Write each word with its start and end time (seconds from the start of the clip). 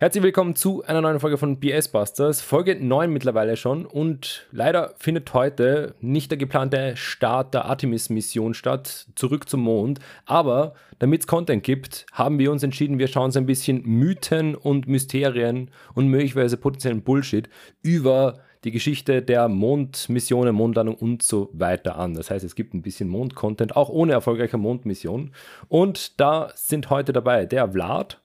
Herzlich 0.00 0.24
willkommen 0.24 0.56
zu 0.56 0.82
einer 0.82 1.00
neuen 1.00 1.20
Folge 1.20 1.38
von 1.38 1.60
BS 1.60 1.86
Busters, 1.86 2.40
Folge 2.40 2.74
9 2.74 3.12
mittlerweile 3.12 3.56
schon 3.56 3.86
und 3.86 4.48
leider 4.50 4.92
findet 4.98 5.32
heute 5.34 5.94
nicht 6.00 6.32
der 6.32 6.36
geplante 6.36 6.96
Start 6.96 7.54
der 7.54 7.66
Artemis-Mission 7.66 8.54
statt, 8.54 9.06
zurück 9.14 9.48
zum 9.48 9.60
Mond, 9.60 10.00
aber 10.26 10.74
damit 10.98 11.20
es 11.20 11.26
Content 11.28 11.62
gibt, 11.62 12.06
haben 12.10 12.40
wir 12.40 12.50
uns 12.50 12.64
entschieden, 12.64 12.98
wir 12.98 13.06
schauen 13.06 13.26
uns 13.26 13.36
ein 13.36 13.46
bisschen 13.46 13.82
Mythen 13.84 14.56
und 14.56 14.88
Mysterien 14.88 15.70
und 15.94 16.08
möglicherweise 16.08 16.56
potenziellen 16.56 17.02
Bullshit 17.02 17.48
über 17.80 18.40
die 18.64 18.72
Geschichte 18.72 19.22
der 19.22 19.48
Mondmissionen, 19.48 20.56
Mondlandung 20.56 20.96
und 20.96 21.22
so 21.22 21.50
weiter 21.52 21.96
an. 21.96 22.14
Das 22.14 22.30
heißt, 22.30 22.44
es 22.44 22.56
gibt 22.56 22.74
ein 22.74 22.82
bisschen 22.82 23.08
Mond-Content, 23.08 23.76
auch 23.76 23.90
ohne 23.90 24.12
erfolgreiche 24.12 24.58
Mondmission. 24.58 25.30
Und 25.68 26.18
da 26.18 26.50
sind 26.56 26.90
heute 26.90 27.12
dabei 27.12 27.46
der 27.46 27.70
Vlad. 27.70 28.23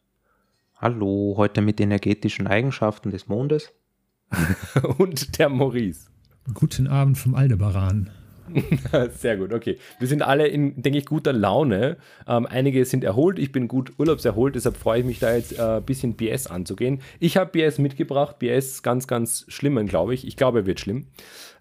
Hallo, 0.81 1.33
heute 1.35 1.59
mit 1.59 1.81
energetischen 1.81 2.47
Eigenschaften 2.47 3.11
des 3.11 3.27
Mondes. 3.27 3.73
und 4.97 5.37
der 5.37 5.49
Maurice. 5.49 6.09
Guten 6.53 6.87
Abend 6.87 7.17
vom 7.17 7.35
Aldebaran. 7.35 8.09
Sehr 9.11 9.35
gut, 9.35 9.51
okay. 9.51 9.77
Wir 9.99 10.07
sind 10.07 10.21
alle 10.21 10.47
in, 10.47 10.81
denke 10.81 10.99
ich, 10.99 11.05
guter 11.05 11.33
Laune. 11.33 11.97
Ähm, 12.25 12.45
einige 12.45 12.85
sind 12.85 13.03
erholt, 13.03 13.39
ich 13.39 13.51
bin 13.51 13.67
gut 13.67 13.91
urlaubserholt, 13.99 14.55
deshalb 14.55 14.77
freue 14.77 15.01
ich 15.01 15.05
mich 15.05 15.19
da 15.19 15.35
jetzt 15.35 15.59
ein 15.59 15.79
äh, 15.79 15.81
bisschen 15.81 16.13
BS 16.13 16.47
anzugehen. 16.47 17.01
Ich 17.19 17.35
habe 17.35 17.51
BS 17.51 17.77
mitgebracht, 17.77 18.39
BS 18.39 18.81
ganz, 18.81 19.05
ganz 19.05 19.43
schlimmen, 19.49 19.85
glaube 19.85 20.13
ich. 20.13 20.25
Ich 20.25 20.37
glaube, 20.37 20.59
er 20.59 20.65
wird 20.65 20.79
schlimm. 20.79 21.07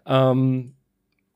Ähm, 0.07 0.75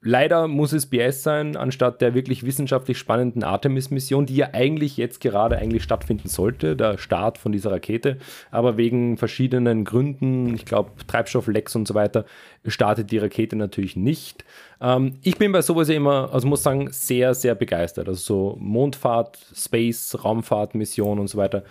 Leider 0.04 0.48
muss 0.48 0.72
es 0.72 0.86
BS 0.86 1.22
sein, 1.22 1.56
anstatt 1.56 2.00
der 2.00 2.12
wirklich 2.12 2.44
wissenschaftlich 2.44 2.98
spannenden 2.98 3.44
Artemis-Mission, 3.44 4.26
die 4.26 4.34
ja 4.34 4.48
eigentlich 4.52 4.96
jetzt 4.96 5.20
gerade 5.20 5.56
eigentlich 5.58 5.84
stattfinden 5.84 6.28
sollte, 6.28 6.74
der 6.74 6.98
Start 6.98 7.38
von 7.38 7.52
dieser 7.52 7.70
Rakete. 7.70 8.18
Aber 8.50 8.76
wegen 8.76 9.16
verschiedenen 9.16 9.84
Gründen, 9.84 10.56
ich 10.56 10.64
glaube 10.64 10.90
Treibstofflecks 11.06 11.76
und 11.76 11.86
so 11.86 11.94
weiter, 11.94 12.24
startet 12.66 13.12
die 13.12 13.18
Rakete 13.18 13.54
natürlich 13.54 13.94
nicht. 13.94 14.44
Ähm, 14.80 15.18
ich 15.22 15.38
bin 15.38 15.52
bei 15.52 15.62
sowas 15.62 15.88
immer, 15.88 16.30
also 16.32 16.48
muss 16.48 16.64
sagen, 16.64 16.88
sehr, 16.90 17.34
sehr 17.34 17.54
begeistert. 17.54 18.08
Also 18.08 18.20
so 18.20 18.56
Mondfahrt, 18.58 19.38
Space, 19.54 20.18
Raumfahrt-Mission 20.24 21.20
und 21.20 21.28
so 21.28 21.38
weiter. 21.38 21.62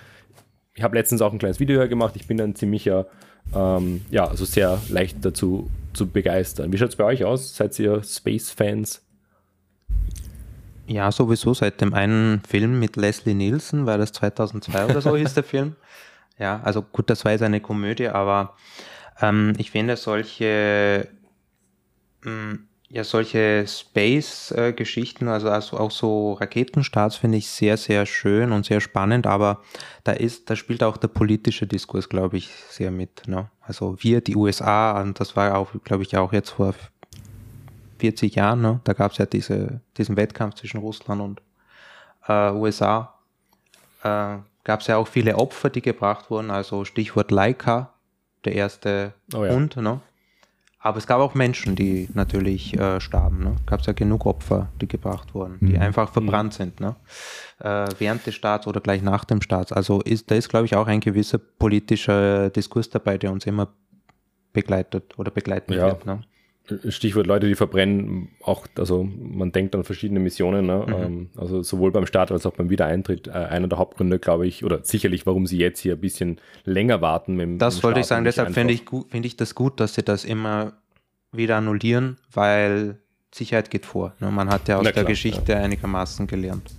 Ich 0.73 0.83
habe 0.83 0.95
letztens 0.95 1.21
auch 1.21 1.33
ein 1.33 1.39
kleines 1.39 1.59
Video 1.59 1.85
gemacht. 1.89 2.15
Ich 2.15 2.27
bin 2.27 2.39
ein 2.39 2.55
ziemlicher, 2.55 3.07
ähm, 3.53 4.05
ja, 4.09 4.25
also 4.25 4.45
sehr 4.45 4.79
leicht 4.89 5.17
dazu 5.19 5.69
zu 5.93 6.07
begeistern. 6.07 6.71
Wie 6.71 6.77
schaut 6.77 6.89
es 6.89 6.95
bei 6.95 7.03
euch 7.03 7.23
aus? 7.23 7.55
Seid 7.55 7.77
ihr 7.79 8.03
Space-Fans? 8.03 9.01
Ja, 10.87 11.11
sowieso 11.11 11.53
seit 11.53 11.79
dem 11.81 11.93
einen 11.93 12.41
Film 12.47 12.79
mit 12.79 12.95
Leslie 12.95 13.33
Nielsen, 13.33 13.85
weil 13.85 13.97
das 13.97 14.11
2002 14.13 14.85
oder 14.85 15.01
so 15.01 15.15
hieß 15.15 15.33
der 15.33 15.43
Film. 15.43 15.75
Ja, 16.37 16.59
also 16.63 16.81
gut, 16.81 17.09
das 17.09 17.23
war 17.23 17.31
jetzt 17.31 17.43
eine 17.43 17.61
Komödie, 17.61 18.07
aber 18.07 18.55
ähm, 19.21 19.53
ich 19.57 19.71
finde 19.71 19.95
solche 19.95 21.07
mh, 22.23 22.31
mm, 22.31 22.67
ja, 22.93 23.05
solche 23.05 23.65
Space-Geschichten, 23.65 25.29
also, 25.29 25.49
also 25.49 25.77
auch 25.77 25.91
so 25.91 26.33
Raketenstarts 26.33 27.15
finde 27.15 27.37
ich 27.37 27.47
sehr, 27.47 27.77
sehr 27.77 28.05
schön 28.05 28.51
und 28.51 28.65
sehr 28.65 28.81
spannend, 28.81 29.27
aber 29.27 29.61
da 30.03 30.11
ist, 30.11 30.49
da 30.49 30.57
spielt 30.57 30.83
auch 30.83 30.97
der 30.97 31.07
politische 31.07 31.65
Diskurs, 31.65 32.09
glaube 32.09 32.35
ich, 32.35 32.49
sehr 32.69 32.91
mit. 32.91 33.29
Ne? 33.29 33.49
Also 33.61 33.95
wir, 33.99 34.19
die 34.19 34.35
USA, 34.35 34.99
und 35.01 35.21
das 35.21 35.37
war 35.37 35.57
auch, 35.57 35.71
glaube 35.85 36.03
ich, 36.03 36.17
auch 36.17 36.33
jetzt 36.33 36.49
vor 36.49 36.75
40 37.99 38.35
Jahren, 38.35 38.61
ne? 38.61 38.81
da 38.83 38.91
gab 38.91 39.13
es 39.13 39.19
ja 39.19 39.25
diese, 39.25 39.79
diesen 39.97 40.17
Wettkampf 40.17 40.55
zwischen 40.55 40.81
Russland 40.81 41.21
und 41.21 41.41
äh, 42.27 42.51
USA. 42.51 43.13
Äh, 44.03 44.39
gab 44.65 44.81
es 44.81 44.87
ja 44.87 44.97
auch 44.97 45.07
viele 45.07 45.37
Opfer, 45.37 45.69
die 45.69 45.81
gebracht 45.81 46.29
wurden, 46.29 46.51
also 46.51 46.83
Stichwort 46.83 47.31
Laika, 47.31 47.93
der 48.43 48.53
erste 48.53 49.13
oh 49.33 49.45
ja. 49.45 49.53
Hund, 49.53 49.77
ne? 49.77 50.01
Aber 50.83 50.97
es 50.97 51.05
gab 51.05 51.19
auch 51.19 51.35
Menschen, 51.35 51.75
die 51.75 52.09
natürlich 52.15 52.77
äh, 52.77 52.99
starben. 52.99 53.43
Ne? 53.43 53.55
Gab 53.67 53.81
es 53.81 53.85
ja 53.85 53.93
genug 53.93 54.25
Opfer, 54.25 54.69
die 54.81 54.87
gebracht 54.87 55.35
wurden, 55.35 55.59
die 55.61 55.75
mhm. 55.75 55.81
einfach 55.81 56.11
verbrannt 56.11 56.55
sind. 56.55 56.79
Ne? 56.79 56.95
Äh, 57.59 57.85
während 57.99 58.25
des 58.25 58.33
Staats 58.33 58.65
oder 58.65 58.81
gleich 58.81 59.03
nach 59.03 59.23
dem 59.23 59.43
Staat. 59.43 59.71
Also 59.73 60.01
ist, 60.01 60.31
da 60.31 60.35
ist, 60.35 60.49
glaube 60.49 60.65
ich, 60.65 60.75
auch 60.75 60.87
ein 60.87 60.99
gewisser 60.99 61.37
politischer 61.37 62.49
Diskurs 62.49 62.89
dabei, 62.89 63.19
der 63.19 63.31
uns 63.31 63.45
immer 63.45 63.67
begleitet 64.53 65.17
oder 65.19 65.29
begleiten 65.29 65.73
ja. 65.73 65.85
wird. 65.85 66.07
Ne? 66.07 66.21
Stichwort 66.89 67.27
Leute, 67.27 67.47
die 67.47 67.55
verbrennen, 67.55 68.29
auch, 68.41 68.65
also 68.77 69.03
man 69.03 69.51
denkt 69.51 69.75
an 69.75 69.83
verschiedene 69.83 70.19
Missionen, 70.19 70.65
ne? 70.65 70.85
Mhm. 70.87 70.93
Ähm, 70.93 71.29
also 71.35 71.63
sowohl 71.63 71.91
beim 71.91 72.05
Start 72.05 72.31
als 72.31 72.45
auch 72.45 72.53
beim 72.53 72.69
Wiedereintritt. 72.69 73.27
Äh, 73.27 73.31
einer 73.31 73.67
der 73.67 73.77
Hauptgründe, 73.77 74.19
glaube 74.19 74.47
ich, 74.47 74.63
oder 74.63 74.83
sicherlich, 74.83 75.25
warum 75.25 75.47
sie 75.47 75.57
jetzt 75.57 75.79
hier 75.79 75.93
ein 75.93 76.01
bisschen 76.01 76.39
länger 76.63 77.01
warten. 77.01 77.35
Mit 77.35 77.61
das 77.61 77.83
wollte 77.83 77.99
ich 77.99 78.05
sagen, 78.05 78.25
deshalb 78.25 78.53
finde 78.53 78.73
ich, 78.73 78.83
find 79.09 79.25
ich 79.25 79.37
das 79.37 79.55
gut, 79.55 79.79
dass 79.79 79.95
sie 79.95 80.03
das 80.03 80.23
immer 80.23 80.73
wieder 81.31 81.57
annullieren, 81.57 82.17
weil 82.31 82.97
Sicherheit 83.33 83.69
geht 83.69 83.85
vor. 83.85 84.13
Ne? 84.19 84.31
Man 84.31 84.49
hat 84.49 84.67
ja 84.67 84.77
aus 84.77 84.91
der 84.91 85.03
Geschichte 85.03 85.53
ja. 85.53 85.59
einigermaßen 85.59 86.27
gelernt. 86.27 86.71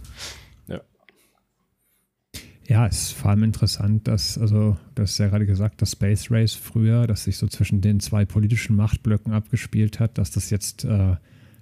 Ja, 2.68 2.86
es 2.86 3.02
ist 3.02 3.12
vor 3.12 3.30
allem 3.30 3.42
interessant, 3.42 4.06
dass, 4.06 4.38
also, 4.38 4.76
du 4.94 5.02
hast 5.02 5.18
ja 5.18 5.28
gerade 5.28 5.46
gesagt, 5.46 5.82
das 5.82 5.92
Space 5.92 6.30
Race 6.30 6.54
früher, 6.54 7.06
das 7.06 7.24
sich 7.24 7.36
so 7.36 7.46
zwischen 7.48 7.80
den 7.80 8.00
zwei 8.00 8.24
politischen 8.24 8.76
Machtblöcken 8.76 9.32
abgespielt 9.32 10.00
hat, 10.00 10.16
dass 10.16 10.30
das 10.30 10.50
jetzt 10.50 10.84
äh, 10.84 11.16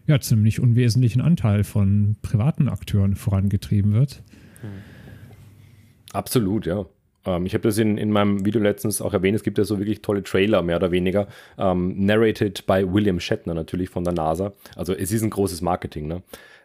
ja 0.07 0.21
ziemlich 0.21 0.61
unwesentlichen 0.61 1.21
Anteil 1.21 1.65
von 1.65 2.17
privaten 2.23 2.69
Akteuren 2.69 3.17
vorangetrieben 3.17 3.93
wird. 3.93 4.23
Absolut, 6.13 6.67
ja. 6.67 6.85
Ähm, 7.25 7.47
ich 7.47 7.55
habe 7.55 7.63
das 7.63 7.79
in, 7.79 7.99
in 7.99 8.11
meinem 8.11 8.45
Video 8.45 8.61
letztens 8.61 9.01
auch 9.01 9.13
erwähnt, 9.13 9.37
es 9.37 9.43
gibt 9.43 9.59
ja 9.59 9.65
so 9.65 9.79
wirklich 9.79 10.03
tolle 10.03 10.23
Trailer, 10.23 10.63
mehr 10.63 10.77
oder 10.77 10.91
weniger, 10.91 11.29
ähm, 11.59 11.95
narrated 12.05 12.67
by 12.67 12.85
William 12.87 13.21
Shatner 13.21 13.55
natürlich 13.55 13.91
von 13.91 14.05
der 14.05 14.13
NASA. 14.13 14.53
Also 14.77 14.95
es 14.95 15.13
ist 15.13 15.23
ein 15.23 15.31
großes 15.31 15.63
Marketing, 15.63 16.07
ne? 16.07 16.23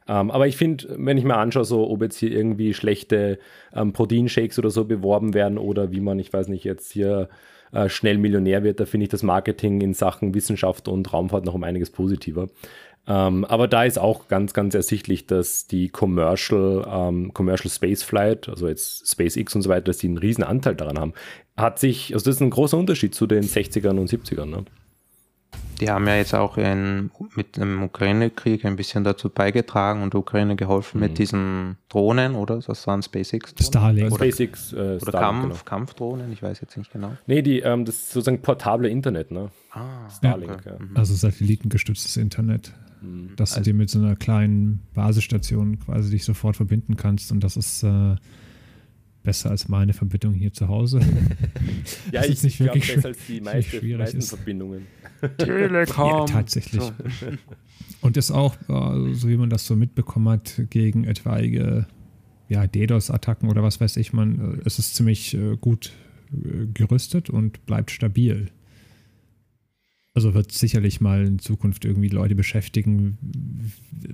Ähm, 0.07 0.31
aber 0.31 0.47
ich 0.47 0.57
finde, 0.57 0.95
wenn 0.97 1.17
ich 1.17 1.23
mir 1.23 1.37
anschaue, 1.37 1.65
so, 1.65 1.89
ob 1.89 2.01
jetzt 2.01 2.17
hier 2.17 2.31
irgendwie 2.31 2.73
schlechte 2.73 3.39
ähm, 3.73 3.93
Proteinshakes 3.93 4.59
oder 4.59 4.69
so 4.69 4.85
beworben 4.85 5.33
werden 5.33 5.57
oder 5.57 5.91
wie 5.91 5.99
man, 5.99 6.19
ich 6.19 6.31
weiß 6.31 6.47
nicht, 6.47 6.63
jetzt 6.63 6.91
hier 6.91 7.29
äh, 7.71 7.89
schnell 7.89 8.17
Millionär 8.17 8.63
wird, 8.63 8.79
da 8.79 8.85
finde 8.85 9.05
ich 9.05 9.09
das 9.09 9.23
Marketing 9.23 9.81
in 9.81 9.93
Sachen 9.93 10.33
Wissenschaft 10.33 10.87
und 10.87 11.11
Raumfahrt 11.11 11.45
noch 11.45 11.55
um 11.55 11.63
einiges 11.63 11.89
positiver. 11.89 12.47
Ähm, 13.07 13.45
aber 13.45 13.67
da 13.67 13.83
ist 13.83 13.99
auch 13.99 14.27
ganz, 14.27 14.53
ganz 14.53 14.73
ersichtlich, 14.73 15.27
dass 15.27 15.67
die 15.67 15.89
Commercial, 15.89 16.85
ähm, 16.89 17.33
Commercial 17.33 17.69
Spaceflight, 17.69 18.49
also 18.49 18.67
jetzt 18.67 19.07
SpaceX 19.11 19.55
und 19.55 19.61
so 19.61 19.69
weiter, 19.69 19.85
dass 19.85 19.99
die 19.99 20.07
einen 20.07 20.17
riesen 20.17 20.43
Anteil 20.43 20.75
daran 20.75 20.99
haben. 20.99 21.13
Hat 21.55 21.77
sich, 21.77 22.13
also 22.13 22.25
das 22.25 22.35
ist 22.35 22.41
ein 22.41 22.49
großer 22.49 22.77
Unterschied 22.77 23.13
zu 23.13 23.27
den 23.27 23.43
60ern 23.43 23.99
und 23.99 24.09
70ern. 24.09 24.45
Ne? 24.45 24.65
Die 25.79 25.89
haben 25.89 26.07
ja 26.07 26.15
jetzt 26.15 26.33
auch 26.33 26.57
in, 26.57 27.11
mit 27.35 27.57
dem 27.57 27.83
Ukraine-Krieg 27.83 28.65
ein 28.65 28.75
bisschen 28.75 29.03
dazu 29.03 29.29
beigetragen 29.29 30.03
und 30.03 30.15
Ukraine 30.15 30.55
geholfen 30.55 30.99
mhm. 30.99 31.07
mit 31.07 31.17
diesen 31.17 31.77
Drohnen, 31.89 32.35
oder? 32.35 32.59
Das 32.59 32.87
waren 32.87 33.01
SpaceX. 33.01 33.53
-Drohnen? 33.53 33.67
Starlink. 33.67 34.11
Oder, 34.13 34.25
SpaceX, 34.25 34.73
äh, 34.73 34.75
oder 34.75 34.99
Starlink, 34.99 35.13
Kampf, 35.13 35.43
genau. 35.43 35.69
Kampfdrohnen, 35.69 36.31
ich 36.31 36.41
weiß 36.41 36.61
jetzt 36.61 36.77
nicht 36.77 36.91
genau. 36.91 37.17
Nee, 37.27 37.41
die, 37.41 37.59
ähm, 37.59 37.83
das 37.83 37.95
ist 37.95 38.11
sozusagen 38.11 38.41
portable 38.41 38.89
Internet, 38.89 39.31
ne? 39.31 39.49
Ah, 39.71 40.09
Starlink. 40.09 40.53
Okay. 40.53 40.69
Ja. 40.69 40.79
Mhm. 40.79 40.95
Also 40.95 41.13
satellitengestütztes 41.13 42.15
Internet. 42.17 42.71
Mhm. 43.01 43.35
Dass 43.35 43.51
also, 43.51 43.61
du 43.65 43.71
dir 43.71 43.77
mit 43.77 43.89
so 43.89 43.99
einer 43.99 44.15
kleinen 44.15 44.81
Basisstation 44.93 45.79
quasi 45.79 46.09
dich 46.09 46.23
sofort 46.23 46.55
verbinden 46.55 46.95
kannst 46.95 47.31
und 47.31 47.43
das 47.43 47.57
ist 47.57 47.83
äh, 47.83 48.15
besser 49.25 49.49
als 49.49 49.67
meine 49.67 49.91
Verbindung 49.91 50.33
hier 50.33 50.53
zu 50.53 50.69
Hause. 50.69 51.01
ja, 52.11 52.23
ich 52.23 52.41
nicht 52.43 52.57
glaube, 52.57 52.79
besser 52.79 53.09
als 53.09 53.17
die 53.27 53.41
meiste, 53.41 53.83
meisten 53.97 54.19
ist. 54.19 54.29
Verbindungen. 54.29 54.87
Telekom. 55.37 56.09
Ja, 56.09 56.25
tatsächlich. 56.25 56.91
Und 58.01 58.17
ist 58.17 58.31
auch, 58.31 58.55
äh, 58.67 59.13
so 59.13 59.29
wie 59.29 59.37
man 59.37 59.49
das 59.49 59.65
so 59.65 59.75
mitbekommen 59.75 60.29
hat, 60.29 60.61
gegen 60.69 61.03
etwaige 61.05 61.87
ja, 62.47 62.67
DDoS-Attacken 62.67 63.49
oder 63.49 63.63
was 63.63 63.81
weiß 63.81 63.97
ich, 63.97 64.13
man, 64.13 64.57
äh, 64.59 64.61
es 64.65 64.79
ist 64.79 64.95
ziemlich 64.95 65.33
äh, 65.33 65.57
gut 65.57 65.93
gerüstet 66.73 67.29
und 67.29 67.65
bleibt 67.65 67.91
stabil. 67.91 68.47
Also 70.15 70.33
wird 70.33 70.53
sicherlich 70.53 71.01
mal 71.01 71.25
in 71.25 71.39
Zukunft 71.39 71.83
irgendwie 71.83 72.07
Leute 72.07 72.35
beschäftigen, 72.35 73.17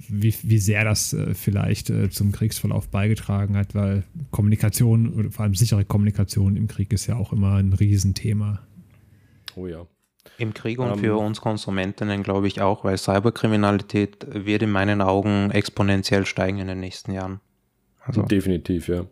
wie, 0.10 0.34
wie 0.42 0.58
sehr 0.58 0.84
das 0.84 1.14
äh, 1.14 1.36
vielleicht 1.36 1.92
äh, 1.92 2.10
zum 2.10 2.32
Kriegsverlauf 2.32 2.90
beigetragen 2.90 3.56
hat, 3.56 3.76
weil 3.76 4.04
Kommunikation 4.32 5.14
oder 5.14 5.32
vor 5.32 5.44
allem 5.44 5.54
sichere 5.54 5.86
Kommunikation 5.86 6.56
im 6.56 6.68
Krieg 6.68 6.92
ist 6.92 7.06
ja 7.06 7.18
auch 7.18 7.32
immer 7.32 7.56
ein 7.56 7.74
Riesenthema. 7.74 8.62
Oh 9.56 9.68
ja. 9.68 9.86
Im 10.38 10.54
Krieg 10.54 10.80
und 10.80 10.92
um, 10.92 11.00
für 11.00 11.18
ähm, 11.18 11.18
uns 11.18 11.42
Konsumentinnen 11.42 12.24
glaube 12.24 12.48
ich 12.48 12.62
auch, 12.62 12.84
weil 12.84 12.98
Cyberkriminalität 12.98 14.26
wird 14.30 14.64
in 14.64 14.72
meinen 14.72 15.02
Augen 15.02 15.52
exponentiell 15.52 16.26
steigen 16.26 16.60
in 16.60 16.68
den 16.68 16.80
nächsten 16.80 17.12
Jahren. 17.12 17.40
Also. 18.04 18.24
Definitiv, 18.24 18.88
ja. 18.88 19.06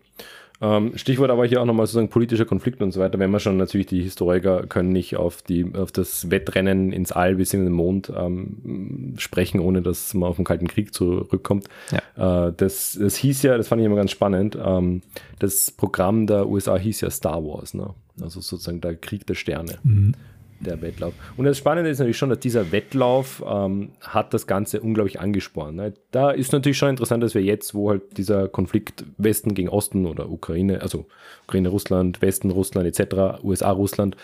Ähm, 0.61 0.97
Stichwort 0.97 1.29
aber 1.29 1.45
hier 1.45 1.61
auch 1.61 1.65
nochmal 1.65 1.85
sozusagen 1.85 2.09
politischer 2.09 2.43
Konflikt 2.45 2.81
und 2.81 2.91
so 2.91 2.99
weiter. 2.99 3.17
Wenn 3.17 3.31
man 3.31 3.39
schon 3.39 3.55
natürlich 3.55 3.87
die 3.87 4.01
Historiker 4.01 4.67
können 4.67 4.91
nicht 4.91 5.15
auf 5.15 5.41
die 5.41 5.73
auf 5.73 5.93
das 5.93 6.29
Wettrennen 6.31 6.91
ins 6.91 7.13
All 7.13 7.35
bis 7.35 7.53
in 7.53 7.63
den 7.63 7.71
Mond 7.71 8.11
ähm, 8.13 9.13
sprechen, 9.17 9.61
ohne 9.61 9.81
dass 9.81 10.13
man 10.13 10.29
auf 10.29 10.35
den 10.35 10.43
Kalten 10.43 10.67
Krieg 10.67 10.93
zurückkommt. 10.93 11.67
Ja. 11.91 12.47
Äh, 12.47 12.53
das, 12.57 12.97
das 12.99 13.15
hieß 13.15 13.43
ja, 13.43 13.55
das 13.57 13.69
fand 13.69 13.81
ich 13.81 13.85
immer 13.85 13.95
ganz 13.95 14.11
spannend. 14.11 14.57
Ähm, 14.61 15.01
das 15.39 15.71
Programm 15.71 16.27
der 16.27 16.49
USA 16.49 16.77
hieß 16.77 17.01
ja 17.01 17.09
Star 17.09 17.41
Wars. 17.41 17.73
Ne? 17.73 17.93
Also 18.21 18.41
sozusagen 18.41 18.81
der 18.81 18.95
Krieg 18.95 19.25
der 19.27 19.35
Sterne. 19.35 19.77
Mhm 19.83 20.13
der 20.59 20.81
Wettlauf. 20.81 21.13
Und 21.37 21.45
das 21.45 21.57
Spannende 21.57 21.89
ist 21.89 21.99
natürlich 21.99 22.17
schon, 22.17 22.29
dass 22.29 22.39
dieser 22.39 22.71
Wettlauf 22.71 23.43
ähm, 23.47 23.91
hat 24.01 24.33
das 24.33 24.47
Ganze 24.47 24.81
unglaublich 24.81 25.19
angespornt. 25.19 25.75
Ne? 25.75 25.93
Da 26.11 26.31
ist 26.31 26.51
natürlich 26.51 26.77
schon 26.77 26.89
interessant, 26.89 27.23
dass 27.23 27.33
wir 27.33 27.41
jetzt, 27.41 27.73
wo 27.73 27.89
halt 27.89 28.17
dieser 28.17 28.47
Konflikt 28.47 29.05
Westen 29.17 29.53
gegen 29.53 29.69
Osten 29.69 30.05
oder 30.05 30.29
Ukraine, 30.29 30.81
also 30.81 31.05
Ukraine, 31.49 31.69
Russland, 31.69 32.21
Westen, 32.21 32.51
Russland 32.51 32.87
etc., 32.87 33.43
USA, 33.43 33.71
Russland, 33.71 34.15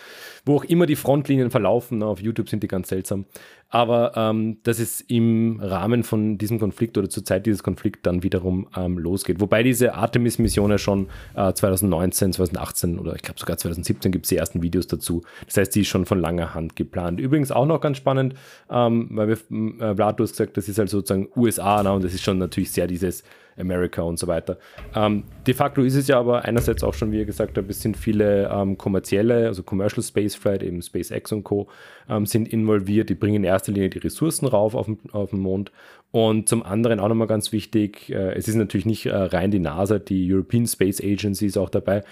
wo 0.45 0.57
auch 0.57 0.63
immer 0.63 0.85
die 0.85 0.95
Frontlinien 0.95 1.49
verlaufen, 1.49 2.03
auf 2.03 2.21
YouTube 2.21 2.49
sind 2.49 2.61
die 2.61 2.67
ganz 2.67 2.89
seltsam, 2.89 3.25
aber 3.69 4.13
ähm, 4.15 4.59
dass 4.61 4.77
es 4.79 5.01
im 5.01 5.59
Rahmen 5.59 6.03
von 6.03 6.37
diesem 6.37 6.59
Konflikt 6.59 6.97
oder 6.99 7.09
zur 7.09 7.25
Zeit 7.25 7.47
dieses 7.47 7.63
Konflikts 7.63 8.01
dann 8.03 8.21
wiederum 8.21 8.67
ähm, 8.77 8.99
losgeht. 8.99 9.39
Wobei 9.41 9.63
diese 9.63 9.95
Artemis-Mission 9.95 10.69
ja 10.69 10.77
schon 10.77 11.07
äh, 11.35 11.51
2019, 11.51 12.33
2018 12.33 12.99
oder 12.99 13.15
ich 13.15 13.23
glaube 13.23 13.39
sogar 13.39 13.57
2017 13.57 14.11
gibt 14.11 14.25
es 14.25 14.29
die 14.29 14.37
ersten 14.37 14.61
Videos 14.61 14.85
dazu. 14.85 15.23
Das 15.47 15.57
heißt, 15.57 15.75
die 15.75 15.81
ist 15.81 15.87
schon 15.87 16.05
von 16.05 16.19
langer 16.19 16.53
Hand 16.53 16.75
geplant. 16.75 17.19
Übrigens 17.19 17.51
auch 17.51 17.65
noch 17.65 17.81
ganz 17.81 17.97
spannend, 17.97 18.35
ähm, 18.69 19.09
weil 19.11 19.29
wir, 19.29 19.37
äh, 19.81 19.95
Vlad, 19.95 20.19
du 20.19 20.23
hast 20.23 20.31
gesagt, 20.31 20.57
das 20.57 20.69
ist 20.69 20.77
halt 20.77 20.89
sozusagen 20.89 21.29
USA 21.35 21.81
ne? 21.81 21.91
und 21.91 22.03
das 22.03 22.13
ist 22.13 22.23
schon 22.23 22.37
natürlich 22.37 22.71
sehr 22.71 22.85
dieses 22.85 23.23
America 23.57 24.01
und 24.01 24.17
so 24.19 24.27
weiter. 24.27 24.57
Ähm, 24.95 25.23
de 25.47 25.53
facto 25.53 25.81
ist 25.81 25.95
es 25.95 26.07
ja 26.07 26.19
aber 26.19 26.45
einerseits 26.45 26.83
auch 26.83 26.93
schon, 26.93 27.11
wie 27.11 27.19
ihr 27.19 27.25
gesagt 27.25 27.57
habt, 27.57 27.69
es 27.69 27.81
sind 27.81 27.97
viele 27.97 28.49
ähm, 28.51 28.77
kommerzielle, 28.77 29.47
also 29.47 29.63
Commercial 29.63 30.03
Spaceflight, 30.03 30.63
eben 30.63 30.81
SpaceX 30.81 31.31
und 31.31 31.43
Co. 31.43 31.67
Ähm, 32.09 32.25
sind 32.25 32.47
involviert. 32.47 33.09
Die 33.09 33.15
bringen 33.15 33.37
in 33.37 33.43
erster 33.43 33.71
Linie 33.71 33.89
die 33.89 33.99
Ressourcen 33.99 34.47
rauf 34.47 34.75
auf, 34.75 34.89
auf 35.11 35.29
den 35.29 35.39
Mond. 35.39 35.71
Und 36.15 36.47
zum 36.47 36.63
anderen 36.63 37.01
auch 37.01 37.09
nochmal 37.09 37.27
ganz 37.27 37.51
wichtig, 37.51 38.09
äh, 38.09 38.35
es 38.35 38.47
ist 38.47 38.55
natürlich 38.55 38.85
nicht 38.85 39.05
äh, 39.05 39.13
rein 39.13 39.51
die 39.51 39.59
NASA, 39.59 39.99
die 39.99 40.33
European 40.33 40.65
Space 40.65 41.01
Agency 41.01 41.47
ist 41.47 41.57
auch 41.57 41.69
dabei. 41.69 42.05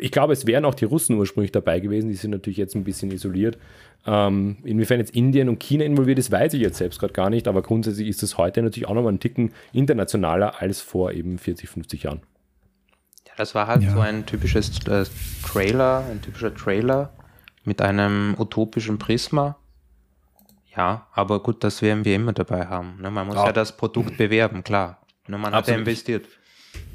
Ich 0.00 0.10
glaube, 0.10 0.32
es 0.32 0.48
wären 0.48 0.64
auch 0.64 0.74
die 0.74 0.84
Russen 0.84 1.16
ursprünglich 1.16 1.52
dabei 1.52 1.78
gewesen, 1.78 2.08
die 2.08 2.16
sind 2.16 2.32
natürlich 2.32 2.56
jetzt 2.56 2.74
ein 2.74 2.82
bisschen 2.82 3.12
isoliert. 3.12 3.56
Ähm, 4.04 4.56
inwiefern 4.64 4.98
jetzt 4.98 5.14
Indien 5.14 5.48
und 5.48 5.60
China 5.60 5.84
involviert 5.84 6.18
ist, 6.18 6.32
weiß 6.32 6.54
ich 6.54 6.60
jetzt 6.60 6.78
selbst 6.78 6.98
gerade 6.98 7.12
gar 7.12 7.30
nicht, 7.30 7.46
aber 7.46 7.62
grundsätzlich 7.62 8.08
ist 8.08 8.24
es 8.24 8.36
heute 8.36 8.62
natürlich 8.62 8.88
auch 8.88 8.94
nochmal 8.94 9.12
ein 9.12 9.20
Ticken 9.20 9.52
internationaler 9.72 10.60
als 10.60 10.80
vor 10.80 11.12
eben 11.12 11.38
40, 11.38 11.68
50 11.68 12.02
Jahren. 12.02 12.22
Ja, 13.28 13.34
das 13.36 13.54
war 13.54 13.68
halt 13.68 13.84
ja. 13.84 13.92
so 13.92 14.00
ein 14.00 14.26
typisches 14.26 14.84
äh, 14.88 15.04
Trailer, 15.46 16.04
ein 16.10 16.20
typischer 16.20 16.52
Trailer 16.52 17.12
mit 17.62 17.80
einem 17.80 18.34
utopischen 18.36 18.98
Prisma. 18.98 19.59
Ja, 20.80 21.06
aber 21.12 21.40
gut, 21.40 21.62
das 21.62 21.82
werden 21.82 22.06
wir 22.06 22.16
immer 22.16 22.32
dabei 22.32 22.66
haben. 22.66 22.96
Ne? 23.02 23.10
Man 23.10 23.26
muss 23.26 23.36
ja. 23.36 23.44
ja 23.44 23.52
das 23.52 23.76
Produkt 23.76 24.16
bewerben, 24.16 24.64
klar. 24.64 24.98
Ne? 25.26 25.36
Man 25.36 25.52
hat 25.52 25.68
ja 25.68 25.74
investiert. 25.74 26.26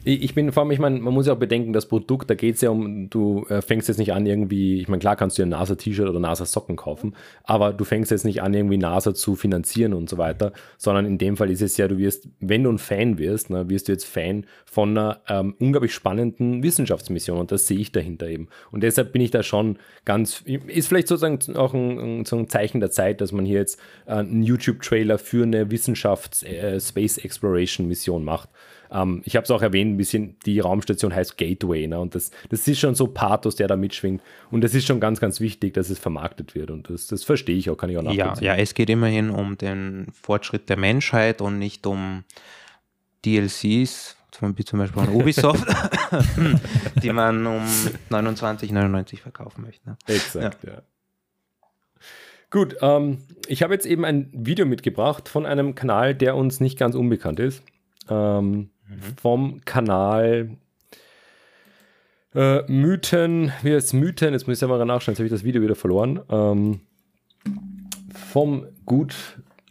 Ich 0.07 0.36
bin 0.36 0.51
vor 0.51 0.62
allem, 0.62 0.72
ich 0.72 0.77
meine, 0.77 1.00
man 1.00 1.16
muss 1.16 1.25
ja 1.25 1.33
auch 1.33 1.39
bedenken, 1.39 1.74
das 1.74 1.88
Produkt, 1.88 2.30
da 2.30 2.36
geht 2.36 2.56
es 2.56 2.62
ja 2.62 2.69
um, 2.69 3.10
du 3.10 3.44
äh, 3.50 3.63
fängst 3.63 3.88
jetzt 3.88 3.98
nicht 3.98 4.13
an 4.13 4.27
irgendwie, 4.27 4.80
ich 4.80 4.88
meine, 4.88 5.00
klar 5.00 5.16
kannst 5.16 5.36
du 5.36 5.42
dir 5.42 5.48
ein 5.48 5.50
NASA-T-Shirt 5.50 6.07
oder 6.07 6.19
NASA-Socken 6.19 6.75
kaufen, 6.75 7.16
aber 7.44 7.74
du 7.74 7.83
fängst 7.86 8.12
jetzt 8.12 8.24
nicht 8.24 8.44
an, 8.44 8.54
irgendwie 8.54 8.77
NASA 8.77 9.16
zu 9.16 9.36
finanzieren 9.36 9.95
und 9.95 10.07
so 10.07 10.19
weiter, 10.19 10.54
sondern 10.77 11.07
in 11.07 11.18
dem 11.18 11.38
Fall 11.38 11.50
ist 11.50 11.63
es 11.63 11.75
ja, 11.77 11.88
du 11.88 11.98
wirst, 11.98 12.30
wenn 12.39 12.62
du 12.62 12.72
ein 12.72 12.77
Fan 12.77 13.18
wirst, 13.18 13.50
ne, 13.50 13.68
wirst 13.68 13.88
du 13.88 13.94
jetzt 13.94 14.06
Fan 14.06 14.45
von 14.66 14.95
einer 14.95 15.22
ähm, 15.27 15.56
unglaublich 15.60 15.95
spannenden 15.95 16.62
Wissenschaftsmission 16.62 17.39
und 17.39 17.51
das 17.51 17.66
sehe 17.66 17.80
ich 17.80 17.92
dahinter 17.92 18.27
eben. 18.27 18.50
Und 18.72 18.83
deshalb 18.83 19.12
bin 19.12 19.24
ich 19.24 19.31
da 19.31 19.42
schon 19.42 19.80
ganz, 20.06 20.44
ist 20.45 20.88
vielleicht 20.88 21.07
sozusagen 21.07 21.39
auch 21.57 21.74
ein, 21.74 22.25
so 22.25 22.38
ein 22.38 22.48
Zeichen 22.48 22.80
der 22.80 22.92
Zeit, 22.92 23.22
dass 23.22 23.31
man 23.31 23.44
hier 23.44 23.57
jetzt 23.57 23.80
äh, 24.06 24.12
einen 24.12 24.44
YouTube-Trailer 24.44 25.18
für 25.18 25.42
eine 25.42 25.72
Wissenschafts-Space-Exploration-Mission 25.72 28.22
äh, 28.22 28.25
macht. 28.25 28.50
Ähm, 28.96 29.22
ich 29.26 29.36
habe 29.36 29.44
es 29.44 29.52
auch 29.52 29.62
erwähnt, 29.62 29.94
ein 29.94 29.98
bisschen, 29.98 30.38
die 30.46 30.60
Raumstation 30.60 31.14
heißt 31.14 31.38
Gateway. 31.38 31.88
Ne? 31.88 32.00
Und 32.00 32.16
das, 32.16 32.32
das 32.50 32.68
ist 32.68 32.80
schon 32.80 32.96
so 32.96 33.08
Pathos, 33.08 33.56
der 33.56 33.68
da 33.68 33.76
mitschwingt. 33.76 34.22
Und 34.52 34.64
das 34.64 34.74
ist 34.74 34.86
schon 34.86 35.00
ganz, 35.00 35.20
ganz 35.20 35.40
wichtig, 35.42 35.74
dass 35.74 35.90
es 35.90 36.00
vermarktet 36.00 36.56
wird. 36.56 36.72
Und 36.72 36.90
das, 36.90 37.08
das 37.08 37.24
verstehe 37.24 37.58
ich 37.58 37.70
auch, 37.70 37.76
kann 37.76 37.90
ich 37.90 37.98
auch 37.98 38.04
nachvollziehen. 38.04 38.46
Ja, 38.46 38.56
ja, 38.56 38.62
es 38.62 38.74
geht 38.74 38.90
immerhin 38.90 39.30
um 39.30 39.58
den 39.58 40.08
Fortschritt 40.14 40.70
der 40.70 40.78
Menschheit 40.78 41.42
und 41.42 41.60
nicht 41.60 41.86
um 41.86 42.24
DLCs, 43.26 44.16
wie 44.56 44.66
zum 44.66 44.80
Beispiel 44.80 45.04
von 45.04 45.14
Ubisoft, 45.14 45.66
die 47.04 47.12
man 47.12 47.46
um 47.46 47.64
29,99 48.10 49.20
verkaufen 49.20 49.64
möchte. 49.64 49.90
Ne? 49.90 49.98
Exakt, 50.08 50.64
ja. 50.64 50.74
ja. 50.74 50.82
Gut, 52.52 52.78
ähm, 52.82 53.18
ich 53.48 53.64
habe 53.64 53.74
jetzt 53.74 53.86
eben 53.86 54.06
ein 54.06 54.30
Video 54.32 54.66
mitgebracht 54.66 55.28
von 55.28 55.46
einem 55.46 55.76
Kanal, 55.76 56.16
der 56.16 56.38
uns 56.38 56.62
nicht 56.62 56.78
ganz 56.78 56.96
unbekannt 56.96 57.40
ist. 57.42 57.62
Ähm, 58.08 58.70
mhm. 58.88 59.18
vom 59.22 59.62
Kanal 59.66 60.58
äh, 62.34 62.70
Mythen, 62.70 63.52
wie 63.64 63.74
heißt 63.74 63.94
Mythen? 63.94 64.34
Jetzt 64.34 64.48
muss 64.48 64.58
ich 64.58 64.62
ja 64.62 64.68
mal 64.68 64.84
nachschauen, 64.84 65.14
jetzt 65.14 65.20
habe 65.20 65.28
ich 65.28 65.32
das 65.32 65.44
Video 65.44 65.62
wieder 65.62 65.76
verloren. 65.76 66.22
Ähm, 66.30 66.82
vom 68.14 68.68
gut 68.86 69.16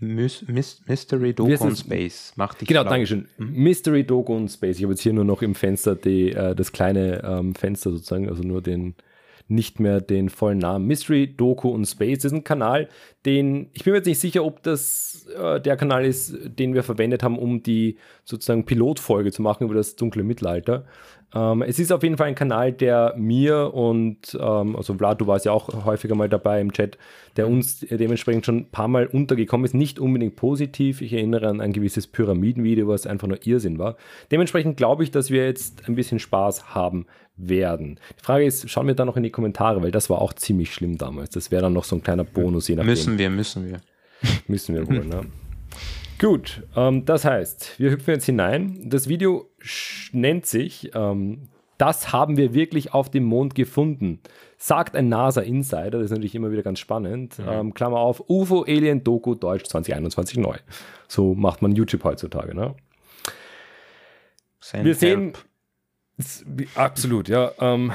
Mystery 0.01 1.35
Doku 1.35 1.65
und 1.65 1.79
Space. 1.79 2.33
Macht 2.37 2.61
dich 2.61 2.69
genau, 2.69 2.83
schlau. 2.83 2.91
Dankeschön. 2.91 3.29
Mhm. 3.39 3.53
Mystery 3.53 4.03
und 4.11 4.49
Space. 4.49 4.79
Ich 4.79 4.83
habe 4.83 4.93
jetzt 4.93 5.03
hier 5.03 5.13
nur 5.13 5.25
noch 5.25 5.43
im 5.43 5.55
Fenster 5.55 5.95
die, 5.95 6.33
äh, 6.33 6.55
das 6.55 6.73
kleine 6.73 7.23
ähm, 7.25 7.55
Fenster 7.55 7.91
sozusagen, 7.91 8.29
also 8.29 8.43
nur 8.43 8.63
den, 8.63 8.95
nicht 9.49 9.79
mehr 9.79 10.01
den 10.01 10.31
vollen 10.31 10.59
Namen. 10.59 10.87
Mystery, 10.87 11.35
Doku 11.37 11.69
und 11.69 11.85
Space 11.85 12.25
ist 12.25 12.33
ein 12.33 12.45
Kanal, 12.45 12.89
den 13.27 13.69
ich 13.73 13.85
bin 13.85 13.93
mir 13.93 13.99
jetzt 13.99 14.07
nicht 14.07 14.21
sicher, 14.21 14.45
ob 14.45 14.63
das 14.63 15.27
äh, 15.39 15.61
der 15.61 15.77
Kanal 15.77 16.05
ist, 16.05 16.35
den 16.45 16.75
wir 16.75 16.83
verwendet 16.83 17.23
haben, 17.23 17.39
um 17.39 17.63
die 17.63 17.99
sozusagen 18.25 18.65
Pilotfolge 18.65 19.33
zu 19.33 19.43
machen 19.43 19.65
über 19.65 19.75
das 19.75 19.97
dunkle 19.97 20.23
Mittelalter. 20.23 20.87
Ähm, 21.35 21.63
es 21.63 21.79
ist 21.79 21.93
auf 21.93 22.03
jeden 22.03 22.17
Fall 22.17 22.29
ein 22.29 22.37
Kanal, 22.37 22.73
der 22.73 23.15
mir 23.17 23.75
und, 23.75 24.39
ähm, 24.41 24.77
also 24.77 24.95
Vlad, 24.95 25.21
du 25.21 25.27
warst 25.27 25.45
ja 25.45 25.53
auch 25.53 25.85
häufiger 25.85 26.15
mal 26.15 26.29
dabei 26.29 26.61
im 26.61 26.73
Chat, 26.73 26.97
der 27.37 27.49
uns 27.49 27.81
dementsprechend 27.81 28.47
schon 28.47 28.59
ein 28.59 28.71
paar 28.71 28.89
Mal 28.89 29.07
untergekommen 29.07 29.65
ist. 29.65 29.75
Nicht 29.75 29.99
unbedingt 29.99 30.37
positiv. 30.37 31.03
Ich 31.03 31.13
erinnere 31.13 31.49
an 31.49 31.61
ein 31.61 31.73
gewisses 31.73 32.07
Pyramidenvideo, 32.07 32.87
was 32.87 33.07
einfach 33.07 33.27
nur 33.27 33.45
Irrsinn 33.45 33.79
war. 33.79 33.97
Dementsprechend 34.31 34.77
glaube 34.77 35.03
ich, 35.03 35.11
dass 35.11 35.31
wir 35.31 35.45
jetzt 35.45 35.89
ein 35.89 35.97
bisschen 35.97 36.21
Spaß 36.21 36.75
haben 36.75 37.07
werden. 37.37 37.99
Die 38.19 38.25
Frage 38.25 38.45
ist, 38.45 38.69
schauen 38.71 38.87
wir 38.87 38.95
da 38.95 39.05
noch 39.05 39.17
in 39.17 39.23
die 39.23 39.31
Kommentare, 39.31 39.83
weil 39.83 39.91
das 39.91 40.09
war 40.11 40.21
auch 40.21 40.33
ziemlich 40.33 40.73
schlimm 40.73 40.99
damals. 40.99 41.31
Das 41.31 41.51
wäre 41.51 41.63
dann 41.63 41.73
noch 41.73 41.85
so 41.85 41.97
ein 41.97 42.03
kleiner 42.03 42.25
Bonus, 42.25 42.69
je 42.69 42.77
nachdem. 42.77 42.91
Müssen 42.91 43.19
wir, 43.19 43.31
müssen 43.31 43.67
wir. 43.67 43.81
müssen 44.47 44.75
wir 44.75 44.87
wohl, 44.87 45.05
ne? 45.05 45.27
Gut, 46.21 46.63
ähm, 46.77 47.05
das 47.05 47.25
heißt, 47.25 47.79
wir 47.79 47.91
hüpfen 47.91 48.15
jetzt 48.15 48.27
hinein. 48.27 48.81
Das 48.85 49.09
Video 49.09 49.51
nennt 50.13 50.47
sich 50.47 50.91
ähm, 50.95 51.49
Das 51.77 52.13
haben 52.13 52.37
wir 52.37 52.55
wirklich 52.55 52.95
auf 52.95 53.11
dem 53.11 53.25
Mond 53.25 53.57
gefunden, 53.57 54.21
sagt 54.57 54.95
ein 54.95 55.09
NASA-Insider. 55.09 55.91
Das 55.91 56.05
ist 56.05 56.11
natürlich 56.13 56.37
immer 56.37 56.53
wieder 56.53 56.63
ganz 56.63 56.79
spannend. 56.79 57.39
Mhm. 57.39 57.45
Ähm, 57.49 57.75
Klammer 57.75 57.99
auf, 57.99 58.23
UFO 58.29 58.63
Alien 58.63 59.03
Doku 59.03 59.35
Deutsch 59.35 59.65
2021 59.65 60.39
neu. 60.39 60.57
So 61.09 61.35
macht 61.35 61.63
man 61.63 61.73
YouTube 61.73 62.05
heutzutage. 62.05 62.55
Ne? 62.55 62.75
wir 64.73 64.95
sehen, 64.95 65.35
absolut, 66.75 67.29
ja. 67.29 67.53
Ähm, 67.61 67.93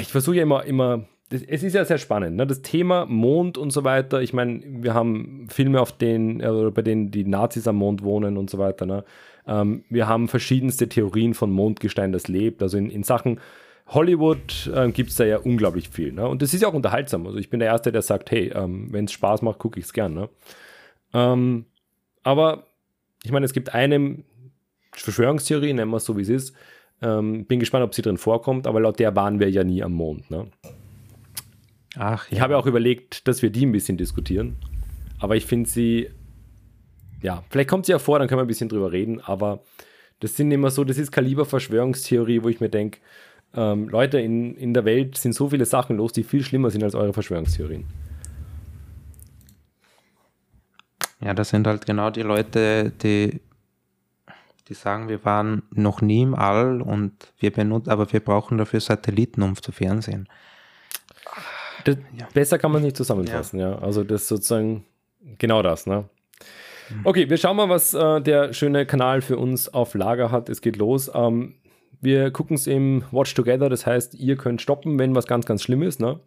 ich 0.00 0.08
versuche 0.08 0.36
ja 0.36 0.42
immer, 0.42 0.64
immer 0.64 1.04
es 1.32 1.62
ist 1.62 1.74
ja 1.74 1.84
sehr 1.84 1.98
spannend, 1.98 2.36
ne? 2.36 2.46
das 2.46 2.62
Thema 2.62 3.06
Mond 3.06 3.56
und 3.56 3.70
so 3.70 3.84
weiter. 3.84 4.20
Ich 4.20 4.32
meine, 4.32 4.60
wir 4.64 4.94
haben 4.94 5.46
Filme, 5.48 5.80
auf 5.80 5.92
denen, 5.92 6.40
äh, 6.40 6.70
bei 6.70 6.82
denen 6.82 7.10
die 7.10 7.24
Nazis 7.24 7.66
am 7.66 7.76
Mond 7.76 8.02
wohnen 8.02 8.36
und 8.36 8.50
so 8.50 8.58
weiter. 8.58 8.86
Ne? 8.86 9.04
Ähm, 9.46 9.84
wir 9.88 10.08
haben 10.08 10.28
verschiedenste 10.28 10.88
Theorien 10.88 11.34
von 11.34 11.50
Mondgestein, 11.50 12.12
das 12.12 12.28
lebt. 12.28 12.62
Also 12.62 12.76
in, 12.76 12.90
in 12.90 13.02
Sachen 13.02 13.40
Hollywood 13.88 14.70
äh, 14.74 14.90
gibt 14.90 15.10
es 15.10 15.16
da 15.16 15.24
ja 15.24 15.38
unglaublich 15.38 15.88
viel. 15.88 16.12
Ne? 16.12 16.26
Und 16.28 16.42
das 16.42 16.54
ist 16.54 16.62
ja 16.62 16.68
auch 16.68 16.74
unterhaltsam. 16.74 17.26
Also 17.26 17.38
ich 17.38 17.50
bin 17.50 17.60
der 17.60 17.68
Erste, 17.68 17.92
der 17.92 18.02
sagt, 18.02 18.30
hey, 18.30 18.52
ähm, 18.54 18.88
wenn 18.90 19.06
es 19.06 19.12
Spaß 19.12 19.42
macht, 19.42 19.58
gucke 19.58 19.78
ich 19.78 19.86
es 19.86 19.92
gern. 19.92 20.14
Ne? 20.14 20.28
Ähm, 21.14 21.66
aber 22.22 22.66
ich 23.24 23.32
meine, 23.32 23.46
es 23.46 23.52
gibt 23.52 23.74
eine 23.74 24.18
Verschwörungstheorie, 24.92 25.72
nennen 25.72 25.90
wir 25.90 25.96
es 25.96 26.04
so, 26.04 26.16
wie 26.16 26.22
es 26.22 26.28
ist. 26.28 26.54
Ähm, 27.02 27.44
bin 27.46 27.58
gespannt, 27.58 27.84
ob 27.84 27.94
sie 27.94 28.02
drin 28.02 28.16
vorkommt, 28.16 28.66
aber 28.66 28.80
laut 28.80 28.98
der 29.00 29.14
waren 29.16 29.40
wir 29.40 29.50
ja 29.50 29.64
nie 29.64 29.82
am 29.82 29.92
Mond. 29.92 30.30
Ne? 30.30 30.46
Ach, 31.96 32.30
ja. 32.30 32.36
Ich 32.36 32.40
habe 32.40 32.56
auch 32.56 32.66
überlegt, 32.66 33.26
dass 33.26 33.42
wir 33.42 33.50
die 33.50 33.66
ein 33.66 33.72
bisschen 33.72 33.96
diskutieren. 33.96 34.56
Aber 35.18 35.36
ich 35.36 35.44
finde 35.44 35.68
sie, 35.68 36.10
ja, 37.20 37.42
vielleicht 37.50 37.68
kommt 37.68 37.86
sie 37.86 37.92
ja 37.92 37.98
vor, 37.98 38.18
dann 38.18 38.28
können 38.28 38.38
wir 38.38 38.44
ein 38.44 38.48
bisschen 38.48 38.68
drüber 38.68 38.92
reden. 38.92 39.20
Aber 39.20 39.62
das 40.20 40.36
sind 40.36 40.50
immer 40.52 40.70
so, 40.70 40.84
das 40.84 40.98
ist 40.98 41.10
Kaliber 41.10 41.44
Verschwörungstheorie, 41.44 42.42
wo 42.42 42.48
ich 42.48 42.60
mir 42.60 42.68
denke, 42.68 43.00
ähm, 43.54 43.88
Leute, 43.88 44.18
in, 44.18 44.54
in 44.56 44.72
der 44.72 44.84
Welt 44.84 45.18
sind 45.18 45.34
so 45.34 45.50
viele 45.50 45.66
Sachen 45.66 45.96
los, 45.96 46.12
die 46.12 46.22
viel 46.22 46.42
schlimmer 46.42 46.70
sind 46.70 46.82
als 46.84 46.94
eure 46.94 47.12
Verschwörungstheorien. 47.12 47.84
Ja, 51.20 51.34
das 51.34 51.50
sind 51.50 51.66
halt 51.66 51.86
genau 51.86 52.10
die 52.10 52.22
Leute, 52.22 52.92
die, 53.02 53.40
die 54.68 54.74
sagen, 54.74 55.08
wir 55.08 55.24
waren 55.24 55.62
noch 55.70 56.00
nie 56.00 56.22
im 56.22 56.34
All 56.34 56.82
und 56.82 57.12
wir 57.38 57.52
benutzen, 57.52 57.90
aber 57.90 58.12
wir 58.12 58.20
brauchen 58.20 58.58
dafür 58.58 58.80
Satelliten, 58.80 59.42
um 59.42 59.56
zu 59.56 59.72
fernsehen. 59.72 60.28
Das, 61.84 61.96
ja. 62.18 62.28
Besser 62.32 62.58
kann 62.58 62.72
man 62.72 62.82
nicht 62.82 62.96
zusammenfassen, 62.96 63.58
ja. 63.58 63.70
ja. 63.72 63.78
Also 63.78 64.04
das 64.04 64.22
ist 64.22 64.28
sozusagen 64.28 64.84
genau 65.38 65.62
das, 65.62 65.86
ne? 65.86 66.04
Okay, 67.04 67.30
wir 67.30 67.38
schauen 67.38 67.56
mal, 67.56 67.68
was 67.68 67.94
äh, 67.94 68.20
der 68.20 68.52
schöne 68.52 68.86
Kanal 68.86 69.22
für 69.22 69.38
uns 69.38 69.72
auf 69.72 69.94
Lager 69.94 70.30
hat. 70.30 70.48
Es 70.48 70.60
geht 70.60 70.76
los. 70.76 71.10
Ähm, 71.14 71.54
Wir 72.00 72.32
gucken 72.32 72.56
es 72.56 72.66
im 72.66 73.04
Watch 73.12 73.32
Together, 73.34 73.68
das 73.68 73.86
heißt, 73.86 74.14
ihr 74.14 74.36
könnt 74.36 74.60
stoppen, 74.60 74.98
wenn 74.98 75.14
was 75.14 75.26
ganz, 75.26 75.46
ganz 75.46 75.62
schlimm 75.62 75.82
ist. 75.82 76.00
Ne? 76.00 76.18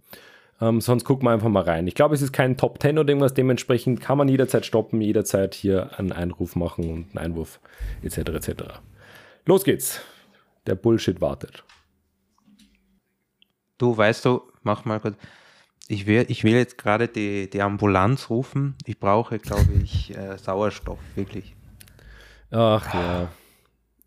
Ähm, 0.62 0.80
sonst 0.80 1.04
gucken 1.04 1.28
wir 1.28 1.32
einfach 1.32 1.50
mal 1.50 1.64
rein. 1.64 1.88
Ich 1.88 1.96
glaube, 1.96 2.16
es 2.16 2.22
ist 2.22 2.32
kein 2.32 2.58
Top 2.58 2.82
10 2.82 2.98
oder 2.98 3.10
irgendwas. 3.10 3.34
Dementsprechend 3.34 4.00
kann 4.00 4.18
man 4.18 4.28
jederzeit 4.28 4.66
stoppen, 4.66 5.02
jederzeit 5.02 5.54
hier 5.54 6.00
einen 6.00 6.12
Einruf 6.12 6.56
machen 6.56 6.90
und 6.90 7.08
einen 7.10 7.18
Einwurf 7.18 7.60
etc. 8.04 8.18
etc. 8.18 8.52
Los 9.46 9.64
geht's. 9.64 10.02
Der 10.66 10.76
Bullshit 10.76 11.22
wartet. 11.22 11.64
Du 13.78 13.96
weißt 13.96 14.26
du, 14.26 14.42
mach 14.64 14.86
mal 14.86 15.00
kurz. 15.00 15.18
Ich 15.88 16.08
will, 16.08 16.26
ich 16.30 16.44
will 16.44 16.54
jetzt 16.54 16.78
gerade 16.78 17.08
die, 17.08 17.50
die 17.50 17.62
Ambulanz 17.62 18.30
rufen. 18.30 18.76
Ich 18.86 19.00
brauche, 19.00 19.38
glaube 19.38 19.72
ich, 19.84 20.18
äh, 20.18 20.38
Sauerstoff, 20.38 20.98
wirklich. 21.16 21.56
Ach 22.50 22.92
ja. 22.94 23.30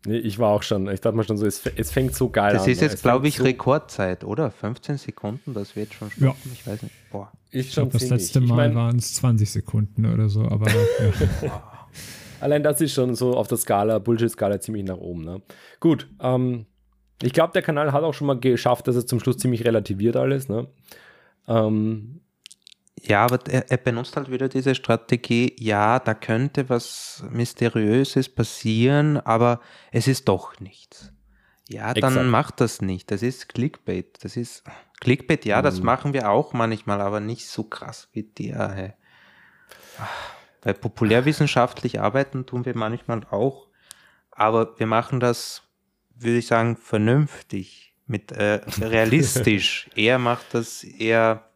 Nee, 0.05 0.17
ich 0.17 0.39
war 0.39 0.49
auch 0.51 0.63
schon, 0.63 0.89
ich 0.89 1.01
dachte 1.01 1.17
mal 1.17 1.23
schon 1.23 1.37
so, 1.37 1.45
es, 1.45 1.65
es 1.75 1.91
fängt 1.91 2.15
so 2.15 2.29
geil 2.29 2.53
das 2.53 2.63
an. 2.63 2.69
Das 2.69 2.77
ist 2.77 2.81
jetzt, 2.81 3.01
glaube 3.01 3.27
ich, 3.27 3.37
so 3.37 3.43
Rekordzeit, 3.43 4.23
oder? 4.23 4.49
15 4.49 4.97
Sekunden, 4.97 5.53
das 5.53 5.75
wird 5.75 5.93
schon 5.93 6.09
stoppen. 6.09 6.37
Ja. 6.45 6.51
Ich 6.53 6.65
weiß 6.65 6.83
nicht. 6.83 6.95
Boah. 7.11 7.31
Ich, 7.51 7.67
ich 7.67 7.73
glaube, 7.73 7.91
das 7.91 8.07
letzte 8.09 8.39
Mal 8.39 8.45
ich 8.45 8.51
mein, 8.51 8.75
waren 8.75 8.97
es 8.97 9.13
20 9.15 9.51
Sekunden 9.51 10.05
oder 10.05 10.29
so, 10.29 10.43
aber. 10.43 10.67
ja. 11.41 11.63
Allein 12.39 12.63
das 12.63 12.79
ist 12.79 12.93
schon 12.93 13.15
so 13.15 13.35
auf 13.35 13.49
der 13.49 13.57
Skala, 13.57 13.99
Bullshit-Skala 13.99 14.61
ziemlich 14.61 14.85
nach 14.85 14.97
oben. 14.97 15.25
Ne? 15.25 15.41
Gut, 15.81 16.07
ähm, 16.21 16.65
ich 17.21 17.33
glaube, 17.33 17.51
der 17.51 17.61
Kanal 17.61 17.91
hat 17.91 18.03
auch 18.03 18.13
schon 18.13 18.27
mal 18.27 18.39
geschafft, 18.39 18.87
dass 18.87 18.95
es 18.95 19.05
zum 19.05 19.19
Schluss 19.19 19.37
ziemlich 19.37 19.65
relativiert 19.65 20.15
alles. 20.15 20.47
Ne? 20.47 20.67
Ähm, 21.49 22.21
ja, 23.01 23.25
aber 23.25 23.39
er, 23.47 23.69
er, 23.71 23.77
benutzt 23.77 24.15
halt 24.15 24.31
wieder 24.31 24.49
diese 24.49 24.75
Strategie, 24.75 25.55
ja, 25.59 25.99
da 25.99 26.13
könnte 26.13 26.69
was 26.69 27.23
Mysteriöses 27.29 28.29
passieren, 28.29 29.17
aber 29.17 29.61
es 29.91 30.07
ist 30.07 30.27
doch 30.27 30.59
nichts. 30.59 31.11
Ja, 31.69 31.93
dann 31.93 32.13
Exakt. 32.13 32.29
macht 32.29 32.61
das 32.61 32.81
nicht. 32.81 33.11
Das 33.11 33.21
ist 33.21 33.49
Clickbait. 33.49 34.23
Das 34.23 34.35
ist 34.35 34.63
Clickbait, 34.99 35.45
ja, 35.45 35.59
mhm. 35.59 35.63
das 35.63 35.81
machen 35.81 36.13
wir 36.13 36.29
auch 36.29 36.53
manchmal, 36.53 36.99
aber 36.99 37.19
nicht 37.19 37.47
so 37.47 37.63
krass 37.63 38.09
wie 38.11 38.23
der. 38.23 38.69
Hey. 38.69 38.93
Weil 40.61 40.73
populärwissenschaftlich 40.73 42.01
arbeiten 42.01 42.45
tun 42.45 42.65
wir 42.65 42.75
manchmal 42.75 43.21
auch, 43.29 43.67
aber 44.31 44.77
wir 44.79 44.87
machen 44.87 45.19
das, 45.19 45.63
würde 46.15 46.37
ich 46.39 46.47
sagen, 46.47 46.75
vernünftig, 46.75 47.93
mit 48.07 48.31
äh, 48.31 48.61
realistisch. 48.81 49.89
er 49.95 50.17
macht 50.17 50.53
das 50.53 50.83
eher 50.83 51.48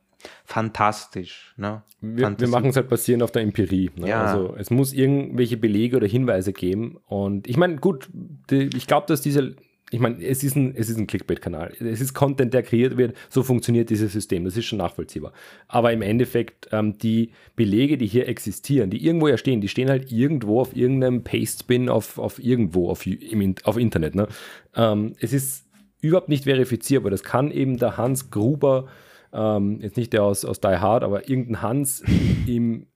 fantastisch. 0.45 1.53
Ne? 1.57 1.83
Wir, 2.01 2.37
wir 2.37 2.47
machen 2.47 2.69
es 2.69 2.75
halt 2.75 2.89
basierend 2.89 3.23
auf 3.23 3.31
der 3.31 3.41
Empirie. 3.41 3.91
Ne? 3.95 4.09
Ja. 4.09 4.23
Also 4.23 4.55
es 4.57 4.69
muss 4.69 4.93
irgendwelche 4.93 5.57
Belege 5.57 5.97
oder 5.97 6.07
Hinweise 6.07 6.53
geben. 6.53 6.97
Und 7.07 7.47
ich 7.47 7.57
meine, 7.57 7.77
gut, 7.77 8.09
die, 8.49 8.69
ich 8.75 8.87
glaube, 8.87 9.07
dass 9.07 9.21
diese, 9.21 9.55
ich 9.91 9.99
meine, 9.99 10.23
es 10.23 10.43
ist 10.43 10.55
ein, 10.55 10.75
ein 10.75 11.07
Clickbait-Kanal. 11.07 11.73
Es 11.79 12.01
ist 12.01 12.13
Content, 12.13 12.53
der 12.53 12.63
kreiert 12.63 12.97
wird. 12.97 13.15
So 13.29 13.43
funktioniert 13.43 13.89
dieses 13.89 14.11
System. 14.11 14.43
Das 14.43 14.57
ist 14.57 14.65
schon 14.65 14.79
nachvollziehbar. 14.79 15.33
Aber 15.67 15.93
im 15.93 16.01
Endeffekt, 16.01 16.67
ähm, 16.71 16.97
die 16.97 17.31
Belege, 17.55 17.97
die 17.97 18.07
hier 18.07 18.27
existieren, 18.27 18.89
die 18.89 19.05
irgendwo 19.05 19.27
ja 19.27 19.37
stehen, 19.37 19.61
die 19.61 19.67
stehen 19.67 19.89
halt 19.89 20.11
irgendwo 20.11 20.61
auf 20.61 20.75
irgendeinem 20.75 21.23
Paste-Spin 21.23 21.89
auf, 21.89 22.17
auf 22.17 22.43
irgendwo 22.43 22.89
auf, 22.89 23.05
im, 23.05 23.55
auf 23.63 23.77
Internet. 23.77 24.15
Ne? 24.15 24.27
Ähm, 24.75 25.13
es 25.19 25.31
ist 25.31 25.67
überhaupt 26.01 26.29
nicht 26.29 26.43
verifizierbar. 26.43 27.11
Das 27.11 27.23
kann 27.23 27.51
eben 27.51 27.77
der 27.77 27.97
Hans 27.97 28.29
Gruber 28.29 28.87
ähm, 29.33 29.79
jetzt 29.81 29.97
nicht 29.97 30.13
der 30.13 30.23
aus, 30.23 30.45
aus 30.45 30.59
Die 30.59 30.67
Hard, 30.67 31.03
aber 31.03 31.27
irgendein 31.27 31.61
Hans 31.61 32.03
im 32.47 32.87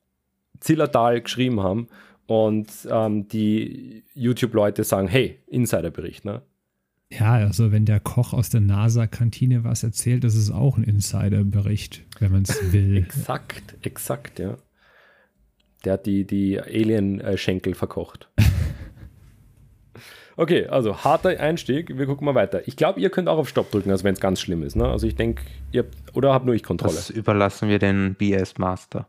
Zillertal 0.59 1.21
geschrieben 1.21 1.61
haben 1.61 1.87
und 2.27 2.67
ähm, 2.89 3.27
die 3.27 4.03
YouTube-Leute 4.13 4.83
sagen, 4.83 5.07
hey, 5.07 5.39
Insiderbericht, 5.47 6.25
ne? 6.25 6.41
Ja, 7.09 7.35
also 7.35 7.71
wenn 7.71 7.85
der 7.85 8.01
Koch 8.01 8.33
aus 8.33 8.49
der 8.49 8.59
NASA-Kantine 8.59 9.63
was 9.63 9.83
erzählt, 9.83 10.25
das 10.25 10.35
ist 10.35 10.51
auch 10.51 10.77
ein 10.77 10.83
Insiderbericht, 10.83 12.03
wenn 12.19 12.33
man 12.33 12.43
es 12.43 12.59
will. 12.73 12.97
exakt, 12.97 13.75
exakt, 13.81 14.39
ja. 14.39 14.57
Der 15.85 15.93
hat 15.93 16.05
die, 16.05 16.25
die 16.25 16.59
Alien-Schenkel 16.59 17.75
verkocht. 17.75 18.29
Okay, 20.37 20.67
also 20.67 21.03
harter 21.03 21.39
Einstieg. 21.39 21.97
Wir 21.97 22.05
gucken 22.05 22.25
mal 22.25 22.35
weiter. 22.35 22.67
Ich 22.67 22.75
glaube, 22.75 22.99
ihr 22.99 23.09
könnt 23.09 23.27
auch 23.27 23.39
auf 23.39 23.49
Stopp 23.49 23.71
drücken, 23.71 23.89
also 23.89 24.03
wenn 24.03 24.13
es 24.13 24.19
ganz 24.19 24.39
schlimm 24.39 24.61
ist. 24.61 24.75
Ne? 24.75 24.87
Also 24.87 25.07
ich 25.07 25.15
denke, 25.15 25.41
ihr 25.71 25.83
habt, 25.83 26.15
oder 26.15 26.31
habt 26.31 26.45
nur 26.45 26.53
ich 26.53 26.61
Kontrolle? 26.61 26.93
Das 26.93 27.09
überlassen 27.09 27.69
wir 27.69 27.79
den 27.79 28.13
BS 28.13 28.59
Master. 28.59 29.07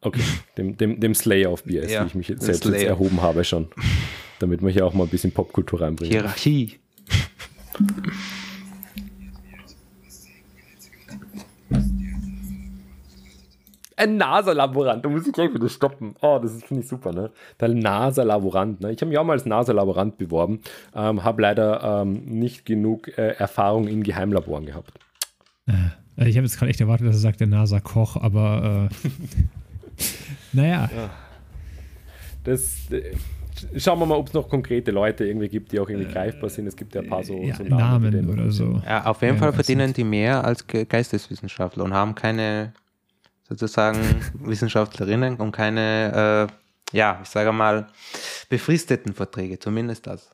Okay, 0.00 0.22
dem, 0.56 0.78
dem, 0.78 0.98
dem 0.98 1.14
Slayer 1.14 1.50
auf 1.50 1.64
BS, 1.64 1.92
ja, 1.92 2.02
wie 2.02 2.06
ich 2.06 2.14
mich 2.14 2.28
jetzt 2.28 2.42
selbst 2.42 2.64
jetzt 2.64 2.82
erhoben 2.82 3.20
habe 3.20 3.44
schon. 3.44 3.68
Damit 4.38 4.62
wir 4.62 4.70
hier 4.70 4.86
auch 4.86 4.94
mal 4.94 5.04
ein 5.04 5.10
bisschen 5.10 5.32
Popkultur 5.32 5.82
reinbringen. 5.82 6.12
Hierarchie. 6.12 6.80
Ein 14.00 14.16
NASA-Laborant, 14.16 15.04
da 15.04 15.10
muss 15.10 15.26
ich 15.26 15.32
gleich 15.34 15.52
wieder 15.52 15.68
stoppen. 15.68 16.14
Oh, 16.22 16.38
das 16.40 16.62
finde 16.62 16.82
ich 16.82 16.88
super, 16.88 17.12
ne? 17.12 17.30
Der 17.60 17.68
NASA-Laborant, 17.68 18.80
ne? 18.80 18.92
Ich 18.92 19.00
habe 19.02 19.10
mich 19.10 19.18
auch 19.18 19.24
mal 19.24 19.34
als 19.34 19.44
NASA-Laborant 19.44 20.16
beworben, 20.16 20.60
ähm, 20.94 21.22
habe 21.22 21.42
leider 21.42 22.00
ähm, 22.00 22.24
nicht 22.24 22.64
genug 22.64 23.08
äh, 23.18 23.32
Erfahrung 23.32 23.88
in 23.88 24.02
Geheimlaboren 24.02 24.64
gehabt. 24.64 24.92
Äh, 25.66 26.28
ich 26.30 26.36
habe 26.38 26.46
jetzt 26.46 26.58
gerade 26.58 26.70
echt 26.70 26.80
erwartet, 26.80 27.08
dass 27.08 27.16
er 27.16 27.20
sagt, 27.20 27.40
der 27.40 27.48
NASA-Koch, 27.48 28.16
aber 28.16 28.88
äh, 28.90 29.08
naja. 30.54 30.88
Ja. 30.96 31.10
Das. 32.44 32.90
Äh, 32.90 33.16
schauen 33.76 33.98
wir 33.98 34.06
mal, 34.06 34.16
ob 34.16 34.28
es 34.28 34.32
noch 34.32 34.48
konkrete 34.48 34.92
Leute 34.92 35.26
irgendwie 35.26 35.50
gibt, 35.50 35.72
die 35.72 35.78
auch 35.78 35.90
irgendwie 35.90 36.08
äh, 36.08 36.12
greifbar 36.14 36.48
sind. 36.48 36.66
Es 36.66 36.76
gibt 36.76 36.94
ja 36.94 37.02
ein 37.02 37.08
paar 37.10 37.22
so, 37.22 37.36
ja, 37.42 37.54
so 37.54 37.64
Namen, 37.64 38.14
Namen 38.14 38.30
oder 38.30 38.50
so. 38.50 38.80
Ja, 38.86 39.04
auf 39.04 39.20
jeden 39.20 39.34
ja, 39.34 39.40
Fall 39.40 39.52
verdienen 39.52 39.92
die 39.92 40.04
mehr 40.04 40.42
als 40.42 40.66
Geisteswissenschaftler 40.66 41.84
und 41.84 41.92
haben 41.92 42.14
keine 42.14 42.72
sozusagen 43.50 43.98
Wissenschaftlerinnen 44.34 45.36
und 45.36 45.52
keine, 45.52 46.48
äh, 46.92 46.96
ja, 46.96 47.20
ich 47.22 47.28
sage 47.28 47.52
mal, 47.52 47.88
befristeten 48.48 49.12
Verträge, 49.12 49.58
zumindest 49.58 50.06
das. 50.06 50.30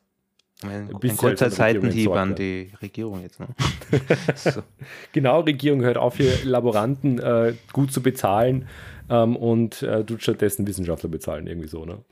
Ein, 0.63 0.89
ein 0.91 1.17
kurzer 1.17 1.51
Seitenhieb 1.51 2.09
an 2.11 2.33
die 2.33 2.71
Regierung 2.81 3.21
jetzt. 3.21 3.39
Ne? 3.39 3.47
so. 4.35 4.63
Genau, 5.11 5.41
Regierung 5.41 5.81
hört 5.81 5.97
auf, 5.97 6.17
hier 6.17 6.33
Laboranten 6.45 7.19
äh, 7.19 7.53
gut 7.73 7.91
zu 7.91 8.01
bezahlen 8.01 8.67
ähm, 9.07 9.35
und 9.35 9.83
äh, 9.83 10.03
tut 10.03 10.23
stattdessen 10.23 10.65
Wissenschaftler 10.65 11.09
bezahlen, 11.09 11.45
irgendwie 11.45 11.67
so, 11.67 11.85
ne? 11.85 12.03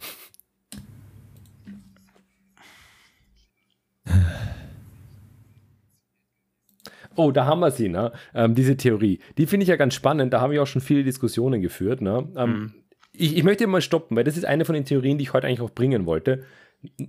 Oh, 7.16 7.32
da 7.32 7.46
haben 7.46 7.60
wir 7.60 7.72
sie, 7.72 7.90
ne? 7.90 8.12
Ähm, 8.34 8.56
diese 8.56 8.78
Theorie. 8.78 9.20
Die 9.38 9.46
finde 9.46 9.64
ich 9.64 9.70
ja 9.70 9.76
ganz 9.76 9.94
spannend. 9.94 10.34
Da 10.34 10.42
habe 10.42 10.54
ich 10.54 10.60
auch 10.60 10.68
schon 10.68 10.82
viele 10.82 11.04
Diskussionen 11.04 11.62
geführt. 11.62 12.02
Ne? 12.02 12.28
Ähm, 12.36 12.50
mhm. 12.50 12.74
ich, 13.14 13.38
ich 13.38 13.44
möchte 13.44 13.68
mal 13.68 13.82
stoppen, 13.82 14.16
weil 14.18 14.24
das 14.24 14.38
ist 14.38 14.46
eine 14.46 14.66
von 14.66 14.76
den 14.76 14.86
Theorien, 14.86 15.18
die 15.18 15.24
ich 15.24 15.34
heute 15.34 15.48
eigentlich 15.48 15.62
auch 15.62 15.72
bringen 15.72 16.06
wollte. 16.06 16.44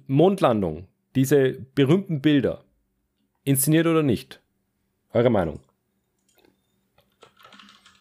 Mondlandung, 0.06 0.86
diese 1.14 1.52
berühmten 1.74 2.20
Bilder, 2.20 2.64
inszeniert 3.44 3.86
oder 3.86 4.02
nicht? 4.02 4.40
Eure 5.12 5.30
Meinung? 5.30 5.60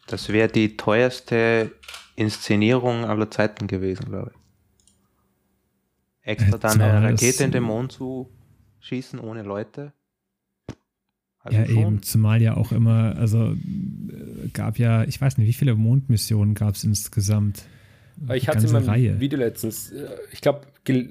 Das 0.08 0.30
wäre 0.30 0.50
die 0.50 0.78
teuerste 0.78 1.72
Inszenierung 2.16 3.06
aller 3.06 3.30
Zeiten 3.32 3.68
gewesen, 3.68 4.06
glaube 4.06 4.32
ich. 4.34 4.46
Extra 6.28 6.58
dann 6.58 6.82
eine 6.82 7.10
Rakete 7.10 7.44
in 7.44 7.52
den 7.52 7.64
Mond 7.64 7.92
zu 7.92 8.32
schießen 8.80 9.20
ohne 9.20 9.44
Leute. 9.44 9.94
Also 11.46 11.60
ja, 11.60 11.68
schon. 11.68 11.78
eben, 11.78 12.02
zumal 12.02 12.42
ja 12.42 12.58
auch 12.58 12.72
immer, 12.72 13.16
also 13.18 13.52
äh, 13.52 14.48
gab 14.52 14.80
ja, 14.80 15.04
ich 15.04 15.22
weiß 15.22 15.38
nicht, 15.38 15.48
wie 15.48 15.54
viele 15.54 15.76
Mondmissionen 15.76 16.56
gab 16.56 16.74
es 16.74 16.84
insgesamt? 16.84 17.66
Ich 18.34 18.48
hatte 18.48 18.60
es 18.60 18.64
in 18.66 18.72
meinem 18.72 18.90
Reihe. 18.90 19.20
Video 19.20 19.38
letztens, 19.38 19.92
äh, 19.92 20.08
ich 20.32 20.42
glaube, 20.42 20.62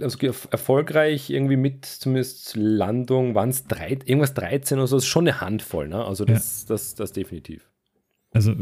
also 0.00 0.18
erfolgreich 0.50 1.30
irgendwie 1.30 1.56
mit 1.56 1.84
zumindest 1.86 2.56
Landung 2.56 3.36
waren 3.36 3.50
es 3.50 3.64
irgendwas 4.06 4.34
13 4.34 4.78
oder 4.78 4.88
so, 4.88 4.96
das 4.96 5.04
ist 5.04 5.08
schon 5.08 5.28
eine 5.28 5.40
Handvoll, 5.40 5.86
ne? 5.86 6.04
Also 6.04 6.24
das, 6.24 6.62
ja. 6.62 6.68
das, 6.74 6.96
das 6.96 7.12
definitiv. 7.12 7.70
Also, 8.32 8.56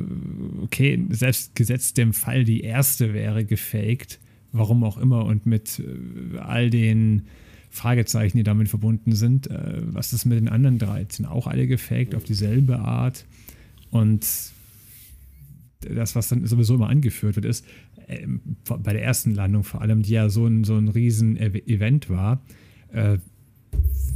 okay, 0.62 1.02
selbst 1.08 1.56
gesetzt 1.56 1.96
dem 1.96 2.12
Fall, 2.12 2.44
die 2.44 2.60
erste 2.60 3.14
wäre 3.14 3.46
gefaked, 3.46 4.20
warum 4.52 4.84
auch 4.84 4.98
immer, 4.98 5.24
und 5.24 5.46
mit 5.46 5.78
äh, 5.78 6.38
all 6.38 6.68
den 6.68 7.28
Fragezeichen, 7.72 8.36
die 8.36 8.42
damit 8.42 8.68
verbunden 8.68 9.12
sind. 9.14 9.50
Äh, 9.50 9.80
was 9.86 10.12
ist 10.12 10.26
mit 10.26 10.38
den 10.38 10.48
anderen 10.48 10.78
drei? 10.78 11.06
Sind 11.08 11.24
auch 11.24 11.46
alle 11.46 11.66
gefaked 11.66 12.14
auf 12.14 12.22
dieselbe 12.22 12.78
Art? 12.80 13.24
Und 13.90 14.26
das, 15.80 16.14
was 16.14 16.28
dann 16.28 16.46
sowieso 16.46 16.74
immer 16.74 16.90
angeführt 16.90 17.36
wird, 17.36 17.46
ist, 17.46 17.64
äh, 18.08 18.26
bei 18.66 18.92
der 18.92 19.02
ersten 19.02 19.34
Landung 19.34 19.64
vor 19.64 19.80
allem, 19.80 20.02
die 20.02 20.12
ja 20.12 20.28
so 20.28 20.46
ein, 20.46 20.64
so 20.64 20.76
ein 20.76 20.88
riesen 20.88 21.38
Event 21.38 22.10
war, 22.10 22.42
äh, 22.92 23.16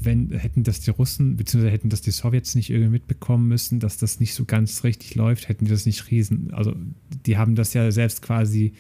wenn, 0.03 0.31
hätten 0.33 0.63
das 0.63 0.81
die 0.81 0.91
Russen, 0.91 1.37
beziehungsweise 1.39 1.73
hätten 1.73 1.89
das 1.89 2.03
die 2.03 2.11
Sowjets 2.11 2.55
nicht 2.57 2.69
irgendwie 2.69 2.91
mitbekommen 2.91 3.49
müssen, 3.49 3.81
dass 3.81 3.97
das 3.97 4.21
nicht 4.21 4.35
so 4.35 4.45
ganz 4.45 4.85
richtig 4.85 5.15
läuft, 5.15 5.49
hätten 5.49 5.65
die 5.65 5.71
das 5.71 5.87
nicht 5.87 6.11
riesen, 6.11 6.53
also 6.53 6.77
die 7.25 7.39
haben 7.39 7.55
das 7.55 7.73
ja 7.73 7.91
selbst 7.91 8.21
quasi 8.21 8.75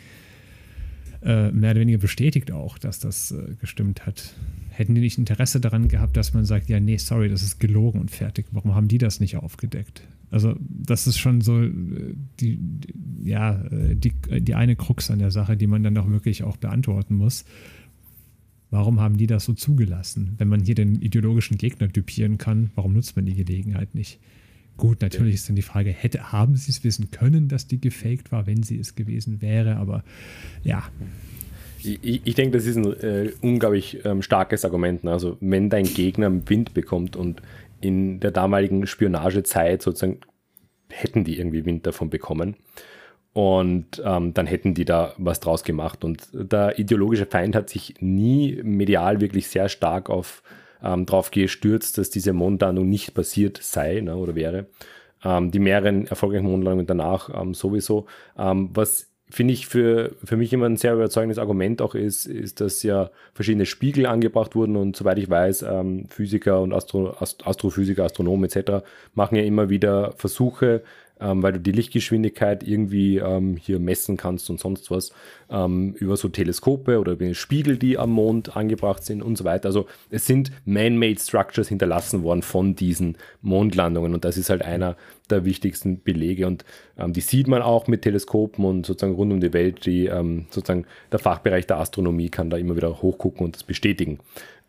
mehr 1.23 1.73
oder 1.73 1.81
weniger 1.81 1.99
bestätigt 1.99 2.53
auch, 2.53 2.79
dass 2.79 3.01
das 3.01 3.35
gestimmt 3.59 4.07
hat 4.07 4.35
hätten 4.79 4.95
die 4.95 5.01
nicht 5.01 5.19
Interesse 5.19 5.61
daran 5.61 5.89
gehabt, 5.89 6.17
dass 6.17 6.35
man 6.35 6.45
sagt, 6.45 6.69
ja, 6.69 6.81
nee, 6.81 6.99
sorry, 6.99 7.29
das 7.29 7.43
ist 7.43 7.59
gelogen 7.59 8.01
und 8.01 8.11
fertig. 8.11 8.47
Warum 8.53 8.75
haben 8.75 8.89
die 8.89 8.99
das 8.99 9.21
nicht 9.21 9.37
aufgedeckt? 9.37 10.03
Also, 10.31 10.57
das 10.61 11.07
ist 11.07 11.19
schon 11.19 11.41
so 11.41 11.63
äh, 11.63 11.71
die, 12.41 12.59
ja, 13.23 13.63
äh, 13.67 13.95
die, 13.95 14.13
die 14.41 14.55
eine 14.55 14.77
Krux 14.77 15.11
an 15.11 15.19
der 15.19 15.31
Sache, 15.31 15.57
die 15.57 15.67
man 15.67 15.83
dann 15.83 15.97
auch 15.97 16.09
wirklich 16.09 16.43
auch 16.43 16.57
beantworten 16.57 17.15
muss. 17.15 17.45
Warum 18.71 19.01
haben 19.01 19.17
die 19.17 19.29
das 19.29 19.45
so 19.45 19.53
zugelassen? 19.53 20.35
Wenn 20.39 20.49
man 20.49 20.61
hier 20.61 20.75
den 20.75 21.01
ideologischen 21.01 21.57
Gegner 21.57 21.91
typieren 21.91 22.37
kann, 22.37 22.71
warum 22.75 22.93
nutzt 22.93 23.17
man 23.17 23.25
die 23.25 23.35
Gelegenheit 23.35 23.95
nicht? 23.95 24.19
Gut, 24.77 25.01
natürlich 25.01 25.37
ist 25.37 25.49
dann 25.49 25.57
die 25.57 25.63
Frage, 25.63 25.91
hätte, 25.91 26.33
haben 26.33 26.57
sie 26.57 26.71
es 26.71 26.85
wissen 26.85 27.11
können, 27.11 27.49
dass 27.49 27.67
die 27.67 27.81
gefaked 27.81 28.31
war, 28.33 28.47
wenn 28.47 28.63
sie 28.63 28.79
es 28.79 28.95
gewesen 28.95 29.41
wäre, 29.41 29.77
aber 29.77 30.05
ja. 30.65 30.83
Ich, 31.87 32.23
ich 32.25 32.35
denke, 32.35 32.57
das 32.57 32.67
ist 32.67 32.77
ein 32.77 32.93
äh, 33.01 33.33
unglaublich 33.43 34.05
ähm, 34.05 34.23
starkes 34.23 34.65
Argument. 34.65 35.05
Ne? 35.05 35.13
Also, 35.13 35.37
wenn 35.41 35.71
dein 35.71 35.85
Gegner 35.85 36.31
Wind 36.49 36.75
bekommt 36.75 37.17
und 37.17 37.43
in 37.81 38.21
der 38.21 38.31
damaligen 38.31 38.87
Spionagezeit 38.87 39.83
sozusagen 39.83 40.21
hätten 40.89 41.25
die 41.25 41.39
irgendwie 41.39 41.65
Wind 41.65 41.87
davon 41.87 42.11
bekommen. 42.11 42.57
Und 43.33 44.03
ähm, 44.03 44.33
dann 44.33 44.47
hätten 44.47 44.73
die 44.73 44.87
da 44.87 45.13
was 45.19 45.41
draus 45.41 45.63
gemacht. 45.63 46.05
Und 46.05 46.29
der 46.33 46.79
ideologische 46.79 47.27
Feind 47.27 47.55
hat 47.55 47.69
sich 47.69 47.95
nie 48.01 48.63
medial 48.63 49.21
wirklich 49.21 49.49
sehr 49.49 49.69
stark 49.69 50.09
auf 50.09 50.43
ähm, 50.83 51.05
darauf 51.05 51.31
gestürzt, 51.31 51.99
dass 51.99 52.09
diese 52.09 52.33
Mondlandung 52.33 52.89
nicht 52.89 53.13
passiert 53.13 53.59
sei 53.61 54.01
ne, 54.01 54.17
oder 54.17 54.35
wäre. 54.35 54.67
Ähm, 55.23 55.51
die 55.51 55.59
mehreren 55.59 56.07
erfolgreichen 56.07 56.47
Mondlandungen 56.47 56.87
danach 56.87 57.29
ähm, 57.39 57.53
sowieso. 57.53 58.07
Ähm, 58.39 58.71
was 58.73 59.11
finde 59.29 59.55
ich 59.55 59.67
für, 59.67 60.13
für 60.23 60.37
mich 60.37 60.53
immer 60.53 60.67
ein 60.67 60.77
sehr 60.77 60.95
überzeugendes 60.95 61.39
Argument 61.39 61.83
auch 61.83 61.95
ist, 61.95 62.27
ist, 62.27 62.61
dass 62.61 62.83
ja 62.83 63.11
verschiedene 63.35 63.67
Spiegel 63.67 64.07
angebracht 64.07 64.55
wurden 64.55 64.77
und 64.77 64.97
soweit 64.97 65.19
ich 65.19 65.29
weiß, 65.29 65.63
ähm, 65.63 66.07
Physiker 66.09 66.61
und 66.61 66.73
Astro, 66.73 67.17
Astrophysiker, 67.19 68.05
Astronomen 68.05 68.45
etc. 68.45 68.85
machen 69.15 69.37
ja 69.37 69.43
immer 69.43 69.69
wieder 69.69 70.13
Versuche, 70.13 70.83
ähm, 71.21 71.43
weil 71.43 71.55
du 71.55 71.61
die 71.61 71.73
Lichtgeschwindigkeit 71.73 72.67
irgendwie 72.67 73.19
ähm, 73.19 73.57
hier 73.57 73.79
messen 73.79 74.17
kannst 74.17 74.51
und 74.51 74.61
sonst 74.61 74.91
was 74.91 75.13
ähm, 75.51 75.95
über 75.95 76.17
so 76.17 76.29
Teleskope 76.29 76.99
oder 76.99 77.13
über 77.13 77.33
Spiegel, 77.35 77.79
die 77.79 77.99
am 77.99 78.11
Mond 78.11 78.57
angebracht 78.57 79.05
sind 79.05 79.23
und 79.23 79.37
so 79.37 79.45
weiter. 79.45 79.67
Also 79.67 79.87
es 80.11 80.27
sind 80.27 80.53
man-made 80.65 81.19
Structures 81.19 81.69
hinterlassen 81.69 82.23
worden 82.23 82.43
von 82.43 82.75
diesen 82.75 83.17
Mondlandungen 83.41 84.15
und 84.15 84.25
das 84.25 84.37
ist 84.37 84.51
halt 84.51 84.63
einer 84.63 84.97
der 85.31 85.45
wichtigsten 85.45 86.03
Belege 86.03 86.47
und 86.47 86.65
ähm, 86.99 87.13
die 87.13 87.21
sieht 87.21 87.49
man 87.49 87.63
auch 87.63 87.87
mit 87.87 88.03
Teleskopen 88.03 88.65
und 88.65 88.87
sozusagen 88.87 89.15
rund 89.15 89.33
um 89.33 89.41
die 89.41 89.53
Welt, 89.53 89.87
die 89.87 90.07
ähm, 90.07 90.47
sozusagen 90.51 90.87
der 91.11 91.19
Fachbereich 91.19 91.67
der 91.67 91.79
Astronomie 91.79 92.29
kann 92.29 92.51
da 92.51 92.57
immer 92.57 92.77
wieder 92.77 93.03
hochgucken 93.03 93.47
und 93.47 93.57
das 93.57 93.65
bestätigen. 93.65 94.19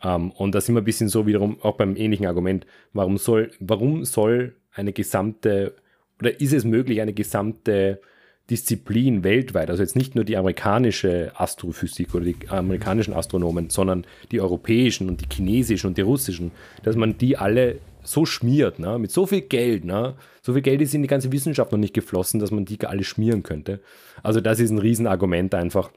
Ähm, 0.04 0.32
und 0.32 0.56
da 0.56 0.62
sind 0.62 0.76
wir 0.76 0.82
ein 0.82 0.86
bisschen 0.86 1.10
so 1.10 1.28
wiederum 1.28 1.58
auch 1.62 1.76
beim 1.76 1.96
ähnlichen 1.96 2.26
Argument. 2.26 2.66
Warum 2.94 3.18
soll, 3.18 3.52
warum 3.60 4.06
soll 4.06 4.56
eine 4.74 4.94
gesamte 4.94 5.76
oder 6.20 6.40
ist 6.40 6.54
es 6.54 6.64
möglich, 6.64 7.02
eine 7.02 7.14
gesamte 7.14 8.00
Disziplin 8.50 9.24
weltweit, 9.24 9.70
also 9.70 9.84
jetzt 9.84 9.98
nicht 9.98 10.16
nur 10.16 10.24
die 10.24 10.38
amerikanische 10.38 11.32
Astrophysik 11.36 12.16
oder 12.16 12.26
die 12.26 12.38
amerikanischen 12.48 13.14
Astronomen, 13.14 13.70
sondern 13.70 14.06
die 14.32 14.40
europäischen 14.40 15.10
und 15.10 15.22
die 15.22 15.28
chinesischen 15.30 15.88
und 15.88 15.98
die 15.98 16.02
russischen, 16.02 16.52
dass 16.84 16.96
man 16.96 17.18
die 17.18 17.38
alle 17.38 17.80
so 18.04 18.26
schmiert, 18.26 18.80
ne? 18.80 18.98
mit 19.00 19.12
so 19.12 19.26
viel 19.26 19.42
Geld, 19.42 19.84
ne? 19.84 20.16
so 20.42 20.54
viel 20.54 20.62
Geld 20.62 20.82
ist 20.82 20.96
in 20.96 21.02
die 21.02 21.10
ganze 21.10 21.34
Wissenschaft 21.34 21.74
noch 21.74 21.80
nicht 21.80 21.94
geflossen, 21.94 22.40
dass 22.40 22.52
man 22.52 22.64
die 22.64 22.80
alle 22.86 23.04
schmieren 23.04 23.44
könnte. 23.44 23.82
Also 24.24 24.40
das 24.40 24.62
ist 24.62 24.70
ein 24.70 24.78
Riesenargument 24.78 25.54
einfach 25.54 25.92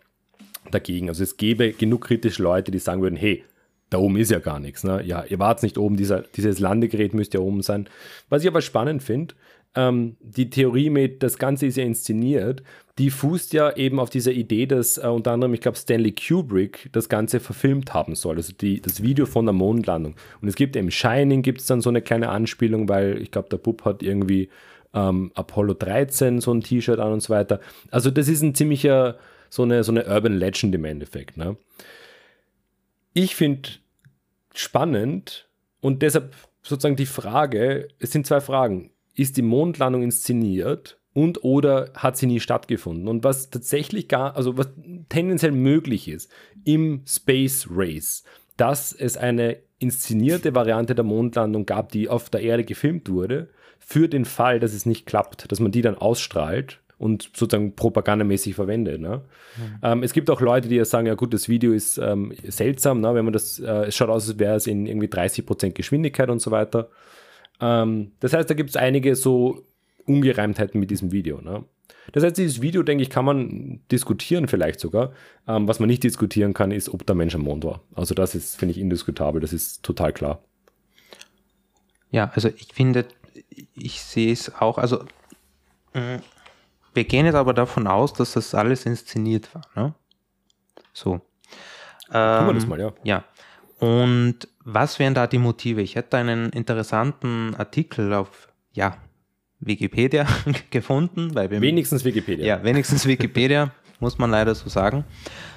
dagegen. 0.73 1.09
Also 1.09 1.23
es 1.23 1.37
gäbe 1.37 1.73
genug 1.73 2.03
kritische 2.03 2.43
Leute, 2.43 2.73
die 2.73 2.81
sagen 2.81 3.01
würden, 3.01 3.17
hey, 3.17 3.45
da 3.91 3.99
oben 3.99 4.17
ist 4.17 4.31
ja 4.31 4.41
gar 4.41 4.59
nichts. 4.59 4.83
Ne? 4.83 5.03
Ja, 5.05 5.25
ihr 5.25 5.39
wart 5.39 5.63
nicht 5.63 5.79
oben, 5.79 5.97
dieser, 5.97 6.23
dieses 6.37 6.59
Landegerät 6.59 7.15
müsste 7.15 7.39
ja 7.39 7.45
oben 7.45 7.63
sein. 7.63 7.89
Was 8.29 8.43
ich 8.43 8.49
aber 8.49 8.61
spannend 8.61 9.03
finde, 9.03 9.35
ähm, 9.75 10.17
die 10.21 10.51
Theorie 10.51 10.91
mit, 10.91 11.23
das 11.23 11.39
Ganze 11.39 11.67
ist 11.67 11.77
ja 11.77 11.85
inszeniert, 11.85 12.63
die 12.99 13.11
fußt 13.11 13.53
ja 13.53 13.75
eben 13.77 14.01
auf 14.01 14.11
dieser 14.11 14.33
Idee, 14.33 14.67
dass 14.67 14.99
äh, 14.99 15.07
unter 15.07 15.33
anderem, 15.33 15.55
ich 15.55 15.61
glaube, 15.61 15.79
Stanley 15.79 16.13
Kubrick 16.13 16.91
das 16.93 17.09
Ganze 17.09 17.41
verfilmt 17.41 17.95
haben 17.95 18.15
soll, 18.15 18.37
also 18.37 18.53
die, 18.53 18.81
das 18.81 19.03
Video 19.03 19.27
von 19.27 19.47
der 19.47 19.53
Mondlandung. 19.53 20.17
Und 20.43 20.49
es 20.49 20.57
gibt 20.57 20.77
im 20.77 20.91
Shining, 20.91 21.43
gibt 21.43 21.61
es 21.61 21.67
dann 21.67 21.81
so 21.81 21.89
eine 21.89 22.03
kleine 22.03 22.31
Anspielung, 22.31 22.89
weil 22.89 23.23
ich 23.23 23.31
glaube, 23.31 23.49
der 23.49 23.59
Bub 23.59 23.85
hat 23.85 24.03
irgendwie 24.03 24.51
ähm, 24.93 25.31
Apollo 25.35 25.75
13 25.75 26.41
so 26.41 26.53
ein 26.53 26.63
T-Shirt 26.63 26.99
an 26.99 27.13
und 27.13 27.23
so 27.23 27.33
weiter. 27.33 27.61
Also 27.91 28.11
das 28.11 28.29
ist 28.29 28.43
ein 28.43 28.55
ziemlicher, 28.55 29.19
so 29.49 29.63
eine, 29.63 29.85
so 29.85 29.93
eine 29.93 30.07
Urban 30.07 30.37
Legend 30.37 30.75
im 30.75 30.85
Endeffekt. 30.85 31.37
Ne? 31.37 31.57
Ich 33.15 33.37
finde 33.37 33.69
spannend 34.53 35.49
und 35.81 36.03
deshalb 36.03 36.35
sozusagen 36.63 36.97
die 36.97 37.07
Frage, 37.07 37.89
es 38.01 38.11
sind 38.11 38.27
zwei 38.27 38.41
Fragen 38.41 38.91
ist 39.21 39.37
die 39.37 39.43
Mondlandung 39.43 40.03
inszeniert 40.03 40.99
und 41.13 41.45
oder 41.45 41.91
hat 41.95 42.17
sie 42.17 42.27
nie 42.27 42.41
stattgefunden. 42.41 43.07
Und 43.07 43.23
was 43.23 43.51
tatsächlich 43.51 44.09
gar, 44.09 44.35
also 44.35 44.57
was 44.57 44.71
tendenziell 45.11 45.53
möglich 45.53 46.09
ist 46.09 46.33
im 46.65 47.03
Space 47.07 47.69
Race, 47.71 48.25
dass 48.57 48.93
es 48.93 49.19
eine 49.19 49.59
inszenierte 49.79 50.55
Variante 50.55 50.95
der 50.95 51.05
Mondlandung 51.05 51.67
gab, 51.67 51.93
die 51.93 52.09
auf 52.09 52.31
der 52.31 52.41
Erde 52.41 52.65
gefilmt 52.65 53.11
wurde, 53.11 53.49
für 53.79 54.09
den 54.09 54.25
Fall, 54.25 54.59
dass 54.59 54.73
es 54.73 54.87
nicht 54.87 55.05
klappt, 55.05 55.53
dass 55.53 55.61
man 55.61 55.73
die 55.73 55.83
dann 55.83 55.97
ausstrahlt 55.97 56.81
und 56.97 57.31
sozusagen 57.35 57.75
propagandamäßig 57.75 58.55
verwendet. 58.55 59.01
Ne? 59.01 59.23
Mhm. 59.57 59.79
Ähm, 59.83 60.03
es 60.03 60.15
gibt 60.15 60.31
auch 60.31 60.41
Leute, 60.41 60.69
die 60.69 60.77
ja 60.77 60.85
sagen, 60.85 61.07
ja 61.07 61.15
gut, 61.15 61.35
das 61.35 61.49
Video 61.49 61.73
ist 61.73 61.99
ähm, 61.99 62.33
seltsam, 62.47 63.01
ne? 63.01 63.15
wenn 63.15 63.25
man 63.25 63.33
das, 63.33 63.59
äh, 63.59 63.87
es 63.89 63.97
schaut 63.97 64.11
aus, 64.11 64.29
als 64.29 64.39
wäre 64.39 64.57
es 64.57 64.67
in 64.67 64.87
irgendwie 64.87 65.09
30% 65.09 65.73
Geschwindigkeit 65.73 66.31
und 66.31 66.41
so 66.41 66.51
weiter. 66.51 66.89
Ähm, 67.61 68.13
das 68.21 68.33
heißt, 68.33 68.49
da 68.49 68.55
gibt 68.55 68.71
es 68.71 68.77
einige 68.77 69.15
so 69.17 69.65
Ungereimtheiten 70.07 70.81
mit 70.81 70.91
diesem 70.91 71.13
Video. 71.13 71.41
Ne? 71.41 71.65
Das 72.13 72.25
heißt, 72.25 72.39
dieses 72.39 72.61
Video, 72.61 72.83
denke 72.83 73.03
ich, 73.03 73.11
kann 73.11 73.25
man 73.25 73.81
diskutieren 73.91 74.49
vielleicht 74.49 74.81
sogar. 74.81 75.13
Ähm, 75.47 75.69
was 75.69 75.81
man 75.81 75.89
nicht 75.89 76.03
diskutieren 76.03 76.55
kann, 76.55 76.71
ist, 76.71 76.89
ob 76.89 77.07
der 77.07 77.15
Mensch 77.15 77.35
am 77.35 77.43
Mond 77.43 77.65
war. 77.65 77.83
Also 77.95 78.15
das 78.15 78.35
ist, 78.35 78.57
finde 78.57 78.73
ich, 78.73 78.79
indiskutabel. 78.79 79.41
Das 79.41 79.53
ist 79.53 79.83
total 79.83 80.13
klar. 80.13 80.43
Ja, 82.11 82.31
also 82.35 82.49
ich 82.49 82.69
finde, 82.73 83.07
ich 83.75 84.03
sehe 84.03 84.33
es 84.33 84.55
auch, 84.57 84.79
also 84.79 85.05
mm, 85.95 86.17
wir 86.95 87.05
gehen 87.05 87.27
jetzt 87.27 87.37
aber 87.37 87.55
davon 87.55 87.87
aus, 87.87 88.13
dass 88.13 88.33
das 88.33 88.55
alles 88.55 88.85
inszeniert 88.87 89.55
war. 89.55 89.63
Ne? 89.77 89.95
So. 90.93 91.21
Ähm, 92.13 92.39
Tun 92.39 92.47
wir 92.49 92.55
das 92.55 92.65
ähm, 92.65 92.69
mal, 92.69 92.81
ja. 92.81 92.93
Ja. 93.05 93.25
Und 93.79 94.49
was 94.65 94.99
wären 94.99 95.15
da 95.15 95.27
die 95.27 95.39
Motive? 95.39 95.81
Ich 95.81 95.95
hätte 95.97 96.17
einen 96.17 96.51
interessanten 96.51 97.55
Artikel 97.57 98.13
auf, 98.13 98.49
ja, 98.73 98.97
Wikipedia 99.61 100.27
gefunden. 100.71 101.35
Weil 101.35 101.51
wir, 101.51 101.61
wenigstens 101.61 102.05
Wikipedia. 102.05 102.45
Ja, 102.45 102.65
wenigstens 102.65 103.07
Wikipedia, 103.07 103.73
muss 104.01 104.19
man 104.19 104.31
leider 104.31 104.55
so 104.55 104.69
sagen. 104.69 105.05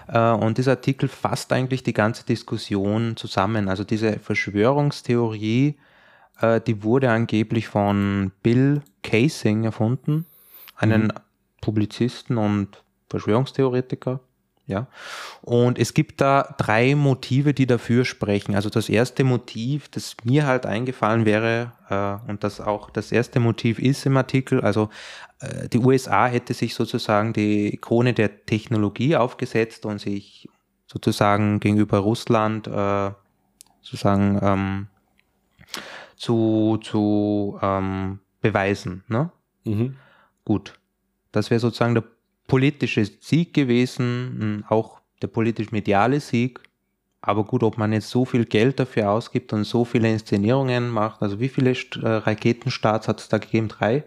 Äh, 0.08 0.32
und 0.32 0.58
dieser 0.58 0.72
Artikel 0.72 1.08
fasst 1.10 1.52
eigentlich 1.54 1.84
die 1.84 1.94
ganze 1.94 2.26
Diskussion 2.26 3.16
zusammen. 3.16 3.70
Also 3.70 3.84
diese 3.84 4.20
Verschwörungstheorie, 4.20 5.76
äh, 6.42 6.62
die 6.62 6.84
wurde 6.84 7.10
angeblich 7.10 7.68
von 7.68 8.32
Bill 8.42 8.82
Casing 9.04 9.64
erfunden, 9.64 10.26
einen 10.76 11.04
mhm. 11.04 11.12
Publizisten 11.62 12.38
und 12.38 12.84
Verschwörungstheoretiker, 13.10 14.20
ja. 14.74 14.88
Und 15.42 15.78
es 15.80 15.94
gibt 15.94 16.20
da 16.20 16.56
drei 16.58 16.96
Motive, 16.96 17.54
die 17.54 17.68
dafür 17.68 18.06
sprechen. 18.06 18.56
Also 18.56 18.70
das 18.70 18.90
erste 18.90 19.24
Motiv, 19.24 19.90
das 19.90 20.16
mir 20.24 20.46
halt 20.46 20.66
eingefallen 20.66 21.26
wäre, 21.26 21.72
äh, 21.90 22.30
und 22.30 22.44
das 22.44 22.60
auch 22.60 22.90
das 22.90 23.12
erste 23.12 23.40
Motiv 23.40 23.80
ist 23.80 24.06
im 24.06 24.18
Artikel, 24.18 24.62
also 24.62 24.90
äh, 25.40 25.70
die 25.70 25.80
USA 25.80 26.28
hätte 26.28 26.54
sich 26.54 26.76
sozusagen 26.76 27.34
die 27.34 27.78
Krone 27.82 28.14
der 28.14 28.46
Technologie 28.46 29.16
aufgesetzt 29.16 29.86
und 29.86 30.00
sich 30.00 30.50
sozusagen 30.88 31.60
gegenüber 31.60 32.00
Russland 32.00 32.68
äh, 32.68 33.12
sozusagen 33.82 34.40
ähm, 34.42 34.88
zu, 36.16 36.80
zu 36.82 37.60
ähm, 37.62 38.20
beweisen. 38.42 39.04
Ne? 39.08 39.32
Mhm. 39.66 39.98
Gut. 40.46 40.80
Das 41.32 41.50
wäre 41.50 41.60
sozusagen 41.60 41.96
der 41.96 42.04
politische 42.54 43.04
Sieg 43.20 43.56
gewesen, 43.56 44.38
hm, 44.40 44.64
auch 44.70 45.00
der 45.24 45.28
politisch-mediale 45.28 46.20
Sieg. 46.20 46.60
Aber 47.20 47.46
gut, 47.46 47.64
ob 47.64 47.80
man 47.80 47.92
jetzt 47.94 48.12
so 48.12 48.26
viel 48.26 48.46
Geld 48.46 48.80
dafür 48.80 49.10
ausgibt 49.10 49.54
und 49.54 49.64
so 49.64 49.86
viele 49.86 50.12
Inszenierungen 50.12 50.88
macht, 50.88 51.24
also 51.24 51.40
wie 51.40 51.50
viele 51.50 51.74
St 51.74 51.96
äh, 52.04 52.08
Raketenstarts 52.08 53.08
hat 53.08 53.22
es 53.22 53.28
da 53.28 53.40
gegeben? 53.40 53.70
Drei? 53.70 54.04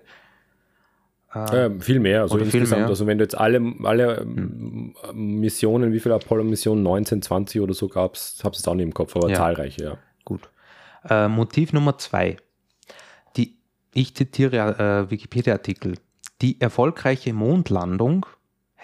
Äh, 1.35 1.67
äh, 1.67 1.81
viel 1.81 1.99
mehr, 1.99 2.23
also 2.23 2.39
insgesamt. 2.39 2.69
Viel 2.69 2.79
mehr. 2.79 2.87
Also 2.87 3.09
wenn 3.09 3.19
du 3.19 3.25
jetzt 3.25 3.37
alle, 3.37 3.61
alle 3.83 4.19
hm. 4.21 4.95
Missionen, 5.13 5.93
wie 5.93 5.99
viele 5.99 6.15
Apollo-Missionen, 6.15 6.85
19, 6.85 7.23
20 7.23 7.61
oder 7.63 7.75
so 7.75 7.89
gab 7.89 8.15
es, 8.15 8.39
habe 8.45 8.55
es 8.55 8.69
auch 8.69 8.75
nicht 8.75 8.85
im 8.85 8.95
Kopf, 8.95 9.17
aber 9.17 9.29
ja. 9.29 9.35
zahlreiche, 9.35 9.83
ja. 9.83 9.99
Gut. 10.25 10.49
Äh, 11.11 11.27
Motiv 11.27 11.73
Nummer 11.73 11.99
zwei. 11.99 12.37
Die, 13.37 13.57
ich 13.93 14.15
zitiere 14.15 15.07
äh, 15.09 15.11
Wikipedia-Artikel. 15.11 15.95
Die 16.43 16.61
erfolgreiche 16.61 17.33
Mondlandung 17.33 18.25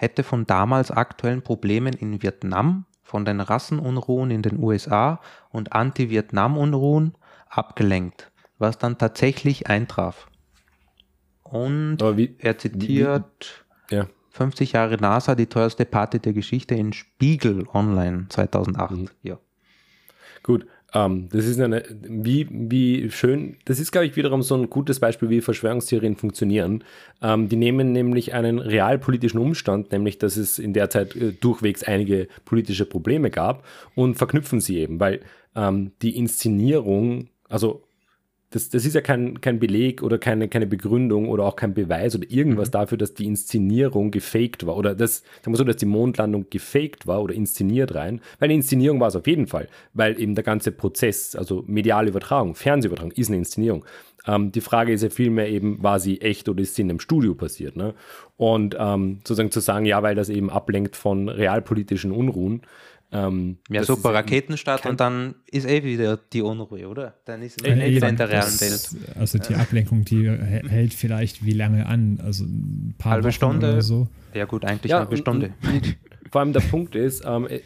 hätte 0.03 0.23
von 0.23 0.45
damals 0.45 0.91
aktuellen 0.91 1.41
Problemen 1.41 1.93
in 1.93 2.21
Vietnam 2.21 2.85
von 3.01 3.25
den 3.25 3.39
Rassenunruhen 3.39 4.31
in 4.31 4.41
den 4.41 4.61
USA 4.61 5.21
und 5.49 5.73
Anti-Vietnam-Unruhen 5.73 7.15
abgelenkt, 7.49 8.31
was 8.57 8.77
dann 8.77 8.97
tatsächlich 8.97 9.67
eintraf. 9.67 10.27
Und 11.43 11.99
wie, 12.17 12.35
er 12.39 12.57
zitiert 12.57 13.65
wie, 13.89 13.95
ja. 13.95 14.07
50 14.31 14.73
Jahre 14.73 14.97
NASA, 14.97 15.35
die 15.35 15.45
teuerste 15.45 15.85
Party 15.85 16.19
der 16.19 16.33
Geschichte 16.33 16.75
in 16.75 16.91
Spiegel 16.91 17.67
Online 17.71 18.25
2008. 18.29 18.91
Mhm. 18.91 19.09
Ja. 19.21 19.39
Gut, 20.41 20.65
ähm, 20.93 21.27
das 21.31 21.45
ist 21.45 21.59
eine, 21.59 21.83
wie, 22.01 22.47
wie 22.49 23.09
schön, 23.09 23.57
das 23.65 23.79
ist, 23.79 23.91
glaube 23.91 24.05
ich, 24.05 24.15
wiederum 24.15 24.43
so 24.43 24.55
ein 24.55 24.69
gutes 24.69 24.99
Beispiel, 24.99 25.29
wie 25.29 25.41
Verschwörungstheorien 25.41 26.15
funktionieren. 26.15 26.83
Ähm, 27.21 27.49
die 27.49 27.55
nehmen 27.55 27.91
nämlich 27.91 28.33
einen 28.33 28.59
realpolitischen 28.59 29.39
Umstand, 29.39 29.91
nämlich, 29.91 30.19
dass 30.19 30.37
es 30.37 30.59
in 30.59 30.73
der 30.73 30.89
Zeit 30.89 31.15
äh, 31.15 31.31
durchwegs 31.31 31.83
einige 31.83 32.27
politische 32.45 32.85
Probleme 32.85 33.31
gab 33.31 33.65
und 33.95 34.15
verknüpfen 34.15 34.61
sie 34.61 34.79
eben, 34.79 34.99
weil 34.99 35.21
ähm, 35.55 35.91
die 36.01 36.15
Inszenierung, 36.15 37.29
also 37.49 37.83
das, 38.53 38.69
das 38.69 38.85
ist 38.85 38.93
ja 38.93 39.01
kein, 39.01 39.41
kein 39.41 39.59
Beleg 39.59 40.03
oder 40.03 40.19
keine, 40.19 40.47
keine 40.47 40.67
Begründung 40.67 41.27
oder 41.27 41.43
auch 41.43 41.55
kein 41.55 41.73
Beweis 41.73 42.15
oder 42.15 42.29
irgendwas 42.29 42.69
mhm. 42.69 42.73
dafür, 42.73 42.97
dass 42.97 43.15
die 43.15 43.25
Inszenierung 43.25 44.11
gefaked 44.11 44.65
war 44.67 44.77
oder 44.77 44.93
das, 44.93 45.23
sagen 45.41 45.53
wir 45.53 45.57
so, 45.57 45.63
dass 45.63 45.77
die 45.77 45.87
Mondlandung 45.87 46.45
gefaked 46.49 47.07
war 47.07 47.23
oder 47.23 47.33
inszeniert 47.33 47.95
rein, 47.95 48.21
weil 48.39 48.47
eine 48.47 48.53
Inszenierung 48.53 48.99
war 48.99 49.07
es 49.07 49.15
auf 49.15 49.25
jeden 49.25 49.47
Fall, 49.47 49.67
weil 49.93 50.19
eben 50.19 50.35
der 50.35 50.43
ganze 50.43 50.71
Prozess, 50.71 51.35
also 51.35 51.63
mediale 51.65 52.09
Übertragung, 52.09 52.53
Fernsehübertragung 52.53 53.11
ist 53.13 53.29
eine 53.29 53.37
Inszenierung. 53.37 53.85
Ähm, 54.25 54.51
die 54.51 54.61
Frage 54.61 54.93
ist 54.93 55.01
ja 55.01 55.09
vielmehr 55.09 55.49
eben, 55.49 55.81
war 55.81 55.99
sie 55.99 56.21
echt 56.21 56.47
oder 56.47 56.61
ist 56.61 56.75
sie 56.75 56.83
in 56.83 56.91
einem 56.91 56.99
Studio 56.99 57.33
passiert? 57.33 57.75
Ne? 57.75 57.95
Und 58.37 58.77
ähm, 58.79 59.19
sozusagen 59.19 59.51
zu 59.51 59.59
sagen, 59.59 59.85
ja, 59.85 60.03
weil 60.03 60.15
das 60.15 60.29
eben 60.29 60.49
ablenkt 60.49 60.95
von 60.95 61.27
realpolitischen 61.27 62.11
Unruhen, 62.11 62.61
ähm, 63.13 63.57
ja, 63.69 63.83
super 63.83 64.13
Raketenstart 64.13 64.85
und 64.85 64.99
dann 64.99 65.35
ist 65.49 65.67
eh 65.67 65.83
wieder 65.83 66.17
die 66.17 66.41
Unruhe, 66.41 66.87
oder? 66.87 67.15
Dann 67.25 67.41
ist 67.41 67.65
eh 67.65 67.75
wieder 67.75 68.09
in 68.09 68.17
der 68.17 68.29
realen 68.29 68.61
Welt. 68.61 68.89
Also 69.17 69.37
die 69.37 69.55
Ablenkung, 69.55 70.03
die 70.03 70.29
hält 70.29 70.93
vielleicht 70.93 71.45
wie 71.45 71.53
lange 71.53 71.85
an? 71.85 72.19
Also 72.23 72.45
ein 72.45 72.95
paar 72.97 73.13
halbe 73.13 73.25
Wochen 73.25 73.33
Stunde 73.33 73.71
oder 73.73 73.81
so. 73.81 74.07
Ja 74.33 74.45
gut, 74.45 74.65
eigentlich 74.65 74.89
ja, 74.89 74.97
eine 74.97 75.05
halbe 75.05 75.17
Stunde. 75.17 75.53
vor 76.31 76.41
allem 76.41 76.53
der 76.53 76.61
Punkt 76.61 76.95
ist, 76.95 77.23
ähm, 77.25 77.47
äh, 77.47 77.59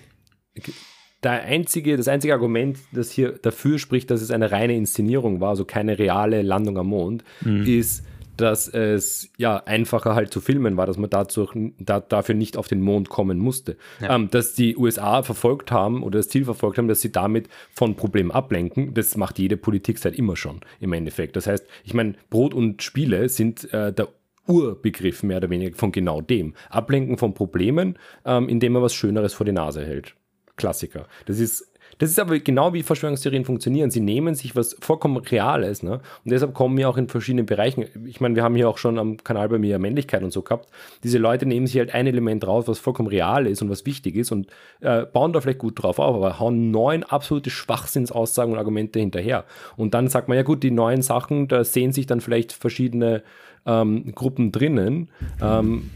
der 1.24 1.44
einzige, 1.44 1.98
das 1.98 2.08
einzige 2.08 2.34
Argument, 2.34 2.78
das 2.92 3.10
hier 3.12 3.32
dafür 3.32 3.80
spricht, 3.80 4.12
dass 4.12 4.22
es 4.22 4.30
eine 4.30 4.52
reine 4.52 4.76
Inszenierung 4.76 5.40
war, 5.40 5.50
also 5.50 5.66
keine 5.66 5.98
reale 5.98 6.42
Landung 6.42 6.78
am 6.78 6.88
Mond, 6.88 7.24
mhm. 7.42 7.66
ist 7.66 8.04
dass 8.38 8.68
es 8.68 9.32
ja 9.38 9.58
einfacher 9.66 10.16
halt 10.16 10.32
zu 10.32 10.40
filmen 10.40 10.78
war, 10.78 10.86
dass 10.86 10.98
man 10.98 11.10
dazu, 11.10 11.48
da, 11.80 12.00
dafür 12.00 12.36
nicht 12.36 12.58
auf 12.58 12.68
den 12.68 12.82
Mond 12.82 13.10
kommen 13.10 13.40
musste. 13.40 13.78
Ja. 14.00 14.16
Ähm, 14.16 14.30
dass 14.30 14.54
die 14.54 14.78
USA 14.78 15.24
verfolgt 15.24 15.72
haben 15.72 16.04
oder 16.04 16.20
das 16.20 16.30
Ziel 16.30 16.46
verfolgt 16.46 16.78
haben, 16.78 16.88
dass 16.88 17.02
sie 17.02 17.12
damit 17.12 17.50
von 17.72 17.96
Problemen 17.96 18.32
ablenken, 18.32 18.94
das 18.94 19.18
macht 19.18 19.40
jede 19.40 19.58
Politik 19.58 19.98
seit 19.98 20.16
immer 20.16 20.36
schon 20.36 20.62
im 20.80 20.94
Endeffekt. 20.94 21.36
Das 21.36 21.48
heißt, 21.48 21.66
ich 21.84 21.94
meine, 21.94 22.14
Brot 22.30 22.54
und 22.54 22.84
Spiele 22.84 23.28
sind 23.30 23.72
äh, 23.74 23.92
der 23.92 24.08
Urbegriff 24.48 25.24
mehr 25.24 25.38
oder 25.38 25.50
weniger 25.50 25.76
von 25.76 25.92
genau 25.92 26.22
dem. 26.22 26.54
Ablenken 26.70 27.18
von 27.18 27.34
Problemen, 27.34 27.98
ähm, 28.26 28.48
indem 28.48 28.74
man 28.74 28.82
was 28.82 28.94
Schöneres 28.94 29.34
vor 29.34 29.46
die 29.46 29.52
Nase 29.52 29.86
hält. 29.86 30.16
Klassiker. 30.56 31.08
Das 31.26 31.40
ist 31.40 31.72
das 32.00 32.12
ist 32.12 32.20
aber 32.20 32.38
genau 32.40 32.74
wie 32.74 32.84
Verschwörungstheorien 32.84 33.46
funktionieren. 33.46 33.90
Sie 33.90 34.00
nehmen 34.00 34.36
sich 34.36 34.56
was 34.56 34.76
vollkommen 34.80 35.18
Reales, 35.18 35.84
ne? 35.84 35.94
Und 35.94 36.32
deshalb 36.32 36.54
kommen 36.54 36.78
wir 36.78 36.90
auch 36.90 36.98
in 36.98 37.08
verschiedenen 37.08 37.46
Bereichen. 37.46 37.86
Ich 38.06 38.22
meine, 38.22 38.36
wir 38.36 38.44
haben 38.44 38.56
hier 38.56 38.70
auch 38.70 38.78
schon 38.78 39.00
am 39.00 39.18
Kanal 39.18 39.50
bei 39.50 39.58
mir 39.58 39.80
Männlichkeit 39.80 40.24
und 40.24 40.32
so 40.32 40.42
gehabt. 40.42 40.70
Diese 41.04 41.18
Leute 41.18 41.46
nehmen 41.46 41.68
sich 41.68 41.78
halt 41.78 41.94
ein 41.94 42.08
Element 42.08 42.46
raus, 42.46 42.68
was 42.68 42.80
vollkommen 42.80 43.10
real 43.10 43.48
ist 43.48 43.62
und 43.62 43.70
was 43.70 43.86
wichtig 43.86 44.16
ist 44.16 44.32
und 44.32 44.48
äh, 44.82 45.06
bauen 45.06 45.34
da 45.34 45.42
vielleicht 45.42 45.60
gut 45.60 45.82
drauf 45.82 46.00
auf, 46.00 46.16
aber 46.16 46.40
hauen 46.40 46.72
neun 46.72 47.04
absolute 47.04 47.50
Schwachsinnsaussagen 47.50 48.54
und 48.54 48.60
Argumente 48.60 49.00
hinterher. 49.00 49.46
Und 49.76 49.94
dann 49.94 50.08
sagt 50.08 50.28
man, 50.28 50.38
ja 50.38 50.44
gut, 50.44 50.64
die 50.64 50.72
neuen 50.72 51.02
Sachen, 51.02 51.48
da 51.48 51.64
sehen 51.64 51.92
sich 51.92 52.06
dann 52.06 52.22
vielleicht 52.22 52.54
verschiedene 52.54 53.24
ähm, 53.66 54.12
Gruppen 54.14 54.52
drinnen. 54.52 55.10
Ähm, 55.42 55.90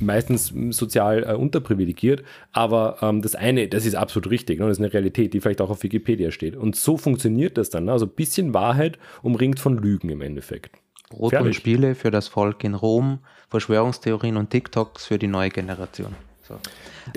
meistens 0.00 0.52
sozial 0.70 1.24
äh, 1.24 1.34
unterprivilegiert. 1.34 2.22
Aber 2.52 2.98
ähm, 3.02 3.22
das 3.22 3.34
eine, 3.34 3.68
das 3.68 3.86
ist 3.86 3.94
absolut 3.94 4.30
richtig. 4.30 4.58
Ne? 4.58 4.66
Das 4.66 4.78
ist 4.78 4.82
eine 4.82 4.92
Realität, 4.92 5.34
die 5.34 5.40
vielleicht 5.40 5.60
auch 5.60 5.70
auf 5.70 5.82
Wikipedia 5.82 6.30
steht. 6.30 6.56
Und 6.56 6.76
so 6.76 6.96
funktioniert 6.96 7.58
das 7.58 7.70
dann. 7.70 7.86
Ne? 7.86 7.92
Also 7.92 8.06
ein 8.06 8.12
bisschen 8.12 8.54
Wahrheit 8.54 8.98
umringt 9.22 9.60
von 9.60 9.78
Lügen 9.78 10.10
im 10.10 10.20
Endeffekt. 10.20 10.76
Brot 11.10 11.34
und 11.34 11.54
Spiele 11.54 11.94
für 11.94 12.10
das 12.10 12.28
Volk 12.28 12.64
in 12.64 12.74
Rom, 12.74 13.20
Verschwörungstheorien 13.48 14.36
und 14.36 14.50
TikToks 14.50 15.06
für 15.06 15.18
die 15.18 15.26
neue 15.26 15.48
Generation. 15.48 16.14
So. 16.48 16.58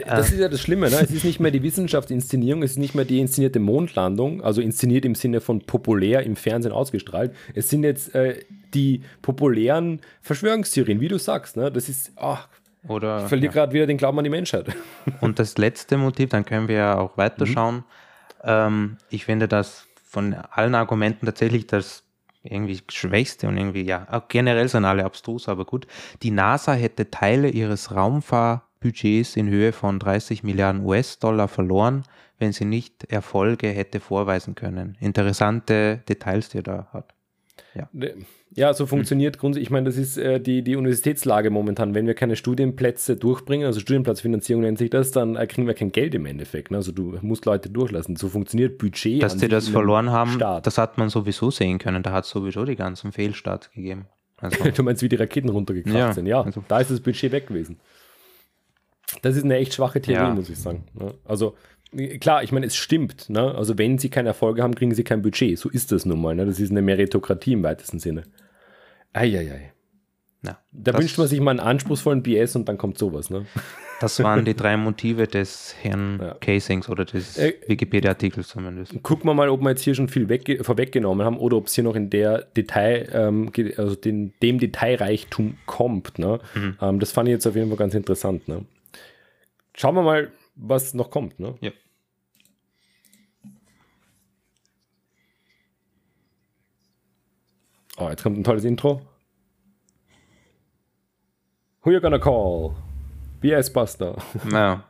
Das 0.08 0.32
ist 0.32 0.40
ja 0.40 0.50
das 0.50 0.60
Schlimme, 0.60 0.90
ne? 0.90 1.00
es 1.02 1.12
ist 1.12 1.24
nicht 1.24 1.40
mehr 1.40 1.52
die 1.52 1.64
Wissenschaftsinszenierung, 1.64 2.64
es 2.64 2.72
ist 2.72 2.78
nicht 2.78 2.96
mehr 2.96 3.06
die 3.06 3.20
inszenierte 3.20 3.60
Mondlandung, 3.60 4.42
also 4.42 4.62
inszeniert 4.62 5.06
im 5.06 5.16
Sinne 5.16 5.40
von 5.40 5.62
populär 5.62 6.24
im 6.24 6.36
Fernsehen 6.36 6.74
ausgestrahlt. 6.74 7.34
Es 7.54 7.70
sind 7.70 7.84
jetzt 7.84 8.14
äh, 8.14 8.40
die 8.74 9.04
populären 9.22 10.02
Verschwörungstheorien, 10.22 11.00
wie 11.00 11.08
du 11.08 11.18
sagst. 11.18 11.56
Ne? 11.56 11.72
Das 11.72 11.88
ist, 11.88 12.12
ach, 12.18 12.50
oder, 12.88 13.24
ich 13.24 13.30
verliere 13.30 13.54
ja. 13.54 13.62
gerade 13.62 13.74
wieder 13.74 13.88
den 13.88 13.98
Glauben 13.98 14.18
an 14.18 14.24
die 14.24 14.30
Menschheit. 14.30 14.68
Und 15.22 15.40
das 15.40 15.58
letzte 15.58 15.98
Motiv, 15.98 16.30
dann 16.30 16.46
können 16.46 16.68
wir 16.68 16.76
ja 16.76 16.98
auch 16.98 17.18
weiterschauen. 17.18 17.76
Mhm. 17.76 17.84
Ähm, 18.44 18.98
ich 19.10 19.26
finde 19.26 19.48
das 19.48 19.88
von 20.04 20.34
allen 20.34 20.76
Argumenten 20.76 21.26
tatsächlich 21.26 21.68
das 21.68 22.04
irgendwie 22.44 22.82
schwächste 22.90 23.48
und 23.48 23.56
irgendwie, 23.56 23.84
ja, 23.84 24.08
auch 24.10 24.28
generell 24.28 24.68
sind 24.68 24.84
alle 24.86 25.06
abstrus, 25.06 25.48
aber 25.48 25.64
gut. 25.64 25.86
Die 26.24 26.32
NASA 26.32 26.74
hätte 26.74 27.12
Teile 27.12 27.50
ihres 27.50 27.96
Raumfahrbudgets 27.96 29.36
in 29.36 29.48
Höhe 29.48 29.72
von 29.74 30.00
30 30.00 30.44
Milliarden 30.44 30.84
US-Dollar 30.84 31.48
verloren, 31.48 32.04
wenn 32.40 32.52
sie 32.52 32.66
nicht 32.66 33.06
Erfolge 33.12 33.68
hätte 33.68 34.00
vorweisen 34.00 34.56
können. 34.56 34.98
Interessante 35.00 36.02
Details, 36.10 36.50
die 36.50 36.60
er 36.60 36.64
da 36.64 36.88
hat. 36.92 37.14
Ja. 37.76 37.90
Ja, 38.54 38.74
so 38.74 38.86
funktioniert 38.86 39.36
hm. 39.36 39.40
grundsätzlich. 39.40 39.68
Ich 39.68 39.72
meine, 39.72 39.86
das 39.86 39.98
ist 39.98 40.18
äh, 40.18 40.40
die, 40.40 40.62
die 40.62 40.76
Universitätslage 40.76 41.50
momentan. 41.50 41.96
Wenn 41.96 42.06
wir 42.06 42.14
keine 42.14 42.36
Studienplätze 42.36 43.16
durchbringen, 43.16 43.66
also 43.66 43.80
Studienplatzfinanzierung 43.80 44.62
nennt 44.64 44.78
sich 44.78 44.90
das, 44.90 45.12
dann 45.12 45.38
äh, 45.38 45.48
kriegen 45.48 45.68
wir 45.68 45.74
kein 45.74 45.92
Geld 45.92 46.14
im 46.16 46.26
Endeffekt. 46.26 46.72
Ne? 46.72 46.78
Also 46.78 46.92
du 46.92 47.18
musst 47.22 47.46
Leute 47.46 47.70
durchlassen. 47.70 48.18
So 48.18 48.28
funktioniert 48.28 48.78
Budget. 48.78 49.24
Dass 49.24 49.38
die 49.38 49.48
das 49.48 49.70
verloren 49.70 50.12
haben, 50.12 50.32
Staat. 50.32 50.68
das 50.68 50.78
hat 50.78 50.98
man 50.98 51.10
sowieso 51.10 51.50
sehen 51.50 51.80
können. 51.80 52.04
Da 52.04 52.12
hat 52.12 52.26
es 52.26 52.32
sowieso 52.32 52.66
die 52.66 52.76
ganzen 52.76 53.12
Fehlstarts 53.14 53.72
gegeben. 53.72 54.08
Also. 54.38 54.70
du 54.76 54.84
meinst, 54.84 55.02
wie 55.02 55.10
die 55.10 55.16
Raketen 55.16 55.50
runtergekracht 55.50 55.96
ja, 55.96 56.14
sind? 56.14 56.26
Ja, 56.26 56.42
also. 56.42 56.64
da 56.68 56.80
ist 56.80 56.92
das 56.92 57.00
Budget 57.00 57.32
weg 57.32 57.48
gewesen. 57.48 57.80
Das 59.22 59.36
ist 59.36 59.44
eine 59.44 59.58
echt 59.58 59.74
schwache 59.74 60.02
Theorie, 60.02 60.24
ja. 60.24 60.34
muss 60.34 60.50
ich 60.50 60.58
sagen. 60.58 60.86
Ne? 60.94 61.14
Also 61.26 61.56
klar, 62.20 62.44
ich 62.44 62.52
meine, 62.52 62.66
es 62.66 62.76
stimmt. 62.76 63.30
Ne? 63.30 63.54
Also 63.56 63.78
wenn 63.78 63.98
sie 63.98 64.10
keine 64.10 64.30
Erfolge 64.30 64.64
haben, 64.64 64.76
kriegen 64.76 64.94
sie 64.94 65.04
kein 65.04 65.22
Budget. 65.22 65.58
So 65.58 65.70
ist 65.70 65.92
das 65.92 66.06
nun 66.06 66.22
mal. 66.22 66.36
Ne? 66.36 66.46
Das 66.46 66.60
ist 66.60 66.72
eine 66.72 66.82
Meritokratie 66.82 67.54
im 67.54 67.64
weitesten 67.64 68.00
Sinne. 68.00 68.24
Eieiei. 69.14 69.74
Ja, 70.44 70.58
da 70.72 70.98
wünscht 70.98 71.20
man 71.20 71.28
sich 71.28 71.40
mal 71.40 71.52
einen 71.52 71.60
anspruchsvollen 71.60 72.24
BS 72.24 72.56
und 72.56 72.68
dann 72.68 72.80
kommt 72.80 72.98
sowas. 72.98 73.30
Ne? 73.30 73.46
Das 74.00 74.24
waren 74.24 74.44
die 74.44 74.56
drei 74.56 74.76
Motive 74.76 75.28
des 75.28 75.76
Herrn 75.80 76.18
ja. 76.20 76.34
Casings 76.34 76.90
oder 76.90 77.06
des 77.06 77.38
äh, 77.38 77.54
Wikipedia-Artikels 77.68 78.48
zumindest. 78.48 79.04
Gucken 79.04 79.30
wir 79.30 79.36
mal, 79.36 79.50
ob 79.50 79.62
wir 79.62 79.70
jetzt 79.70 79.84
hier 79.84 79.94
schon 79.94 80.08
viel 80.08 80.28
vorweggenommen 80.64 81.24
haben 81.24 81.38
oder 81.38 81.58
ob 81.58 81.68
es 81.68 81.76
hier 81.76 81.84
noch 81.84 81.96
in 81.96 82.10
der 82.10 82.42
Detail, 82.58 83.08
ähm, 83.14 83.52
also 83.78 83.94
den, 83.94 84.34
dem 84.42 84.60
Detailreichtum 84.60 85.58
kommt. 85.68 86.18
Ne? 86.18 86.40
Mhm. 86.56 86.78
Ähm, 86.82 87.00
das 87.00 87.12
fand 87.12 87.30
ich 87.30 87.34
jetzt 87.34 87.46
auf 87.46 87.56
jeden 87.56 87.68
Fall 87.68 87.78
ganz 87.78 87.94
interessant. 87.94 88.48
Ne? 88.48 88.66
Schauen 89.76 89.94
wir 89.94 90.02
mal, 90.02 90.32
was 90.62 90.94
noch 90.94 91.10
kommt. 91.10 91.40
Ne? 91.40 91.56
Ja. 91.60 91.72
Oh, 97.98 98.10
jetzt 98.10 98.24
kommt 98.24 98.38
ein 98.38 98.44
tolles 98.44 98.64
Intro. 98.64 99.02
Who 101.84 101.92
you 101.92 102.00
gonna 102.00 102.20
call? 102.20 102.76
BS 103.42 103.74
Buster. 103.74 104.16
Ja. 104.52 104.88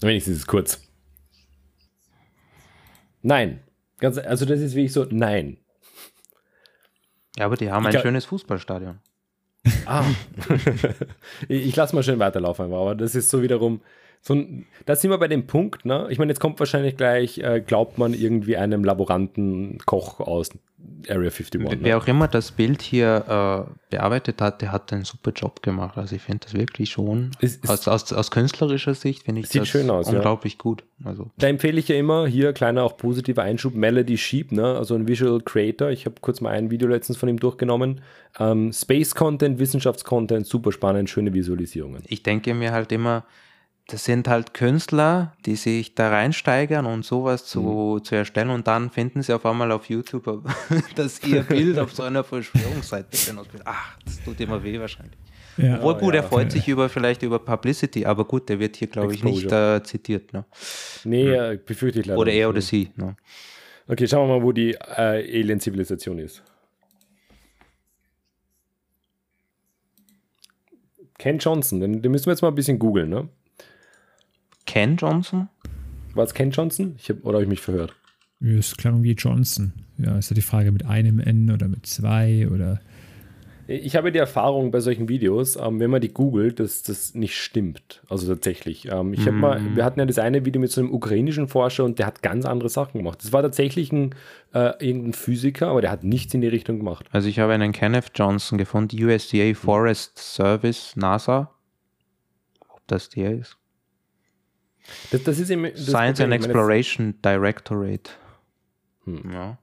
Wenigstens 0.00 0.34
ist 0.36 0.40
es 0.42 0.46
kurz. 0.46 0.80
Nein. 3.22 3.64
Ganz, 3.98 4.16
also 4.16 4.44
das 4.44 4.60
ist 4.60 4.76
wirklich 4.76 4.92
so, 4.92 5.04
nein. 5.10 5.58
Ja, 7.36 7.46
aber 7.46 7.56
die 7.56 7.70
haben 7.70 7.88
ich 7.88 7.96
ein 7.96 8.02
schönes 8.02 8.24
Fußballstadion. 8.26 9.00
Ah. 9.86 10.04
ich, 11.48 11.74
lasse 11.76 11.94
mal 11.94 12.02
schön 12.02 12.18
weiterlaufen, 12.18 12.66
aber 12.66 12.94
das 12.94 13.14
ist 13.14 13.30
so 13.30 13.42
wiederum, 13.42 13.80
so, 14.20 14.36
da 14.86 14.96
sind 14.96 15.10
wir 15.10 15.18
bei 15.18 15.28
dem 15.28 15.46
Punkt, 15.46 15.84
ne? 15.84 16.06
Ich 16.10 16.18
meine, 16.18 16.30
jetzt 16.30 16.40
kommt 16.40 16.58
wahrscheinlich 16.60 16.96
gleich, 16.96 17.38
äh, 17.38 17.60
glaubt 17.60 17.98
man 17.98 18.14
irgendwie 18.14 18.56
einem 18.56 18.84
Laboranten 18.84 19.78
Koch 19.86 20.20
aus 20.20 20.50
Area 21.08 21.30
51. 21.30 21.60
Ne? 21.60 21.78
Wer 21.80 21.98
auch 21.98 22.06
immer 22.06 22.28
das 22.28 22.52
Bild 22.52 22.82
hier 22.82 23.66
äh, 23.68 23.72
bearbeitet 23.90 24.40
hat, 24.40 24.62
der 24.62 24.72
hat 24.72 24.92
einen 24.92 25.04
super 25.04 25.32
Job 25.32 25.62
gemacht. 25.62 25.96
Also 25.96 26.16
ich 26.16 26.22
finde 26.22 26.44
das 26.44 26.54
wirklich 26.54 26.90
schon, 26.90 27.32
es, 27.40 27.60
aus, 27.68 27.88
aus, 27.88 28.12
aus, 28.12 28.30
künstlerischer 28.30 28.94
Sicht 28.94 29.24
finde 29.24 29.40
ich 29.40 29.48
sieht 29.48 29.62
das 29.62 29.68
schön 29.68 29.90
aus, 29.90 30.08
unglaublich 30.08 30.54
ja. 30.54 30.58
gut. 30.60 30.84
Also. 31.04 31.30
Da 31.36 31.48
empfehle 31.48 31.78
ich 31.78 31.88
ja 31.88 31.96
immer, 31.96 32.26
hier 32.26 32.52
kleiner 32.52 32.84
auch 32.84 32.96
positiver 32.96 33.42
Einschub, 33.42 33.74
Melody 33.74 34.16
Sheep, 34.16 34.52
ne? 34.52 34.76
also 34.76 34.94
ein 34.94 35.08
Visual 35.08 35.40
Creator. 35.40 35.90
Ich 35.90 36.06
habe 36.06 36.16
kurz 36.20 36.40
mal 36.40 36.50
ein 36.50 36.70
Video 36.70 36.88
letztens 36.88 37.18
von 37.18 37.28
ihm 37.28 37.38
durchgenommen. 37.38 38.00
Ähm, 38.38 38.72
Space 38.72 39.14
Content, 39.14 39.58
Wissenschaftscontent, 39.58 40.46
super 40.46 40.72
spannend, 40.72 41.10
schöne 41.10 41.32
Visualisierungen. 41.32 42.02
Ich 42.06 42.22
denke 42.22 42.54
mir 42.54 42.72
halt 42.72 42.92
immer, 42.92 43.24
das 43.88 44.04
sind 44.04 44.28
halt 44.28 44.52
Künstler, 44.52 45.32
die 45.46 45.56
sich 45.56 45.94
da 45.94 46.10
reinsteigern 46.10 46.84
und 46.84 47.06
sowas 47.06 47.46
zu, 47.46 47.96
mhm. 47.96 48.04
zu 48.04 48.14
erstellen 48.14 48.50
und 48.50 48.66
dann 48.66 48.90
finden 48.90 49.22
sie 49.22 49.32
auf 49.32 49.46
einmal 49.46 49.72
auf 49.72 49.88
YouTube, 49.88 50.44
dass 50.94 51.22
ihr 51.24 51.42
Bild 51.48 51.78
auf 51.78 51.94
so 51.94 52.02
einer 52.02 52.22
Verschwörungsseite 52.22 53.16
benutzt 53.26 53.52
wird. 53.54 53.62
Ach, 53.64 53.98
das 54.04 54.22
tut 54.22 54.38
immer 54.40 54.62
weh 54.62 54.78
wahrscheinlich. 54.78 55.18
Ja, 55.56 55.78
Obwohl 55.78 55.94
gut, 55.94 56.14
ja, 56.14 56.20
er 56.20 56.28
freut 56.28 56.52
sich 56.52 56.68
über 56.68 56.88
vielleicht 56.90 57.22
über 57.22 57.38
Publicity, 57.38 58.04
aber 58.04 58.26
gut, 58.26 58.48
der 58.50 58.60
wird 58.60 58.76
hier, 58.76 58.88
glaube 58.88 59.14
ich, 59.14 59.24
nicht 59.24 59.50
äh, 59.50 59.82
zitiert. 59.82 60.34
Ne? 60.34 60.44
Nee, 61.04 61.36
hm. 61.36 61.60
befürchte 61.64 62.00
ich 62.00 62.06
leider. 62.06 62.20
Oder 62.20 62.32
er 62.32 62.50
oder 62.50 62.60
sie. 62.60 62.90
Ne? 62.94 63.16
Okay, 63.88 64.06
schauen 64.06 64.28
wir 64.28 64.36
mal, 64.36 64.44
wo 64.44 64.52
die 64.52 64.72
äh, 64.74 65.40
Alien-Zivilisation 65.40 66.18
ist. 66.18 66.42
Ken 71.18 71.38
Johnson, 71.38 71.80
den, 71.80 72.02
den 72.02 72.12
müssen 72.12 72.26
wir 72.26 72.32
jetzt 72.32 72.42
mal 72.42 72.48
ein 72.48 72.54
bisschen 72.54 72.78
googeln, 72.78 73.08
ne? 73.08 73.28
Ken 74.68 74.96
Johnson? 74.96 75.48
War 76.14 76.24
es 76.24 76.34
Ken 76.34 76.50
Johnson? 76.50 76.94
Ich 76.98 77.08
hab, 77.08 77.24
oder 77.24 77.34
habe 77.34 77.44
ich 77.44 77.48
mich 77.48 77.60
verhört? 77.60 77.94
Es 78.40 78.76
klang 78.76 79.02
wie 79.02 79.12
Johnson. 79.12 79.72
Ja, 79.96 80.18
ist 80.18 80.30
ja 80.30 80.34
die 80.34 80.42
Frage 80.42 80.70
mit 80.70 80.84
einem 80.84 81.18
N 81.18 81.50
oder 81.50 81.66
mit 81.66 81.86
zwei 81.86 82.46
oder 82.48 82.80
ich 83.70 83.96
habe 83.96 84.10
die 84.10 84.18
Erfahrung 84.18 84.70
bei 84.70 84.80
solchen 84.80 85.10
Videos, 85.10 85.56
ähm, 85.56 85.78
wenn 85.78 85.90
man 85.90 86.00
die 86.00 86.08
googelt, 86.08 86.58
dass 86.58 86.82
das 86.82 87.14
nicht 87.14 87.36
stimmt. 87.36 88.00
Also 88.08 88.26
tatsächlich. 88.26 88.90
Ähm, 88.90 89.12
ich 89.12 89.26
mm. 89.26 89.34
mal, 89.34 89.60
wir 89.74 89.84
hatten 89.84 90.00
ja 90.00 90.06
das 90.06 90.18
eine 90.18 90.46
Video 90.46 90.58
mit 90.58 90.70
so 90.70 90.80
einem 90.80 90.90
ukrainischen 90.90 91.48
Forscher 91.48 91.84
und 91.84 91.98
der 91.98 92.06
hat 92.06 92.22
ganz 92.22 92.46
andere 92.46 92.70
Sachen 92.70 92.96
gemacht. 92.96 93.22
Das 93.22 93.34
war 93.34 93.42
tatsächlich 93.42 93.92
ein 93.92 94.14
äh, 94.54 94.72
irgendein 94.82 95.12
Physiker, 95.12 95.68
aber 95.68 95.82
der 95.82 95.90
hat 95.90 96.02
nichts 96.02 96.32
in 96.32 96.40
die 96.40 96.48
Richtung 96.48 96.78
gemacht. 96.78 97.04
Also 97.12 97.28
ich 97.28 97.40
habe 97.40 97.52
einen 97.52 97.72
Kenneth 97.72 98.12
Johnson 98.14 98.56
gefunden, 98.56 99.04
USDA 99.04 99.52
Forest 99.52 100.18
Service, 100.18 100.96
NASA. 100.96 101.50
Ob 102.70 102.80
das 102.86 103.10
der 103.10 103.32
ist? 103.32 103.57
Das, 105.10 105.22
das 105.22 105.38
ist 105.38 105.50
eben, 105.50 105.64
das 105.64 105.86
Science 105.86 106.18
Problem, 106.18 106.32
and 106.32 106.44
Exploration 106.44 107.14
Directorate. 107.22 108.10
Hm. 109.04 109.32
Ja. 109.32 109.58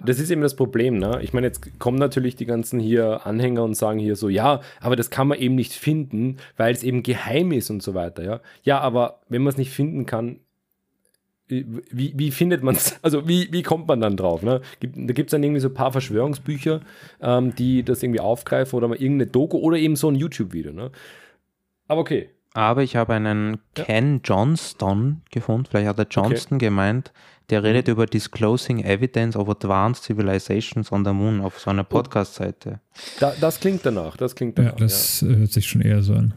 Das 0.00 0.18
ist 0.18 0.30
eben 0.30 0.40
das 0.40 0.56
Problem, 0.56 0.98
ne? 0.98 1.20
Ich 1.22 1.32
meine, 1.32 1.46
jetzt 1.46 1.78
kommen 1.78 1.98
natürlich 1.98 2.34
die 2.34 2.46
ganzen 2.46 2.80
hier 2.80 3.24
Anhänger 3.24 3.62
und 3.62 3.74
sagen 3.74 4.00
hier 4.00 4.16
so, 4.16 4.28
ja, 4.28 4.60
aber 4.80 4.96
das 4.96 5.10
kann 5.10 5.28
man 5.28 5.38
eben 5.38 5.54
nicht 5.54 5.72
finden, 5.74 6.38
weil 6.56 6.74
es 6.74 6.82
eben 6.82 7.02
geheim 7.02 7.52
ist 7.52 7.70
und 7.70 7.82
so 7.82 7.94
weiter, 7.94 8.24
ja. 8.24 8.40
Ja, 8.62 8.80
aber 8.80 9.20
wenn 9.28 9.42
man 9.42 9.52
es 9.52 9.58
nicht 9.58 9.70
finden 9.70 10.06
kann, 10.06 10.40
wie, 11.48 12.12
wie 12.16 12.30
findet 12.32 12.62
man 12.62 12.74
es? 12.74 12.98
Also 13.02 13.28
wie, 13.28 13.52
wie 13.52 13.62
kommt 13.62 13.86
man 13.86 14.00
dann 14.00 14.16
drauf? 14.16 14.42
Ne? 14.42 14.60
da 14.80 15.12
gibt 15.12 15.28
es 15.28 15.30
dann 15.30 15.44
irgendwie 15.44 15.60
so 15.60 15.68
ein 15.68 15.74
paar 15.74 15.92
Verschwörungsbücher, 15.92 16.80
ähm, 17.20 17.54
die 17.54 17.84
das 17.84 18.02
irgendwie 18.02 18.20
aufgreifen 18.20 18.76
oder 18.76 18.88
mal 18.88 18.96
irgendeine 18.96 19.30
Doku 19.30 19.58
oder 19.58 19.76
eben 19.76 19.94
so 19.94 20.08
ein 20.08 20.16
YouTube-Video. 20.16 20.72
Ne? 20.72 20.90
Aber 21.86 22.00
okay. 22.00 22.30
Aber 22.56 22.82
ich 22.82 22.96
habe 22.96 23.12
einen 23.12 23.58
ja. 23.76 23.84
Ken 23.84 24.22
Johnston 24.24 25.20
gefunden, 25.30 25.66
vielleicht 25.70 25.88
hat 25.88 25.98
er 25.98 26.06
Johnston 26.10 26.56
okay. 26.56 26.66
gemeint, 26.66 27.12
der 27.50 27.62
redet 27.62 27.86
mhm. 27.86 27.92
über 27.92 28.06
Disclosing 28.06 28.82
Evidence 28.82 29.36
of 29.36 29.50
Advanced 29.50 30.04
Civilizations 30.04 30.90
on 30.90 31.04
the 31.04 31.12
Moon 31.12 31.42
auf 31.42 31.58
so 31.58 31.68
einer 31.68 31.82
oh. 31.82 31.84
Podcast-Seite. 31.84 32.80
Da, 33.20 33.34
das 33.38 33.60
klingt 33.60 33.84
danach, 33.84 34.16
das 34.16 34.34
klingt 34.34 34.56
danach. 34.56 34.72
Ja, 34.72 34.78
das 34.78 35.20
ja. 35.20 35.28
hört 35.36 35.52
sich 35.52 35.66
schon 35.66 35.82
eher 35.82 36.00
so 36.00 36.14
an. 36.14 36.32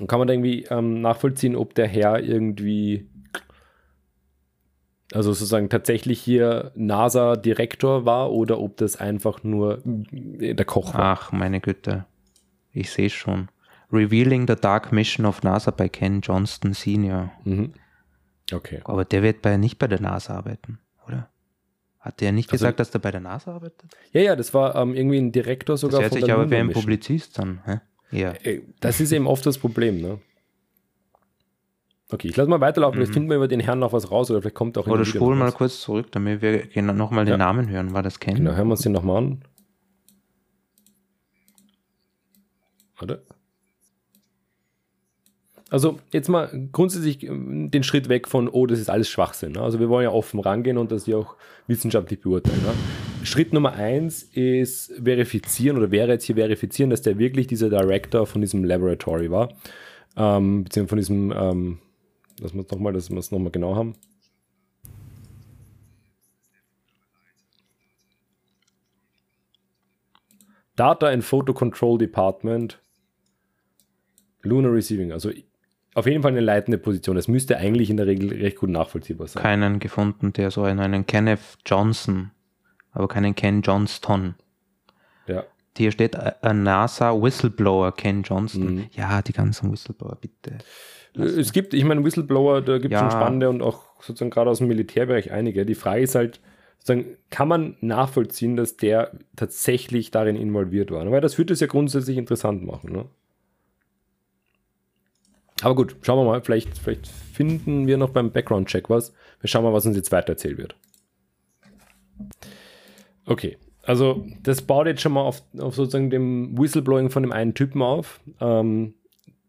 Und 0.00 0.08
kann 0.08 0.18
man 0.18 0.26
da 0.26 0.34
irgendwie 0.34 0.64
ähm, 0.70 1.02
nachvollziehen, 1.02 1.54
ob 1.54 1.72
der 1.74 1.86
Herr 1.86 2.20
irgendwie, 2.20 3.06
also 5.12 5.32
sozusagen 5.32 5.68
tatsächlich 5.68 6.20
hier 6.20 6.72
NASA-Direktor 6.74 8.04
war 8.04 8.32
oder 8.32 8.58
ob 8.58 8.76
das 8.78 8.96
einfach 8.96 9.44
nur 9.44 9.84
äh, 10.40 10.54
der 10.54 10.66
Koch 10.66 10.94
war? 10.94 11.00
Ach, 11.00 11.30
meine 11.30 11.60
Güte. 11.60 12.06
Ich 12.72 12.90
sehe 12.90 13.10
schon. 13.10 13.48
Revealing 13.92 14.46
the 14.46 14.54
Dark 14.54 14.92
Mission 14.92 15.24
of 15.24 15.42
NASA 15.42 15.70
by 15.70 15.88
Ken 15.88 16.20
Johnston 16.20 16.74
Sr. 16.74 17.32
Mhm. 17.44 17.72
Okay. 18.52 18.80
Aber 18.84 19.04
der 19.04 19.22
wird 19.22 19.42
bei, 19.42 19.56
nicht 19.56 19.78
bei 19.78 19.86
der 19.86 20.00
NASA 20.00 20.34
arbeiten, 20.34 20.78
oder? 21.06 21.28
Hat 22.00 22.20
der 22.20 22.32
nicht 22.32 22.50
also, 22.50 22.62
gesagt, 22.62 22.80
dass 22.80 22.90
der 22.90 23.00
bei 23.00 23.10
der 23.10 23.20
NASA 23.20 23.54
arbeitet? 23.54 23.90
Ja, 24.12 24.20
ja, 24.20 24.36
das 24.36 24.54
war 24.54 24.74
ähm, 24.76 24.94
irgendwie 24.94 25.18
ein 25.18 25.32
Direktor 25.32 25.76
sogar 25.76 26.00
das 26.00 26.10
hört 26.12 26.22
sich 26.22 26.32
aber 26.32 26.50
wie 26.50 26.56
ein 26.56 26.70
Publizist 26.70 27.38
dann. 27.38 27.60
Hä? 27.64 27.80
Ja. 28.10 28.32
Äh, 28.42 28.62
das 28.80 29.00
ist 29.00 29.12
eben 29.12 29.26
oft 29.26 29.44
das 29.44 29.58
Problem, 29.58 30.00
ne? 30.00 30.18
Okay, 32.10 32.28
ich 32.28 32.36
lasse 32.36 32.48
mal 32.48 32.60
weiterlaufen, 32.60 32.96
mhm. 32.96 33.02
vielleicht 33.02 33.12
finden 33.12 33.28
wir 33.28 33.36
über 33.36 33.48
den 33.48 33.60
Herrn 33.60 33.80
noch 33.80 33.92
was 33.92 34.10
raus 34.10 34.30
oder 34.30 34.40
vielleicht 34.40 34.54
kommt 34.54 34.78
auch 34.78 34.86
Oder 34.86 35.04
spul 35.04 35.36
mal 35.36 35.52
kurz 35.52 35.80
zurück, 35.80 36.10
damit 36.12 36.40
wir 36.40 36.82
nochmal 36.82 37.26
den 37.26 37.32
ja. 37.32 37.36
Namen 37.36 37.68
hören. 37.68 37.92
War 37.92 38.02
das 38.02 38.18
Ken? 38.18 38.36
Genau, 38.36 38.52
hören 38.52 38.68
wir 38.68 38.72
uns 38.72 38.80
den 38.80 38.92
nochmal 38.92 39.18
an. 39.18 39.44
Warte. 42.96 43.22
Also 45.70 45.98
jetzt 46.12 46.28
mal 46.28 46.68
grundsätzlich 46.72 47.22
ähm, 47.24 47.70
den 47.70 47.82
Schritt 47.82 48.08
weg 48.08 48.26
von, 48.26 48.48
oh, 48.48 48.66
das 48.66 48.80
ist 48.80 48.88
alles 48.88 49.10
Schwachsinn. 49.10 49.52
Ne? 49.52 49.60
Also 49.60 49.78
wir 49.78 49.88
wollen 49.90 50.04
ja 50.04 50.10
offen 50.10 50.40
rangehen 50.40 50.78
und 50.78 50.90
das 50.90 51.06
ja 51.06 51.16
auch 51.18 51.36
wissenschaftlich 51.66 52.20
beurteilen. 52.20 52.62
Ne? 52.62 52.72
Schritt 53.26 53.52
Nummer 53.52 53.74
eins 53.74 54.22
ist 54.22 54.92
verifizieren 55.02 55.76
oder 55.76 55.90
wäre 55.90 56.12
jetzt 56.12 56.24
hier 56.24 56.36
verifizieren, 56.36 56.88
dass 56.88 57.02
der 57.02 57.18
wirklich 57.18 57.48
dieser 57.48 57.68
Director 57.68 58.26
von 58.26 58.40
diesem 58.40 58.64
Laboratory 58.64 59.30
war. 59.30 59.50
Ähm, 60.16 60.64
beziehungsweise 60.64 60.88
von 60.88 60.98
diesem, 60.98 61.32
ähm, 61.32 61.78
lassen 62.40 62.56
wir 62.56 62.64
es 62.64 62.70
nochmal, 62.70 62.92
dass 62.94 63.10
wir 63.10 63.18
es 63.18 63.30
nochmal 63.30 63.52
genau 63.52 63.76
haben. 63.76 63.94
Data 70.76 71.08
and 71.08 71.24
Photo 71.24 71.52
Control 71.52 71.98
Department, 71.98 72.80
Lunar 74.42 74.72
Receiving. 74.72 75.12
Also 75.12 75.30
auf 75.94 76.06
jeden 76.06 76.22
Fall 76.22 76.32
eine 76.32 76.40
leitende 76.40 76.78
Position. 76.78 77.16
Das 77.16 77.28
müsste 77.28 77.56
eigentlich 77.56 77.90
in 77.90 77.96
der 77.96 78.06
Regel 78.06 78.32
recht 78.32 78.58
gut 78.58 78.70
nachvollziehbar 78.70 79.26
sein. 79.26 79.42
Keinen 79.42 79.78
gefunden, 79.78 80.32
der 80.32 80.50
so 80.50 80.62
einen, 80.62 80.80
einen 80.80 81.06
Kenneth 81.06 81.40
Johnson, 81.66 82.30
aber 82.92 83.08
keinen 83.08 83.34
Ken 83.34 83.62
Johnston. 83.62 84.34
Ja. 85.26 85.44
Hier 85.76 85.92
steht 85.92 86.16
ein 86.16 86.62
NASA 86.62 87.12
Whistleblower 87.12 87.92
Ken 87.92 88.22
Johnston. 88.22 88.74
Mhm. 88.74 88.86
Ja, 88.92 89.22
die 89.22 89.32
ganzen 89.32 89.70
Whistleblower, 89.70 90.18
bitte. 90.20 90.58
Es 91.14 91.52
gibt, 91.52 91.74
ich 91.74 91.84
meine, 91.84 92.04
Whistleblower, 92.04 92.62
da 92.62 92.78
gibt 92.78 92.94
es 92.94 93.00
ja. 93.00 93.10
schon 93.10 93.20
spannende 93.20 93.48
und 93.48 93.62
auch 93.62 94.02
sozusagen 94.02 94.30
gerade 94.30 94.50
aus 94.50 94.58
dem 94.58 94.68
Militärbereich 94.68 95.32
einige. 95.32 95.66
Die 95.66 95.74
Frage 95.74 96.02
ist 96.02 96.14
halt, 96.14 96.40
sozusagen, 96.78 97.16
kann 97.30 97.48
man 97.48 97.76
nachvollziehen, 97.80 98.56
dass 98.56 98.76
der 98.76 99.12
tatsächlich 99.36 100.10
darin 100.10 100.36
involviert 100.36 100.90
war? 100.90 101.08
Weil 101.10 101.20
das 101.20 101.38
würde 101.38 101.52
es 101.52 101.60
ja 101.60 101.66
grundsätzlich 101.66 102.16
interessant 102.16 102.64
machen. 102.64 102.92
Ne? 102.92 103.04
Aber 105.62 105.74
gut, 105.74 105.96
schauen 106.02 106.18
wir 106.18 106.24
mal. 106.24 106.40
Vielleicht, 106.40 106.78
vielleicht 106.78 107.06
finden 107.06 107.86
wir 107.86 107.96
noch 107.96 108.10
beim 108.10 108.30
Background-Check 108.30 108.88
was. 108.90 109.12
Wir 109.40 109.48
schauen 109.48 109.64
mal, 109.64 109.72
was 109.72 109.86
uns 109.86 109.96
jetzt 109.96 110.12
weiter 110.12 110.30
erzählt 110.30 110.58
wird. 110.58 110.76
Okay, 113.26 113.58
also 113.82 114.26
das 114.42 114.62
baut 114.62 114.86
jetzt 114.86 115.00
schon 115.00 115.12
mal 115.12 115.22
auf, 115.22 115.42
auf 115.58 115.74
sozusagen 115.74 116.10
dem 116.10 116.58
Whistleblowing 116.58 117.10
von 117.10 117.22
dem 117.22 117.32
einen 117.32 117.54
Typen 117.54 117.82
auf. 117.82 118.20
Ähm, 118.40 118.94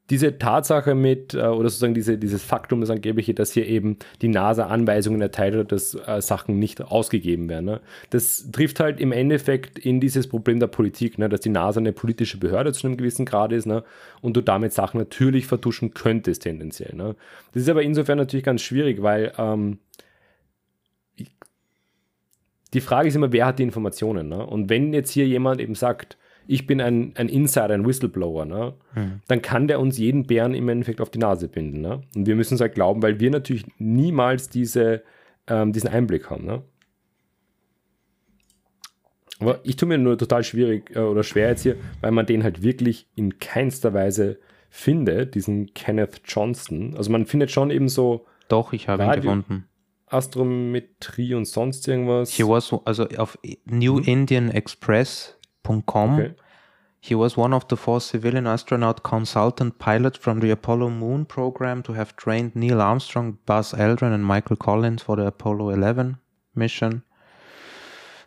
diese 0.10 0.40
Tatsache 0.40 0.96
mit, 0.96 1.34
äh, 1.34 1.38
oder 1.38 1.70
sozusagen 1.70 1.94
diese, 1.94 2.18
dieses 2.18 2.44
Faktum, 2.44 2.82
das 2.82 2.90
angebliche, 2.90 3.34
dass 3.34 3.52
hier 3.52 3.68
eben 3.68 3.98
die 4.22 4.28
NASA 4.28 4.68
Anweisungen 4.68 5.22
erteilt 5.22 5.56
hat, 5.56 5.72
dass 5.72 5.94
äh, 5.94 6.22
Sachen 6.22 6.58
nicht 6.58 6.82
ausgegeben 6.82 7.48
werden. 7.50 7.66
Ne? 7.66 7.82
Das 8.10 8.50
trifft 8.52 8.80
halt 8.80 9.00
im 9.00 9.12
Endeffekt 9.12 9.78
in 9.78 10.00
dieses 10.00 10.28
Problem 10.28 10.60
der 10.60 10.68
Politik, 10.68 11.20
ne? 11.20 11.30
dass 11.30 11.42
die 11.42 11.50
NASA 11.50 11.80
eine 11.80 11.94
politische 11.94 12.38
Behörde 12.38 12.74
zu 12.74 12.88
einem 12.88 12.98
gewissen 12.98 13.26
Grad 13.26 13.52
ist 13.52 13.66
ne? 13.66 13.84
und 14.22 14.36
du 14.36 14.42
damit 14.42 14.74
Sachen 14.74 15.00
natürlich 15.00 15.46
vertuschen 15.46 15.94
könntest 15.94 16.44
tendenziell. 16.44 16.96
Ne? 16.96 17.16
Das 17.54 17.64
ist 17.64 17.70
aber 17.70 17.84
insofern 17.84 18.18
natürlich 18.18 18.46
ganz 18.46 18.62
schwierig, 18.62 19.04
weil 19.04 19.34
ähm, 19.38 19.78
die 22.74 22.82
Frage 22.82 23.08
ist 23.08 23.16
immer, 23.16 23.32
wer 23.32 23.48
hat 23.48 23.60
die 23.60 23.64
Informationen? 23.64 24.30
Ne? 24.30 24.46
Und 24.46 24.70
wenn 24.70 24.94
jetzt 24.94 25.12
hier 25.12 25.28
jemand 25.28 25.60
eben 25.62 25.76
sagt, 25.76 26.18
ich 26.50 26.66
bin 26.66 26.82
ein, 26.82 27.14
ein 27.16 27.30
Insider, 27.30 27.76
ein 27.76 27.86
Whistleblower, 27.86 28.44
ne? 28.44 28.74
Mhm. 28.96 29.22
dann 29.28 29.44
kann 29.44 29.68
der 29.68 29.80
uns 29.80 30.00
jeden 30.00 30.26
Bären 30.26 30.56
im 30.56 30.68
Endeffekt 30.68 31.00
auf 31.00 31.12
die 31.12 31.20
Nase 31.20 31.48
binden. 31.48 31.82
Ne? 31.82 32.02
Und 32.16 32.26
wir 32.26 32.36
müssen 32.36 32.56
es 32.56 32.62
halt 32.62 32.74
glauben, 32.74 33.04
weil 33.04 33.20
wir 33.20 33.30
natürlich 33.30 33.66
niemals 33.78 34.50
diese, 34.50 35.04
ähm, 35.48 35.74
diesen 35.74 35.92
Einblick 35.92 36.32
haben. 36.32 36.46
Ne? 36.46 36.64
Aber 39.40 39.60
ich 39.64 39.76
tue 39.76 39.88
mir 39.88 40.00
nur 40.00 40.18
total 40.18 40.44
schwierig 40.44 40.90
äh, 40.96 41.00
oder 41.00 41.22
schwer 41.22 41.50
jetzt 41.50 41.62
hier, 41.62 41.76
weil 42.02 42.12
man 42.12 42.26
den 42.26 42.44
halt 42.44 42.64
wirklich 42.64 43.08
in 43.14 43.38
keinster 43.38 43.94
Weise 43.94 44.40
findet, 44.72 45.36
diesen 45.36 45.76
Kenneth 45.76 46.22
Johnston. 46.26 46.96
Also 46.98 47.12
man 47.12 47.28
findet 47.28 47.52
schon 47.52 47.70
eben 47.70 47.90
so. 47.90 48.26
Doch, 48.48 48.74
ich 48.74 48.88
habe 48.88 49.04
ihn 49.04 49.12
gefunden. 49.12 49.66
Astrometrie 50.08 51.36
und 51.36 51.46
sonst 51.46 51.88
irgendwas. 51.88 52.32
He 52.32 52.44
was, 52.44 52.74
also 52.86 53.06
auf 53.18 53.38
New 53.66 54.00
Indian 54.00 54.50
Express 54.50 55.39
Com. 55.88 56.20
Okay. 56.20 56.36
He 57.02 57.16
was 57.16 57.38
one 57.38 57.54
of 57.54 57.68
the 57.70 57.78
four 57.78 58.02
civilian 58.02 58.46
astronaut 58.46 59.04
consultant 59.04 59.80
pilots 59.80 60.18
from 60.18 60.42
the 60.42 60.50
Apollo 60.52 60.90
Moon 60.90 61.26
program 61.26 61.82
to 61.84 61.94
have 61.94 62.16
trained 62.18 62.56
Neil 62.56 62.82
Armstrong, 62.82 63.38
Buzz 63.46 63.72
Aldrin, 63.72 64.14
and 64.14 64.26
Michael 64.26 64.58
Collins 64.58 65.04
for 65.04 65.16
the 65.16 65.26
Apollo 65.26 65.70
11 65.70 66.18
mission. 66.56 67.04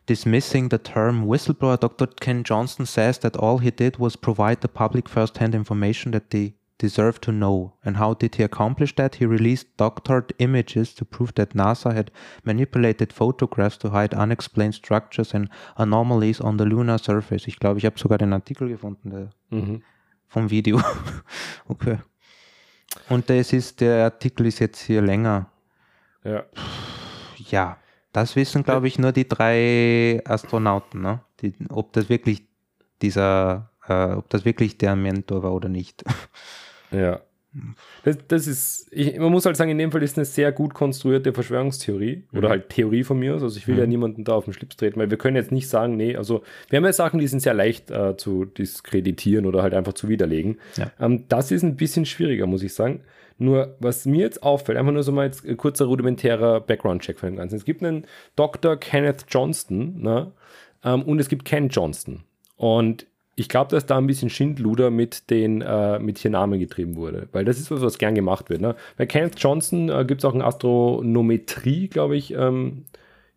Dismissing 0.07 0.68
the 0.68 0.78
term 0.78 1.26
whistleblower, 1.26 1.78
Dr. 1.78 2.07
Ken 2.07 2.42
Johnson 2.44 2.87
says 2.87 3.18
that 3.18 3.37
all 3.37 3.59
he 3.59 3.70
did 3.70 3.98
was 3.98 4.16
provide 4.16 4.61
the 4.61 4.68
public 4.68 5.09
first 5.09 5.38
hand 5.38 5.55
information 5.55 6.12
that 6.12 6.31
the 6.31 6.55
deserve 6.83 7.21
to 7.21 7.31
know. 7.31 7.73
And 7.85 7.97
how 7.97 8.14
did 8.14 8.35
he 8.35 8.42
accomplish 8.42 8.95
that? 8.97 9.14
He 9.14 9.27
released 9.27 9.77
doctored 9.77 10.35
images 10.38 10.95
to 10.97 11.05
prove 11.05 11.33
that 11.35 11.55
NASA 11.55 11.95
had 11.95 12.11
manipulated 12.45 13.12
photographs 13.12 13.79
to 13.79 13.90
hide 13.90 14.12
unexplained 14.14 14.75
structures 14.75 15.33
and 15.35 15.49
anomalies 15.77 16.40
on 16.40 16.59
the 16.59 16.64
lunar 16.64 16.99
surface. 16.99 17.47
Ich 17.47 17.59
glaube, 17.59 17.79
ich 17.79 17.87
habe 17.87 17.99
sogar 17.99 18.18
den 18.18 18.33
Artikel 18.33 18.68
gefunden 18.68 19.11
der, 19.11 19.31
mhm. 19.51 19.83
vom 20.27 20.51
Video. 20.51 20.81
okay. 21.68 21.99
Und 23.09 23.31
das 23.31 23.53
ist, 23.53 23.81
der 23.81 24.05
Artikel 24.05 24.47
ist 24.47 24.59
jetzt 24.59 24.81
hier 24.81 25.03
länger. 25.03 25.47
Ja. 26.25 26.45
Ja, 27.49 27.77
das 28.12 28.37
wissen, 28.37 28.64
glaube 28.64 28.88
ich, 28.88 28.99
nur 28.99 29.12
die 29.12 29.29
drei 29.29 30.21
Astronauten, 30.25 31.01
ne? 31.01 31.21
Die, 31.40 31.55
ob 31.71 31.92
das 31.92 32.09
wirklich 32.09 32.42
dieser, 33.01 33.71
äh, 33.88 34.12
ob 34.14 34.29
das 34.31 34.45
wirklich 34.45 34.79
der 34.79 34.97
Mentor 34.97 35.42
war 35.42 35.53
oder 35.53 35.68
nicht. 35.68 36.05
Ja. 36.92 37.20
Das, 38.05 38.16
das 38.28 38.46
ist, 38.46 38.88
ich, 38.90 39.18
man 39.18 39.31
muss 39.31 39.44
halt 39.44 39.57
sagen, 39.57 39.70
in 39.70 39.76
dem 39.76 39.92
Fall 39.92 40.02
ist 40.02 40.16
eine 40.16 40.24
sehr 40.24 40.52
gut 40.52 40.72
konstruierte 40.72 41.35
Verschwörungstheorie 41.35 42.24
mhm. 42.31 42.38
oder 42.38 42.48
halt 42.48 42.70
Theorie 42.70 43.05
von 43.05 43.18
mir 43.18 43.35
aus. 43.35 43.42
Also 43.42 43.59
ich 43.59 43.68
will 43.68 43.74
mhm. 43.74 43.81
ja 43.81 43.87
niemanden 43.87 44.24
da 44.24 44.33
auf 44.33 44.46
den 44.46 44.55
Schlips 44.55 44.76
treten, 44.76 44.98
weil 44.98 45.11
wir 45.11 45.18
können 45.18 45.37
jetzt 45.37 45.52
nicht 45.52 45.68
sagen, 45.68 45.96
nee, 45.96 46.16
also 46.16 46.42
wir 46.70 46.78
haben 46.78 46.85
ja 46.85 46.92
Sachen, 46.92 47.20
die 47.20 47.26
sind 47.26 47.40
sehr 47.40 47.52
leicht 47.52 47.90
äh, 47.90 48.16
zu 48.16 48.46
diskreditieren 48.46 49.44
oder 49.44 49.62
halt 49.62 49.74
einfach 49.74 49.92
zu 49.92 50.09
widerlegen. 50.09 50.59
Ja. 50.76 50.90
Ähm, 50.98 51.24
das 51.28 51.50
ist 51.50 51.62
ein 51.62 51.76
bisschen 51.76 52.07
schwieriger, 52.07 52.46
muss 52.46 52.62
ich 52.62 52.72
sagen. 52.72 53.02
Nur, 53.37 53.76
was 53.81 54.07
mir 54.07 54.20
jetzt 54.20 54.42
auffällt, 54.42 54.78
einfach 54.78 54.92
nur 54.92 55.02
so 55.02 55.12
mal 55.12 55.26
jetzt 55.26 55.44
ein 55.44 55.57
kurzer 55.57 55.87
rudimentärer 55.87 56.61
Background-Check 56.61 57.18
von 57.18 57.31
dem 57.31 57.37
Ganzen. 57.37 57.57
Es 57.57 57.64
gibt 57.64 57.83
einen 57.83 58.07
Dr. 58.37 58.76
Kenneth 58.76 59.26
Johnston 59.28 60.00
ne? 60.00 60.33
Ähm, 60.85 61.02
und 61.02 61.18
es 61.18 61.28
gibt 61.28 61.44
Ken 61.44 61.68
Johnston. 61.68 62.22
Und 62.57 63.07
ich 63.42 63.48
glaube, 63.48 63.70
dass 63.72 63.87
da 63.87 63.98
ein 63.98 64.07
bisschen 64.07 64.31
Schindluder 64.31 64.90
mit 64.92 65.28
den 65.28 65.62
äh, 65.62 65.98
mit 65.98 66.18
hier 66.18 66.31
Namen 66.31 66.61
getrieben 66.61 66.94
wurde, 66.94 67.26
weil 67.33 67.44
das 67.44 67.59
ist 67.59 67.72
was, 67.72 67.81
was 67.81 67.98
gern 67.98 68.14
gemacht 68.14 68.50
wird. 68.50 68.61
Ne? 68.61 68.76
Bei 68.96 69.05
Kenneth 69.05 69.40
Johnson 69.40 69.88
äh, 69.88 70.05
gibt 70.07 70.20
es 70.20 70.24
auch 70.24 70.35
ein 70.35 70.42
Astronometrie, 70.42 71.88
glaube 71.88 72.16
ich, 72.16 72.33
ähm, 72.35 72.85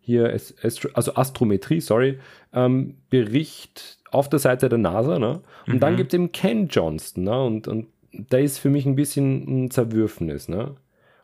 hier, 0.00 0.32
Astro 0.32 0.90
also 0.94 1.16
Astrometrie, 1.16 1.80
sorry, 1.80 2.20
ähm, 2.52 2.94
Bericht 3.10 3.98
auf 4.12 4.28
der 4.28 4.38
Seite 4.38 4.68
der 4.68 4.78
NASA. 4.78 5.18
Ne? 5.18 5.40
Und 5.66 5.74
mhm. 5.74 5.80
dann 5.80 5.96
gibt 5.96 6.12
es 6.12 6.14
eben 6.14 6.30
Ken 6.30 6.68
Johnston, 6.68 7.24
ne? 7.24 7.42
und, 7.42 7.66
und 7.66 7.88
da 8.12 8.38
ist 8.38 8.58
für 8.58 8.70
mich 8.70 8.86
ein 8.86 8.94
bisschen 8.94 9.64
ein 9.64 9.70
Zerwürfnis. 9.72 10.48
Ne? 10.48 10.76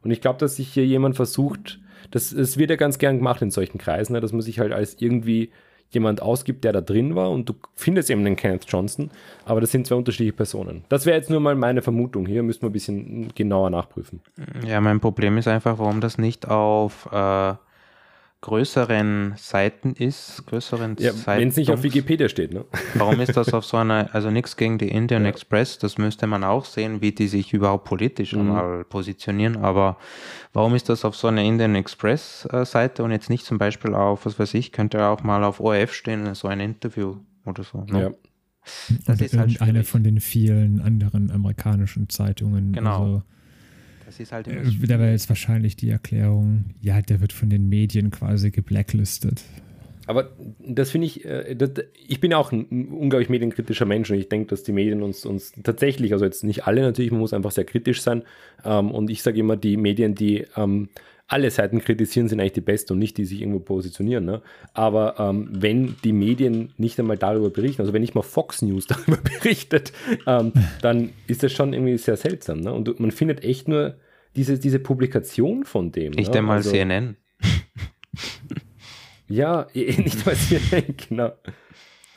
Und 0.02 0.10
ich 0.10 0.20
glaube, 0.20 0.40
dass 0.40 0.56
sich 0.56 0.72
hier 0.72 0.84
jemand 0.84 1.14
versucht, 1.14 1.78
das, 2.10 2.34
das 2.34 2.58
wird 2.58 2.70
ja 2.70 2.76
ganz 2.76 2.98
gern 2.98 3.18
gemacht 3.18 3.42
in 3.42 3.52
solchen 3.52 3.78
Kreisen, 3.78 4.14
ne? 4.14 4.20
dass 4.20 4.32
man 4.32 4.42
sich 4.42 4.58
halt 4.58 4.72
als 4.72 4.96
irgendwie 5.00 5.52
jemand 5.94 6.22
ausgibt, 6.22 6.64
der 6.64 6.72
da 6.72 6.80
drin 6.80 7.14
war 7.14 7.30
und 7.30 7.48
du 7.48 7.54
findest 7.74 8.10
eben 8.10 8.24
den 8.24 8.36
Kenneth 8.36 8.64
Johnson, 8.68 9.10
aber 9.44 9.60
das 9.60 9.70
sind 9.70 9.86
zwei 9.86 9.96
unterschiedliche 9.96 10.32
Personen. 10.32 10.84
Das 10.88 11.06
wäre 11.06 11.16
jetzt 11.16 11.30
nur 11.30 11.40
mal 11.40 11.54
meine 11.54 11.82
Vermutung. 11.82 12.26
Hier 12.26 12.42
müssten 12.42 12.62
wir 12.62 12.70
ein 12.70 12.72
bisschen 12.72 13.34
genauer 13.34 13.70
nachprüfen. 13.70 14.20
Ja, 14.66 14.80
mein 14.80 15.00
Problem 15.00 15.38
ist 15.38 15.48
einfach, 15.48 15.78
warum 15.78 16.00
das 16.00 16.18
nicht 16.18 16.48
auf 16.48 17.08
äh, 17.12 17.54
größeren 18.42 19.34
Seiten 19.36 19.92
ist, 19.92 20.44
größeren 20.46 20.96
ja, 20.98 21.12
Wenn 21.26 21.48
es 21.48 21.56
nicht 21.56 21.70
auf 21.70 21.82
Wikipedia 21.84 22.28
steht, 22.28 22.52
ne? 22.52 22.64
Warum 22.94 23.20
ist 23.20 23.36
das 23.36 23.54
auf 23.54 23.64
so 23.64 23.76
einer, 23.76 24.10
also 24.12 24.30
nichts 24.30 24.56
gegen 24.56 24.78
die 24.78 24.88
Indian 24.88 25.22
ja. 25.22 25.30
Express, 25.30 25.78
das 25.78 25.96
müsste 25.96 26.26
man 26.26 26.42
auch 26.42 26.64
sehen, 26.64 27.00
wie 27.00 27.12
die 27.12 27.28
sich 27.28 27.54
überhaupt 27.54 27.84
politisch 27.84 28.34
mhm. 28.34 28.40
einmal 28.40 28.84
positionieren, 28.84 29.56
aber 29.56 29.96
warum 30.52 30.74
ist 30.74 30.88
das 30.88 31.04
auf 31.04 31.14
so 31.14 31.28
einer 31.28 31.42
Indian 31.42 31.76
Express 31.76 32.46
äh, 32.52 32.64
Seite 32.64 33.04
und 33.04 33.12
jetzt 33.12 33.30
nicht 33.30 33.46
zum 33.46 33.58
Beispiel 33.58 33.94
auf, 33.94 34.26
was 34.26 34.38
weiß 34.38 34.54
ich, 34.54 34.72
könnte 34.72 35.06
auch 35.06 35.22
mal 35.22 35.44
auf 35.44 35.60
ORF 35.60 35.94
stehen, 35.94 36.34
so 36.34 36.48
ein 36.48 36.58
Interview 36.58 37.16
oder 37.46 37.62
so. 37.62 37.84
Ne? 37.84 38.02
Ja. 38.02 38.10
Das 39.06 39.18
oder 39.18 39.26
ist 39.26 39.36
halt 39.36 39.60
eine 39.60 39.84
von 39.84 40.04
den 40.04 40.20
vielen 40.20 40.80
anderen 40.80 41.30
amerikanischen 41.30 42.08
Zeitungen. 42.08 42.72
Genau. 42.72 43.02
Also, 43.02 43.22
das 44.12 44.20
ist 44.20 44.32
halt 44.32 44.46
äh, 44.46 44.62
da 44.86 44.98
wäre 44.98 45.10
jetzt 45.10 45.28
wahrscheinlich 45.28 45.76
die 45.76 45.88
Erklärung, 45.88 46.66
ja, 46.80 47.00
der 47.00 47.20
wird 47.20 47.32
von 47.32 47.48
den 47.48 47.68
Medien 47.68 48.10
quasi 48.10 48.50
geblacklistet. 48.50 49.42
Aber 50.06 50.30
das 50.58 50.90
finde 50.90 51.06
ich, 51.06 51.24
äh, 51.24 51.54
das, 51.54 51.70
ich 52.06 52.20
bin 52.20 52.34
auch 52.34 52.52
ein 52.52 52.88
unglaublich 52.88 53.30
medienkritischer 53.30 53.86
Mensch 53.86 54.10
und 54.10 54.18
ich 54.18 54.28
denke, 54.28 54.48
dass 54.48 54.64
die 54.64 54.72
Medien 54.72 55.02
uns, 55.02 55.24
uns 55.24 55.52
tatsächlich, 55.62 56.12
also 56.12 56.24
jetzt 56.24 56.44
nicht 56.44 56.66
alle 56.66 56.82
natürlich, 56.82 57.10
man 57.10 57.20
muss 57.20 57.32
einfach 57.32 57.52
sehr 57.52 57.64
kritisch 57.64 58.02
sein. 58.02 58.22
Ähm, 58.64 58.90
und 58.90 59.10
ich 59.10 59.22
sage 59.22 59.40
immer, 59.40 59.56
die 59.56 59.76
Medien, 59.76 60.14
die 60.14 60.44
ähm, 60.56 60.88
alle 61.28 61.50
Seiten 61.50 61.80
kritisieren, 61.80 62.28
sind 62.28 62.40
eigentlich 62.40 62.52
die 62.52 62.60
besten 62.60 62.92
und 62.92 62.98
nicht 62.98 63.16
die 63.16 63.24
sich 63.24 63.40
irgendwo 63.40 63.60
positionieren. 63.60 64.24
Ne? 64.24 64.42
Aber 64.74 65.16
ähm, 65.18 65.48
wenn 65.50 65.96
die 66.04 66.12
Medien 66.12 66.72
nicht 66.76 66.98
einmal 66.98 67.16
darüber 67.16 67.50
berichten, 67.50 67.80
also 67.80 67.92
wenn 67.92 68.02
nicht 68.02 68.14
mal 68.14 68.22
Fox 68.22 68.62
News 68.62 68.86
darüber 68.88 69.16
berichtet, 69.16 69.92
ähm, 70.26 70.52
dann 70.82 71.10
ist 71.26 71.42
das 71.42 71.52
schon 71.52 71.72
irgendwie 71.72 71.96
sehr 71.98 72.16
seltsam. 72.16 72.60
Ne? 72.60 72.72
Und 72.72 73.00
man 73.00 73.10
findet 73.10 73.44
echt 73.44 73.68
nur 73.68 73.96
diese, 74.36 74.58
diese 74.58 74.78
Publikation 74.78 75.64
von 75.64 75.92
dem. 75.92 76.12
Nicht 76.12 76.32
ne? 76.32 76.38
einmal 76.38 76.58
also, 76.58 76.70
CNN. 76.70 77.16
ja, 79.28 79.66
nicht 79.74 80.26
mal 80.26 80.36
CNN, 80.36 80.94
genau. 81.08 81.32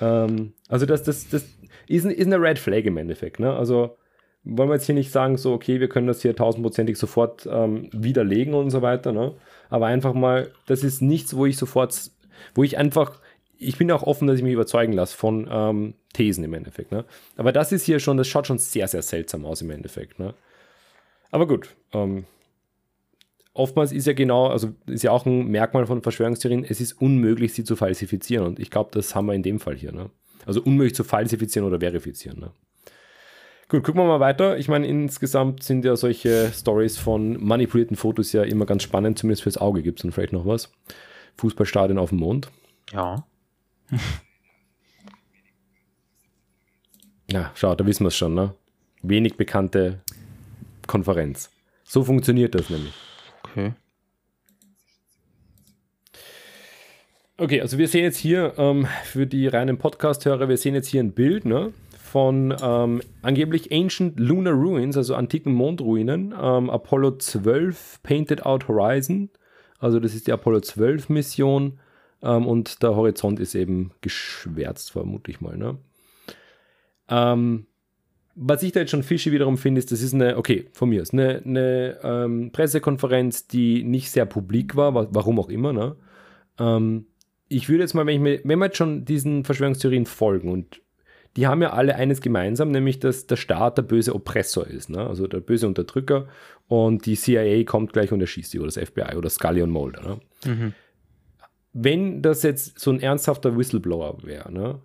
Ähm, 0.02 0.54
also 0.68 0.86
das, 0.86 1.04
das, 1.04 1.30
das 1.30 1.46
ist, 1.88 2.06
ist 2.06 2.26
eine 2.26 2.41
Red 2.41 2.60
Flag 2.60 2.84
im 2.84 2.98
Endeffekt. 2.98 3.39
Ne? 3.39 3.54
Also 3.54 3.98
wollen 4.45 4.69
wir 4.69 4.75
jetzt 4.75 4.86
hier 4.86 4.95
nicht 4.95 5.12
sagen, 5.12 5.38
so, 5.38 5.53
okay, 5.53 5.79
wir 5.79 5.89
können 5.89 6.08
das 6.08 6.21
hier 6.21 6.36
tausendprozentig 6.36 6.97
sofort 6.97 7.47
ähm, 7.51 7.89
widerlegen 7.91 8.53
und 8.53 8.69
so 8.69 8.81
weiter, 8.81 9.12
ne? 9.12 9.34
Aber 9.69 9.88
einfach 9.88 10.13
mal, 10.13 10.51
das 10.67 10.84
ist 10.84 11.01
nichts, 11.01 11.36
wo 11.36 11.45
ich 11.45 11.58
sofort, 11.58 12.12
wo 12.53 12.63
ich 12.63 12.77
einfach, 12.77 13.19
ich 13.58 13.77
bin 13.77 13.91
auch 13.91 14.03
offen, 14.03 14.27
dass 14.27 14.38
ich 14.38 14.43
mich 14.43 14.53
überzeugen 14.53 14.93
lasse 14.93 15.17
von 15.17 15.47
ähm, 15.51 15.95
Thesen 16.13 16.43
im 16.43 16.53
Endeffekt, 16.53 16.91
ne? 16.91 17.05
Aber 17.36 17.51
das 17.51 17.71
ist 17.71 17.84
hier 17.84 17.99
schon, 17.99 18.17
das 18.17 18.27
schaut 18.27 18.47
schon 18.47 18.60
sehr, 18.60 18.88
sehr 18.88 19.01
seltsam 19.01 19.45
aus 19.45 19.62
im 19.62 19.71
Endeffekt, 19.71 20.19
ne? 20.19 20.34
Aber 21.31 21.47
gut, 21.47 21.75
ähm, 21.91 22.25
oftmals 23.55 23.91
ist 23.91 24.05
ja 24.05 24.13
genau, 24.13 24.47
also 24.47 24.69
ist 24.86 25.03
ja 25.03 25.12
auch 25.12 25.25
ein 25.25 25.47
Merkmal 25.47 25.88
von 25.88 26.03
Verschwörungstheorien, 26.03 26.63
es 26.63 26.79
ist 26.79 26.93
unmöglich, 27.01 27.53
sie 27.53 27.63
zu 27.63 27.75
falsifizieren. 27.75 28.45
Und 28.45 28.60
ich 28.60 28.69
glaube, 28.69 28.91
das 28.93 29.15
haben 29.15 29.25
wir 29.25 29.34
in 29.34 29.43
dem 29.43 29.60
Fall 29.60 29.75
hier. 29.75 29.91
Ne? 29.91 30.12
Also 30.45 30.62
unmöglich 30.62 30.93
zu 30.93 31.03
falsifizieren 31.03 31.67
oder 31.67 31.79
verifizieren. 31.79 32.39
Ne? 32.39 32.51
Gut, 33.67 33.84
gucken 33.84 33.99
wir 34.01 34.08
mal 34.08 34.19
weiter. 34.19 34.58
Ich 34.60 34.67
meine, 34.67 34.86
insgesamt 34.86 35.63
sind 35.63 35.84
ja 35.86 35.95
solche 35.95 36.51
Stories 36.54 36.99
von 36.99 37.43
manipulierten 37.43 37.97
Fotos 37.97 38.32
ja 38.32 38.43
immer 38.43 38.67
ganz 38.67 38.84
spannend, 38.84 39.17
zumindest 39.17 39.41
fürs 39.43 39.58
Auge 39.58 39.82
gibt 39.82 39.97
es 39.99 40.04
dann 40.04 40.12
vielleicht 40.12 40.34
noch 40.34 40.45
was. 40.45 40.71
Fußballstadion 41.38 41.97
auf 41.97 42.10
dem 42.10 42.19
Mond. 42.19 42.51
Ja. 42.93 43.25
ja, 47.32 47.51
schau, 47.56 47.73
da 47.73 47.86
wissen 47.88 48.04
wir 48.04 48.10
es 48.10 48.17
schon, 48.17 48.36
ne? 48.36 48.54
Wenig 49.01 49.36
bekannte 49.36 50.01
Konferenz. 50.86 51.49
So 51.84 52.04
funktioniert 52.04 52.54
das 52.54 52.69
nämlich. 52.69 52.93
Okay. 53.43 53.73
Okay, 57.38 57.62
also 57.62 57.78
wir 57.78 57.88
sehen 57.88 58.04
jetzt 58.04 58.17
hier 58.17 58.54
ähm, 58.58 58.88
für 59.04 59.28
die 59.28 59.47
reinen 59.47 59.78
Podcast-Hörer, 59.78 60.47
wir 60.47 60.58
sehen 60.58 60.73
jetzt 60.73 60.88
hier 60.88 61.01
ein 61.04 61.12
Bild, 61.12 61.45
ne? 61.45 61.73
Von 62.15 62.56
ähm, 62.62 63.01
angeblich 63.23 63.73
Ancient 63.73 64.17
Lunar 64.17 64.54
Ruins, 64.54 64.95
also 64.95 65.15
antiken 65.15 65.51
Mondruinen. 65.51 66.34
Ähm, 66.41 66.69
Apollo 66.69 67.17
12 67.17 67.99
Painted 68.04 68.45
Out 68.45 68.69
Horizon. 68.69 69.30
Also 69.80 69.99
das 69.99 70.15
ist 70.15 70.25
die 70.25 70.32
Apollo 70.32 70.62
12 70.62 71.10
Mission. 71.10 71.78
Ähm, 72.23 72.47
und 72.47 72.82
der 72.82 72.95
Horizont 72.95 73.41
ist 73.41 73.54
eben 73.54 73.91
geschwärzt, 73.99 74.93
vermute 74.93 75.30
ich 75.30 75.41
mal. 75.41 75.58
Ne? 75.58 75.78
Ähm, 77.10 77.65
was 78.34 78.63
ich 78.63 78.71
da 78.71 78.80
jetzt 78.80 78.91
schon 78.91 79.04
fishy 79.04 79.34
wiederum 79.34 79.58
finde, 79.58 79.80
ist, 79.80 79.91
das 79.91 80.01
ist 80.01 80.13
eine, 80.13 80.38
okay, 80.38 80.69
von 80.71 80.88
mir 80.88 81.01
ist 81.01 81.12
eine, 81.12 81.41
eine 81.43 81.99
ähm, 82.01 82.49
Pressekonferenz, 82.54 83.47
die 83.47 83.84
nicht 83.84 84.10
sehr 84.10 84.25
publik 84.25 84.78
war, 84.78 85.13
warum 85.13 85.38
auch 85.38 85.49
immer. 85.49 85.73
Ne? 85.73 85.97
Ähm, 86.60 87.08
ich 87.49 87.67
würde 87.67 87.84
jetzt 87.84 87.93
mal, 87.93 88.06
wenn, 88.06 88.15
ich 88.15 88.21
mir, 88.21 88.39
wenn 88.45 88.60
wir 88.60 88.67
jetzt 88.67 88.78
schon 88.78 89.04
diesen 89.04 89.43
Verschwörungstheorien 89.43 90.06
folgen 90.06 90.49
und 90.49 90.80
die 91.36 91.48
haben 91.48 91.62
ja 91.62 91.71
alle 91.71 91.95
eines 91.95 92.22
gemeinsam, 92.22 92.72
nämlich 92.72 92.99
dass 92.99 93.28
der 93.28 93.36
Staat 93.36 93.78
der 93.78 93.84
böse 93.84 94.16
Oppressor 94.16 94.68
ist, 94.68 94.89
ne? 94.89 95.05
also 95.05 95.28
der 95.28 95.41
böse 95.41 95.68
Unterdrücker 95.68 96.28
und 96.68 97.05
die 97.05 97.16
CIA 97.16 97.64
kommt 97.64 97.93
gleich 97.93 98.12
und 98.12 98.22
erschießt 98.22 98.53
die 98.53 98.59
oder 98.59 98.72
das 98.72 98.78
FBI 98.78 99.16
oder 99.16 99.30
Scully 99.30 99.62
und 99.62 99.72
Mulder. 99.72 100.01
Ne? 100.01 100.20
Mhm. 100.45 100.74
Wenn 101.74 102.22
das 102.22 102.43
jetzt 102.43 102.80
so 102.80 102.91
ein 102.91 103.01
ernsthafter 103.01 103.57
Whistleblower 103.57 104.24
wäre, 104.24 104.51
ne? 104.51 104.80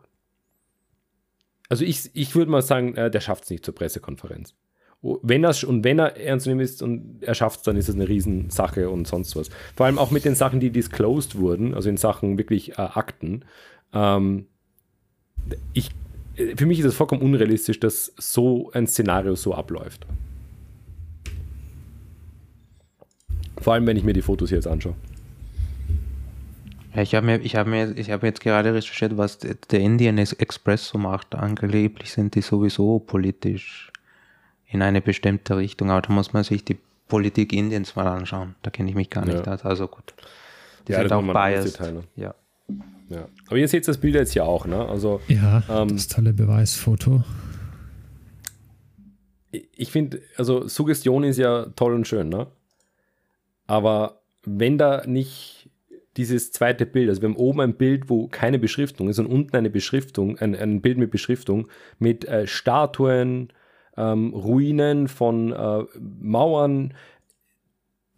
also 1.69 1.85
ich, 1.85 2.11
ich 2.15 2.35
würde 2.35 2.51
mal 2.51 2.63
sagen, 2.63 2.97
äh, 2.97 3.11
der 3.11 3.21
schafft 3.21 3.45
es 3.45 3.51
nicht 3.51 3.65
zur 3.65 3.75
Pressekonferenz. 3.75 4.55
Wenn 5.03 5.45
er, 5.45 5.55
und 5.67 5.83
wenn 5.85 5.99
er 5.99 6.17
ernst 6.19 6.47
nehmen 6.47 6.61
ist 6.61 6.83
und 6.83 7.23
er 7.23 7.35
schafft 7.35 7.61
es, 7.61 7.63
dann 7.63 7.77
ist 7.77 7.89
es 7.89 7.95
eine 7.95 8.07
Riesensache 8.07 8.91
und 8.91 9.07
sonst 9.07 9.35
was. 9.35 9.49
Vor 9.75 9.87
allem 9.87 9.99
auch 9.99 10.11
mit 10.11 10.27
den 10.27 10.35
Sachen, 10.35 10.61
die 10.61 10.71
disclosed 10.71 11.39
wurden, 11.39 11.75
also 11.75 11.89
in 11.89 11.97
Sachen 11.97 12.37
wirklich 12.37 12.73
äh, 12.73 12.83
Akten. 12.83 13.47
Ähm, 13.95 14.47
ich 15.73 15.91
für 16.57 16.67
mich 16.67 16.79
ist 16.81 16.87
es 16.87 16.95
vollkommen 16.95 17.23
unrealistisch, 17.23 17.81
dass 17.81 18.13
so 18.19 18.71
ein 18.73 18.87
Szenario 18.87 19.35
so 19.35 19.55
abläuft. 19.55 20.07
Vor 23.59 23.75
allem, 23.75 23.87
wenn 23.87 23.97
ich 23.97 24.05
mir 24.05 24.13
die 24.13 24.23
Fotos 24.23 24.51
jetzt 24.51 24.67
anschaue. 24.67 24.95
Ja, 26.95 27.03
ich 27.03 27.15
habe 27.15 27.27
mir, 27.27 27.41
ich 27.41 27.57
habe 27.57 27.71
mir, 27.71 27.97
ich 27.97 28.11
habe 28.11 28.27
jetzt 28.27 28.41
gerade 28.41 28.75
recherchiert, 28.75 29.17
was 29.17 29.39
der 29.39 29.81
Indian 29.81 30.19
Express 30.19 30.89
so 30.89 30.99
macht. 30.99 31.35
Angeblich 31.35 32.11
sind 32.13 32.35
die 32.35 32.41
sowieso 32.41 32.99
politisch 32.99 33.93
in 34.67 34.83
eine 34.83 35.01
bestimmte 35.01 35.57
Richtung, 35.57 35.91
aber 35.91 36.03
da 36.03 36.13
muss 36.13 36.33
man 36.33 36.43
sich 36.43 36.65
die 36.65 36.79
Politik 37.09 37.53
Indiens 37.53 37.95
mal 37.97 38.07
anschauen. 38.07 38.55
Da 38.63 38.71
kenne 38.71 38.89
ich 38.89 38.97
mich 38.97 39.11
gar 39.11 39.25
nicht 39.25 39.47
Ja. 39.47 39.53
aus. 39.55 39.65
Also 39.65 39.89
gut. 39.89 40.15
Die 40.89 40.93
Ja, 40.93 41.01
sind 41.01 41.13
auch 41.13 41.23
biased. 41.23 41.81
Ne? 41.81 42.05
Ja. 42.17 42.35
Ja. 43.11 43.29
Aber 43.49 43.57
ihr 43.57 43.69
seht 43.69 43.87
das 43.87 43.99
Bild 43.99 44.15
jetzt 44.15 44.35
ja 44.35 44.45
auch, 44.45 44.67
ne? 44.67 44.89
Also 44.89 45.21
Ja, 45.29 45.63
Ähm, 45.69 45.89
das 45.89 46.07
tolle 46.09 46.33
Beweisfoto. 46.33 47.25
ich 49.53 49.91
finde, 49.91 50.23
also 50.37 50.69
Suggestion 50.69 51.25
ist 51.25 51.37
ja 51.37 51.67
toll 51.77 51.93
und 51.95 52.07
schön, 52.07 52.29
ne? 52.29 52.47
Aber 53.67 54.23
wenn 54.45 54.79
da 54.79 55.05
nicht 55.07 55.71
dieses 56.17 56.53
zweite 56.53 56.87
Bild, 56.87 57.09
also 57.09 57.23
wir 57.23 57.29
haben 57.29 57.37
oben 57.37 57.61
ein 57.61 57.75
Bild, 57.75 58.09
wo 58.09 58.29
keine 58.29 58.59
Beschriftung 58.59 59.09
ist 59.09 59.19
und 59.19 59.27
unten 59.27 59.57
eine 59.57 59.71
Beschriftung, 59.71 60.39
ein, 60.39 60.55
ein 60.55 60.81
Bild 60.81 60.99
mit 60.99 61.11
Beschriftung, 61.11 61.69
mit 61.99 62.25
äh, 62.27 62.47
Statuen, 62.47 63.53
ähm, 63.97 64.33
Ruinen 64.35 65.09
von 65.09 65.53
äh, 65.53 65.85
Mauern, 66.21 66.95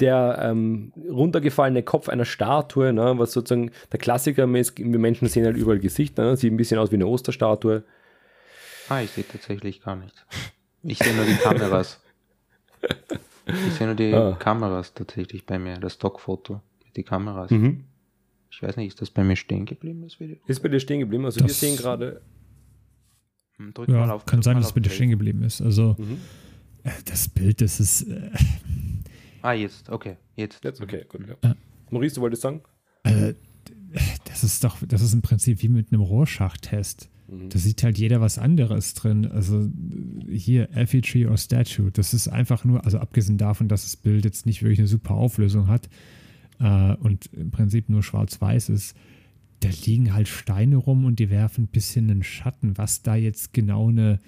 der 0.02 0.38
ähm, 0.42 0.92
runtergefallene 1.08 1.82
Kopf 1.82 2.08
einer 2.10 2.26
Statue, 2.26 2.92
ne, 2.92 3.14
was 3.18 3.32
sozusagen 3.32 3.70
der 3.90 3.98
Klassiker 3.98 4.44
ist, 4.54 4.76
wir 4.78 4.98
Menschen 4.98 5.28
sehen 5.28 5.46
halt 5.46 5.56
überall 5.56 5.78
Gesichter, 5.78 6.24
ne, 6.24 6.36
sieht 6.36 6.52
ein 6.52 6.58
bisschen 6.58 6.78
aus 6.78 6.90
wie 6.90 6.96
eine 6.96 7.06
Osterstatue. 7.06 7.82
Ah, 8.90 9.00
ich 9.00 9.10
sehe 9.12 9.24
tatsächlich 9.26 9.80
gar 9.82 9.96
nichts. 9.96 10.26
Ich 10.82 10.98
sehe 10.98 11.14
nur 11.14 11.24
die 11.24 11.36
Kameras. 11.36 12.00
Ich 13.46 13.72
sehe 13.74 13.86
nur 13.86 13.96
die 13.96 14.12
Ah. 14.12 14.32
Kameras 14.38 14.92
tatsächlich 14.94 15.46
bei 15.46 15.58
mir, 15.58 15.78
das 15.78 15.94
Stockfoto 15.94 16.60
mit 16.84 16.96
die 16.96 17.02
Kameras. 17.04 17.50
Mhm. 17.50 17.84
Ich 18.50 18.62
weiß 18.62 18.76
nicht, 18.76 18.88
ist 18.88 19.00
das 19.00 19.10
bei 19.10 19.24
mir 19.24 19.36
stehen 19.36 19.64
geblieben, 19.64 20.02
das 20.02 20.20
Video? 20.20 20.36
Ist 20.46 20.60
bei 20.62 20.68
dir 20.68 20.78
stehen 20.80 21.00
geblieben? 21.00 21.24
Also 21.24 21.40
wir 21.40 21.46
Das- 21.46 21.58
sehen 21.60 21.76
gerade 21.76 22.20
Hm, 23.58 23.72
Drück 23.74 23.88
Ja, 23.88 23.98
mal 24.06 24.10
auf- 24.10 24.24
kann 24.26 24.38
drück 24.38 24.44
sein, 24.44 24.54
mal 24.54 24.60
dass 24.60 24.68
es 24.68 24.72
bitte 24.74 24.88
Play. 24.88 24.96
stehen 24.96 25.10
geblieben 25.10 25.42
ist. 25.42 25.60
Also 25.60 25.94
Mhm. 25.98 26.18
äh, 26.84 26.90
das 27.04 27.28
Bild, 27.28 27.60
das 27.60 27.80
ist, 27.80 28.02
äh, 28.02 28.30
Ah, 29.42 29.52
jetzt, 29.52 29.90
okay, 29.90 30.16
jetzt. 30.36 30.64
Jetzt, 30.64 30.80
okay, 30.80 31.04
gut. 31.08 31.26
Ja. 31.26 31.34
Ja. 31.42 31.56
Maurice, 31.90 32.14
du 32.14 32.20
wolltest 32.20 32.42
sagen? 32.42 32.62
äh, 33.04 33.34
das 34.24 34.44
ist 34.44 34.64
doch, 34.64 34.78
das 34.86 35.02
ist 35.02 35.12
im 35.12 35.22
Prinzip 35.22 35.62
wie 35.62 35.68
mit 35.68 35.92
einem 35.92 36.02
Rohrschachtest. 36.02 37.10
Mhm. 37.28 37.48
Da 37.50 37.58
sieht 37.58 37.82
halt 37.82 37.98
jeder 37.98 38.20
was 38.20 38.38
anderes 38.38 38.94
drin. 38.94 39.26
Also 39.26 39.68
hier 40.28 40.70
Effigy 40.70 41.26
or 41.26 41.36
Statue. 41.36 41.90
Das 41.90 42.14
ist 42.14 42.28
einfach 42.28 42.64
nur, 42.64 42.84
also 42.84 42.98
abgesehen 42.98 43.38
davon, 43.38 43.68
dass 43.68 43.82
das 43.82 43.96
Bild 43.96 44.24
jetzt 44.24 44.46
nicht 44.46 44.62
wirklich 44.62 44.78
eine 44.78 44.88
super 44.88 45.14
Auflösung 45.14 45.68
hat 45.68 45.88
äh, 46.60 46.94
und 46.96 47.26
im 47.32 47.50
Prinzip 47.50 47.88
nur 47.88 48.02
schwarz-weiß 48.02 48.68
ist, 48.70 48.96
da 49.60 49.68
liegen 49.84 50.12
halt 50.12 50.28
Steine 50.28 50.76
rum 50.76 51.04
und 51.04 51.18
die 51.18 51.30
werfen 51.30 51.64
ein 51.64 51.68
bisschen 51.68 52.10
einen 52.10 52.22
Schatten. 52.22 52.78
Was 52.78 53.02
da 53.02 53.14
jetzt 53.14 53.52
genau 53.52 53.88
eine 53.88 54.18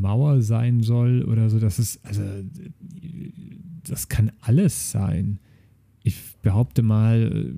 Mauer 0.00 0.42
sein 0.42 0.82
soll 0.82 1.22
oder 1.24 1.50
so, 1.50 1.58
das 1.58 1.78
ist, 1.78 2.04
also 2.04 2.22
das 3.88 4.08
kann 4.08 4.32
alles 4.40 4.90
sein. 4.90 5.38
Ich 6.02 6.16
behaupte 6.42 6.82
mal, 6.82 7.52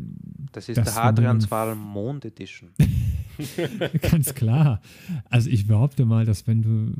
Das 0.52 0.68
ist 0.68 0.76
Das 0.78 0.86
der 0.86 0.94
war 0.96 1.02
nur 1.02 1.06
Hadrian 1.08 1.36
ein- 1.36 1.40
Zwal 1.40 1.74
Mond 1.76 2.24
Edition. 2.24 2.70
Ganz 4.10 4.34
klar. 4.34 4.80
Also 5.28 5.48
ich 5.50 5.66
behaupte 5.66 6.04
mal, 6.04 6.24
dass 6.26 6.46
wenn 6.46 6.62
du, 6.62 6.92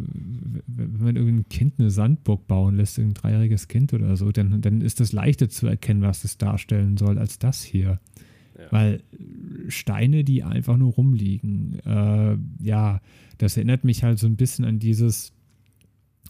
wenn 0.66 0.99
man 1.03 1.16
irgendein 1.16 1.49
Kind 1.49 1.74
eine 1.78 1.91
Sandburg 1.91 2.47
bauen 2.47 2.76
lässt, 2.76 2.99
ein 2.99 3.14
dreijähriges 3.14 3.68
Kind 3.68 3.93
oder 3.93 4.16
so, 4.16 4.30
dann, 4.32 4.61
dann 4.61 4.80
ist 4.80 5.01
das 5.01 5.12
leichter 5.12 5.49
zu 5.49 5.66
erkennen, 5.66 6.03
was 6.03 6.24
es 6.24 6.38
darstellen 6.38 6.97
soll, 6.97 7.18
als 7.18 7.38
das 7.38 7.62
hier. 7.62 8.01
Ja. 8.59 8.66
Weil 8.70 9.03
Steine, 9.71 10.25
die 10.25 10.43
einfach 10.43 10.77
nur 10.77 10.93
rumliegen, 10.93 11.79
äh, 11.85 12.37
ja, 12.62 13.01
das 13.39 13.57
erinnert 13.57 13.85
mich 13.85 14.05
halt 14.05 14.18
so 14.18 14.27
ein 14.27 14.37
bisschen 14.37 14.64
an 14.64 14.79
dieses, 14.79 15.33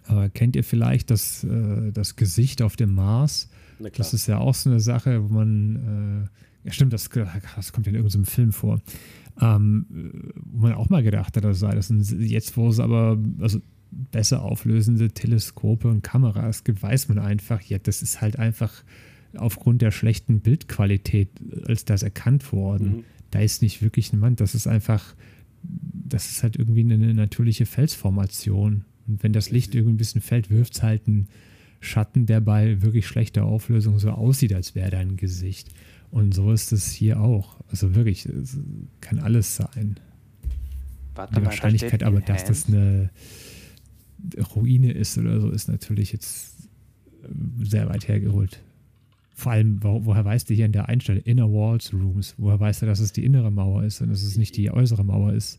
äh, 0.08 0.28
kennt 0.30 0.56
ihr 0.56 0.64
vielleicht 0.64 1.10
das, 1.10 1.44
äh, 1.44 1.92
das 1.92 2.16
Gesicht 2.16 2.62
auf 2.62 2.76
dem 2.76 2.94
Mars? 2.94 3.50
Das 3.96 4.14
ist 4.14 4.26
ja 4.26 4.38
auch 4.38 4.54
so 4.54 4.70
eine 4.70 4.80
Sache, 4.80 5.24
wo 5.24 5.34
man, 5.34 6.28
äh, 6.64 6.66
ja 6.68 6.72
stimmt, 6.72 6.92
das, 6.92 7.08
das 7.08 7.72
kommt 7.72 7.86
ja 7.86 7.90
in 7.90 7.96
irgendeinem 7.96 8.26
Film 8.26 8.52
vor, 8.52 8.80
ähm, 9.40 9.86
äh, 9.90 10.32
wo 10.36 10.58
man 10.66 10.74
auch 10.74 10.90
mal 10.90 11.02
gedacht 11.02 11.36
hat, 11.36 11.44
das 11.44 11.58
sei 11.58 11.74
das. 11.74 11.90
Und 11.90 12.10
jetzt, 12.20 12.56
wo 12.56 12.68
es 12.68 12.78
aber 12.78 13.18
also 13.40 13.60
besser 13.90 14.42
auflösende 14.42 15.10
Teleskope 15.10 15.88
und 15.88 16.02
Kameras 16.02 16.64
gibt, 16.64 16.82
weiß 16.82 17.08
man 17.08 17.18
einfach, 17.18 17.60
ja, 17.62 17.78
das 17.78 18.02
ist 18.02 18.20
halt 18.20 18.38
einfach 18.38 18.84
aufgrund 19.36 19.82
der 19.82 19.90
schlechten 19.90 20.40
Bildqualität 20.40 21.30
als 21.66 21.84
das 21.84 22.02
erkannt 22.02 22.52
worden. 22.52 22.88
Mhm. 22.88 23.04
Da 23.30 23.40
ist 23.40 23.62
nicht 23.62 23.82
wirklich 23.82 24.12
ein 24.12 24.18
Mann, 24.18 24.36
das 24.36 24.54
ist 24.54 24.66
einfach, 24.66 25.14
das 25.62 26.30
ist 26.30 26.42
halt 26.42 26.56
irgendwie 26.56 26.80
eine 26.80 27.14
natürliche 27.14 27.66
Felsformation. 27.66 28.84
Und 29.06 29.22
wenn 29.22 29.32
das 29.32 29.50
Licht 29.50 29.74
irgendwie 29.74 29.94
ein 29.94 29.98
bisschen 29.98 30.20
fällt, 30.20 30.50
wirft 30.50 30.76
es 30.76 30.82
halt 30.82 31.06
einen 31.06 31.28
Schatten, 31.80 32.26
der 32.26 32.40
bei 32.40 32.82
wirklich 32.82 33.06
schlechter 33.06 33.44
Auflösung 33.44 33.98
so 33.98 34.10
aussieht, 34.10 34.52
als 34.52 34.74
wäre 34.74 34.90
da 34.90 34.98
ein 34.98 35.16
Gesicht. 35.16 35.70
Und 36.10 36.34
so 36.34 36.52
ist 36.52 36.72
es 36.72 36.90
hier 36.90 37.20
auch. 37.20 37.56
Also 37.68 37.94
wirklich, 37.94 38.26
es 38.26 38.58
kann 39.00 39.18
alles 39.18 39.56
sein. 39.56 39.98
Warte 41.14 41.34
Die 41.34 41.40
mal, 41.40 41.44
da 41.44 41.46
Wahrscheinlichkeit 41.46 41.90
steht 41.90 42.02
aber, 42.02 42.20
dass 42.20 42.44
das 42.44 42.66
eine 42.66 43.10
Ruine 44.54 44.92
ist 44.92 45.16
oder 45.18 45.40
so, 45.40 45.50
ist 45.50 45.68
natürlich 45.68 46.12
jetzt 46.12 46.68
sehr 47.62 47.88
weit 47.88 48.08
hergeholt. 48.08 48.60
Vor 49.40 49.52
allem, 49.52 49.82
wo, 49.82 50.04
woher 50.04 50.26
weiß 50.26 50.44
der 50.44 50.56
hier 50.56 50.66
in 50.66 50.72
der 50.72 50.90
Einstellung 50.90 51.22
Inner 51.22 51.50
Walls 51.50 51.94
Rooms? 51.94 52.34
Woher 52.36 52.60
weiß 52.60 52.82
er, 52.82 52.88
dass 52.88 53.00
es 53.00 53.12
die 53.12 53.24
innere 53.24 53.50
Mauer 53.50 53.84
ist 53.84 54.02
und 54.02 54.10
dass 54.10 54.22
es 54.22 54.36
nicht 54.36 54.54
die 54.54 54.70
äußere 54.70 55.02
Mauer 55.02 55.32
ist? 55.32 55.58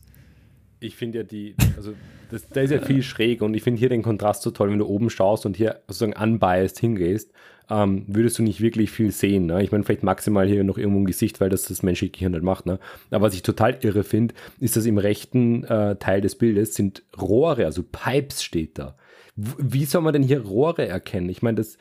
Ich 0.78 0.94
finde 0.94 1.18
ja 1.18 1.24
die, 1.24 1.56
also 1.76 1.92
das, 2.30 2.48
da 2.48 2.60
ist 2.60 2.70
ja 2.70 2.80
viel 2.80 3.02
schräg 3.02 3.42
und 3.42 3.54
ich 3.54 3.64
finde 3.64 3.80
hier 3.80 3.88
den 3.88 4.02
Kontrast 4.02 4.42
so 4.42 4.52
toll, 4.52 4.70
wenn 4.70 4.78
du 4.78 4.86
oben 4.86 5.10
schaust 5.10 5.46
und 5.46 5.56
hier 5.56 5.80
sozusagen 5.88 6.12
unbiased 6.12 6.78
hingehst, 6.78 7.32
ähm, 7.70 8.04
würdest 8.06 8.38
du 8.38 8.44
nicht 8.44 8.60
wirklich 8.60 8.92
viel 8.92 9.10
sehen. 9.10 9.46
Ne? 9.46 9.64
Ich 9.64 9.72
meine, 9.72 9.82
vielleicht 9.82 10.04
maximal 10.04 10.46
hier 10.46 10.62
noch 10.62 10.78
irgendwo 10.78 11.00
ein 11.00 11.04
Gesicht, 11.04 11.40
weil 11.40 11.50
das 11.50 11.64
das 11.64 11.82
menschliche 11.82 12.12
Gehirn 12.12 12.32
nicht 12.32 12.44
macht. 12.44 12.66
Ne? 12.66 12.78
Aber 13.10 13.26
was 13.26 13.34
ich 13.34 13.42
total 13.42 13.78
irre 13.82 14.04
finde, 14.04 14.32
ist, 14.60 14.76
dass 14.76 14.86
im 14.86 14.98
rechten 14.98 15.64
äh, 15.64 15.96
Teil 15.96 16.20
des 16.20 16.36
Bildes 16.36 16.76
sind 16.76 17.02
Rohre, 17.20 17.64
also 17.64 17.82
Pipes 17.82 18.44
steht 18.44 18.78
da. 18.78 18.96
W 19.34 19.54
wie 19.58 19.86
soll 19.86 20.02
man 20.02 20.12
denn 20.12 20.22
hier 20.22 20.42
Rohre 20.42 20.86
erkennen? 20.86 21.30
Ich 21.30 21.42
meine, 21.42 21.56
das 21.56 21.78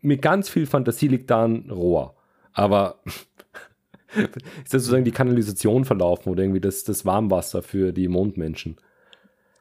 mit 0.00 0.22
ganz 0.22 0.48
viel 0.48 0.66
Fantasie 0.66 1.08
liegt 1.08 1.30
da 1.30 1.44
ein 1.44 1.70
Rohr. 1.70 2.14
Aber 2.52 2.96
ist 4.14 4.28
das 4.74 4.82
sozusagen 4.82 5.04
die 5.04 5.10
Kanalisation 5.12 5.84
verlaufen 5.84 6.30
oder 6.32 6.42
irgendwie 6.42 6.60
das, 6.60 6.84
das 6.84 7.04
Warmwasser 7.04 7.62
für 7.62 7.92
die 7.92 8.08
Mondmenschen? 8.08 8.76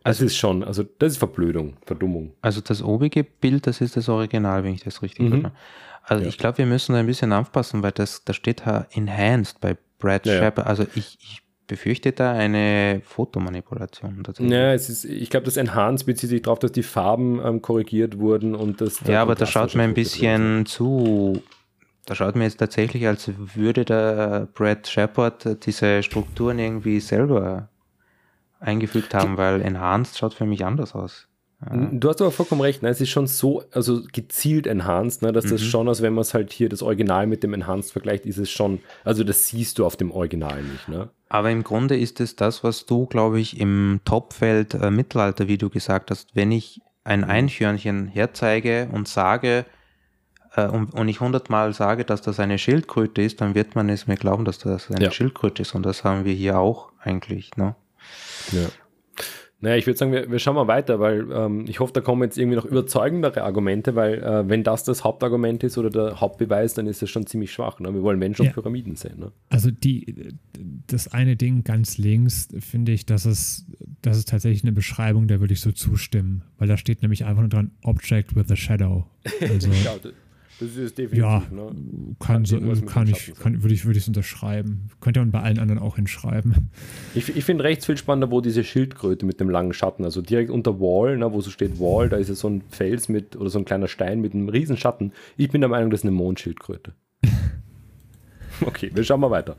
Das 0.03 0.22
ist 0.22 0.38
schon, 0.38 0.63
also 0.63 0.84
das 0.99 1.13
ist 1.13 1.18
Verblödung, 1.18 1.76
Verdummung. 1.86 2.32
Also 2.41 2.61
das 2.61 2.82
obige 2.82 3.26
Bild, 3.26 3.68
das 3.68 3.82
ist 3.82 3.97
das 3.97 4.07
Original, 4.07 4.63
wenn 4.63 4.74
ich 4.74 4.84
das 4.84 5.01
richtig 5.01 5.26
Mhm. 5.26 5.30
verstehe. 5.41 5.51
Also 6.03 6.24
Ja. 6.24 6.30
ich 6.30 6.38
glaube, 6.38 6.59
wir 6.59 6.65
müssen 6.65 6.93
da 6.93 6.99
ein 6.99 7.07
bisschen 7.07 7.34
aufpassen, 7.34 7.84
weil 7.84 7.91
das, 7.91 8.24
da 8.24 8.32
steht 8.32 8.61
da 8.65 8.88
enhanced 8.91 9.59
bei 9.59 9.76
Brad 9.99 10.26
ja. 10.26 10.38
Shepard. 10.39 10.65
Also 10.65 10.86
ich, 10.95 11.18
ich 11.22 11.41
befürchte 11.68 12.13
da 12.13 12.32
eine 12.32 13.01
Fotomanipulation. 13.03 14.24
Ja, 14.39 14.74
es 14.74 14.89
ist, 14.89 15.05
ich 15.05 15.30
glaube, 15.30 15.45
das 15.45 15.57
Enhanced 15.57 16.05
bezieht 16.05 16.30
sich 16.30 16.41
darauf, 16.41 16.59
dass 16.59 16.72
die 16.72 16.84
Farben 16.84 17.39
ähm, 17.43 17.61
korrigiert 17.61 18.18
wurden 18.18 18.55
und 18.55 18.82
das. 18.82 19.01
Ja, 19.05 19.22
aber 19.22 19.36
da 19.36 19.45
schaut 19.45 19.76
mir 19.76 19.84
ein 19.84 19.93
bisschen 19.93 20.65
zu. 20.65 21.41
Da 22.05 22.15
schaut 22.15 22.38
mir 22.38 22.45
jetzt 22.45 22.57
tatsächlich, 22.57 23.05
als 23.05 23.30
würde 23.38 23.84
der 23.84 24.47
Brad 24.53 24.88
Shepard 24.88 25.65
diese 25.65 26.03
Strukturen 26.03 26.57
irgendwie 26.57 27.01
selber 27.01 27.68
eingefügt 28.61 29.13
haben, 29.13 29.38
weil 29.38 29.61
Enhanced 29.61 30.18
schaut 30.18 30.34
für 30.34 30.45
mich 30.45 30.63
anders 30.63 30.95
aus. 30.95 31.28
Du 31.60 32.08
hast 32.08 32.22
aber 32.22 32.30
vollkommen 32.32 32.62
recht, 32.62 32.84
ne? 32.84 32.89
es 32.89 33.01
ist 33.01 33.10
schon 33.10 33.26
so, 33.26 33.64
also 33.72 34.03
gezielt 34.14 34.68
enhanced, 34.68 35.24
ne? 35.24 35.32
dass 35.34 35.45
das 35.45 35.62
Mhm. 35.62 35.66
schon, 35.66 35.88
als 35.89 36.03
wenn 36.03 36.14
man 36.14 36.22
es 36.22 36.36
halt 36.36 36.53
hier 36.53 36.70
das 36.70 36.84
Original 36.84 37.26
mit 37.26 37.41
dem 37.41 37.55
Enhanced 37.55 37.91
vergleicht, 37.91 38.28
ist 38.28 38.38
es 38.38 38.51
schon, 38.51 38.80
also 39.03 39.24
das 39.24 39.47
siehst 39.47 39.80
du 39.80 39.86
auf 39.86 39.97
dem 39.97 40.12
Original 40.12 40.62
nicht, 40.62 40.88
ne? 40.88 41.10
Aber 41.30 41.49
im 41.49 41.64
Grunde 41.64 41.97
ist 41.97 42.20
es 42.20 42.36
das, 42.36 42.64
was 42.64 42.86
du, 42.86 43.08
glaube 43.08 43.39
ich, 43.39 43.60
im 43.60 44.01
Topfeld 44.05 44.76
äh, 44.76 44.91
Mittelalter, 44.91 45.47
wie 45.47 45.58
du 45.58 45.70
gesagt 45.72 46.12
hast, 46.12 46.36
wenn 46.36 46.51
ich 46.51 46.80
ein 47.03 47.24
Einhörnchen 47.24 48.08
herzeige 48.08 48.88
und 48.91 49.08
sage, 49.08 49.66
äh, 50.55 50.68
und, 50.68 50.93
und 50.93 51.08
ich 51.10 51.20
hundertmal 51.22 51.74
sage, 51.74 52.05
dass 52.05 52.22
das 52.22 52.39
eine 52.39 52.60
Schildkröte 52.60 53.24
ist, 53.24 53.41
dann 53.41 53.55
wird 53.55 53.76
man 53.76 53.89
es 53.89 54.05
mir 54.08 54.16
glauben, 54.16 54.45
dass 54.45 54.60
das 54.60 54.91
eine 54.91 55.05
Ja. 55.05 55.12
Schildkröte 55.12 55.64
ist. 55.64 55.74
Und 55.74 55.86
das 55.88 56.03
haben 56.03 56.24
wir 56.24 56.34
hier 56.34 56.60
auch 56.60 56.91
eigentlich. 57.01 57.58
Ne? 57.58 57.76
Ja. 58.51 58.68
Naja, 59.60 59.76
ich 59.76 59.88
würde 59.88 59.97
sagen, 59.97 60.12
wir, 60.12 60.30
wir 60.30 60.38
schauen 60.38 60.53
mal 60.53 60.68
weiter, 60.68 60.99
weil 60.99 61.26
ähm, 61.32 61.66
ich 61.68 61.80
hoffe, 61.80 61.91
da 61.91 62.01
kommen 62.01 62.22
jetzt 62.22 62.38
irgendwie 62.38 62.58
noch 62.58 62.66
überzeugendere 62.66 63.43
Argumente, 63.43 63.95
weil 63.95 64.22
äh, 64.22 64.47
wenn 64.47 64.64
das 64.64 64.84
das 64.84 65.03
Hauptargument 65.03 65.64
ist 65.64 65.80
oder 65.80 65.89
der 65.89 66.22
Hauptbeweis, 66.22 66.76
dann 66.76 66.86
ist 66.86 67.01
es 67.01 67.10
schon 67.10 67.26
ziemlich 67.26 67.51
schwach. 67.51 67.80
Ne? 67.80 67.91
Wir 67.91 68.03
wollen 68.03 68.20
Menschen 68.20 68.43
Ja. 68.43 68.51
und 68.51 68.53
Pyramiden 68.53 68.95
sehen. 68.95 69.20
Ne? 69.20 69.32
Also 69.49 69.72
die, 69.72 70.36
das 70.86 71.08
eine 71.12 71.36
Ding 71.36 71.64
ganz 71.64 71.97
links 71.97 72.49
finde 72.60 72.91
ich, 72.91 73.08
dass 73.08 73.26
es, 73.26 73.66
das 74.03 74.18
ist 74.20 74.30
tatsächlich 74.30 74.64
eine 74.64 74.74
Beschreibung, 74.74 75.28
der 75.28 75.39
würde 75.39 75.53
ich 75.53 75.62
so 75.62 75.72
zustimmen, 75.72 76.43
weil 76.60 76.68
da 76.68 76.78
steht 76.78 77.01
nämlich 77.01 77.26
einfach 77.26 77.41
nur 77.41 77.49
dran 77.49 77.72
Object 77.84 78.36
with 78.36 78.51
a 78.51 78.55
Shadow. 78.55 79.08
Also 79.41 79.70
Das 80.60 80.76
ist 80.76 80.97
definitiv. 80.97 81.20
Ja, 81.20 81.43
ne? 81.51 81.70
kann, 82.20 82.45
so, 82.45 82.60
kann 82.88 83.08
ich, 83.08 83.34
kann, 83.36 83.62
würde 83.62 83.76
ich, 83.76 83.86
würde 83.86 83.99
ich 83.99 84.08
unterschreiben. 84.08 84.89
Könnte 85.01 85.20
man 85.20 85.32
bei 85.32 85.41
allen 85.41 85.60
anderen 85.60 85.80
auch 85.80 85.97
hinschreiben. 85.97 86.72
Ich, 87.14 87.36
ich 87.36 87.45
finde 87.45 87.64
rechts 87.64 87.86
viel 87.86 87.97
spannender, 87.97 88.32
wo 88.32 88.41
diese 88.41 88.64
Schildkröte 88.64 89.26
mit 89.26 89.39
dem 89.39 89.49
langen 89.49 89.74
Schatten, 89.74 90.03
also 90.03 90.22
direkt 90.22 90.49
unter 90.49 90.80
Wall, 90.80 91.18
ne, 91.18 91.32
wo 91.32 91.41
so 91.41 91.51
steht 91.51 91.80
Wall, 91.80 92.10
da 92.10 92.18
ist 92.18 92.30
ja 92.30 92.36
so 92.36 92.49
ein 92.49 92.64
Fels 92.70 93.08
mit 93.08 93.36
oder 93.36 93.49
so 93.49 93.60
ein 93.60 93.66
kleiner 93.66 93.88
Stein 93.88 94.20
mit 94.20 94.34
einem 94.34 94.49
riesen 94.49 94.78
Schatten. 94.78 95.12
Ich 95.38 95.49
bin 95.49 95.62
der 95.62 95.70
Meinung, 95.70 95.91
das 95.91 95.99
ist 95.99 96.05
eine 96.05 96.12
Mondschildkröte. 96.12 96.93
okay, 98.66 98.89
wir 98.93 99.03
schauen 99.03 99.20
mal 99.20 99.32
weiter. 99.32 99.58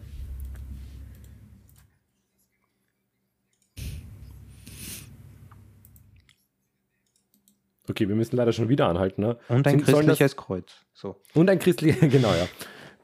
Okay, 7.88 8.08
wir 8.08 8.16
müssen 8.16 8.36
leider 8.36 8.52
schon 8.52 8.68
wieder 8.68 8.88
anhalten. 8.88 9.22
Ne? 9.22 9.36
Und 9.48 9.66
ein 9.66 9.80
Sind, 9.80 9.84
christliches 9.84 10.36
Kreuz. 10.36 10.72
So. 10.92 11.16
Und 11.34 11.50
ein 11.50 11.58
christliches, 11.58 12.00
genau, 12.12 12.32
ja. 12.34 12.46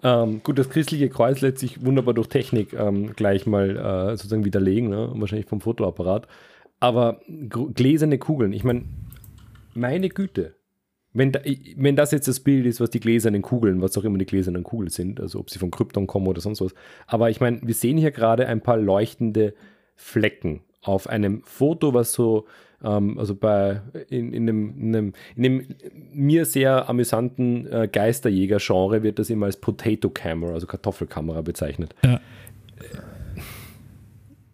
Ähm, 0.03 0.43
gut, 0.43 0.59
das 0.59 0.69
christliche 0.69 1.09
Kreuz 1.09 1.41
lässt 1.41 1.59
sich 1.59 1.85
wunderbar 1.85 2.13
durch 2.13 2.29
Technik 2.29 2.75
ähm, 2.75 3.15
gleich 3.17 3.47
mal 3.47 3.77
äh, 3.77 4.17
sozusagen 4.17 4.45
widerlegen, 4.45 4.91
ne? 4.91 5.11
wahrscheinlich 5.15 5.47
vom 5.47 5.61
Fotoapparat. 5.61 6.29
Aber 6.79 7.21
gläserne 7.29 8.19
Kugeln, 8.19 8.53
ich 8.53 8.65
meine, 8.65 8.85
meine 9.73 10.11
Güte, 10.11 10.57
wenn, 11.15 11.33
da, 11.33 11.41
wenn 11.77 11.97
das 11.97 12.11
jetzt 12.11 12.29
das 12.29 12.41
Bild 12.41 12.67
ist, 12.67 12.81
was 12.81 12.91
die 12.91 13.01
gläsernen 13.01 13.41
Kugeln, 13.41 13.81
was 13.81 13.97
auch 13.97 14.05
immer 14.05 14.19
die 14.19 14.27
gläsernen 14.27 14.65
Kugeln 14.65 14.91
sind, 14.91 15.21
also 15.21 15.39
ob 15.39 15.49
sie 15.49 15.59
von 15.59 15.71
Krypton 15.71 16.07
kommen 16.07 16.27
oder 16.27 16.41
sonst 16.41 16.61
was. 16.61 16.75
Aber 17.07 17.31
ich 17.31 17.41
meine, 17.41 17.61
wir 17.63 17.75
sehen 17.75 17.97
hier 17.97 18.11
gerade 18.11 18.47
ein 18.47 18.61
paar 18.61 18.77
leuchtende 18.77 19.55
Flecken 19.95 20.61
auf 20.83 21.09
einem 21.09 21.43
Foto, 21.45 21.95
was 21.95 22.13
so 22.13 22.47
ähm, 22.85 23.19
also 23.19 23.35
bei 23.35 23.81
in, 24.09 24.33
in, 24.33 24.49
einem, 24.49 24.79
in, 24.79 24.97
einem, 24.97 25.13
in 25.35 25.45
einem 25.45 25.67
mir 26.13 26.45
sehr 26.45 26.89
amüsanten 26.89 27.67
äh, 27.67 27.89
Geisterjäger-Genre 27.91 29.03
wird 29.03 29.19
das 29.19 29.31
immer 29.31 29.47
als 29.47 29.57
Potato 29.57 30.11
Camera, 30.11 30.53
also 30.53 30.67
Kartoffelkamera 30.67 31.41
bezeichnet. 31.41 31.95
Ja. 32.05 32.21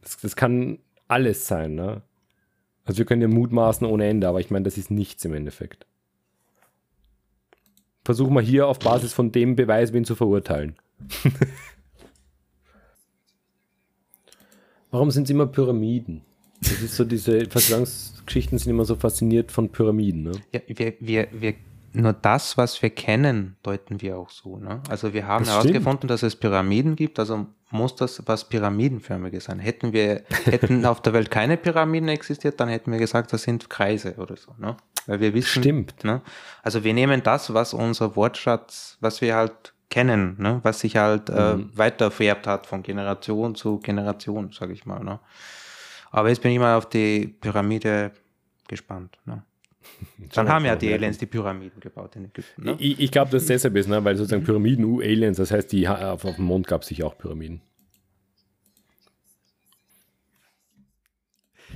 Das, 0.03 0.19
das 0.19 0.37
kann 0.37 0.79
alles 1.09 1.47
sein, 1.47 1.75
ne? 1.75 2.03
Also 2.85 2.99
wir 2.99 3.05
können 3.05 3.23
ja 3.23 3.29
mutmaßen 3.29 3.87
ohne 3.87 4.07
Ende, 4.07 4.27
aber 4.27 4.41
ich 4.41 4.51
meine, 4.51 4.65
das 4.65 4.79
ist 4.79 4.91
nichts 4.91 5.25
im 5.25 5.35
Endeffekt. 5.35 5.87
Versuchen 8.05 8.35
wir 8.35 8.41
hier 8.41 8.67
auf 8.67 8.79
Basis 8.79 9.13
von 9.13 9.31
dem 9.31 9.55
Beweis 9.57 9.93
wen 9.93 10.05
zu 10.05 10.15
verurteilen. 10.15 10.77
Warum 14.91 15.11
sind 15.11 15.25
es 15.25 15.31
immer 15.31 15.47
Pyramiden? 15.47 16.23
Das 16.61 16.83
ist 16.83 16.97
so 16.97 17.05
diese 17.05 17.49
Verschwörungsgeschichten 17.49 18.59
sind 18.59 18.71
immer 18.71 18.85
so 18.85 18.95
fasziniert 18.97 19.51
von 19.51 19.71
Pyramiden. 19.71 20.25
Ne? 20.25 20.33
Ja, 20.53 20.61
wir, 20.67 20.95
wir, 21.01 21.29
wir, 21.33 21.55
nur 21.93 22.13
das, 22.13 22.57
was 22.57 22.81
wir 22.83 22.91
kennen, 22.91 23.57
deuten 23.63 24.01
wir 24.01 24.19
auch 24.19 24.31
so. 24.31 24.59
Ne? 24.59 24.83
Also 24.89 25.13
wir 25.13 25.27
haben 25.27 25.45
das 25.45 25.55
herausgefunden, 25.55 25.99
stimmt. 25.99 26.11
dass 26.11 26.23
es 26.23 26.37
Pyramiden 26.37 26.97
gibt, 26.97 27.19
also 27.19 27.47
muss 27.71 27.95
das 27.97 28.23
was 28.27 28.49
Pyramidenförmiges 28.49 29.45
sein. 29.45 29.59
Hätten 29.59 29.93
wir, 29.93 30.25
hätten 30.45 30.85
auf 30.87 31.03
der 31.03 31.13
Welt 31.13 31.31
keine 31.31 31.57
Pyramiden 31.57 32.09
existiert, 32.09 32.61
dann 32.61 32.69
hätten 32.69 32.93
wir 32.93 32.99
gesagt, 32.99 33.33
das 33.33 33.43
sind 33.43 33.71
Kreise 33.71 34.15
oder 34.17 34.37
so. 34.37 34.55
Ne? 34.59 34.77
Weil 35.07 35.21
wir 35.21 35.35
wissen. 35.35 35.63
Stimmt. 35.63 36.05
Ne? 36.05 36.21
Also 36.63 36.85
wir 36.85 36.95
nehmen 36.95 37.23
das, 37.23 37.55
was 37.55 37.75
unser 37.75 38.17
Wortschatz, 38.17 38.99
was 39.01 39.21
wir 39.21 39.35
halt 39.35 39.73
kennen, 39.89 40.37
ne? 40.39 40.61
was 40.63 40.81
sich 40.81 40.97
halt 40.97 41.29
äh, 41.31 41.57
mhm. 41.57 41.71
weiter 41.77 42.11
vererbt 42.11 42.47
hat 42.47 42.67
von 42.67 42.83
Generation 42.83 43.55
zu 43.55 43.79
Generation, 43.79 44.53
sage 44.53 44.73
ich 44.73 44.87
mal. 44.87 45.03
Ne? 45.03 45.19
Aber 46.11 46.29
jetzt 46.29 46.43
bin 46.43 46.53
ich 46.53 46.59
mal 46.59 46.77
auf 46.77 46.89
die 46.89 47.29
Pyramide 47.41 48.13
gespannt. 48.69 49.19
Ne? 49.25 49.43
Dann 50.35 50.49
haben 50.49 50.65
ja 50.65 50.77
die 50.77 50.93
Aliens 50.93 51.19
die 51.19 51.27
Pyramiden 51.27 51.81
gebaut 51.81 52.17
in 52.17 52.27
Ägypten. 52.27 52.65
Ne? 52.65 52.77
Ich, 52.79 53.01
ich 53.01 53.11
glaube, 53.11 53.31
das 53.31 53.43
ist 53.43 53.51
deshalb 53.51 53.77
ist, 53.77 53.89
ne? 53.89 54.05
weil 54.05 54.17
sozusagen 54.17 54.45
Pyramiden, 54.45 54.85
U, 54.85 55.01
Aliens, 55.01 55.37
das 55.37 55.51
heißt, 55.51 55.73
die, 55.73 55.89
auf, 55.89 56.25
auf 56.25 56.37
dem 56.37 56.45
Mond 56.45 56.67
gab 56.67 56.83
es 56.83 56.89
sicher 56.89 57.07
auch 57.07 57.17
Pyramiden. 57.17 57.61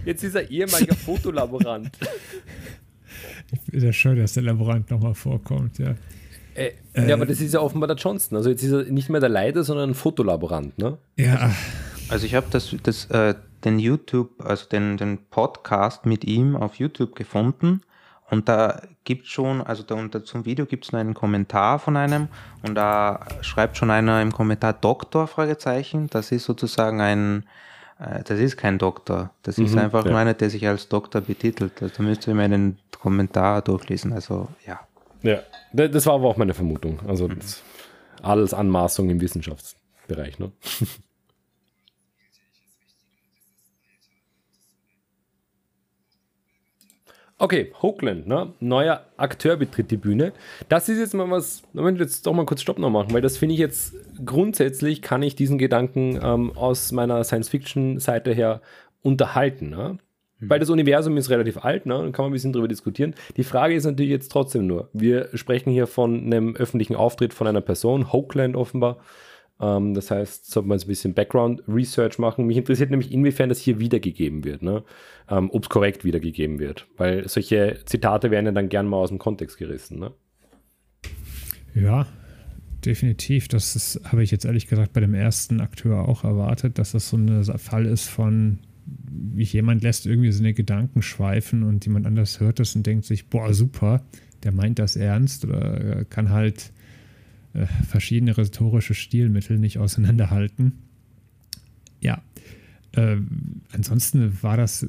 Jetzt 0.05 0.23
ist 0.23 0.35
er 0.35 0.51
ehemaliger 0.51 0.95
Fotolaborant. 0.95 1.91
Ich 3.53 3.61
finde 3.71 3.89
es 3.89 3.97
schön, 3.97 4.19
dass 4.19 4.33
der 4.33 4.43
Laborant 4.43 4.91
nochmal 4.91 5.15
vorkommt, 5.15 5.79
ja. 5.79 5.95
Äh, 6.55 6.73
äh, 6.95 7.09
ja, 7.09 7.15
aber 7.15 7.27
das 7.27 7.41
ist 7.41 7.55
ja 7.55 7.61
offenbar 7.61 7.87
der 7.87 7.97
Johnston. 7.97 8.37
Also 8.37 8.51
jetzt 8.51 8.63
ist 8.63 8.73
er 8.73 8.85
nicht 8.85 9.11
mehr 9.11 9.21
der 9.21 9.29
Leiter, 9.29 9.65
sondern 9.65 9.91
ein 9.91 9.95
Fotolaborant, 9.95 10.77
ne? 10.79 10.99
Ja. 11.17 11.55
Also 12.09 12.27
ich 12.27 12.35
habe 12.35 12.47
das, 12.51 12.75
das 12.83 13.07
äh, 13.11 13.35
den 13.65 13.79
YouTube, 13.79 14.31
also 14.45 14.69
den, 14.69 14.97
den 14.97 15.19
Podcast 15.31 16.07
mit 16.07 16.25
ihm 16.25 16.57
auf 16.57 16.77
YouTube 16.77 17.17
gefunden. 17.17 17.83
Und 18.31 18.49
da 18.49 18.83
gibt 19.05 19.27
schon, 19.27 19.61
also 19.61 19.83
da 19.83 19.95
unter 19.95 20.25
zum 20.25 20.45
Video 20.45 20.67
gibt 20.67 20.85
es 20.85 20.93
noch 20.93 21.01
einen 21.01 21.15
Kommentar 21.15 21.79
von 21.79 21.97
einem 21.97 22.29
und 22.67 22.75
da 22.75 23.21
schreibt 23.43 23.77
schon 23.77 23.91
einer 23.91 24.23
im 24.23 24.33
Kommentar 24.33 24.73
Doktor, 24.73 25.27
Fragezeichen. 25.27 26.09
Das 26.09 26.33
ist 26.33 26.45
sozusagen 26.45 27.01
ein, 27.01 27.45
äh, 27.99 28.23
das 28.25 28.41
ist 28.41 28.57
kein 28.57 28.79
Doktor. 28.79 29.31
Das 29.43 29.59
ist 29.59 29.73
mhm, 29.73 29.81
einfach 29.81 30.05
ja. 30.05 30.11
nur 30.11 30.21
einer, 30.21 30.35
der 30.35 30.49
sich 30.49 30.67
als 30.67 30.89
Doktor 30.89 31.21
betitelt. 31.21 31.83
Also, 31.83 31.95
da 31.99 32.03
müsst 32.03 32.27
ihr 32.27 32.35
mir 32.35 32.45
einen 32.45 32.79
Kommentar 32.99 33.61
durchlesen. 33.61 34.13
Also 34.15 34.49
ja. 34.67 34.81
Ja, 35.23 35.43
das 35.73 36.07
war 36.07 36.15
aber 36.15 36.29
auch 36.29 36.37
meine 36.37 36.55
Vermutung. 36.55 37.01
Also 37.07 37.29
mhm. 37.29 37.39
alles 38.23 38.55
Anmaßung 38.55 39.11
im 39.11 39.21
Wissenschaftsbereich. 39.21 40.39
Ne? 40.39 40.51
Okay, 47.45 47.71
Hoagland, 47.83 48.27
ne? 48.27 48.55
neuer 48.59 49.05
Akteur 49.19 49.59
betritt 49.59 49.91
die 49.91 49.99
Bühne. 49.99 50.33
Das 50.71 50.89
ist 50.89 50.99
jetzt 50.99 51.13
mal 51.13 51.31
was, 51.31 51.63
Moment, 51.75 52.01
jetzt 52.01 52.27
doch 52.27 52.33
mal 52.33 52.47
kurz 52.47 52.63
Stopp 52.63 52.79
noch 52.79 52.89
machen, 52.89 53.13
weil 53.13 53.21
das 53.21 53.37
finde 53.37 53.53
ich 53.53 53.61
jetzt 53.61 53.95
grundsätzlich, 54.25 55.03
kann 55.03 55.23
ich 55.23 55.37
diesen 55.37 55.59
Gedanken 55.59 56.19
ähm, 56.23 56.57
aus 56.57 56.91
meiner 56.91 57.23
Science-Fiction-Seite 57.23 58.33
her 58.33 58.63
unterhalten. 59.03 59.69
Ne? 59.69 59.99
Mhm. 60.39 60.49
Weil 60.49 60.59
das 60.59 60.71
Universum 60.71 61.19
ist 61.19 61.29
relativ 61.29 61.63
alt, 61.63 61.85
ne? 61.85 61.99
dann 61.99 62.13
kann 62.13 62.23
man 62.23 62.31
ein 62.31 62.33
bisschen 62.33 62.55
drüber 62.55 62.67
diskutieren. 62.67 63.15
Die 63.37 63.45
Frage 63.45 63.75
ist 63.75 63.85
natürlich 63.85 64.11
jetzt 64.11 64.33
trotzdem 64.33 64.67
nur, 64.67 64.89
wir 64.95 65.29
sprechen 65.35 65.71
hier 65.71 65.87
von 65.87 66.25
einem 66.25 66.57
öffentlichen 66.57 66.97
Auftritt 66.97 67.35
von 67.35 67.47
einer 67.47 67.61
Person, 67.61 68.11
Hoagland 68.11 68.57
offenbar, 68.57 68.97
ähm, 69.61 69.95
das 69.95 70.11
heißt, 70.11 70.51
sollte 70.51 70.69
man 70.69 70.79
jetzt 70.79 70.87
ein 70.87 70.89
bisschen 70.89 71.15
Background-Research 71.15 72.19
machen. 72.19 72.47
Mich 72.47 72.57
interessiert 72.57 72.91
nämlich, 72.91 73.13
inwiefern 73.13 73.49
das 73.49 73.61
hier 73.61 73.79
wiedergegeben 73.79 74.45
wird, 74.45 74.63
ne? 74.63 74.85
ähm, 75.29 75.51
ob 75.53 75.65
es 75.65 75.69
korrekt 75.69 76.05
wiedergegeben 76.05 76.59
wird. 76.59 76.87
Weil 76.97 77.29
solche 77.29 77.81
Zitate 77.85 78.31
werden 78.31 78.47
ja 78.47 78.53
dann 78.53 78.69
gern 78.69 78.87
mal 78.87 78.99
aus 78.99 79.11
dem 79.11 79.19
Kontext 79.19 79.59
gerissen. 79.59 79.99
Ne? 79.99 80.13
Ja, 81.75 82.07
definitiv. 82.85 83.49
Das 83.49 84.01
habe 84.05 84.23
ich 84.23 84.31
jetzt 84.31 84.45
ehrlich 84.45 84.67
gesagt 84.67 84.93
bei 84.93 85.01
dem 85.01 85.15
ersten 85.15 85.61
Akteur 85.61 86.09
auch 86.09 86.25
erwartet, 86.25 86.79
dass 86.79 86.93
das 86.93 87.09
so 87.09 87.17
ein 87.17 87.45
Fall 87.59 87.87
ist 87.87 88.09
von, 88.09 88.59
jemand 89.37 89.83
lässt 89.83 90.07
irgendwie 90.07 90.33
seine 90.33 90.53
Gedanken 90.53 91.01
schweifen 91.01 91.63
und 91.63 91.87
jemand 91.87 92.07
anders 92.07 92.41
hört 92.41 92.59
das 92.59 92.75
und 92.77 92.87
denkt 92.87 93.05
sich, 93.05 93.31
boah, 93.31 93.55
super, 93.55 94.03
der 94.43 94.53
meint 94.53 94.79
das 94.79 94.97
ernst 94.97 95.45
oder 95.45 96.05
kann 96.05 96.31
halt 96.31 96.73
äh, 97.55 97.67
verschiedene 97.89 98.37
rhetorische 98.37 98.95
Stilmittel 98.95 99.59
nicht 99.59 99.79
auseinanderhalten. 99.79 100.73
Ja. 102.01 102.23
Äh, 102.93 103.17
ansonsten 103.73 104.43
war 104.43 104.57
das 104.57 104.87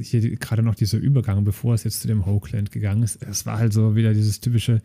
hier 0.00 0.36
gerade 0.36 0.62
noch 0.62 0.74
dieser 0.74 0.98
Übergang, 0.98 1.44
bevor 1.44 1.74
es 1.74 1.84
jetzt 1.84 2.00
zu 2.02 2.08
dem 2.08 2.26
Hoagland 2.26 2.70
gegangen 2.70 3.02
ist. 3.02 3.22
Es 3.22 3.46
war 3.46 3.58
halt 3.58 3.72
so 3.72 3.96
wieder 3.96 4.14
dieses 4.14 4.40
typische, 4.40 4.80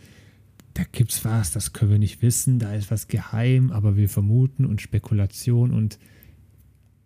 da 0.74 0.84
gibt's 0.92 1.24
was, 1.26 1.52
das 1.52 1.74
können 1.74 1.92
wir 1.92 2.00
nicht 2.00 2.22
wissen, 2.22 2.58
da 2.58 2.74
ist 2.74 2.90
was 2.90 3.08
geheim, 3.08 3.72
aber 3.72 3.96
wir 3.96 4.10
vermuten 4.10 4.66
und 4.66 4.82
Spekulation 4.82 5.72
und 5.72 6.00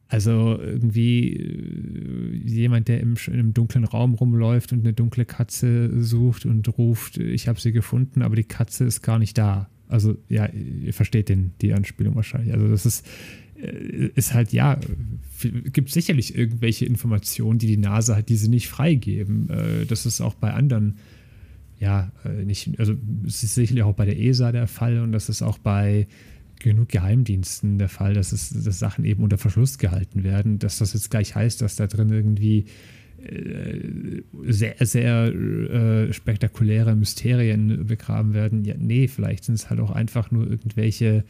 also 0.10 0.58
irgendwie 0.62 1.34
äh, 1.34 2.36
jemand, 2.46 2.88
der 2.88 3.02
im, 3.02 3.16
im 3.28 3.54
dunklen 3.54 3.84
Raum 3.84 4.14
rumläuft 4.14 4.72
und 4.72 4.80
eine 4.80 4.94
dunkle 4.94 5.26
Katze 5.26 6.02
sucht 6.02 6.46
und 6.46 6.78
ruft, 6.78 7.18
ich 7.18 7.50
habe 7.50 7.60
sie 7.60 7.74
gefunden, 7.74 8.22
aber 8.22 8.38
die 8.38 8.46
Katze 8.46 8.86
ist 8.86 9.02
gar 9.02 9.20
nicht 9.20 9.38
da. 9.38 9.70
Also 9.90 10.18
ja, 10.30 10.48
ihr 10.48 10.94
versteht 10.94 11.30
den, 11.30 11.52
die 11.62 11.74
Anspielung 11.74 12.16
wahrscheinlich. 12.16 12.54
Also 12.54 12.68
das 12.68 12.86
ist, 12.86 13.08
äh, 13.62 14.10
ist 14.16 14.34
halt, 14.34 14.54
ja, 14.54 14.80
gibt 15.72 15.92
sicherlich 15.92 16.38
irgendwelche 16.38 16.86
Informationen, 16.86 17.60
die 17.60 17.68
die 17.68 17.78
NASA 17.78 18.16
hat, 18.16 18.30
die 18.30 18.36
sie 18.36 18.50
nicht 18.50 18.68
freigeben. 18.68 19.50
Äh, 19.50 19.86
das 19.86 20.06
ist 20.06 20.22
auch 20.22 20.34
bei 20.34 20.54
anderen, 20.54 20.98
ja, 21.80 22.12
äh, 22.26 22.44
nicht, 22.44 22.80
also 22.80 22.96
es 23.26 23.44
ist 23.44 23.56
sicherlich 23.56 23.84
auch 23.84 23.96
bei 23.96 24.06
der 24.06 24.20
ESA 24.20 24.52
der 24.52 24.68
Fall 24.68 25.00
und 25.00 25.12
das 25.12 25.30
ist 25.30 25.42
auch 25.42 25.58
bei 25.58 26.08
genug 26.60 26.90
Geheimdiensten 26.90 27.78
der 27.78 27.90
Fall, 27.90 28.14
dass, 28.14 28.32
es, 28.32 28.50
dass 28.50 28.80
Sachen 28.80 29.06
eben 29.06 29.24
unter 29.24 29.38
Verschluss 29.38 29.78
gehalten 29.78 30.24
werden, 30.24 30.60
dass 30.60 30.80
das 30.80 30.94
jetzt 30.94 31.12
gleich 31.12 31.36
heißt, 31.36 31.62
dass 31.62 31.76
da 31.76 31.88
drin 31.88 32.10
irgendwie 32.10 32.66
sehr, 34.44 34.76
sehr 34.80 35.26
äh, 35.28 36.14
spektakuläre 36.14 36.96
Mysterien 36.96 37.86
begraben 37.86 38.34
werden. 38.34 38.64
Ja, 38.66 38.76
nee, 38.78 39.08
vielleicht 39.08 39.44
sind 39.44 39.56
es 39.56 39.70
halt 39.70 39.80
auch 39.80 39.92
einfach 39.92 40.32
nur 40.32 40.50
irgendwelche 40.50 41.24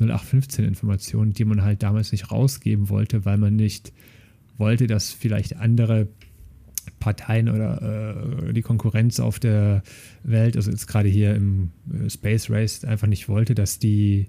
0815-Informationen, 0.00 1.32
die 1.32 1.44
man 1.44 1.62
halt 1.62 1.82
damals 1.82 2.12
nicht 2.12 2.30
rausgeben 2.30 2.88
wollte, 2.88 3.24
weil 3.24 3.38
man 3.38 3.56
nicht 3.56 3.92
wollte, 4.58 4.86
dass 4.86 5.12
vielleicht 5.12 5.56
andere 5.56 6.08
Parteien 6.98 7.48
oder 7.48 8.48
äh, 8.48 8.52
die 8.52 8.62
Konkurrenz 8.62 9.20
auf 9.20 9.38
der 9.38 9.82
Welt, 10.22 10.56
also 10.56 10.70
jetzt 10.70 10.86
gerade 10.86 11.08
hier 11.08 11.34
im 11.34 11.70
äh, 11.92 12.08
Space 12.10 12.50
Race, 12.50 12.84
einfach 12.84 13.06
nicht 13.06 13.28
wollte, 13.28 13.54
dass 13.54 13.78
die 13.78 14.26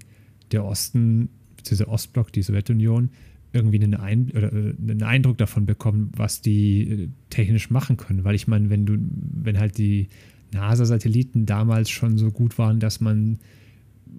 der 0.52 0.64
Osten, 0.64 1.30
dieser 1.68 1.88
Ostblock, 1.88 2.32
die 2.32 2.42
Sowjetunion, 2.42 3.10
irgendwie 3.54 3.80
einen, 3.82 3.94
Ein 3.94 4.30
oder 4.36 4.52
äh, 4.52 4.74
einen 4.78 5.02
Eindruck 5.02 5.38
davon 5.38 5.64
bekommen, 5.64 6.10
was 6.16 6.42
die 6.42 6.82
äh, 6.82 7.08
technisch 7.30 7.70
machen 7.70 7.96
können. 7.96 8.24
Weil 8.24 8.34
ich 8.34 8.48
meine, 8.48 8.68
wenn 8.68 8.84
du, 8.84 8.98
wenn 8.98 9.58
halt 9.58 9.78
die 9.78 10.08
NASA-Satelliten 10.52 11.46
damals 11.46 11.88
schon 11.90 12.18
so 12.18 12.30
gut 12.30 12.58
waren, 12.58 12.80
dass 12.80 13.00
man 13.00 13.38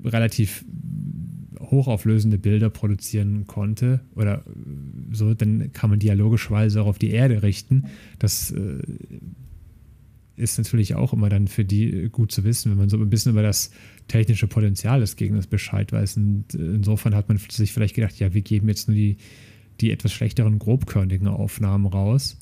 relativ 0.04 0.66
hochauflösende 1.60 2.38
Bilder 2.38 2.70
produzieren 2.70 3.48
konnte 3.48 4.02
oder 4.16 4.44
so, 5.12 5.34
dann 5.34 5.72
kann 5.74 5.90
man 5.90 6.00
dialogischerweise 6.00 6.82
auch 6.82 6.88
auf 6.88 7.00
die 7.00 7.12
Erde 7.12 7.44
richten. 7.44 7.86
Das 8.20 8.52
äh, 8.52 8.80
ist 10.38 10.58
natürlich 10.58 10.96
auch 10.96 11.14
immer 11.14 11.30
dann 11.30 11.48
für 11.48 11.66
die 11.66 12.10
gut 12.12 12.32
zu 12.32 12.44
wissen, 12.44 12.72
wenn 12.72 12.78
man 12.78 12.90
so 12.90 12.98
ein 12.98 13.10
bisschen 13.10 13.32
über 13.32 13.44
das 13.44 13.72
technische 14.08 14.48
Potenzial 14.48 15.00
des 15.00 15.16
Gegners 15.16 15.48
Bescheid 15.48 15.92
weiß. 15.92 16.18
Und 16.18 16.54
insofern 16.54 17.16
hat 17.16 17.30
man 17.30 17.38
sich 17.38 17.72
vielleicht 17.72 17.96
gedacht, 17.96 18.20
ja, 18.20 18.34
wir 18.34 18.42
geben 18.42 18.68
jetzt 18.68 18.88
nur 18.88 18.96
die, 18.96 19.18
die 19.82 19.92
etwas 19.92 20.12
schlechteren, 20.12 20.60
grobkörnigen 20.60 21.28
Aufnahmen 21.28 21.86
raus. 21.86 22.38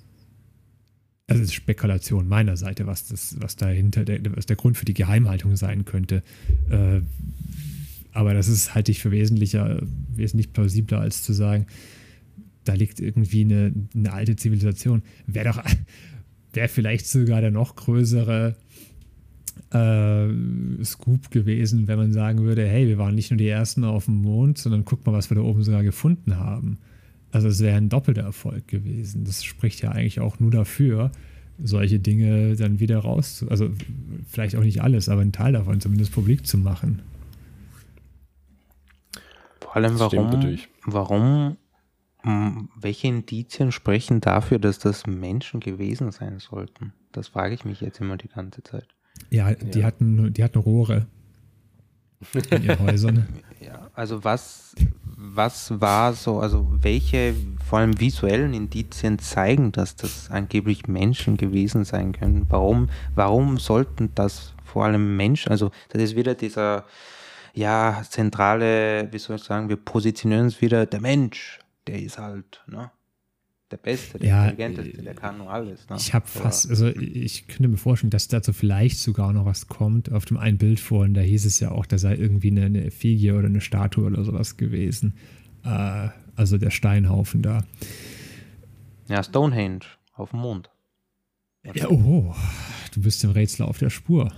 Das 1.28 1.40
ist 1.40 1.54
Spekulation 1.54 2.28
meiner 2.28 2.58
Seite, 2.58 2.86
was, 2.86 3.08
das, 3.08 3.38
was 3.40 3.56
dahinter 3.56 4.04
der, 4.04 4.20
was 4.36 4.46
der 4.46 4.56
Grund 4.56 4.78
für 4.78 4.86
die 4.86 4.94
Geheimhaltung 4.94 5.56
sein 5.56 5.86
könnte. 5.86 6.24
Äh, 6.70 7.02
aber 8.12 8.34
das 8.34 8.48
ist 8.48 8.76
halte 8.76 8.92
ich 8.92 9.00
für 9.00 9.12
wesentlicher, 9.12 9.82
wesentlich 10.16 10.52
plausibler, 10.54 11.00
als 11.00 11.24
zu 11.24 11.34
sagen, 11.34 11.66
da 12.64 12.74
liegt 12.74 13.00
irgendwie 13.00 13.42
eine, 13.42 13.74
eine 13.94 14.14
alte 14.14 14.36
Zivilisation. 14.36 15.04
Wäre 15.28 15.50
doch, 15.50 15.64
wäre 16.54 16.68
vielleicht 16.68 17.08
sogar 17.08 17.42
der 17.42 17.52
noch 17.52 17.76
größere 17.76 18.56
äh, 19.72 20.84
Scoop 20.84 21.32
gewesen, 21.32 21.88
wenn 21.88 21.98
man 21.98 22.14
sagen 22.14 22.44
würde, 22.44 22.66
hey, 22.68 22.88
wir 22.88 22.98
waren 22.98 23.16
nicht 23.16 23.32
nur 23.32 23.38
die 23.38 23.48
Ersten 23.48 23.84
auf 23.84 24.06
dem 24.06 24.22
Mond, 24.22 24.58
sondern 24.58 24.86
guck 24.86 25.06
mal, 25.06 25.14
was 25.14 25.30
wir 25.30 25.36
da 25.36 25.42
oben 25.42 25.64
sogar 25.64 25.84
gefunden 25.84 26.38
haben. 26.38 26.78
Also 27.32 27.48
es 27.48 27.60
wäre 27.62 27.78
ein 27.78 27.90
doppelter 27.90 28.22
Erfolg 28.22 28.68
gewesen. 28.68 29.26
Das 29.26 29.44
spricht 29.44 29.82
ja 29.82 29.92
eigentlich 29.92 30.20
auch 30.20 30.40
nur 30.40 30.52
dafür, 30.52 31.12
solche 31.62 32.00
Dinge 32.00 32.56
dann 32.56 32.80
wieder 32.80 33.00
raus, 33.00 33.46
also 33.50 33.70
vielleicht 34.28 34.56
auch 34.56 34.64
nicht 34.64 34.82
alles, 34.82 35.10
aber 35.10 35.22
einen 35.22 35.32
Teil 35.32 35.54
davon 35.54 35.80
zumindest 35.80 36.12
publik 36.12 36.46
zu 36.46 36.58
machen. 36.58 37.02
Vor 39.62 39.76
allem, 39.76 39.98
warum, 39.98 40.58
warum, 40.86 41.58
welche 42.24 43.08
Indizien 43.08 43.72
sprechen 43.72 44.22
dafür, 44.22 44.60
dass 44.60 44.80
das 44.80 45.06
Menschen 45.08 45.60
gewesen 45.60 46.12
sein 46.12 46.40
sollten? 46.40 46.94
Das 47.12 47.28
frage 47.28 47.54
ich 47.54 47.66
mich 47.66 47.82
jetzt 47.82 48.00
immer 48.00 48.18
die 48.18 48.30
ganze 48.30 48.64
Zeit. 48.64 48.88
Ja, 49.30 49.54
die, 49.54 49.80
ja. 49.80 49.88
Hatten, 49.88 50.34
die 50.34 50.44
hatten 50.44 50.60
Rohre 50.60 51.08
in 52.50 52.64
ihren 52.64 52.80
Häusern. 52.88 53.28
Ja, 53.60 53.90
also 53.94 54.24
was, 54.24 54.74
was 55.16 55.80
war 55.80 56.14
so, 56.14 56.40
also 56.40 56.68
welche 56.82 57.36
vor 57.66 57.80
allem 57.80 58.00
visuellen 58.00 58.54
Indizien 58.54 59.20
zeigen, 59.20 59.72
dass 59.72 59.96
das 59.96 60.30
angeblich 60.32 60.88
Menschen 60.88 61.38
gewesen 61.38 61.86
sein 61.86 62.14
können? 62.14 62.46
Warum, 62.50 62.90
warum 63.16 63.58
sollten 63.58 64.10
das 64.16 64.54
vor 64.64 64.86
allem 64.86 65.18
Menschen, 65.18 65.52
also 65.52 65.72
das 65.90 66.02
ist 66.02 66.16
wieder 66.16 66.36
dieser 66.36 66.86
ja, 67.54 68.02
zentrale, 68.10 69.08
wie 69.12 69.20
soll 69.20 69.36
ich 69.36 69.44
sagen, 69.44 69.70
wir 69.70 69.76
positionieren 69.76 70.46
uns 70.46 70.62
wieder, 70.62 70.88
der 70.88 71.02
Mensch, 71.02 71.60
der 71.88 72.02
ist 72.02 72.18
halt, 72.18 72.64
ne? 72.68 72.92
Der 73.72 73.78
Beste, 73.78 74.20
der 74.20 74.30
ja, 74.30 74.50
Intelligenteste, 74.50 75.02
der 75.02 75.16
kann 75.16 75.40
nur 75.40 75.50
alles. 75.50 75.90
Ne? 75.90 75.96
Ich 75.98 76.14
habe 76.14 76.28
fast, 76.28 76.70
also 76.70 76.90
ich 76.90 77.48
könnte 77.48 77.70
mir 77.70 77.78
vorstellen, 77.78 78.12
dass 78.12 78.28
dazu 78.28 78.54
vielleicht 78.54 79.00
sogar 79.00 79.34
noch 79.34 79.46
was 79.46 79.68
kommt. 79.68 80.12
Auf 80.12 80.26
dem 80.26 80.38
einen 80.38 80.60
Bild 80.60 80.80
vorhin, 80.80 81.16
da 81.16 81.22
hieß 81.22 81.46
es 81.46 81.60
ja 81.60 81.72
auch, 81.72 81.88
da 81.88 81.98
sei 81.98 82.16
irgendwie 82.16 82.52
eine, 82.52 82.66
eine 82.66 82.84
Effigie 82.86 83.32
oder 83.32 83.48
eine 83.48 83.62
Statue 83.62 84.06
oder 84.06 84.24
sowas 84.24 84.58
gewesen. 84.58 85.18
Äh, 85.64 86.10
also 86.36 86.60
der 86.60 86.70
Steinhaufen 86.70 87.42
da. 87.42 87.64
Ja, 89.08 89.24
Stonehenge 89.24 89.86
auf 90.14 90.30
dem 90.32 90.42
Mond. 90.42 90.70
Ja, 91.74 91.90
oh, 91.90 92.36
du 92.94 93.02
bist 93.02 93.24
dem 93.24 93.32
Rätsel 93.32 93.66
auf 93.66 93.80
der 93.80 93.90
Spur. 93.90 94.32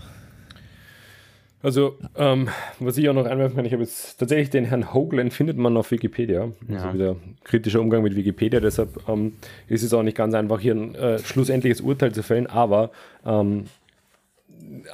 Also, 1.62 1.98
ähm, 2.16 2.50
was 2.80 2.98
ich 2.98 3.10
auch 3.10 3.14
noch 3.14 3.26
einwerfen 3.26 3.56
kann, 3.56 3.66
ich 3.66 3.74
habe 3.74 3.82
jetzt 3.82 4.20
tatsächlich 4.20 4.52
den 4.52 4.66
Herrn 4.66 4.94
Hoagland 4.94 5.34
findet 5.34 5.58
man 5.58 5.76
auf 5.78 5.90
Wikipedia. 5.90 6.52
Ja. 6.68 6.78
Also 6.78 6.94
wieder 6.94 7.16
kritischer 7.44 7.82
Umgang 7.82 8.04
mit 8.04 8.16
Wikipedia, 8.16 8.60
deshalb 8.60 8.90
ähm, 9.10 9.34
ist 9.68 9.82
es 9.82 9.94
auch 9.94 10.04
nicht 10.04 10.18
ganz 10.18 10.36
einfach, 10.36 10.60
hier 10.60 10.76
ein 10.76 10.94
äh, 10.96 11.20
schlussendliches 11.20 11.82
Urteil 11.82 12.12
zu 12.12 12.22
fällen, 12.22 12.48
aber 12.48 12.92
ähm, 13.26 13.66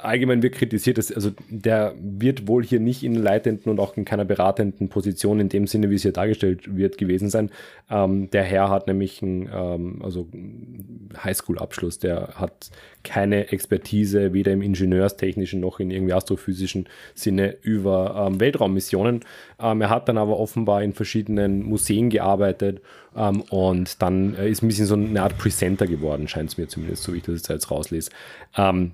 allgemein 0.00 0.42
wird 0.42 0.54
kritisiert, 0.54 0.98
dass, 0.98 1.12
also 1.12 1.30
der 1.48 1.94
wird 2.00 2.46
wohl 2.46 2.64
hier 2.64 2.80
nicht 2.80 3.02
in 3.02 3.14
leitenden 3.14 3.70
und 3.70 3.80
auch 3.80 3.96
in 3.96 4.04
keiner 4.04 4.24
beratenden 4.24 4.88
Position 4.88 5.40
in 5.40 5.48
dem 5.48 5.66
Sinne, 5.66 5.90
wie 5.90 5.96
es 5.96 6.02
hier 6.02 6.12
dargestellt 6.12 6.76
wird, 6.76 6.98
gewesen 6.98 7.30
sein. 7.30 7.50
Ähm, 7.90 8.30
der 8.30 8.44
Herr 8.44 8.70
hat 8.70 8.86
nämlich 8.86 9.22
einen 9.22 9.48
ähm, 9.52 10.00
also 10.02 10.28
Highschool-Abschluss, 11.22 11.98
der 11.98 12.34
hat 12.36 12.70
keine 13.04 13.52
Expertise, 13.52 14.32
weder 14.32 14.52
im 14.52 14.62
ingenieurstechnischen 14.62 15.60
noch 15.60 15.80
in 15.80 15.90
irgendwie 15.90 16.12
astrophysischen 16.12 16.88
Sinne 17.14 17.56
über 17.62 18.28
ähm, 18.28 18.40
Weltraummissionen. 18.40 19.20
Ähm, 19.60 19.80
er 19.80 19.90
hat 19.90 20.08
dann 20.08 20.18
aber 20.18 20.38
offenbar 20.38 20.82
in 20.82 20.92
verschiedenen 20.92 21.64
Museen 21.64 22.10
gearbeitet 22.10 22.80
ähm, 23.16 23.42
und 23.50 24.00
dann 24.00 24.34
äh, 24.36 24.48
ist 24.48 24.62
ein 24.62 24.68
bisschen 24.68 24.86
so 24.86 24.94
eine 24.94 25.22
Art 25.22 25.36
Presenter 25.38 25.86
geworden, 25.86 26.28
scheint 26.28 26.50
es 26.50 26.58
mir 26.58 26.68
zumindest, 26.68 27.02
so 27.02 27.12
wie 27.12 27.18
ich 27.18 27.24
das 27.24 27.48
jetzt 27.48 27.70
rauslese. 27.70 28.10
Ähm, 28.56 28.92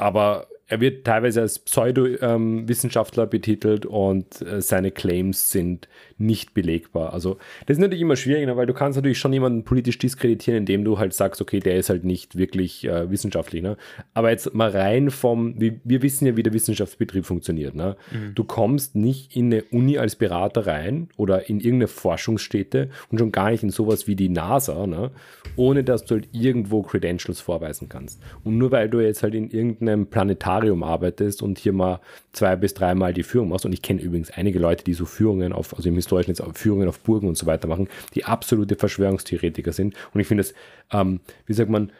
aber 0.00 0.46
er 0.70 0.80
wird 0.80 1.04
teilweise 1.04 1.40
als 1.40 1.58
Pseudo-Wissenschaftler 1.58 3.24
ähm, 3.24 3.30
betitelt 3.30 3.86
und 3.86 4.40
äh, 4.42 4.62
seine 4.62 4.92
Claims 4.92 5.50
sind 5.50 5.88
nicht 6.16 6.54
belegbar. 6.54 7.12
Also 7.12 7.38
das 7.66 7.76
ist 7.76 7.80
natürlich 7.80 8.02
immer 8.02 8.14
schwierig, 8.14 8.46
ne, 8.46 8.56
weil 8.56 8.66
du 8.66 8.74
kannst 8.74 8.96
natürlich 8.96 9.18
schon 9.18 9.32
jemanden 9.32 9.64
politisch 9.64 9.98
diskreditieren, 9.98 10.58
indem 10.58 10.84
du 10.84 10.98
halt 10.98 11.12
sagst, 11.12 11.40
okay, 11.40 11.58
der 11.58 11.76
ist 11.76 11.90
halt 11.90 12.04
nicht 12.04 12.38
wirklich 12.38 12.86
äh, 12.86 13.10
wissenschaftlich. 13.10 13.62
Ne? 13.62 13.76
Aber 14.14 14.30
jetzt 14.30 14.54
mal 14.54 14.70
rein 14.70 15.10
vom, 15.10 15.60
wir, 15.60 15.80
wir 15.82 16.02
wissen 16.02 16.26
ja, 16.26 16.36
wie 16.36 16.44
der 16.44 16.52
Wissenschaftsbetrieb 16.52 17.26
funktioniert. 17.26 17.74
Ne? 17.74 17.96
Mhm. 18.12 18.36
Du 18.36 18.44
kommst 18.44 18.94
nicht 18.94 19.34
in 19.34 19.46
eine 19.46 19.64
Uni 19.72 19.98
als 19.98 20.14
Berater 20.14 20.68
rein 20.68 21.08
oder 21.16 21.48
in 21.48 21.58
irgendeine 21.58 21.88
Forschungsstätte 21.88 22.90
und 23.10 23.18
schon 23.18 23.32
gar 23.32 23.50
nicht 23.50 23.64
in 23.64 23.70
sowas 23.70 24.06
wie 24.06 24.14
die 24.14 24.28
NASA, 24.28 24.86
ne? 24.86 25.10
ohne 25.56 25.82
dass 25.82 26.04
du 26.04 26.14
halt 26.14 26.28
irgendwo 26.30 26.82
Credentials 26.82 27.40
vorweisen 27.40 27.88
kannst. 27.88 28.22
Und 28.44 28.56
nur 28.56 28.70
weil 28.70 28.88
du 28.88 29.00
jetzt 29.00 29.24
halt 29.24 29.34
in 29.34 29.50
irgendeinem 29.50 30.06
Planetarium 30.06 30.59
arbeitest 30.82 31.42
und 31.42 31.58
hier 31.58 31.72
mal 31.72 32.00
zwei 32.32 32.56
bis 32.56 32.74
dreimal 32.74 33.12
die 33.12 33.22
Führung 33.22 33.48
machst, 33.48 33.66
und 33.66 33.72
ich 33.72 33.82
kenne 33.82 34.00
übrigens 34.00 34.30
einige 34.30 34.58
Leute, 34.58 34.84
die 34.84 34.94
so 34.94 35.04
Führungen 35.04 35.52
auf, 35.52 35.76
also 35.76 35.88
im 35.88 35.94
historischen 35.94 36.30
jetzt 36.30 36.42
Führungen 36.58 36.88
auf 36.88 37.00
Burgen 37.00 37.28
und 37.28 37.36
so 37.36 37.46
weiter 37.46 37.68
machen, 37.68 37.88
die 38.14 38.24
absolute 38.24 38.76
Verschwörungstheoretiker 38.76 39.72
sind. 39.72 39.94
Und 40.12 40.20
ich 40.20 40.26
finde 40.26 40.42
es, 40.42 40.54
ähm, 40.92 41.20
wie 41.46 41.54
sagt 41.54 41.70
man, 41.70 41.92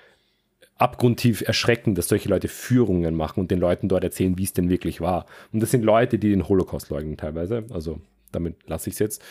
abgrundtief 0.77 1.43
erschreckend, 1.43 1.99
dass 1.99 2.09
solche 2.09 2.29
Leute 2.29 2.49
Führungen 2.49 3.15
machen 3.15 3.41
und 3.41 3.51
den 3.51 3.59
Leuten 3.59 3.89
dort 3.89 4.03
erzählen, 4.03 4.39
wie 4.39 4.45
es 4.45 4.55
denn 4.55 4.71
wirklich 4.71 5.01
war. 5.01 5.27
Und 5.53 5.61
das 5.61 5.71
sind 5.71 5.85
Leute, 5.85 6.19
die 6.19 6.31
den 6.31 6.49
Holocaust 6.49 6.89
leugnen 6.89 7.19
teilweise. 7.19 7.65
Also 7.71 8.01
damit 8.33 8.57
lasse 8.67 8.89
ich 8.89 8.95
es 8.95 8.99
jetzt. 8.99 9.23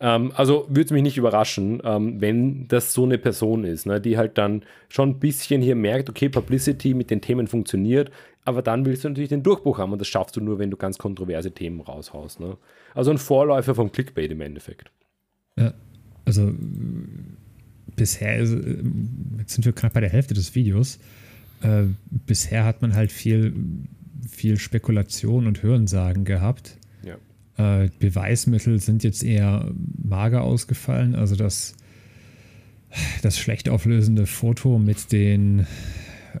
Ähm, 0.00 0.32
also 0.34 0.66
würde 0.68 0.82
es 0.82 0.90
mich 0.90 1.02
nicht 1.02 1.16
überraschen, 1.16 1.80
ähm, 1.84 2.20
wenn 2.20 2.68
das 2.68 2.92
so 2.92 3.04
eine 3.04 3.18
Person 3.18 3.64
ist, 3.64 3.86
ne, 3.86 4.00
die 4.00 4.18
halt 4.18 4.36
dann 4.38 4.62
schon 4.88 5.10
ein 5.10 5.18
bisschen 5.18 5.62
hier 5.62 5.76
merkt, 5.76 6.10
okay, 6.10 6.28
Publicity 6.28 6.94
mit 6.94 7.10
den 7.10 7.20
Themen 7.20 7.46
funktioniert, 7.46 8.10
aber 8.48 8.62
dann 8.62 8.86
willst 8.86 9.04
du 9.04 9.10
natürlich 9.10 9.28
den 9.28 9.42
Durchbruch 9.42 9.78
haben 9.78 9.92
und 9.92 10.00
das 10.00 10.08
schaffst 10.08 10.34
du 10.36 10.40
nur, 10.40 10.58
wenn 10.58 10.70
du 10.70 10.78
ganz 10.78 10.96
kontroverse 10.96 11.52
Themen 11.52 11.82
raushaust. 11.82 12.40
Ne? 12.40 12.56
Also 12.94 13.10
ein 13.10 13.18
Vorläufer 13.18 13.74
vom 13.74 13.92
Clickbait 13.92 14.30
im 14.30 14.40
Endeffekt. 14.40 14.90
Ja, 15.58 15.74
also 16.24 16.50
bisher, 17.94 18.38
ist, 18.38 18.52
äh, 18.54 18.82
jetzt 19.38 19.52
sind 19.52 19.66
wir 19.66 19.72
knapp 19.72 19.92
bei 19.92 20.00
der 20.00 20.08
Hälfte 20.08 20.32
des 20.32 20.54
Videos. 20.54 20.98
Äh, 21.60 21.84
bisher 22.08 22.64
hat 22.64 22.80
man 22.80 22.94
halt 22.94 23.12
viel, 23.12 23.54
viel 24.26 24.58
Spekulation 24.58 25.46
und 25.46 25.62
Hörensagen 25.62 26.24
gehabt. 26.24 26.78
Ja. 27.04 27.82
Äh, 27.82 27.90
Beweismittel 27.98 28.80
sind 28.80 29.04
jetzt 29.04 29.22
eher 29.22 29.70
mager 30.02 30.42
ausgefallen. 30.42 31.14
Also 31.14 31.36
das, 31.36 31.74
das 33.20 33.38
schlecht 33.38 33.68
auflösende 33.68 34.24
Foto 34.24 34.78
mit 34.78 35.12
den 35.12 35.66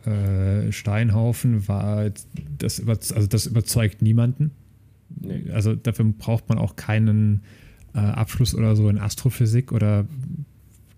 äh, 0.06 0.72
Steinhaufen 0.72 1.68
war 1.68 2.10
das, 2.58 2.82
also 3.12 3.26
das 3.26 3.46
überzeugt 3.46 4.02
niemanden. 4.02 4.50
Nee. 5.08 5.50
Also 5.52 5.74
dafür 5.74 6.04
braucht 6.06 6.48
man 6.48 6.58
auch 6.58 6.76
keinen 6.76 7.42
äh, 7.94 7.98
Abschluss 7.98 8.54
oder 8.54 8.76
so 8.76 8.88
in 8.88 8.98
Astrophysik 8.98 9.72
oder 9.72 10.06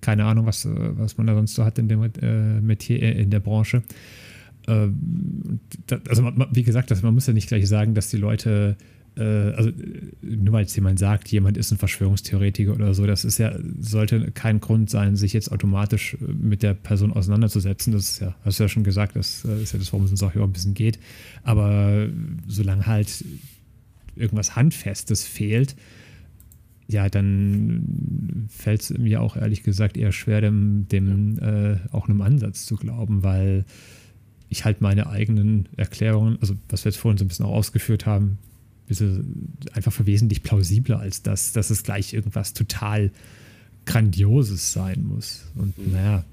keine 0.01 0.25
Ahnung, 0.25 0.47
was, 0.47 0.67
was 0.69 1.19
man 1.19 1.27
da 1.27 1.35
sonst 1.35 1.55
so 1.55 1.65
hat 1.65 1.79
in 1.79 1.89
dem 1.89 2.03
äh, 2.03 2.61
Metier, 2.61 3.03
äh, 3.03 3.23
in 3.23 3.31
der 3.31 3.41
Branche. 3.41 3.83
Äh, 4.67 4.89
das, 5.87 6.01
also 6.09 6.23
man, 6.23 6.49
wie 6.53 6.63
gesagt, 6.63 6.91
das, 6.91 7.03
man 7.03 7.15
muss 7.15 7.27
ja 7.27 7.33
nicht 7.33 7.49
gleich 7.49 7.69
sagen, 7.69 7.95
dass 7.95 8.11
die 8.11 8.17
Leute 8.17 8.77
also 9.21 9.71
nur 10.23 10.55
weil 10.55 10.63
jetzt 10.63 10.75
jemand 10.77 10.99
sagt, 10.99 11.29
jemand 11.29 11.57
ist 11.57 11.71
ein 11.73 11.79
Verschwörungstheoretiker 11.79 12.73
oder 12.73 12.95
so, 12.95 13.07
das 13.07 13.25
ist 13.25 13.39
ja, 13.39 13.53
sollte 13.79 14.31
kein 14.31 14.61
Grund 14.61 14.89
sein, 14.89 15.17
sich 15.17 15.33
jetzt 15.33 15.51
automatisch 15.53 16.15
äh, 16.15 16.33
mit 16.33 16.63
der 16.63 16.75
Person 16.75 17.13
auseinanderzusetzen. 17.13 17.93
Das 17.93 18.05
ist 18.05 18.21
ja, 18.21 18.35
hast 18.45 18.59
du 18.59 18.65
ja 18.65 18.69
schon 18.69 18.85
gesagt, 18.85 19.17
das 19.17 19.45
äh, 19.45 19.63
ist 19.63 19.73
ja 19.73 19.79
das, 19.79 19.93
worum 19.93 20.05
es 20.05 20.11
uns 20.11 20.23
auch 20.23 20.35
ein 20.35 20.53
bisschen 20.53 20.75
geht. 20.75 20.99
Aber 21.43 22.09
solange 22.47 22.87
halt 22.87 23.25
irgendwas 24.17 24.57
Handfestes 24.57 25.25
fehlt, 25.25 25.77
ja, 26.87 27.09
dann 27.09 28.49
fällt 28.49 28.81
es 28.81 28.91
mir 28.91 29.23
auch 29.23 29.37
ehrlich 29.37 29.63
gesagt 29.63 29.97
eher 29.97 30.13
schwer, 30.13 30.41
dem, 30.41 30.89
dem 30.89 31.39
äh, 31.39 31.77
auch 31.93 32.09
einem 32.09 32.21
Ansatz 32.21 32.67
zu 32.67 32.77
glauben, 32.77 33.23
weil 33.23 33.65
ich 34.49 34.65
halt 34.65 34.81
meine 34.81 35.09
eigenen 35.09 35.69
Erklärungen, 35.77 36.39
also 36.41 36.55
was 36.69 36.85
wir 36.85 36.91
jetzt 36.91 36.99
vorhin 36.99 37.17
so 37.19 37.25
ein 37.25 37.29
bisschen 37.29 37.47
auch 37.47 37.53
ausgeführt 37.53 38.07
haben, 38.07 38.39
einfach 39.73 39.93
für 39.93 40.07
wesentlich 40.07 40.43
plausibler 40.43 40.99
als 41.01 41.23
das, 41.23 41.53
dass 41.53 41.71
es 41.71 41.83
gleich 41.83 42.13
irgendwas 42.13 42.55
total 42.55 43.11
Grandioses 43.87 44.73
sein 44.73 45.05
muss. 45.09 45.45
Und 45.57 45.77
mhm. 45.79 45.93
naja. 45.93 46.25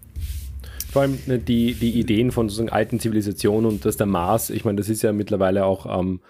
Vor 0.92 1.02
allem 1.02 1.20
ne, 1.28 1.40
die, 1.40 1.74
die 1.74 2.00
Ideen 2.00 2.32
von 2.32 2.50
sozusagen 2.50 2.70
alten 2.70 3.00
Zivilisationen 3.00 3.70
und 3.70 3.86
dass 3.86 3.98
der 3.98 4.08
Mars, 4.08 4.50
ich 4.50 4.66
meine, 4.66 4.78
das 4.78 4.90
ist 4.90 5.02
ja 5.02 5.12
mittlerweile 5.12 5.66
auch, 5.66 6.00
ähm, 6.00 6.22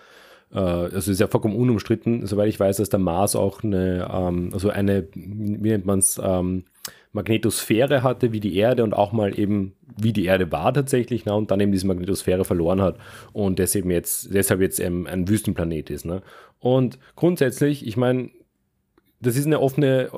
äh, 0.51 0.59
also 0.59 1.11
ist 1.11 1.19
ja 1.19 1.27
vollkommen 1.27 1.55
unumstritten, 1.55 2.25
soweit 2.25 2.49
ich 2.49 2.59
weiß, 2.59 2.77
dass 2.77 2.89
der 2.89 2.99
Mars 2.99 3.35
auch 3.35 3.63
eine, 3.63 4.09
ähm, 4.11 4.49
also 4.53 4.69
eine, 4.69 5.07
wie 5.13 5.69
nennt 5.69 5.85
man 5.85 5.99
es, 5.99 6.19
ähm, 6.21 6.63
Magnetosphäre 7.17 8.03
hatte 8.03 8.31
wie 8.31 8.39
die 8.39 8.55
Erde 8.55 8.83
und 8.83 8.93
auch 8.93 9.11
mal 9.11 9.37
eben 9.37 9.73
wie 9.99 10.13
die 10.13 10.25
Erde 10.25 10.51
war 10.51 10.71
tatsächlich 10.73 11.25
ne, 11.25 11.33
und 11.33 11.49
dann 11.49 11.59
eben 11.59 11.71
diese 11.71 11.87
Magnetosphäre 11.87 12.45
verloren 12.45 12.79
hat 12.81 12.97
und 13.33 13.57
deshalb 13.57 13.85
jetzt, 13.85 14.33
deshalb 14.33 14.61
jetzt 14.61 14.79
ähm, 14.79 15.07
ein 15.07 15.27
Wüstenplanet 15.27 15.89
ist. 15.89 16.05
Ne. 16.05 16.21
Und 16.59 16.99
grundsätzlich, 17.15 17.85
ich 17.87 17.97
meine, 17.97 18.29
das 19.19 19.35
ist 19.35 19.47
eine 19.47 19.59
offene 19.59 20.09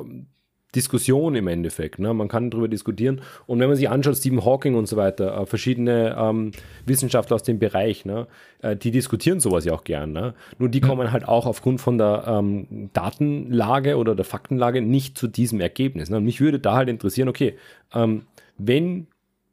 Diskussion 0.76 1.36
im 1.36 1.48
Endeffekt. 1.48 2.00
Ne? 2.00 2.14
Man 2.14 2.28
kann 2.28 2.52
darüber 2.52 2.68
diskutieren. 2.68 3.22
Und 3.48 3.60
wenn 3.60 3.68
man 3.68 3.76
sich 3.76 3.90
anschaut, 3.90 4.18
Stephen 4.18 4.46
Hawking 4.46 4.76
und 4.76 4.88
so 4.88 4.98
weiter, 4.98 5.42
äh, 5.42 5.46
verschiedene 5.46 6.16
ähm, 6.18 6.52
Wissenschaftler 6.86 7.36
aus 7.36 7.44
dem 7.44 7.58
Bereich, 7.58 8.06
ne? 8.06 8.28
Äh, 8.62 8.76
die 8.76 8.92
diskutieren 8.92 9.40
sowas 9.40 9.66
ja 9.66 9.74
auch 9.74 9.84
gern. 9.84 10.12
Ne? 10.12 10.34
Nur 10.58 10.70
die 10.70 10.82
kommen 10.82 11.12
halt 11.12 11.28
auch 11.28 11.46
aufgrund 11.46 11.82
von 11.82 11.98
der 11.98 12.26
ähm, 12.28 12.90
Datenlage 12.94 13.98
oder 13.98 14.16
der 14.16 14.26
Faktenlage 14.26 14.82
nicht 14.82 15.18
zu 15.18 15.28
diesem 15.28 15.60
Ergebnis. 15.62 16.10
Ne? 16.10 16.18
Und 16.18 16.26
mich 16.26 16.42
würde 16.42 16.60
da 16.60 16.76
halt 16.76 16.90
interessieren, 16.90 17.30
okay, 17.30 17.56
ähm, 17.94 18.24
wenn 18.58 19.08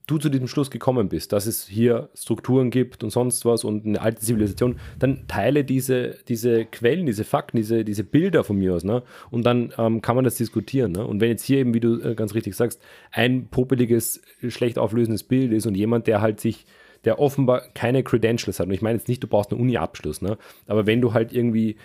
du 0.07 0.18
zu 0.18 0.28
diesem 0.28 0.46
Schluss 0.46 0.70
gekommen 0.70 1.09
bist, 1.09 1.32
dass 1.32 1.46
es 1.46 1.66
hier 1.66 2.09
Strukturen 2.14 2.70
gibt 2.70 3.02
und 3.02 3.11
sonst 3.11 3.44
was 3.44 3.64
und 3.64 3.84
eine 3.84 4.00
alte 4.00 4.20
Zivilisation, 4.20 4.76
dann 4.98 5.26
teile 5.26 5.64
diese, 5.64 6.16
diese 6.28 6.64
Quellen, 6.64 7.07
diese 7.07 7.24
Fakten, 7.24 7.57
diese, 7.57 7.84
diese 7.84 8.04
Bilder 8.04 8.44
von 8.44 8.57
mir 8.57 8.74
aus, 8.74 8.84
ne? 8.84 9.02
Und 9.30 9.44
dann 9.44 9.72
ähm, 9.78 10.02
kann 10.02 10.14
man 10.14 10.24
das 10.24 10.36
diskutieren. 10.36 10.92
Ne? 10.92 11.04
Und 11.04 11.20
wenn 11.20 11.30
jetzt 11.30 11.44
hier 11.44 11.59
eben, 11.59 11.74
wie 11.74 11.80
du 11.80 12.00
äh, 12.00 12.14
ganz 12.14 12.34
richtig 12.34 12.54
sagst, 12.54 12.80
ein 13.11 13.48
popeliges, 13.48 14.22
schlecht 14.48 14.78
auflösendes 14.78 15.24
Bild 15.24 15.52
ist 15.52 15.66
und 15.66 15.74
jemand, 15.74 16.07
der 16.07 16.20
halt 16.20 16.38
sich, 16.40 16.66
der 17.04 17.18
offenbar 17.18 17.62
keine 17.74 18.04
Credentials 18.04 18.61
hat, 18.61 18.68
und 18.68 18.74
ich 18.74 18.82
meine 18.82 18.98
jetzt 18.98 19.09
nicht, 19.09 19.22
du 19.22 19.26
brauchst 19.26 19.50
einen 19.50 19.61
Uni-Abschluss, 19.61 20.22
ne? 20.22 20.38
Aber 20.68 20.86
wenn 20.86 21.00
du 21.00 21.14
halt 21.14 21.32
irgendwie 21.32 21.76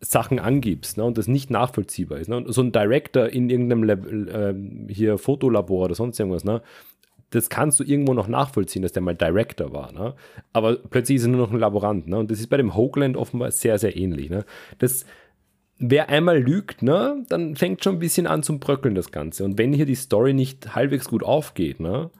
Sachen 0.00 0.38
angibst 0.38 0.96
ne, 0.96 1.04
und 1.04 1.18
das 1.18 1.28
nicht 1.28 1.50
nachvollziehbar 1.50 2.18
ist. 2.18 2.28
Ne? 2.28 2.38
Und 2.38 2.50
so 2.52 2.62
ein 2.62 2.72
Director 2.72 3.28
in 3.28 3.50
irgendeinem 3.50 3.82
Level, 3.82 4.28
äh, 4.88 4.92
hier 4.92 5.18
Fotolabor 5.18 5.84
oder 5.84 5.94
sonst 5.94 6.18
irgendwas, 6.18 6.42
ne? 6.42 6.62
Das 7.30 7.48
kannst 7.48 7.78
du 7.78 7.84
irgendwo 7.84 8.12
noch 8.12 8.28
nachvollziehen, 8.28 8.82
dass 8.82 8.92
der 8.92 9.02
mal 9.02 9.14
Director 9.14 9.72
war. 9.72 9.92
Ne? 9.92 10.14
Aber 10.52 10.76
plötzlich 10.76 11.16
ist 11.16 11.24
er 11.24 11.28
nur 11.28 11.40
noch 11.40 11.52
ein 11.52 11.58
Laborant. 11.58 12.08
Ne? 12.08 12.18
Und 12.18 12.30
das 12.30 12.40
ist 12.40 12.48
bei 12.48 12.56
dem 12.56 12.74
Hoagland 12.74 13.16
offenbar 13.16 13.52
sehr, 13.52 13.78
sehr 13.78 13.96
ähnlich. 13.96 14.30
Ne? 14.30 14.44
Das, 14.78 15.06
wer 15.78 16.08
einmal 16.08 16.38
lügt, 16.38 16.82
ne, 16.82 17.24
dann 17.28 17.56
fängt 17.56 17.84
schon 17.84 17.96
ein 17.96 18.00
bisschen 18.00 18.26
an 18.26 18.42
zum 18.42 18.58
Bröckeln 18.58 18.96
das 18.96 19.12
Ganze. 19.12 19.44
Und 19.44 19.58
wenn 19.58 19.72
hier 19.72 19.86
die 19.86 19.94
Story 19.94 20.34
nicht 20.34 20.74
halbwegs 20.74 21.08
gut 21.08 21.22
aufgeht, 21.22 21.78
ne, 21.78 22.10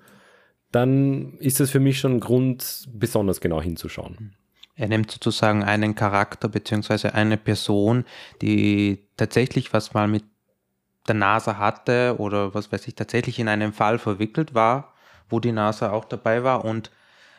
dann 0.71 1.35
ist 1.39 1.59
das 1.59 1.71
für 1.71 1.81
mich 1.81 1.99
schon 1.99 2.17
ein 2.17 2.21
Grund, 2.21 2.89
besonders 2.93 3.41
genau 3.41 3.61
hinzuschauen. 3.61 4.37
Er 4.77 4.89
nimmt 4.89 5.11
sozusagen 5.11 5.65
einen 5.65 5.97
Charakter 5.97 6.49
beziehungsweise 6.49 7.15
eine 7.15 7.37
Person, 7.37 8.05
die 8.41 9.01
tatsächlich 9.17 9.73
was 9.73 9.93
mal 9.93 10.07
mit 10.07 10.23
der 11.09 11.17
NASA 11.17 11.59
hatte 11.59 12.15
oder 12.19 12.55
was 12.55 12.71
weiß 12.71 12.87
ich, 12.87 12.95
tatsächlich 12.95 13.41
in 13.41 13.49
einem 13.49 13.73
Fall 13.73 13.99
verwickelt 13.99 14.55
war 14.55 14.95
wo 15.31 15.41
die 15.41 15.53
NASA 15.53 15.93
auch 15.93 16.05
dabei 16.05 16.45
war 16.45 16.65
und 16.65 16.91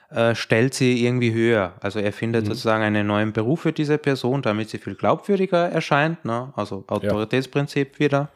äh, 0.10 0.36
stellt 0.36 0.74
sie 0.74 1.06
irgendwie 1.06 1.34
höher. 1.34 1.74
Also 1.80 2.00
er 2.00 2.12
findet 2.12 2.44
mhm. 2.44 2.50
sozusagen 2.50 2.84
einen 2.84 3.08
neuen 3.08 3.34
Beruf 3.34 3.62
für 3.62 3.72
diese 3.72 3.98
Person, 3.98 4.42
damit 4.42 4.70
sie 4.70 4.78
viel 4.78 4.96
glaubwürdiger 4.96 5.70
erscheint, 5.70 6.26
ne? 6.26 6.52
also 6.56 6.84
Autoritätsprinzip 6.88 7.94
ja. 7.94 8.00
wieder. 8.00 8.30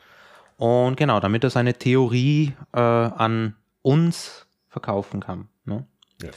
Und 0.57 0.95
genau, 0.95 1.19
damit 1.19 1.43
er 1.43 1.49
seine 1.49 1.73
Theorie 1.73 2.53
äh, 2.73 2.79
an 2.79 3.55
uns 3.81 4.45
verkaufen 4.69 5.19
kann. 5.19 5.49
Ne? 5.65 5.85
Ja. 6.21 6.29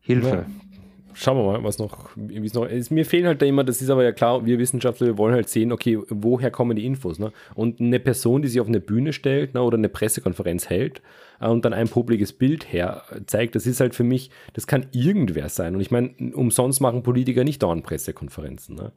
Hilfe. 0.00 0.46
Ja. 0.46 0.73
Schauen 1.14 1.38
wir 1.38 1.44
mal, 1.44 1.64
was 1.64 1.78
noch, 1.78 2.10
wie 2.16 2.44
es 2.44 2.54
noch 2.54 2.66
ist. 2.66 2.90
Mir 2.90 3.06
fehlen 3.06 3.26
halt 3.26 3.40
da 3.40 3.46
immer, 3.46 3.64
das 3.64 3.80
ist 3.80 3.88
aber 3.88 4.02
ja 4.02 4.12
klar, 4.12 4.44
wir 4.44 4.58
Wissenschaftler, 4.58 5.06
wir 5.06 5.18
wollen 5.18 5.34
halt 5.34 5.48
sehen, 5.48 5.72
okay, 5.72 5.98
woher 6.08 6.50
kommen 6.50 6.76
die 6.76 6.84
Infos. 6.84 7.18
Ne? 7.18 7.32
Und 7.54 7.80
eine 7.80 8.00
Person, 8.00 8.42
die 8.42 8.48
sich 8.48 8.60
auf 8.60 8.66
eine 8.66 8.80
Bühne 8.80 9.12
stellt 9.12 9.54
ne, 9.54 9.62
oder 9.62 9.78
eine 9.78 9.88
Pressekonferenz 9.88 10.68
hält 10.68 11.02
äh, 11.40 11.48
und 11.48 11.64
dann 11.64 11.72
ein 11.72 11.88
publikes 11.88 12.32
Bild 12.32 12.72
her 12.72 13.02
zeigt, 13.26 13.54
das 13.54 13.66
ist 13.66 13.80
halt 13.80 13.94
für 13.94 14.04
mich, 14.04 14.30
das 14.52 14.66
kann 14.66 14.86
irgendwer 14.92 15.48
sein. 15.48 15.74
Und 15.74 15.80
ich 15.80 15.90
meine, 15.90 16.10
umsonst 16.34 16.80
machen 16.80 17.02
Politiker 17.02 17.44
nicht 17.44 17.62
dauernd 17.62 17.84
Pressekonferenzen. 17.84 18.74
Ne? 18.74 18.92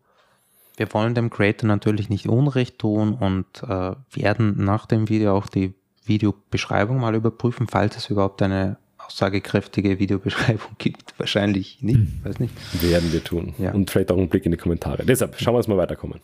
Wir 0.75 0.91
wollen 0.93 1.13
dem 1.13 1.29
Creator 1.29 1.67
natürlich 1.67 2.09
nicht 2.09 2.27
Unrecht 2.27 2.79
tun 2.79 3.13
und 3.13 3.63
äh, 3.63 3.95
werden 4.11 4.63
nach 4.63 4.85
dem 4.85 5.09
Video 5.09 5.35
auch 5.35 5.47
die 5.47 5.73
Videobeschreibung 6.05 6.99
mal 6.99 7.15
überprüfen, 7.15 7.67
falls 7.67 7.97
es 7.97 8.09
überhaupt 8.09 8.41
eine 8.41 8.77
aussagekräftige 9.07 9.99
Videobeschreibung 9.99 10.71
gibt. 10.77 11.17
Wahrscheinlich 11.17 11.81
nicht, 11.81 11.97
hm. 11.97 12.19
weiß 12.23 12.39
nicht. 12.39 12.53
Werden 12.81 13.11
wir 13.11 13.23
tun. 13.23 13.55
Ja. 13.57 13.71
Und 13.73 13.89
vielleicht 13.89 14.11
auch 14.11 14.17
einen 14.17 14.29
Blick 14.29 14.45
in 14.45 14.51
die 14.51 14.57
Kommentare. 14.57 15.05
Deshalb 15.05 15.39
schauen 15.39 15.53
wir 15.53 15.57
uns 15.57 15.67
mal 15.67 15.77
weiterkommen. 15.77 16.19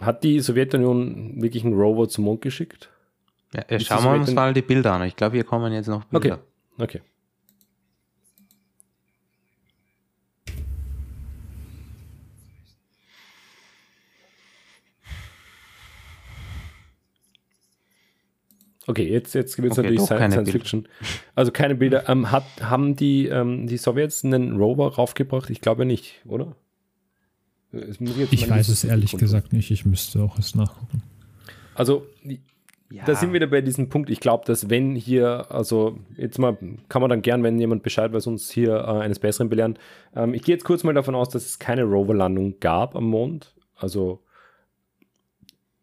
Hat 0.00 0.24
die 0.24 0.40
Sowjetunion 0.40 1.40
wirklich 1.40 1.64
einen 1.64 1.74
Rover 1.74 2.08
zum 2.08 2.24
Mond 2.24 2.40
geschickt? 2.40 2.90
Ja, 3.54 3.78
schauen 3.78 4.04
wir 4.04 4.12
uns 4.12 4.32
mal 4.32 4.52
die 4.52 4.62
Bilder 4.62 4.94
an. 4.94 5.02
Ich 5.04 5.14
glaube, 5.14 5.36
hier 5.36 5.44
kommen 5.44 5.72
jetzt 5.72 5.86
noch 5.86 6.04
Bilder. 6.04 6.40
Okay. 6.76 6.98
okay. 6.98 7.11
Okay, 18.86 19.08
jetzt, 19.08 19.34
jetzt 19.34 19.60
wird 19.62 19.72
es 19.72 19.78
okay, 19.78 19.88
natürlich 19.88 20.06
Science, 20.06 20.34
Science 20.34 20.50
Fiction. 20.50 20.88
Also 21.34 21.52
keine 21.52 21.74
Bilder. 21.74 22.04
Ähm, 22.12 22.32
hat, 22.32 22.44
haben 22.60 22.96
die, 22.96 23.28
ähm, 23.28 23.66
die 23.68 23.76
Sowjets 23.76 24.24
einen 24.24 24.56
Rover 24.56 24.94
raufgebracht? 24.94 25.50
Ich 25.50 25.60
glaube 25.60 25.84
nicht, 25.84 26.20
oder? 26.26 26.56
Ich 27.72 28.50
weiß 28.50 28.68
es 28.68 28.84
ehrlich 28.84 29.16
gesagt 29.16 29.52
nicht. 29.52 29.70
Ich 29.70 29.86
müsste 29.86 30.22
auch 30.22 30.38
es 30.38 30.54
nachgucken. 30.54 31.02
Also, 31.74 32.06
ja. 32.90 33.04
da 33.06 33.14
sind 33.14 33.30
wir 33.30 33.34
wieder 33.34 33.46
bei 33.46 33.62
diesem 33.62 33.88
Punkt. 33.88 34.10
Ich 34.10 34.20
glaube, 34.20 34.44
dass 34.46 34.68
wenn 34.68 34.94
hier, 34.94 35.46
also 35.50 35.98
jetzt 36.16 36.38
mal, 36.38 36.58
kann 36.88 37.00
man 37.00 37.08
dann 37.08 37.22
gern, 37.22 37.42
wenn 37.42 37.58
jemand 37.58 37.82
Bescheid 37.82 38.12
weiß, 38.12 38.26
uns 38.26 38.50
hier 38.50 38.74
äh, 38.74 39.00
eines 39.00 39.20
Besseren 39.20 39.48
belehren. 39.48 39.78
Ähm, 40.14 40.34
ich 40.34 40.42
gehe 40.42 40.54
jetzt 40.54 40.64
kurz 40.64 40.84
mal 40.84 40.92
davon 40.92 41.14
aus, 41.14 41.30
dass 41.30 41.46
es 41.46 41.58
keine 41.58 41.84
Roverlandung 41.84 42.58
gab 42.60 42.94
am 42.94 43.04
Mond. 43.04 43.54
Also 43.76 44.20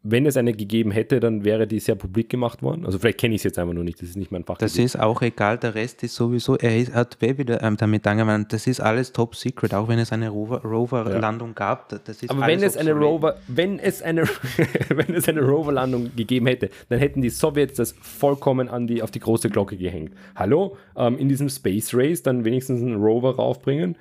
wenn 0.02 0.24
es 0.24 0.38
eine 0.38 0.54
gegeben 0.54 0.92
hätte, 0.92 1.20
dann 1.20 1.44
wäre 1.44 1.66
die 1.66 1.78
sehr 1.78 1.94
publik 1.94 2.30
gemacht 2.30 2.62
worden. 2.62 2.86
Also 2.86 2.98
vielleicht 2.98 3.18
kenne 3.18 3.34
ich 3.34 3.40
es 3.40 3.44
jetzt 3.44 3.58
einfach 3.58 3.74
nur 3.74 3.84
nicht, 3.84 4.00
das 4.00 4.08
ist 4.08 4.16
nicht 4.16 4.32
mein 4.32 4.44
Fach. 4.44 4.56
Das 4.56 4.78
ist 4.78 4.98
auch 4.98 5.20
egal, 5.20 5.58
der 5.58 5.74
Rest 5.74 6.02
ist 6.02 6.14
sowieso, 6.14 6.56
er 6.56 6.78
ist, 6.78 6.94
hat 6.94 7.20
wieder 7.20 7.62
ähm, 7.62 7.76
damit 7.76 8.06
angewandt, 8.06 8.50
das 8.54 8.66
ist 8.66 8.80
alles 8.80 9.12
top 9.12 9.36
secret, 9.36 9.74
auch 9.74 9.88
wenn 9.88 9.98
es 9.98 10.10
eine 10.10 10.30
Rover-Landung 10.30 11.50
ja. 11.50 11.54
gab. 11.54 11.90
Das 11.90 12.22
ist 12.22 12.30
Aber 12.30 12.46
wenn 12.46 12.62
es, 12.62 12.78
eine 12.78 12.92
Rover, 12.92 13.36
wenn, 13.46 13.78
es 13.78 14.00
eine, 14.00 14.22
wenn 14.88 15.14
es 15.14 15.28
eine 15.28 15.42
Rover-Landung 15.42 16.16
gegeben 16.16 16.46
hätte, 16.46 16.70
dann 16.88 16.98
hätten 16.98 17.20
die 17.20 17.30
Sowjets 17.30 17.74
das 17.74 17.94
vollkommen 18.00 18.70
an 18.70 18.86
die, 18.86 19.02
auf 19.02 19.10
die 19.10 19.20
große 19.20 19.50
Glocke 19.50 19.76
gehängt. 19.76 20.14
Hallo, 20.34 20.78
ähm, 20.96 21.18
in 21.18 21.28
diesem 21.28 21.50
Space 21.50 21.92
Race 21.92 22.22
dann 22.22 22.46
wenigstens 22.46 22.80
einen 22.80 22.96
Rover 22.96 23.36
raufbringen. 23.36 23.96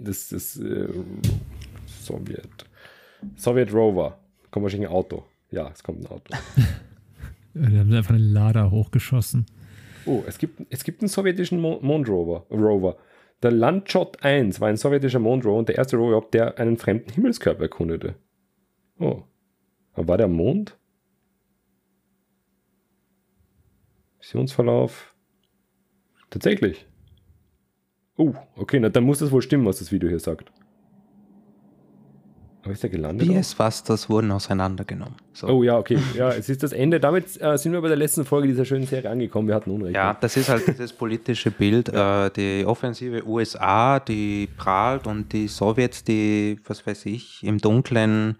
Das 0.00 0.30
ist 0.30 0.58
äh, 0.58 0.86
Sowjet. 2.04 2.66
Sowjet 3.36 3.74
Rover 3.74 4.18
kommt 4.54 4.62
wahrscheinlich 4.62 4.88
ein 4.88 4.94
Auto. 4.94 5.24
Ja, 5.50 5.68
es 5.74 5.82
kommt 5.82 6.00
ein 6.00 6.06
Auto. 6.06 6.32
Die 7.54 7.76
haben 7.76 7.92
einfach 7.92 8.14
einen 8.14 8.32
Lader 8.32 8.70
hochgeschossen. 8.70 9.46
Oh, 10.06 10.22
es 10.28 10.38
gibt, 10.38 10.62
es 10.70 10.84
gibt 10.84 11.02
einen 11.02 11.08
sowjetischen 11.08 11.60
Mondrover. 11.60 12.46
Rover. 12.52 12.96
Der 13.42 13.50
Landshot 13.50 14.22
1 14.22 14.60
war 14.60 14.68
ein 14.68 14.76
sowjetischer 14.76 15.18
Mondrover 15.18 15.58
und 15.58 15.68
der 15.68 15.76
erste 15.76 15.96
Rover, 15.96 16.24
der 16.32 16.56
einen 16.58 16.76
fremden 16.76 17.10
Himmelskörper 17.12 17.62
erkundete. 17.64 18.14
Oh. 19.00 19.24
war 19.96 20.18
der 20.18 20.28
Mond? 20.28 20.78
Missionsverlauf. 24.18 25.16
Tatsächlich. 26.30 26.86
Oh, 28.16 28.34
okay, 28.54 28.78
na, 28.78 28.88
dann 28.88 29.02
muss 29.02 29.18
das 29.18 29.32
wohl 29.32 29.42
stimmen, 29.42 29.66
was 29.66 29.80
das 29.80 29.90
Video 29.90 30.08
hier 30.08 30.20
sagt. 30.20 30.52
Aber 32.64 32.72
ist 32.72 32.82
er 32.82 32.88
gelandet? 32.88 33.28
BS-Busters 33.28 34.08
wurden 34.08 34.30
auseinandergenommen. 34.30 35.16
So. 35.34 35.48
Oh 35.48 35.62
ja, 35.62 35.76
okay. 35.76 35.98
Ja, 36.16 36.30
es 36.30 36.48
ist 36.48 36.62
das 36.62 36.72
Ende. 36.72 36.98
Damit 36.98 37.40
äh, 37.40 37.58
sind 37.58 37.72
wir 37.72 37.82
bei 37.82 37.88
der 37.88 37.96
letzten 37.98 38.24
Folge 38.24 38.48
dieser 38.48 38.64
schönen 38.64 38.86
Serie 38.86 39.10
angekommen. 39.10 39.48
Wir 39.48 39.54
hatten 39.54 39.70
Unrecht. 39.70 39.94
Ja, 39.94 40.16
das 40.18 40.36
ist 40.38 40.48
halt 40.48 40.66
dieses 40.66 40.92
politische 40.92 41.50
Bild. 41.50 41.84
Ja. 41.94 42.26
Äh, 42.26 42.30
die 42.30 42.64
offensive 42.64 43.26
USA, 43.26 44.00
die 44.00 44.48
prahlt 44.56 45.06
und 45.06 45.32
die 45.32 45.48
Sowjets, 45.48 46.02
die, 46.02 46.58
was 46.66 46.86
weiß 46.86 47.06
ich, 47.06 47.44
im 47.44 47.58
Dunklen 47.58 48.36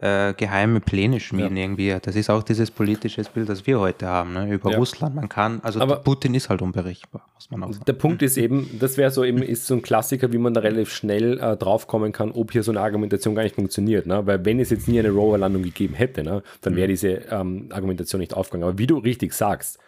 äh, 0.00 0.32
geheime 0.34 0.80
Pläne 0.80 1.18
schmieden 1.18 1.56
ja. 1.56 1.64
irgendwie. 1.64 1.96
Das 2.00 2.14
ist 2.14 2.30
auch 2.30 2.42
dieses 2.42 2.70
politische 2.70 3.22
Bild, 3.34 3.48
das 3.48 3.66
wir 3.66 3.80
heute 3.80 4.06
haben, 4.06 4.32
ne? 4.32 4.52
über 4.52 4.70
ja. 4.70 4.78
Russland. 4.78 5.16
Man 5.16 5.28
kann, 5.28 5.60
also 5.62 5.80
Aber 5.80 5.96
Putin 5.96 6.34
ist 6.34 6.48
halt 6.48 6.62
unberichtbar, 6.62 7.28
muss 7.34 7.50
man 7.50 7.64
auch 7.64 7.72
sagen. 7.72 7.84
Der 7.86 7.94
Punkt 7.94 8.22
ist 8.22 8.36
eben, 8.36 8.78
das 8.78 8.96
wäre 8.96 9.10
so 9.10 9.24
eben, 9.24 9.42
ist 9.42 9.66
so 9.66 9.74
ein 9.74 9.82
Klassiker, 9.82 10.32
wie 10.32 10.38
man 10.38 10.54
da 10.54 10.60
relativ 10.60 10.92
schnell 10.92 11.38
äh, 11.40 11.56
draufkommen 11.56 12.12
kann, 12.12 12.30
ob 12.30 12.52
hier 12.52 12.62
so 12.62 12.70
eine 12.70 12.80
Argumentation 12.80 13.34
gar 13.34 13.42
nicht 13.42 13.56
funktioniert. 13.56 14.06
Ne? 14.06 14.24
Weil 14.24 14.44
wenn 14.44 14.60
es 14.60 14.70
jetzt 14.70 14.86
nie 14.86 15.00
eine 15.00 15.10
Rover-Landung 15.10 15.62
gegeben 15.62 15.94
hätte, 15.94 16.22
ne, 16.22 16.42
dann 16.60 16.76
wäre 16.76 16.86
mhm. 16.86 16.92
diese 16.92 17.08
ähm, 17.30 17.68
Argumentation 17.70 18.20
nicht 18.20 18.34
aufgegangen. 18.34 18.68
Aber 18.68 18.78
wie 18.78 18.86
du 18.86 18.98
richtig 18.98 19.32
sagst, 19.32 19.80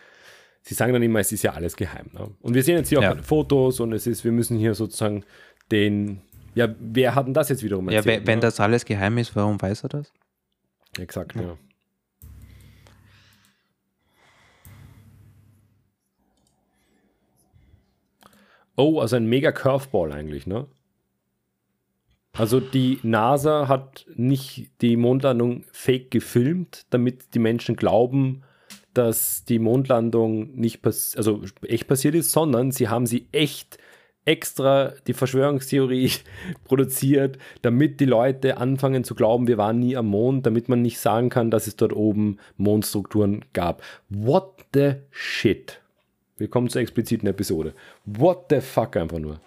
sie 0.63 0.75
sagen 0.75 0.93
dann 0.93 1.03
immer, 1.03 1.21
es 1.21 1.31
ist 1.31 1.45
ja 1.45 1.53
alles 1.53 1.77
geheim. 1.77 2.07
Ne? 2.13 2.29
Und 2.41 2.55
wir 2.55 2.65
sehen 2.65 2.77
jetzt 2.77 2.89
hier 2.89 2.99
auch 2.99 3.03
ja. 3.03 3.17
Fotos 3.23 3.79
und 3.79 3.93
es 3.93 4.09
ist, 4.09 4.25
wir 4.25 4.33
müssen 4.33 4.59
hier 4.59 4.75
sozusagen 4.75 5.25
den 5.71 6.21
ja, 6.55 6.69
wer 6.79 7.15
hat 7.15 7.27
denn 7.27 7.35
das 7.35 7.49
jetzt 7.49 7.63
wiederum 7.63 7.89
erzählt? 7.89 8.23
Ja, 8.23 8.27
wenn, 8.27 8.41
das 8.41 8.61
alles 8.61 8.85
geheim 8.85 9.19
ist, 9.19 9.37
warum 9.37 9.61
weiß 9.61 9.85
er 9.85 9.89
das? 9.89 10.13
Exakt, 10.99 11.37
ja. 11.37 11.43
ja. 11.43 11.59
Oh, 18.77 18.99
also 19.01 19.17
ein 19.17 19.27
mega 19.27 19.53
Curveball 19.53 20.13
eigentlich, 20.13 20.47
ne? 20.47 20.67
Also 22.33 22.61
die 22.61 22.99
NASA 23.03 23.69
hat 23.69 24.07
nicht 24.15 24.71
die 24.81 24.97
Mondlandung 24.97 25.65
fake 25.73 26.11
gefilmt, 26.11 26.87
damit 26.91 27.35
die 27.35 27.41
Menschen 27.41 27.77
glauben, 27.77 28.43
dass 28.95 29.45
die 29.45 29.59
Mondlandung 29.59 30.55
nicht 30.55 30.81
pass 30.81 31.15
also 31.17 31.43
echt 31.67 31.89
passiert 31.89 32.15
ist, 32.15 32.33
sondern 32.33 32.71
sie 32.71 32.89
haben 32.89 33.07
sie 33.07 33.29
echt 33.33 33.79
extra 34.25 34.93
die 35.07 35.13
Verschwörungstheorie 35.13 36.13
produziert, 36.65 37.39
damit 37.63 38.01
die 38.01 38.05
Leute 38.05 38.59
anfangen 38.59 39.05
zu 39.05 39.15
glauben, 39.15 39.47
wir 39.47 39.59
waren 39.59 39.79
nie 39.79 39.97
am 39.97 40.07
Mond, 40.07 40.47
damit 40.47 40.69
man 40.69 40.83
nicht 40.83 40.99
sagen 40.99 41.31
kann, 41.31 41.51
dass 41.51 41.67
es 41.67 41.77
dort 41.77 41.93
oben 41.93 42.39
Mondstrukturen 42.57 43.45
gab. 43.53 43.83
What 44.09 44.67
the 44.75 44.95
shit? 45.11 45.81
Willkommen 46.37 46.69
zur 46.69 46.81
expliziten 46.81 47.29
Episode. 47.29 47.75
What 48.05 48.47
the 48.51 48.61
fuck 48.61 48.97
einfach 48.97 49.19
nur. 49.19 49.41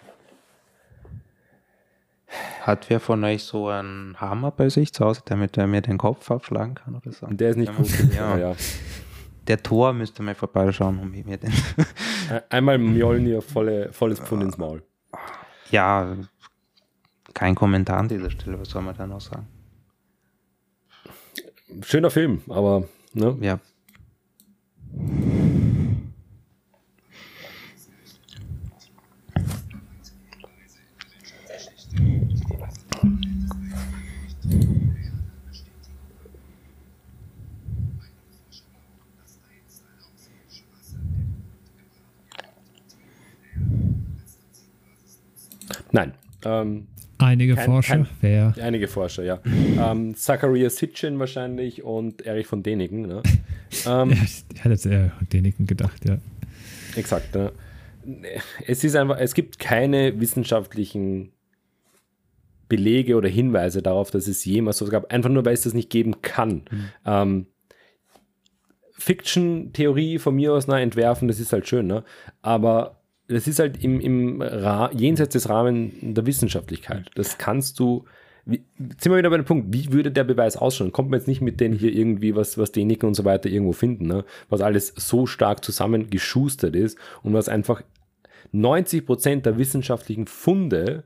Hat 2.62 2.90
wer 2.90 2.98
von 2.98 3.22
euch 3.22 3.44
so 3.44 3.68
einen 3.68 4.20
Hammer 4.20 4.50
bei 4.50 4.68
sich 4.68 4.92
zu 4.92 5.04
Hause, 5.04 5.22
damit 5.24 5.56
er 5.56 5.68
mir 5.68 5.82
den 5.82 5.98
Kopf 5.98 6.30
abschlagen 6.30 6.74
kann 6.74 6.96
oder 6.96 7.12
so? 7.12 7.26
Der 7.28 7.50
ist 7.50 7.56
nicht 7.56 7.76
gut. 7.76 7.88
ja. 8.12 8.36
ja 8.38 8.56
der 9.46 9.62
Tor 9.62 9.92
müsste 9.92 10.22
mal 10.22 10.34
vorbeischauen, 10.34 10.98
um 10.98 11.10
mir 11.10 11.36
den. 11.36 11.52
Einmal 12.48 12.78
Mjolnir 12.78 13.42
volle, 13.42 13.92
volles 13.92 14.20
Pfund 14.20 14.42
ins 14.42 14.58
Maul. 14.58 14.82
Ja, 15.70 16.16
kein 17.34 17.54
Kommentar 17.54 17.98
an 17.98 18.08
dieser 18.08 18.30
Stelle, 18.30 18.60
was 18.60 18.70
soll 18.70 18.82
man 18.82 18.96
da 18.96 19.06
noch 19.06 19.20
sagen? 19.20 19.48
Schöner 21.82 22.10
Film, 22.10 22.42
aber 22.48 22.84
ne? 23.12 23.36
Ja. 23.40 23.58
Nein. 45.94 46.12
Ähm, 46.44 46.88
einige 47.18 47.54
kein, 47.54 47.66
Forscher, 47.66 47.94
kein, 47.94 48.08
wer? 48.20 48.54
Einige 48.60 48.88
Forscher, 48.88 49.22
ja. 49.22 49.40
ähm, 49.46 50.16
Zacharias 50.16 50.78
Hitchin 50.78 51.18
wahrscheinlich 51.20 51.84
und 51.84 52.22
Erich 52.22 52.48
von 52.48 52.64
Däniken. 52.64 53.02
Ne? 53.02 53.22
ähm, 53.86 54.10
ja, 54.10 54.16
ich 54.24 54.64
hätte 54.64 54.88
eher 54.90 55.12
Däniken 55.32 55.66
gedacht, 55.66 56.04
ja. 56.04 56.18
Exakt. 56.96 57.34
Ne? 57.36 57.52
Es 58.66 58.82
ist 58.82 58.96
einfach, 58.96 59.18
es 59.18 59.34
gibt 59.34 59.60
keine 59.60 60.20
wissenschaftlichen 60.20 61.30
Belege 62.68 63.14
oder 63.14 63.28
Hinweise 63.28 63.80
darauf, 63.80 64.10
dass 64.10 64.26
es 64.26 64.44
jemals 64.44 64.78
so 64.78 64.86
gab, 64.86 65.12
einfach 65.12 65.30
nur 65.30 65.44
weil 65.44 65.54
es 65.54 65.62
das 65.62 65.74
nicht 65.74 65.90
geben 65.90 66.22
kann. 66.22 66.64
Mhm. 66.70 66.88
Ähm, 67.06 67.46
Fiction-Theorie 68.98 70.18
von 70.18 70.34
mir 70.34 70.52
aus 70.52 70.66
na, 70.66 70.80
entwerfen, 70.80 71.28
das 71.28 71.38
ist 71.38 71.52
halt 71.52 71.68
schön, 71.68 71.86
ne? 71.86 72.04
aber 72.42 73.03
das 73.28 73.46
ist 73.46 73.58
halt 73.58 73.82
im, 73.82 74.00
im 74.00 74.44
jenseits 74.92 75.32
des 75.32 75.48
Rahmens 75.48 75.94
der 76.02 76.26
Wissenschaftlichkeit. 76.26 77.10
Das 77.14 77.38
kannst 77.38 77.78
du. 77.78 78.04
Wie, 78.46 78.62
sind 78.76 79.06
wir 79.06 79.16
wieder 79.16 79.30
bei 79.30 79.38
dem 79.38 79.46
Punkt, 79.46 79.72
wie 79.72 79.90
würde 79.90 80.12
der 80.12 80.24
Beweis 80.24 80.58
ausschauen? 80.58 80.92
Kommt 80.92 81.08
man 81.08 81.18
jetzt 81.18 81.28
nicht 81.28 81.40
mit 81.40 81.60
denen 81.60 81.74
hier 81.74 81.90
irgendwie, 81.90 82.36
was, 82.36 82.58
was 82.58 82.72
Däniken 82.72 83.06
und 83.06 83.14
so 83.14 83.24
weiter 83.24 83.48
irgendwo 83.48 83.72
finden, 83.72 84.06
ne? 84.06 84.26
was 84.50 84.60
alles 84.60 84.92
so 84.96 85.24
stark 85.24 85.64
zusammengeschustert 85.64 86.76
ist 86.76 86.98
und 87.22 87.32
was 87.32 87.48
einfach 87.48 87.80
90 88.52 89.06
Prozent 89.06 89.46
der 89.46 89.56
wissenschaftlichen 89.56 90.26
Funde 90.26 91.04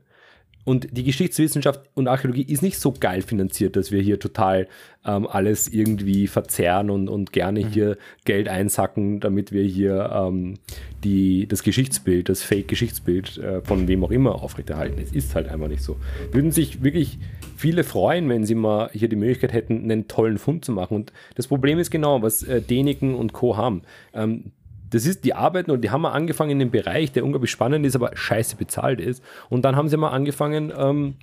und 0.65 0.87
die 0.91 1.03
Geschichtswissenschaft 1.03 1.81
und 1.95 2.07
Archäologie 2.07 2.43
ist 2.43 2.61
nicht 2.61 2.79
so 2.79 2.91
geil 2.91 3.21
finanziert, 3.21 3.75
dass 3.75 3.91
wir 3.91 4.01
hier 4.01 4.19
total 4.19 4.67
ähm, 5.05 5.25
alles 5.25 5.67
irgendwie 5.67 6.27
verzerren 6.27 6.89
und, 6.89 7.07
und 7.07 7.31
gerne 7.33 7.61
mhm. 7.65 7.69
hier 7.69 7.97
Geld 8.25 8.49
einsacken, 8.49 9.19
damit 9.19 9.51
wir 9.51 9.63
hier 9.63 10.11
ähm, 10.13 10.55
die, 11.03 11.47
das 11.47 11.63
Geschichtsbild, 11.63 12.29
das 12.29 12.43
Fake-Geschichtsbild 12.43 13.37
äh, 13.37 13.61
von 13.61 13.87
wem 13.87 14.03
auch 14.03 14.11
immer 14.11 14.35
aufrechterhalten. 14.43 15.01
Es 15.01 15.11
ist 15.11 15.33
halt 15.33 15.47
einfach 15.47 15.69
nicht 15.69 15.81
so. 15.81 15.95
Würden 16.31 16.51
sich 16.51 16.83
wirklich 16.83 17.17
viele 17.55 17.83
freuen, 17.83 18.29
wenn 18.29 18.45
sie 18.45 18.55
mal 18.55 18.89
hier 18.93 19.09
die 19.09 19.15
Möglichkeit 19.15 19.53
hätten, 19.53 19.83
einen 19.83 20.07
tollen 20.07 20.37
Fund 20.37 20.65
zu 20.65 20.71
machen. 20.71 20.95
Und 20.95 21.13
das 21.35 21.47
Problem 21.47 21.79
ist 21.79 21.89
genau, 21.89 22.21
was 22.21 22.43
äh, 22.43 22.61
Däniken 22.61 23.15
und 23.15 23.33
Co. 23.33 23.57
haben. 23.57 23.81
Ähm, 24.13 24.51
das 24.89 25.05
ist, 25.05 25.23
die 25.25 25.33
arbeiten 25.33 25.71
und 25.71 25.81
die 25.81 25.89
haben 25.89 26.01
mal 26.01 26.11
angefangen 26.11 26.51
in 26.51 26.61
einem 26.61 26.71
Bereich, 26.71 27.11
der 27.11 27.23
unglaublich 27.23 27.51
spannend 27.51 27.85
ist, 27.85 27.95
aber 27.95 28.15
scheiße 28.15 28.55
bezahlt 28.55 28.99
ist. 28.99 29.23
Und 29.49 29.63
dann 29.63 29.75
haben 29.75 29.89
sie 29.89 29.97
mal 29.97 30.09
angefangen, 30.09 30.71
ähm, 30.75 31.15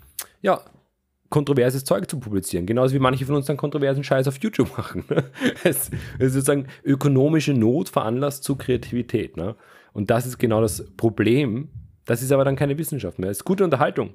ja, 0.42 0.60
kontroverses 1.28 1.84
Zeug 1.84 2.08
zu 2.08 2.20
publizieren. 2.20 2.66
Genauso 2.66 2.94
wie 2.94 3.00
manche 3.00 3.26
von 3.26 3.34
uns 3.34 3.46
dann 3.46 3.56
kontroversen 3.56 4.04
Scheiß 4.04 4.28
auf 4.28 4.38
YouTube 4.38 4.70
machen. 4.78 5.04
es, 5.64 5.90
es 6.18 6.26
ist 6.26 6.32
sozusagen 6.34 6.68
ökonomische 6.84 7.52
Not 7.52 7.88
veranlasst 7.88 8.44
zu 8.44 8.56
Kreativität. 8.56 9.36
Ne? 9.36 9.56
Und 9.92 10.10
das 10.10 10.26
ist 10.26 10.38
genau 10.38 10.60
das 10.60 10.86
Problem. 10.96 11.68
Das 12.04 12.22
ist 12.22 12.30
aber 12.30 12.44
dann 12.44 12.54
keine 12.54 12.78
Wissenschaft 12.78 13.18
mehr. 13.18 13.30
Es 13.30 13.38
ist 13.38 13.44
gute 13.44 13.64
Unterhaltung. 13.64 14.14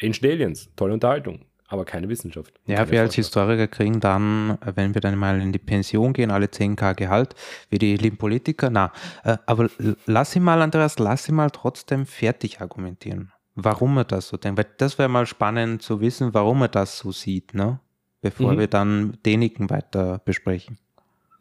Ancient 0.00 0.24
Aliens, 0.32 0.70
tolle 0.76 0.94
Unterhaltung 0.94 1.40
aber 1.68 1.84
keine 1.84 2.08
Wissenschaft. 2.08 2.58
Ja, 2.66 2.76
keine 2.76 2.90
wir 2.92 3.00
als 3.02 3.14
Historiker 3.14 3.66
kriegen 3.66 4.00
dann, 4.00 4.58
wenn 4.74 4.94
wir 4.94 5.00
dann 5.00 5.16
mal 5.16 5.40
in 5.40 5.52
die 5.52 5.58
Pension 5.58 6.12
gehen, 6.12 6.30
alle 6.30 6.46
10k 6.46 6.94
Gehalt, 6.94 7.34
wie 7.70 7.78
die 7.78 7.96
lieben 7.96 8.16
Politiker. 8.16 8.70
Na, 8.70 8.92
äh, 9.24 9.36
aber 9.46 9.68
lass 10.06 10.36
ihn 10.36 10.42
mal, 10.42 10.62
Andreas, 10.62 10.98
lass 10.98 11.28
ihn 11.28 11.34
mal 11.34 11.50
trotzdem 11.50 12.06
fertig 12.06 12.60
argumentieren. 12.60 13.32
Warum 13.54 13.96
er 13.96 14.04
das 14.04 14.28
so 14.28 14.36
denkt. 14.36 14.58
Weil 14.58 14.66
das 14.76 14.98
wäre 14.98 15.08
mal 15.08 15.26
spannend 15.26 15.82
zu 15.82 16.00
wissen, 16.00 16.34
warum 16.34 16.62
er 16.62 16.68
das 16.68 16.98
so 16.98 17.10
sieht, 17.10 17.54
ne? 17.54 17.80
Bevor 18.20 18.52
mhm. 18.52 18.58
wir 18.58 18.66
dann 18.66 19.18
denigen 19.24 19.70
weiter 19.70 20.20
besprechen. 20.24 20.78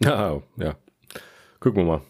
Ja, 0.03 0.41
ja. 0.57 0.75
Gucken 1.61 1.83
wir 1.83 1.85
mal. 1.85 2.01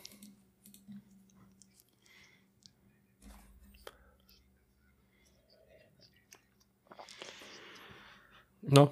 No. 8.68 8.92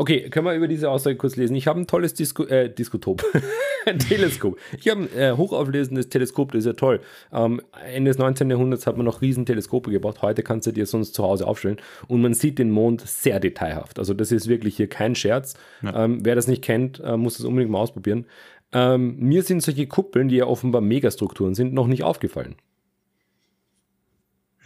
Okay, 0.00 0.30
können 0.30 0.46
wir 0.46 0.54
über 0.54 0.68
diese 0.68 0.90
Aussage 0.90 1.16
kurz 1.16 1.34
lesen? 1.34 1.56
Ich 1.56 1.66
habe 1.66 1.80
ein 1.80 1.88
tolles 1.88 2.14
Disco, 2.14 2.44
äh, 2.44 2.72
Diskotop, 2.72 3.24
ein 3.88 3.98
Teleskop. 3.98 4.58
Ich 4.78 4.88
habe 4.88 5.02
ein 5.02 5.18
äh, 5.18 5.32
hochauflösendes 5.36 6.08
Teleskop, 6.08 6.52
das 6.52 6.60
ist 6.60 6.66
ja 6.66 6.72
toll. 6.74 7.00
Ähm, 7.32 7.60
Ende 7.92 8.10
des 8.10 8.18
19. 8.18 8.50
Jahrhunderts 8.50 8.86
hat 8.86 8.96
man 8.96 9.06
noch 9.06 9.22
riesen 9.22 9.46
Teleskope 9.46 9.90
gebaut. 9.90 10.22
Heute 10.22 10.42
kannst 10.42 10.66
du 10.66 10.72
dir 10.72 10.86
sonst 10.86 11.14
zu 11.14 11.22
Hause 11.22 11.46
aufstellen 11.46 11.78
und 12.06 12.20
man 12.22 12.34
sieht 12.34 12.58
den 12.58 12.70
Mond 12.70 13.02
sehr 13.02 13.40
detailhaft. 13.40 13.98
Also 13.98 14.14
das 14.14 14.32
ist 14.32 14.48
wirklich 14.48 14.76
hier 14.76 14.88
kein 14.88 15.14
Scherz. 15.14 15.54
Ja. 15.82 16.04
Ähm, 16.04 16.24
wer 16.24 16.34
das 16.34 16.46
nicht 16.46 16.62
kennt, 16.62 17.00
äh, 17.00 17.16
muss 17.16 17.36
das 17.36 17.46
unbedingt 17.46 17.70
mal 17.70 17.80
ausprobieren. 17.80 18.26
Ähm, 18.72 19.16
mir 19.18 19.42
sind 19.42 19.62
solche 19.62 19.86
Kuppeln, 19.86 20.28
die 20.28 20.36
ja 20.36 20.46
offenbar 20.46 20.82
Megastrukturen 20.82 21.54
sind, 21.54 21.72
noch 21.72 21.86
nicht 21.86 22.02
aufgefallen. 22.02 22.56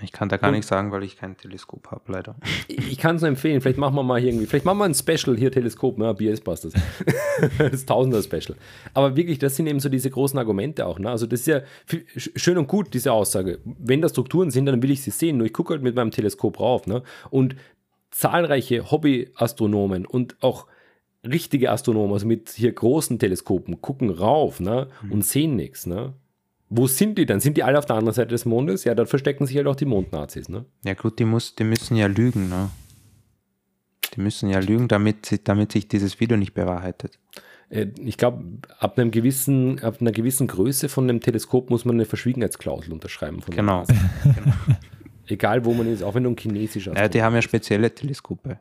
Ich 0.02 0.12
kann 0.12 0.28
da 0.28 0.36
gar 0.36 0.50
nichts 0.50 0.68
sagen, 0.68 0.90
weil 0.92 1.02
ich 1.02 1.16
kein 1.16 1.36
Teleskop 1.36 1.90
habe, 1.90 2.12
leider. 2.12 2.36
Ich 2.68 2.98
kann 2.98 3.16
es 3.16 3.22
nur 3.22 3.28
empfehlen. 3.28 3.60
Vielleicht 3.60 3.78
machen 3.78 3.94
wir 3.94 4.02
mal 4.02 4.22
irgendwie, 4.22 4.46
vielleicht 4.46 4.64
machen 4.64 4.78
wir 4.78 4.84
ein 4.84 4.94
Special 4.94 5.36
hier 5.36 5.50
Teleskop, 5.52 5.98
ne? 5.98 6.12
BS 6.14 6.40
passt 6.40 6.64
das. 6.64 6.72
das 7.58 7.86
Tausender-Special. 7.86 8.56
Aber 8.94 9.16
wirklich, 9.16 9.38
das 9.38 9.56
sind 9.56 9.66
eben 9.66 9.80
so 9.80 9.88
diese 9.88 10.10
großen 10.10 10.38
Argumente 10.38 10.86
auch. 10.86 10.98
Ne? 10.98 11.10
Also, 11.10 11.26
das 11.26 11.40
ist 11.40 11.46
ja 11.46 11.60
schön 12.16 12.58
und 12.58 12.66
gut, 12.66 12.94
diese 12.94 13.12
Aussage. 13.12 13.60
Wenn 13.64 14.02
da 14.02 14.08
Strukturen 14.08 14.50
sind, 14.50 14.66
dann 14.66 14.82
will 14.82 14.90
ich 14.90 15.02
sie 15.02 15.10
sehen. 15.10 15.36
Nur 15.36 15.46
ich 15.46 15.52
gucke 15.52 15.74
halt 15.74 15.82
mit 15.82 15.94
meinem 15.94 16.10
Teleskop 16.10 16.60
rauf. 16.60 16.86
Ne? 16.86 17.02
Und 17.30 17.56
zahlreiche 18.10 18.90
Hobbyastronomen 18.90 20.06
und 20.06 20.36
auch 20.42 20.66
richtige 21.24 21.70
Astronomen, 21.70 22.12
also 22.12 22.26
mit 22.26 22.50
hier 22.50 22.72
großen 22.72 23.18
Teleskopen, 23.18 23.80
gucken 23.80 24.10
rauf 24.10 24.60
ne? 24.60 24.88
Mhm. 25.02 25.12
und 25.12 25.24
sehen 25.24 25.56
nichts. 25.56 25.86
Ne? 25.86 26.14
Wo 26.74 26.86
sind 26.86 27.18
die 27.18 27.26
dann? 27.26 27.38
Sind 27.38 27.58
die 27.58 27.64
alle 27.64 27.78
auf 27.78 27.84
der 27.84 27.96
anderen 27.96 28.14
Seite 28.14 28.30
des 28.30 28.46
Mondes? 28.46 28.84
Ja, 28.84 28.94
dann 28.94 29.06
verstecken 29.06 29.46
sich 29.46 29.58
halt 29.58 29.66
auch 29.66 29.76
die 29.76 29.84
Mondnazis, 29.84 30.48
ne? 30.48 30.64
Ja 30.84 30.94
gut, 30.94 31.18
die, 31.18 31.26
muss, 31.26 31.54
die 31.54 31.64
müssen 31.64 31.96
ja 31.96 32.06
lügen, 32.06 32.48
ne? 32.48 32.70
Die 34.14 34.20
müssen 34.22 34.48
ja 34.48 34.58
lügen, 34.58 34.88
damit, 34.88 35.46
damit 35.46 35.72
sich 35.72 35.88
dieses 35.88 36.18
Video 36.18 36.38
nicht 36.38 36.54
bewahrheitet. 36.54 37.18
Äh, 37.68 37.88
ich 38.02 38.16
glaube, 38.16 38.42
ab, 38.78 38.98
einem 38.98 39.10
gewissen, 39.10 39.80
ab 39.80 39.98
einer 40.00 40.12
gewissen 40.12 40.46
Größe 40.46 40.88
von 40.88 41.04
einem 41.04 41.20
Teleskop 41.20 41.68
muss 41.68 41.84
man 41.84 41.96
eine 41.96 42.06
Verschwiegenheitsklausel 42.06 42.90
unterschreiben. 42.90 43.42
genau. 43.50 43.84
genau. 44.24 44.56
Egal 45.26 45.66
wo 45.66 45.74
man 45.74 45.86
ist, 45.86 46.02
auch 46.02 46.14
wenn 46.14 46.24
du 46.24 46.30
ein 46.30 46.36
chinesisch 46.38 46.86
Ja, 46.86 47.06
die 47.06 47.22
haben 47.22 47.34
ja 47.34 47.42
spezielle 47.42 47.94
Teleskope. 47.94 48.60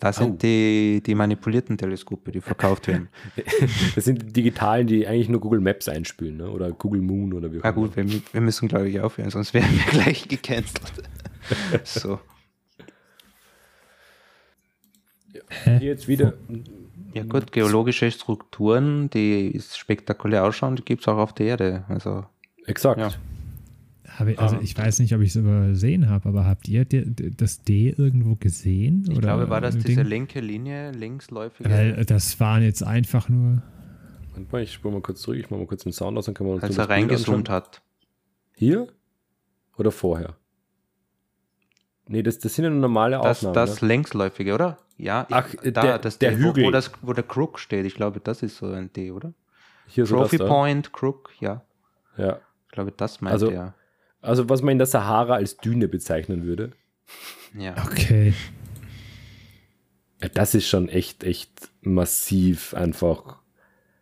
Das 0.00 0.16
sind 0.16 0.32
oh. 0.32 0.36
die, 0.40 1.02
die 1.04 1.14
manipulierten 1.14 1.76
Teleskope, 1.76 2.32
die 2.32 2.40
verkauft 2.40 2.88
werden. 2.88 3.08
das 3.94 4.04
sind 4.04 4.22
die 4.22 4.32
digitalen, 4.32 4.86
die 4.86 5.06
eigentlich 5.06 5.28
nur 5.28 5.40
Google 5.40 5.60
Maps 5.60 5.88
einspülen, 5.88 6.38
ne? 6.38 6.50
oder 6.50 6.70
Google 6.72 7.02
Moon 7.02 7.32
oder 7.32 7.52
wie 7.52 7.58
auch 7.58 7.64
immer. 7.64 7.68
Ah 7.68 7.70
gut, 7.70 7.96
wir, 7.96 8.06
wir 8.08 8.40
müssen 8.40 8.68
glaube 8.68 8.88
ich 8.88 9.00
aufhören, 9.00 9.30
sonst 9.30 9.54
werden 9.54 9.70
wir 9.72 9.84
gleich 10.02 10.28
gecancelt. 10.28 10.92
so. 11.84 12.20
Ja, 15.66 15.78
jetzt 15.78 16.08
wieder. 16.08 16.34
Ja 17.14 17.24
gut, 17.24 17.52
geologische 17.52 18.10
Strukturen, 18.10 19.10
die 19.10 19.60
spektakulär 19.60 20.44
ausschauen, 20.44 20.76
die 20.76 20.84
gibt 20.84 21.02
es 21.02 21.08
auch 21.08 21.18
auf 21.18 21.34
der 21.34 21.46
Erde. 21.46 21.84
Also, 21.88 22.24
Exakt. 22.66 22.98
Ja. 22.98 23.10
Ich, 24.26 24.38
also 24.38 24.58
ich 24.60 24.76
weiß 24.76 24.98
nicht, 24.98 25.14
ob 25.14 25.20
ich 25.22 25.30
es 25.30 25.36
übersehen 25.36 26.08
habe, 26.08 26.28
aber 26.28 26.44
habt 26.44 26.68
ihr 26.68 26.84
das 26.84 27.62
D 27.62 27.94
irgendwo 27.96 28.36
gesehen? 28.36 29.06
Ich 29.10 29.20
glaube, 29.20 29.48
war 29.48 29.60
das 29.60 29.76
diese 29.78 30.02
Ding? 30.02 30.06
linke 30.06 30.40
Linie, 30.40 30.92
linksläufige? 30.92 31.70
Weil 31.70 32.04
das 32.04 32.38
waren 32.38 32.62
jetzt 32.62 32.82
einfach 32.82 33.28
nur. 33.28 33.62
Ich 34.60 34.72
spule 34.72 34.94
mal 34.94 35.00
kurz 35.00 35.22
zurück, 35.22 35.38
ich 35.38 35.50
mache 35.50 35.60
mal 35.60 35.66
kurz 35.66 35.82
den 35.84 35.92
Sound 35.92 36.16
aus, 36.18 36.26
dann 36.26 36.34
kann 36.34 36.46
man 36.46 36.56
uns 36.56 36.64
Als 36.64 36.78
er 36.78 36.88
reingezoomt 36.88 37.48
hat. 37.48 37.82
Hier? 38.54 38.88
Oder 39.76 39.90
vorher? 39.90 40.36
Nee, 42.08 42.22
das, 42.22 42.38
das 42.38 42.54
sind 42.54 42.64
ja 42.64 42.70
nur 42.70 42.80
normale 42.80 43.20
Aufnahmen. 43.20 43.54
Das, 43.54 43.70
das 43.70 43.82
ne? 43.82 43.88
längsläufige, 43.88 44.54
oder? 44.54 44.78
Ja, 44.98 45.26
Ach, 45.30 45.48
da, 45.62 45.82
der, 45.82 45.98
das, 45.98 46.18
der, 46.18 46.30
der 46.30 46.38
Hügel. 46.38 46.64
Wo, 46.64 46.70
das, 46.70 46.92
wo 47.00 47.12
der 47.12 47.24
Crook 47.24 47.58
steht, 47.58 47.86
ich 47.86 47.94
glaube, 47.94 48.20
das 48.20 48.42
ist 48.42 48.56
so 48.58 48.66
ein 48.66 48.92
D, 48.92 49.10
oder? 49.10 49.32
Hier 49.86 50.04
Trophy 50.04 50.36
so 50.36 50.46
Point, 50.46 50.92
Crook, 50.92 51.30
ja. 51.40 51.62
Ja. 52.16 52.38
Ich 52.66 52.72
glaube, 52.72 52.92
das 52.92 53.20
meint 53.20 53.32
also, 53.32 53.50
er. 53.50 53.74
Also 54.22 54.48
was 54.48 54.62
man 54.62 54.72
in 54.72 54.78
der 54.78 54.86
Sahara 54.86 55.34
als 55.34 55.56
Düne 55.56 55.88
bezeichnen 55.88 56.44
würde. 56.44 56.72
Ja. 57.58 57.74
Okay. 57.84 58.32
Das 60.34 60.54
ist 60.54 60.68
schon 60.68 60.88
echt, 60.88 61.24
echt 61.24 61.70
massiv 61.82 62.74
einfach 62.74 63.40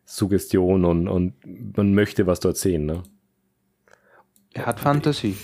Suggestion 0.05 0.85
und, 0.85 1.09
und 1.09 1.35
man 1.77 1.95
möchte 1.95 2.27
was 2.27 2.41
dort 2.41 2.59
sehen, 2.59 2.85
ne? 2.85 3.03
Er 4.53 4.67
hat 4.67 4.81
Fantasie. 4.81 5.37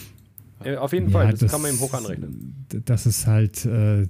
Ja, 0.64 0.80
auf 0.80 0.92
jeden 0.92 1.10
Fall, 1.10 1.30
das, 1.30 1.40
das, 1.40 1.52
kann 1.52 1.62
man 1.62 1.72
ihm 1.72 1.80
hoch 1.80 1.94
anrechnen. 1.94 2.66
Das 2.84 3.06
ist 3.06 3.26
halt, 3.26 3.64
äh, 3.64 4.08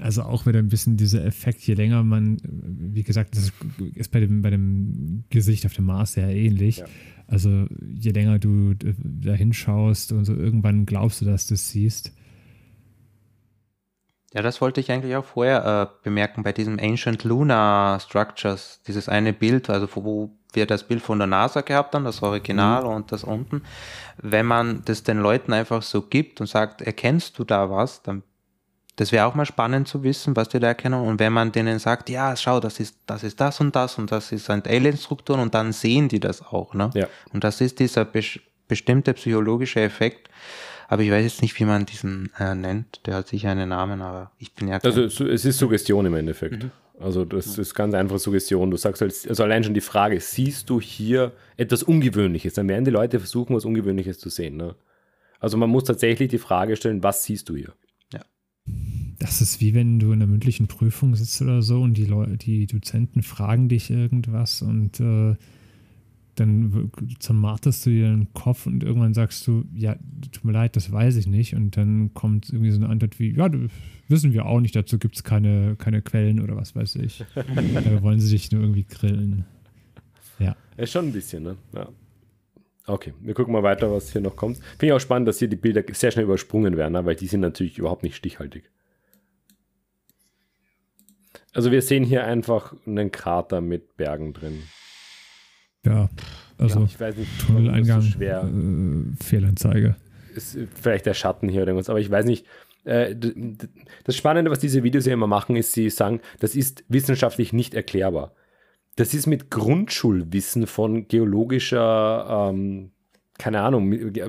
also 0.00 0.22
auch 0.22 0.46
wieder 0.46 0.58
ein 0.58 0.68
bisschen 0.68 0.96
dieser 0.96 1.24
Effekt, 1.24 1.60
je 1.62 1.74
länger 1.74 2.02
man, 2.02 2.38
wie 2.44 3.02
gesagt, 3.02 3.36
das 3.36 3.52
ist 3.94 4.10
bei 4.10 4.20
dem, 4.20 4.42
bei 4.42 4.50
dem 4.50 5.24
Gesicht 5.30 5.66
auf 5.66 5.74
dem 5.74 5.86
Mars 5.86 6.14
sehr 6.14 6.28
ähnlich. 6.28 6.78
Ja. 6.78 6.86
Also 7.26 7.66
je 7.94 8.10
länger 8.10 8.38
du 8.38 8.74
da 8.74 9.32
hinschaust 9.32 10.12
und 10.12 10.24
so 10.24 10.34
irgendwann 10.34 10.86
glaubst 10.86 11.20
du, 11.20 11.24
dass 11.24 11.46
du 11.46 11.54
es 11.54 11.70
siehst. 11.70 12.12
Ja, 14.34 14.40
das 14.40 14.60
wollte 14.62 14.80
ich 14.80 14.90
eigentlich 14.90 15.14
auch 15.14 15.26
vorher 15.26 15.90
äh, 15.92 16.04
bemerken 16.04 16.42
bei 16.42 16.52
diesem 16.52 16.78
Ancient 16.78 17.22
Lunar 17.24 18.00
Structures, 18.00 18.80
dieses 18.86 19.08
eine 19.08 19.34
Bild, 19.34 19.68
also 19.68 19.86
wo 19.94 20.30
wir 20.54 20.66
das 20.66 20.84
Bild 20.84 21.02
von 21.02 21.18
der 21.18 21.26
NASA 21.26 21.60
gehabt 21.60 21.94
haben, 21.94 22.04
das 22.04 22.22
Original 22.22 22.84
mhm. 22.84 22.90
und 22.90 23.12
das 23.12 23.24
unten. 23.24 23.62
Wenn 24.16 24.46
man 24.46 24.82
das 24.84 25.02
den 25.02 25.18
Leuten 25.18 25.52
einfach 25.52 25.82
so 25.82 26.02
gibt 26.02 26.40
und 26.40 26.46
sagt, 26.46 26.80
erkennst 26.80 27.38
du 27.38 27.44
da 27.44 27.70
was, 27.70 28.02
dann 28.02 28.22
das 28.96 29.10
wäre 29.10 29.26
auch 29.26 29.34
mal 29.34 29.46
spannend 29.46 29.88
zu 29.88 30.02
wissen, 30.02 30.36
was 30.36 30.50
die 30.50 30.60
da 30.60 30.68
erkennen. 30.68 31.00
Und 31.00 31.18
wenn 31.18 31.32
man 31.32 31.50
denen 31.50 31.78
sagt, 31.78 32.10
ja, 32.10 32.36
schau, 32.36 32.60
das 32.60 32.78
ist, 32.78 32.96
das 33.06 33.24
ist 33.24 33.40
das 33.40 33.60
und 33.60 33.74
das 33.74 33.98
und 33.98 34.12
das 34.12 34.32
ist 34.32 34.50
ein 34.50 34.62
Alien-Struktur 34.66 35.38
und 35.38 35.54
dann 35.54 35.72
sehen 35.72 36.08
die 36.08 36.20
das 36.20 36.42
auch. 36.42 36.74
Ne? 36.74 36.90
Ja. 36.94 37.08
Und 37.32 37.44
das 37.44 37.60
ist 37.60 37.78
dieser 37.78 38.04
be 38.04 38.22
bestimmte 38.68 39.12
psychologische 39.12 39.80
Effekt. 39.80 40.30
Aber 40.88 41.02
ich 41.02 41.10
weiß 41.10 41.24
jetzt 41.24 41.42
nicht, 41.42 41.58
wie 41.58 41.64
man 41.64 41.84
diesen 41.84 42.30
äh, 42.38 42.54
nennt. 42.54 43.00
Der 43.06 43.16
hat 43.16 43.28
sicher 43.28 43.50
einen 43.50 43.70
Namen, 43.70 44.00
aber 44.00 44.30
ich 44.38 44.54
bin 44.54 44.68
ja. 44.68 44.78
Also 44.82 45.02
es 45.02 45.44
ist 45.44 45.58
Suggestion 45.58 46.06
im 46.06 46.14
Endeffekt. 46.14 46.64
Mhm. 46.64 46.70
Also 47.00 47.24
das 47.24 47.58
ist 47.58 47.74
ganz 47.74 47.94
einfach 47.94 48.18
Suggestion. 48.18 48.70
Du 48.70 48.76
sagst 48.76 49.00
halt, 49.02 49.14
also 49.28 49.42
allein 49.42 49.64
schon 49.64 49.74
die 49.74 49.80
Frage, 49.80 50.20
siehst 50.20 50.70
du 50.70 50.80
hier 50.80 51.32
etwas 51.56 51.82
Ungewöhnliches? 51.82 52.54
Dann 52.54 52.68
werden 52.68 52.84
die 52.84 52.90
Leute 52.90 53.18
versuchen, 53.18 53.56
was 53.56 53.64
Ungewöhnliches 53.64 54.18
zu 54.18 54.28
sehen. 54.28 54.56
Ne? 54.56 54.74
Also 55.40 55.56
man 55.56 55.68
muss 55.68 55.84
tatsächlich 55.84 56.28
die 56.28 56.38
Frage 56.38 56.76
stellen, 56.76 57.02
was 57.02 57.24
siehst 57.24 57.48
du 57.48 57.56
hier? 57.56 57.72
Das 59.22 59.40
ist 59.40 59.60
wie 59.60 59.72
wenn 59.72 60.00
du 60.00 60.08
in 60.08 60.14
einer 60.14 60.26
mündlichen 60.26 60.66
Prüfung 60.66 61.14
sitzt 61.14 61.40
oder 61.40 61.62
so 61.62 61.80
und 61.80 61.94
die 61.94 62.06
Leute, 62.06 62.36
die 62.38 62.66
Dozenten 62.66 63.22
fragen 63.22 63.68
dich 63.68 63.88
irgendwas 63.88 64.62
und 64.62 64.98
äh, 64.98 65.36
dann 66.34 66.90
zermarterst 67.20 67.86
du 67.86 67.90
dir 67.90 68.08
den 68.08 68.32
Kopf 68.32 68.66
und 68.66 68.82
irgendwann 68.82 69.14
sagst 69.14 69.46
du, 69.46 69.64
ja, 69.76 69.94
tut 70.32 70.44
mir 70.44 70.50
leid, 70.50 70.74
das 70.74 70.90
weiß 70.90 71.14
ich 71.14 71.28
nicht. 71.28 71.54
Und 71.54 71.76
dann 71.76 72.12
kommt 72.14 72.50
irgendwie 72.50 72.72
so 72.72 72.80
eine 72.80 72.88
Antwort 72.88 73.20
wie, 73.20 73.32
ja, 73.32 73.48
wissen 74.08 74.32
wir 74.32 74.44
auch 74.46 74.58
nicht, 74.58 74.74
dazu 74.74 74.98
gibt 74.98 75.14
es 75.14 75.22
keine, 75.22 75.76
keine 75.76 76.02
Quellen 76.02 76.40
oder 76.40 76.56
was 76.56 76.74
weiß 76.74 76.96
ich. 76.96 77.24
da 77.34 78.02
wollen 78.02 78.18
sie 78.18 78.32
dich 78.32 78.50
nur 78.50 78.62
irgendwie 78.62 78.84
grillen. 78.84 79.44
Ja. 80.40 80.56
Ja, 80.76 80.86
schon 80.88 81.06
ein 81.06 81.12
bisschen, 81.12 81.44
ne? 81.44 81.56
Ja. 81.76 81.88
Okay, 82.88 83.14
wir 83.20 83.34
gucken 83.34 83.52
mal 83.52 83.62
weiter, 83.62 83.92
was 83.92 84.10
hier 84.10 84.20
noch 84.20 84.34
kommt. 84.34 84.56
Finde 84.56 84.86
ich 84.86 84.92
auch 84.94 85.00
spannend, 85.00 85.28
dass 85.28 85.38
hier 85.38 85.46
die 85.46 85.54
Bilder 85.54 85.84
sehr 85.92 86.10
schnell 86.10 86.24
übersprungen 86.24 86.76
werden, 86.76 86.94
ne? 86.94 87.04
weil 87.04 87.14
die 87.14 87.28
sind 87.28 87.42
natürlich 87.42 87.78
überhaupt 87.78 88.02
nicht 88.02 88.16
stichhaltig. 88.16 88.68
Also 91.52 91.70
wir 91.70 91.82
sehen 91.82 92.04
hier 92.04 92.24
einfach 92.24 92.74
einen 92.86 93.12
Krater 93.12 93.60
mit 93.60 93.96
Bergen 93.96 94.32
drin. 94.32 94.62
Ja, 95.84 96.08
also 96.58 96.80
ja, 96.80 96.86
ich 96.86 97.00
weiß 97.00 97.16
nicht, 97.16 97.46
Tunneleingang, 97.46 98.00
so 98.00 98.08
schwer. 98.08 98.44
Äh, 98.44 99.22
Fehlanzeige. 99.22 99.96
Ist 100.34 100.56
vielleicht 100.74 101.06
der 101.06 101.14
Schatten 101.14 101.48
hier 101.48 101.62
oder 101.62 101.72
irgendwas, 101.72 101.90
aber 101.90 102.00
ich 102.00 102.10
weiß 102.10 102.24
nicht. 102.24 102.46
Äh, 102.84 103.14
das 104.04 104.16
Spannende, 104.16 104.50
was 104.50 104.58
diese 104.58 104.82
Videos 104.82 105.06
ja 105.06 105.12
immer 105.12 105.26
machen, 105.26 105.56
ist, 105.56 105.72
sie 105.72 105.88
sagen, 105.90 106.20
das 106.40 106.56
ist 106.56 106.84
wissenschaftlich 106.88 107.52
nicht 107.52 107.74
erklärbar. 107.74 108.34
Das 108.96 109.14
ist 109.14 109.26
mit 109.26 109.50
Grundschulwissen 109.50 110.66
von 110.66 111.06
geologischer, 111.06 112.50
ähm, 112.50 112.90
keine 113.38 113.60
Ahnung, 113.60 113.92
äh, 113.92 114.26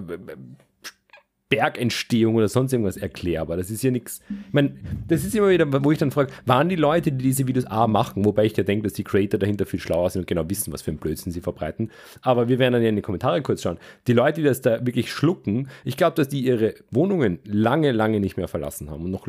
Bergentstehung 1.56 2.34
oder 2.34 2.48
sonst 2.48 2.74
irgendwas 2.74 2.98
erklärbar. 2.98 3.58
Das 3.58 3.70
ist 3.70 3.84
ja 3.84 3.92
nichts. 3.92 4.22
Ich 4.48 4.54
meine, 4.54 4.74
das 5.08 5.24
ist 5.24 5.36
immer 5.36 5.50
wieder, 5.50 5.84
wo 5.84 5.92
ich 5.92 6.00
dann 6.00 6.10
frage, 6.10 6.34
waren 6.48 6.68
die 6.68 6.76
Leute, 6.76 7.12
die 7.12 7.26
diese 7.26 7.48
Videos 7.48 7.66
A 7.66 7.86
machen, 7.86 8.26
wobei 8.26 8.46
ich 8.46 8.58
ja 8.58 8.64
denke, 8.64 8.86
dass 8.86 8.94
die 8.94 9.04
Creator 9.04 9.40
dahinter 9.40 9.68
viel 9.68 9.80
schlauer 9.80 10.10
sind 10.10 10.22
und 10.22 10.28
genau 10.28 10.50
wissen, 10.50 10.74
was 10.74 10.82
für 10.82 10.90
ein 10.90 10.98
Blödsinn 10.98 11.32
sie 11.32 11.42
verbreiten. 11.42 11.92
Aber 12.24 12.50
wir 12.50 12.58
werden 12.58 12.74
dann 12.74 12.82
ja 12.82 12.90
in 12.90 12.96
die 12.96 13.04
Kommentare 13.04 13.44
kurz 13.44 13.62
schauen. 13.62 13.78
Die 14.08 14.14
Leute, 14.14 14.42
die 14.42 14.48
das 14.48 14.62
da 14.62 14.84
wirklich 14.84 15.12
schlucken, 15.12 15.68
ich 15.84 15.96
glaube, 15.96 16.16
dass 16.16 16.28
die 16.28 16.44
ihre 16.44 16.74
Wohnungen 16.90 17.38
lange, 17.44 17.92
lange 17.92 18.20
nicht 18.20 18.36
mehr 18.36 18.48
verlassen 18.48 18.90
haben 18.90 19.06
und 19.06 19.12
noch 19.12 19.28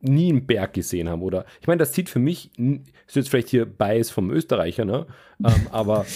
nie 0.00 0.28
einen 0.28 0.46
Berg 0.46 0.74
gesehen 0.74 1.08
haben. 1.08 1.22
Oder 1.22 1.46
ich 1.62 1.68
meine, 1.68 1.78
das 1.78 1.94
sieht 1.94 2.10
für 2.10 2.18
mich, 2.18 2.50
ist 2.58 3.16
jetzt 3.16 3.30
vielleicht 3.30 3.48
hier 3.48 3.64
Bias 3.64 4.10
vom 4.10 4.30
Österreicher, 4.30 4.84
ne? 4.84 5.06
ähm, 5.42 5.68
aber 5.70 6.04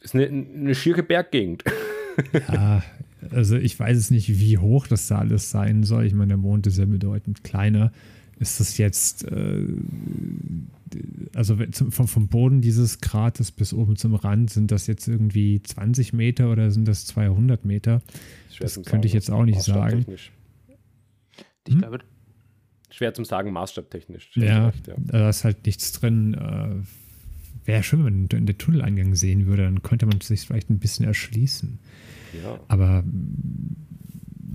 ist 0.00 0.14
eine, 0.14 0.26
eine 0.26 0.74
schiere 0.74 1.02
Berggegend. 1.02 1.64
Ja, 2.52 2.82
also 3.30 3.56
ich 3.56 3.78
weiß 3.78 3.96
es 3.96 4.10
nicht, 4.10 4.28
wie 4.38 4.58
hoch 4.58 4.86
das 4.86 5.08
da 5.08 5.18
alles 5.18 5.50
sein 5.50 5.82
soll. 5.82 6.06
Ich 6.06 6.14
meine, 6.14 6.28
der 6.28 6.36
Mond 6.36 6.66
ist 6.66 6.78
ja 6.78 6.84
bedeutend 6.84 7.44
kleiner. 7.44 7.92
Ist 8.38 8.60
das 8.60 8.76
jetzt, 8.76 9.24
äh, 9.24 9.66
also 11.34 11.56
vom, 11.90 12.06
vom 12.06 12.28
Boden 12.28 12.60
dieses 12.60 13.00
Kraters 13.00 13.50
bis 13.50 13.72
oben 13.72 13.96
zum 13.96 14.14
Rand, 14.14 14.50
sind 14.50 14.70
das 14.70 14.86
jetzt 14.86 15.08
irgendwie 15.08 15.62
20 15.62 16.12
Meter 16.12 16.52
oder 16.52 16.70
sind 16.70 16.86
das 16.86 17.06
200 17.06 17.64
Meter? 17.64 18.02
Das, 18.58 18.82
könnte 18.84 19.06
ich 19.06 19.14
jetzt 19.14 19.30
auch 19.30 19.44
nicht 19.44 19.62
sagen. 19.62 20.04
Ich 21.66 21.72
hm? 21.72 21.80
glaube, 21.80 21.98
schwer 22.90 23.14
zum 23.14 23.24
sagen, 23.24 23.52
maßstabtechnisch. 23.52 24.30
Ja, 24.34 24.44
ja, 24.86 24.94
da 24.98 25.30
ist 25.30 25.44
halt 25.44 25.64
nichts 25.64 25.92
drin. 25.92 26.36
Äh, 27.66 27.68
Wäre 27.68 27.82
schön, 27.82 28.04
wenn 28.04 28.14
man 28.14 28.26
in 28.26 28.46
der 28.46 28.58
Tunneleingang 28.58 29.14
sehen 29.14 29.46
würde, 29.46 29.64
dann 29.64 29.82
könnte 29.82 30.06
man 30.06 30.20
sich 30.20 30.42
vielleicht 30.42 30.70
ein 30.70 30.78
bisschen 30.78 31.06
erschließen. 31.06 31.78
Ja. 32.42 32.60
Aber 32.68 33.04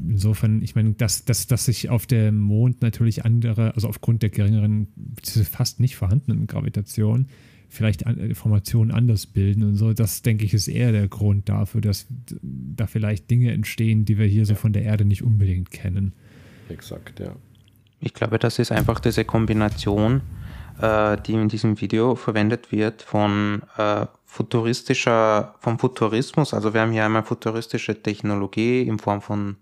insofern, 0.08 0.62
ich 0.62 0.76
meine, 0.76 0.94
dass, 0.94 1.26
dass, 1.26 1.48
dass 1.48 1.66
sich 1.66 1.90
auf 1.90 2.06
dem 2.06 2.40
Mond 2.40 2.82
natürlich 2.82 3.26
andere, 3.26 3.76
also 3.76 3.88
aufgrund 3.88 4.24
der 4.24 4.30
geringeren, 4.30 4.88
fast 5.24 5.80
nicht 5.80 5.96
vorhandenen 5.96 6.48
Gravitation, 6.48 7.28
vielleicht 7.70 8.04
Formationen 8.34 8.92
anders 8.92 9.28
bilden 9.28 9.64
und 9.64 9.76
so, 9.78 9.94
das 9.94 10.22
denke 10.24 10.44
ich 10.44 10.54
ist 10.54 10.68
eher 10.68 10.92
der 10.92 11.08
Grund 11.08 11.48
dafür, 11.48 11.80
dass 11.80 12.06
da 12.42 12.86
vielleicht 12.86 13.32
Dinge 13.32 13.54
entstehen, 13.54 14.04
die 14.04 14.18
wir 14.18 14.26
hier 14.26 14.46
so 14.46 14.56
von 14.56 14.74
der 14.74 14.84
Erde 14.84 15.06
nicht 15.06 15.24
unbedingt 15.24 15.72
kennen. 15.72 16.14
Exakt, 16.68 17.22
ja. 17.22 17.34
Ich 18.02 18.14
glaube, 18.14 18.40
das 18.40 18.60
ist 18.60 18.72
einfach 18.72 19.00
diese 19.00 19.24
Kombination, 19.24 20.22
äh, 20.82 21.18
die 21.22 21.34
in 21.34 21.50
diesem 21.50 21.80
Video 21.80 22.16
verwendet 22.16 22.72
wird 22.72 23.02
von 23.02 23.64
äh, 23.78 24.06
futuristischer, 24.26 25.56
vom 25.60 25.78
Futurismus. 25.78 26.54
Also 26.54 26.74
wir 26.74 26.82
haben 26.82 26.92
hier 26.92 27.06
einmal 27.06 27.24
futuristische 27.24 28.02
Technologie 28.02 28.82
in 28.82 28.98
Form 28.98 29.22
von 29.22 29.58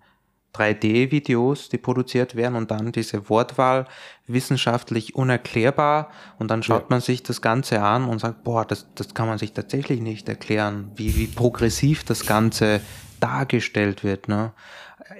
3D-Videos, 0.56 1.70
die 1.70 1.78
produziert 1.78 2.36
werden 2.36 2.56
und 2.56 2.72
dann 2.72 2.92
diese 2.92 3.30
Wortwahl 3.30 3.86
wissenschaftlich 4.28 5.16
unerklärbar 5.16 6.10
und 6.40 6.50
dann 6.50 6.64
schaut 6.64 6.84
ja. 6.84 6.88
man 6.90 7.02
sich 7.02 7.22
das 7.24 7.42
Ganze 7.42 7.82
an 7.82 8.06
und 8.06 8.20
sagt, 8.20 8.44
boah, 8.44 8.66
das, 8.66 8.88
das 8.96 9.14
kann 9.14 9.28
man 9.28 9.38
sich 9.38 9.54
tatsächlich 9.54 10.02
nicht 10.02 10.28
erklären, 10.28 10.92
wie, 10.96 11.16
wie 11.16 11.28
progressiv 11.28 12.04
das 12.04 12.26
Ganze 12.26 12.82
dargestellt 13.20 14.04
wird. 14.04 14.28
Ne? 14.28 14.52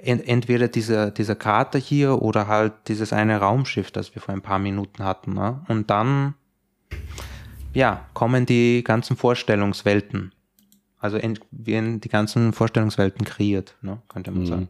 Entweder 0.02 0.68
dieser, 0.68 1.10
dieser 1.10 1.34
Krater 1.34 1.78
hier 1.78 2.22
oder 2.22 2.46
halt 2.46 2.72
dieses 2.88 3.12
eine 3.12 3.38
Raumschiff, 3.38 3.90
das 3.90 4.14
wir 4.14 4.22
vor 4.22 4.34
ein 4.34 4.42
paar 4.42 4.58
Minuten 4.58 5.02
hatten. 5.02 5.34
Ne? 5.34 5.64
Und 5.68 5.90
dann, 5.90 6.34
ja, 7.74 8.06
kommen 8.14 8.46
die 8.46 8.84
ganzen 8.84 9.16
Vorstellungswelten. 9.16 10.32
Also 10.98 11.18
werden 11.50 12.00
die 12.00 12.08
ganzen 12.08 12.52
Vorstellungswelten 12.52 13.24
kreiert, 13.24 13.76
ne? 13.82 14.00
könnte 14.08 14.30
man 14.30 14.42
mhm. 14.42 14.46
sagen. 14.46 14.68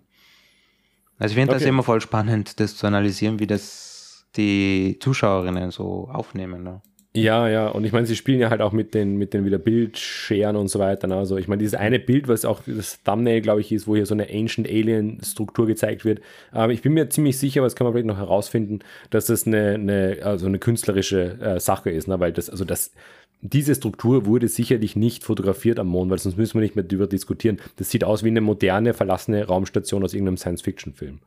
Also 1.19 1.33
ich 1.33 1.39
finde 1.39 1.53
okay. 1.53 1.63
das 1.63 1.69
immer 1.69 1.83
voll 1.83 2.01
spannend, 2.01 2.61
das 2.61 2.77
zu 2.77 2.87
analysieren, 2.87 3.39
wie 3.39 3.47
das 3.47 4.27
die 4.37 4.99
Zuschauerinnen 5.01 5.71
so 5.71 6.09
aufnehmen. 6.09 6.63
Ne? 6.63 6.81
Ja, 7.13 7.49
ja, 7.49 7.69
und 7.69 7.85
ich 7.85 7.93
meine, 7.93 8.07
sie 8.07 8.15
spielen 8.15 8.39
ja 8.39 8.51
halt 8.51 8.61
auch 8.61 8.71
mit 8.71 8.95
den, 8.95 9.17
mit 9.17 9.35
den 9.35 9.45
wieder 9.45 9.59
Bildscheren 9.59 10.55
und 10.55 10.69
so 10.69 10.79
weiter. 10.79 11.09
Ne? 11.09 11.17
Also 11.17 11.39
ich 11.39 11.49
meine, 11.49 11.59
dieses 11.59 11.75
eine 11.75 11.99
Bild, 11.99 12.29
was 12.29 12.45
auch 12.45 12.63
das 12.65 13.03
Thumbnail, 13.03 13.41
glaube 13.41 13.61
ich, 13.61 13.73
ist, 13.73 13.89
wo 13.89 13.97
hier 13.97 14.07
so 14.07 14.15
eine 14.15 14.29
Ancient 14.31 14.69
Alien-Struktur 14.69 15.67
gezeigt 15.67 16.05
wird. 16.05 16.21
Aber 16.53 16.73
ich 16.73 16.83
bin 16.83 16.93
mir 16.93 17.11
ziemlich 17.11 17.37
sicher, 17.37 17.63
was 17.63 17.75
kann 17.75 17.85
man 17.85 17.95
vielleicht 17.95 18.07
noch 18.07 18.17
herausfinden, 18.17 18.79
dass 19.11 19.27
das 19.27 19.45
eine, 19.45 19.75
eine, 19.75 20.19
also 20.23 20.47
eine 20.47 20.61
künstlerische 20.61 21.37
äh, 21.41 21.59
Sache 21.59 21.91
ist, 21.91 22.07
ne? 22.07 22.21
weil 22.21 22.33
das, 22.33 22.49
also 22.49 22.65
das, 22.65 22.93
diese 23.41 23.75
Struktur 23.75 24.25
wurde 24.27 24.47
sicherlich 24.47 24.95
nicht 24.95 25.25
fotografiert 25.25 25.81
am 25.81 25.89
Mond, 25.89 26.13
weil 26.13 26.19
sonst 26.19 26.37
müssen 26.37 26.55
wir 26.55 26.63
nicht 26.63 26.77
mehr 26.77 26.85
darüber 26.85 27.09
diskutieren. 27.09 27.59
Das 27.75 27.91
sieht 27.91 28.05
aus 28.05 28.23
wie 28.23 28.29
eine 28.29 28.41
moderne, 28.41 28.95
verlassene 28.95 29.47
Raumstation 29.47 30.05
aus 30.05 30.15
irgendeinem 30.15 30.37
Science-Fiction-Film. 30.37 31.19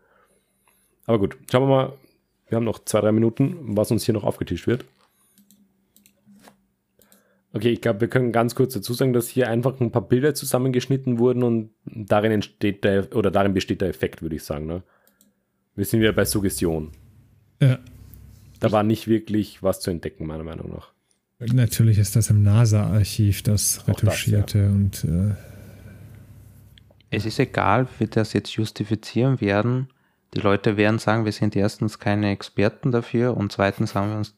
Aber 1.08 1.20
gut, 1.20 1.36
schauen 1.52 1.64
wir 1.64 1.68
mal. 1.68 1.94
Wir 2.48 2.56
haben 2.56 2.64
noch 2.64 2.80
zwei, 2.86 3.02
drei 3.02 3.12
Minuten, 3.12 3.58
was 3.62 3.92
uns 3.92 4.06
hier 4.06 4.14
noch 4.14 4.24
aufgetischt 4.24 4.68
wird. 4.68 4.86
Okay, 7.56 7.70
ich 7.70 7.82
glaube, 7.82 8.02
wir 8.02 8.08
können 8.08 8.32
ganz 8.32 8.56
kurz 8.56 8.74
dazu 8.74 8.94
sagen, 8.94 9.14
dass 9.14 9.30
hier 9.30 9.48
einfach 9.48 9.80
ein 9.80 9.92
paar 9.92 10.08
Bilder 10.08 10.34
zusammengeschnitten 10.34 11.20
wurden 11.20 11.44
und 11.44 11.70
darin 11.86 12.32
entsteht 12.32 12.84
der, 12.84 13.16
oder 13.16 13.30
darin 13.30 13.54
besteht 13.54 13.82
der 13.82 13.90
Effekt, 13.90 14.24
würde 14.24 14.36
ich 14.36 14.44
sagen. 14.44 14.66
Ne? 14.66 14.82
Wir 15.76 15.86
sind 15.86 16.00
wieder 16.00 16.14
bei 16.14 16.26
Suggestion. 16.26 16.92
Ja. 17.62 17.78
Da 18.60 18.72
war 18.72 18.82
nicht 18.82 19.08
wirklich 19.08 19.62
was 19.62 19.82
zu 19.82 19.92
entdecken, 19.92 20.26
meiner 20.26 20.44
Meinung 20.44 20.72
nach. 20.72 20.94
Natürlich 21.40 22.00
ist 22.00 22.16
das 22.16 22.32
im 22.32 22.42
NASA-Archiv 22.42 23.44
das 23.44 23.88
Retuschierte 23.88 24.58
das, 24.60 24.68
ja. 24.68 24.76
und 24.76 25.04
äh 25.04 25.36
es 27.12 27.28
ist 27.28 27.38
egal, 27.38 27.88
wie 28.00 28.08
das 28.08 28.34
jetzt 28.34 28.56
justifizieren 28.56 29.40
werden. 29.40 29.90
Die 30.34 30.40
Leute 30.40 30.78
werden 30.78 30.98
sagen, 30.98 31.26
wir 31.26 31.32
sind 31.32 31.56
erstens 31.56 32.00
keine 32.00 32.32
Experten 32.32 32.92
dafür 32.92 33.38
und 33.38 33.52
zweitens 33.52 33.94
haben 33.94 34.10
wir 34.10 34.18
uns 34.18 34.34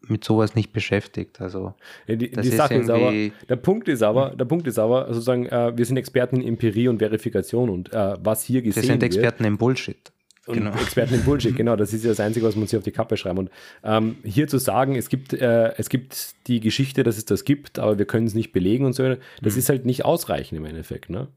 mit 0.00 0.24
sowas 0.24 0.54
nicht 0.54 0.72
beschäftigt. 0.72 1.40
Also 1.40 1.74
ja, 2.06 2.16
die, 2.16 2.30
die 2.30 2.48
Sache 2.48 2.74
ist 2.74 2.90
aber, 2.90 3.12
der 3.48 3.56
Punkt 3.56 3.88
ist 3.88 4.02
aber, 4.02 4.30
der 4.30 4.44
Punkt 4.44 4.66
ist 4.66 4.78
aber, 4.78 5.06
sozusagen, 5.08 5.46
äh, 5.46 5.76
wir 5.76 5.84
sind 5.84 5.96
Experten 5.96 6.40
in 6.40 6.48
Empirie 6.48 6.88
und 6.88 6.98
Verifikation 6.98 7.70
und 7.70 7.92
äh, 7.92 8.14
was 8.20 8.42
hier 8.42 8.62
gesehen 8.62 8.76
wird. 8.76 8.86
Wir 8.86 8.92
sind 8.94 9.02
Experten 9.02 9.40
wird, 9.40 9.48
im 9.48 9.58
Bullshit. 9.58 10.12
Genau. 10.46 10.70
Experten 10.72 11.14
in 11.14 11.24
Bullshit, 11.24 11.56
genau, 11.56 11.76
das 11.76 11.92
ist 11.92 12.04
ja 12.04 12.10
das 12.10 12.20
Einzige, 12.20 12.46
was 12.46 12.56
man 12.56 12.66
sich 12.66 12.76
auf 12.78 12.84
die 12.84 12.92
Kappe 12.92 13.16
schreiben. 13.16 13.38
Und 13.38 13.50
ähm, 13.82 14.16
hier 14.24 14.48
zu 14.48 14.58
sagen, 14.58 14.94
es 14.94 15.08
gibt, 15.08 15.32
äh, 15.32 15.74
es 15.76 15.88
gibt 15.88 16.34
die 16.46 16.60
Geschichte, 16.60 17.02
dass 17.02 17.18
es 17.18 17.24
das 17.24 17.44
gibt, 17.44 17.78
aber 17.78 17.98
wir 17.98 18.06
können 18.06 18.26
es 18.26 18.34
nicht 18.34 18.52
belegen 18.52 18.84
und 18.84 18.92
so, 18.92 19.16
das 19.42 19.54
mhm. 19.54 19.58
ist 19.58 19.68
halt 19.68 19.86
nicht 19.86 20.04
ausreichend 20.04 20.58
im 20.58 20.64
Endeffekt, 20.64 21.10
ne? 21.10 21.28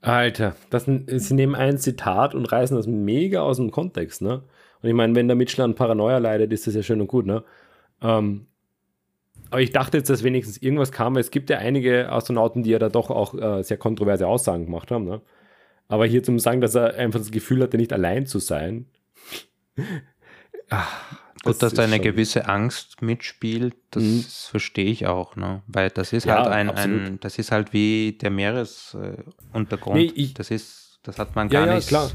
Alter, 0.00 0.54
das, 0.70 0.84
sie 0.86 1.34
nehmen 1.34 1.56
ein 1.56 1.76
Zitat 1.76 2.34
und 2.34 2.46
reißen 2.46 2.76
das 2.76 2.86
mega 2.86 3.40
aus 3.40 3.56
dem 3.56 3.70
Kontext, 3.72 4.22
ne? 4.22 4.42
Und 4.82 4.88
ich 4.88 4.94
meine, 4.94 5.14
wenn 5.14 5.28
der 5.28 5.36
Mitchell 5.36 5.64
an 5.64 5.74
Paranoia 5.74 6.18
leidet, 6.18 6.52
ist 6.52 6.66
das 6.66 6.74
ja 6.74 6.82
schön 6.82 7.00
und 7.00 7.08
gut, 7.08 7.26
ne? 7.26 7.42
Ähm, 8.00 8.46
aber 9.50 9.60
ich 9.60 9.72
dachte 9.72 9.96
jetzt, 9.96 10.10
dass 10.10 10.22
wenigstens 10.22 10.58
irgendwas 10.58 10.92
kam. 10.92 11.16
Es 11.16 11.30
gibt 11.30 11.48
ja 11.50 11.58
einige 11.58 12.12
Astronauten, 12.12 12.62
die 12.62 12.70
ja 12.70 12.78
da 12.78 12.88
doch 12.88 13.10
auch 13.10 13.34
äh, 13.34 13.62
sehr 13.62 13.78
kontroverse 13.78 14.26
Aussagen 14.26 14.66
gemacht 14.66 14.90
haben, 14.90 15.04
ne? 15.04 15.20
Aber 15.88 16.04
hier 16.04 16.22
zum 16.22 16.38
sagen, 16.38 16.60
dass 16.60 16.74
er 16.74 16.94
einfach 16.96 17.18
das 17.18 17.30
Gefühl 17.30 17.62
hatte, 17.62 17.78
nicht 17.78 17.94
allein 17.94 18.26
zu 18.26 18.40
sein. 18.40 18.86
Ach, 20.68 21.16
das 21.44 21.54
Gut, 21.54 21.62
dass 21.62 21.74
da 21.74 21.84
eine 21.84 21.98
gewisse 21.98 22.46
Angst 22.46 23.00
mitspielt, 23.00 23.74
das 23.90 24.02
mhm. 24.02 24.24
verstehe 24.50 24.90
ich 24.90 25.06
auch, 25.06 25.34
ne? 25.36 25.62
Weil 25.66 25.88
das 25.88 26.12
ist 26.12 26.26
ja, 26.26 26.36
halt 26.36 26.48
ein, 26.48 26.70
ein, 26.70 27.18
das 27.20 27.38
ist 27.38 27.52
halt 27.52 27.72
wie 27.72 28.18
der 28.20 28.30
Meeresuntergrund. 28.30 29.96
Nee, 29.96 30.12
ich, 30.14 30.34
das 30.34 30.50
ist, 30.50 31.00
das 31.04 31.18
hat 31.18 31.34
man 31.36 31.48
gar 31.48 31.66
ja, 31.66 31.74
nicht 31.76 31.88
klar. 31.88 32.10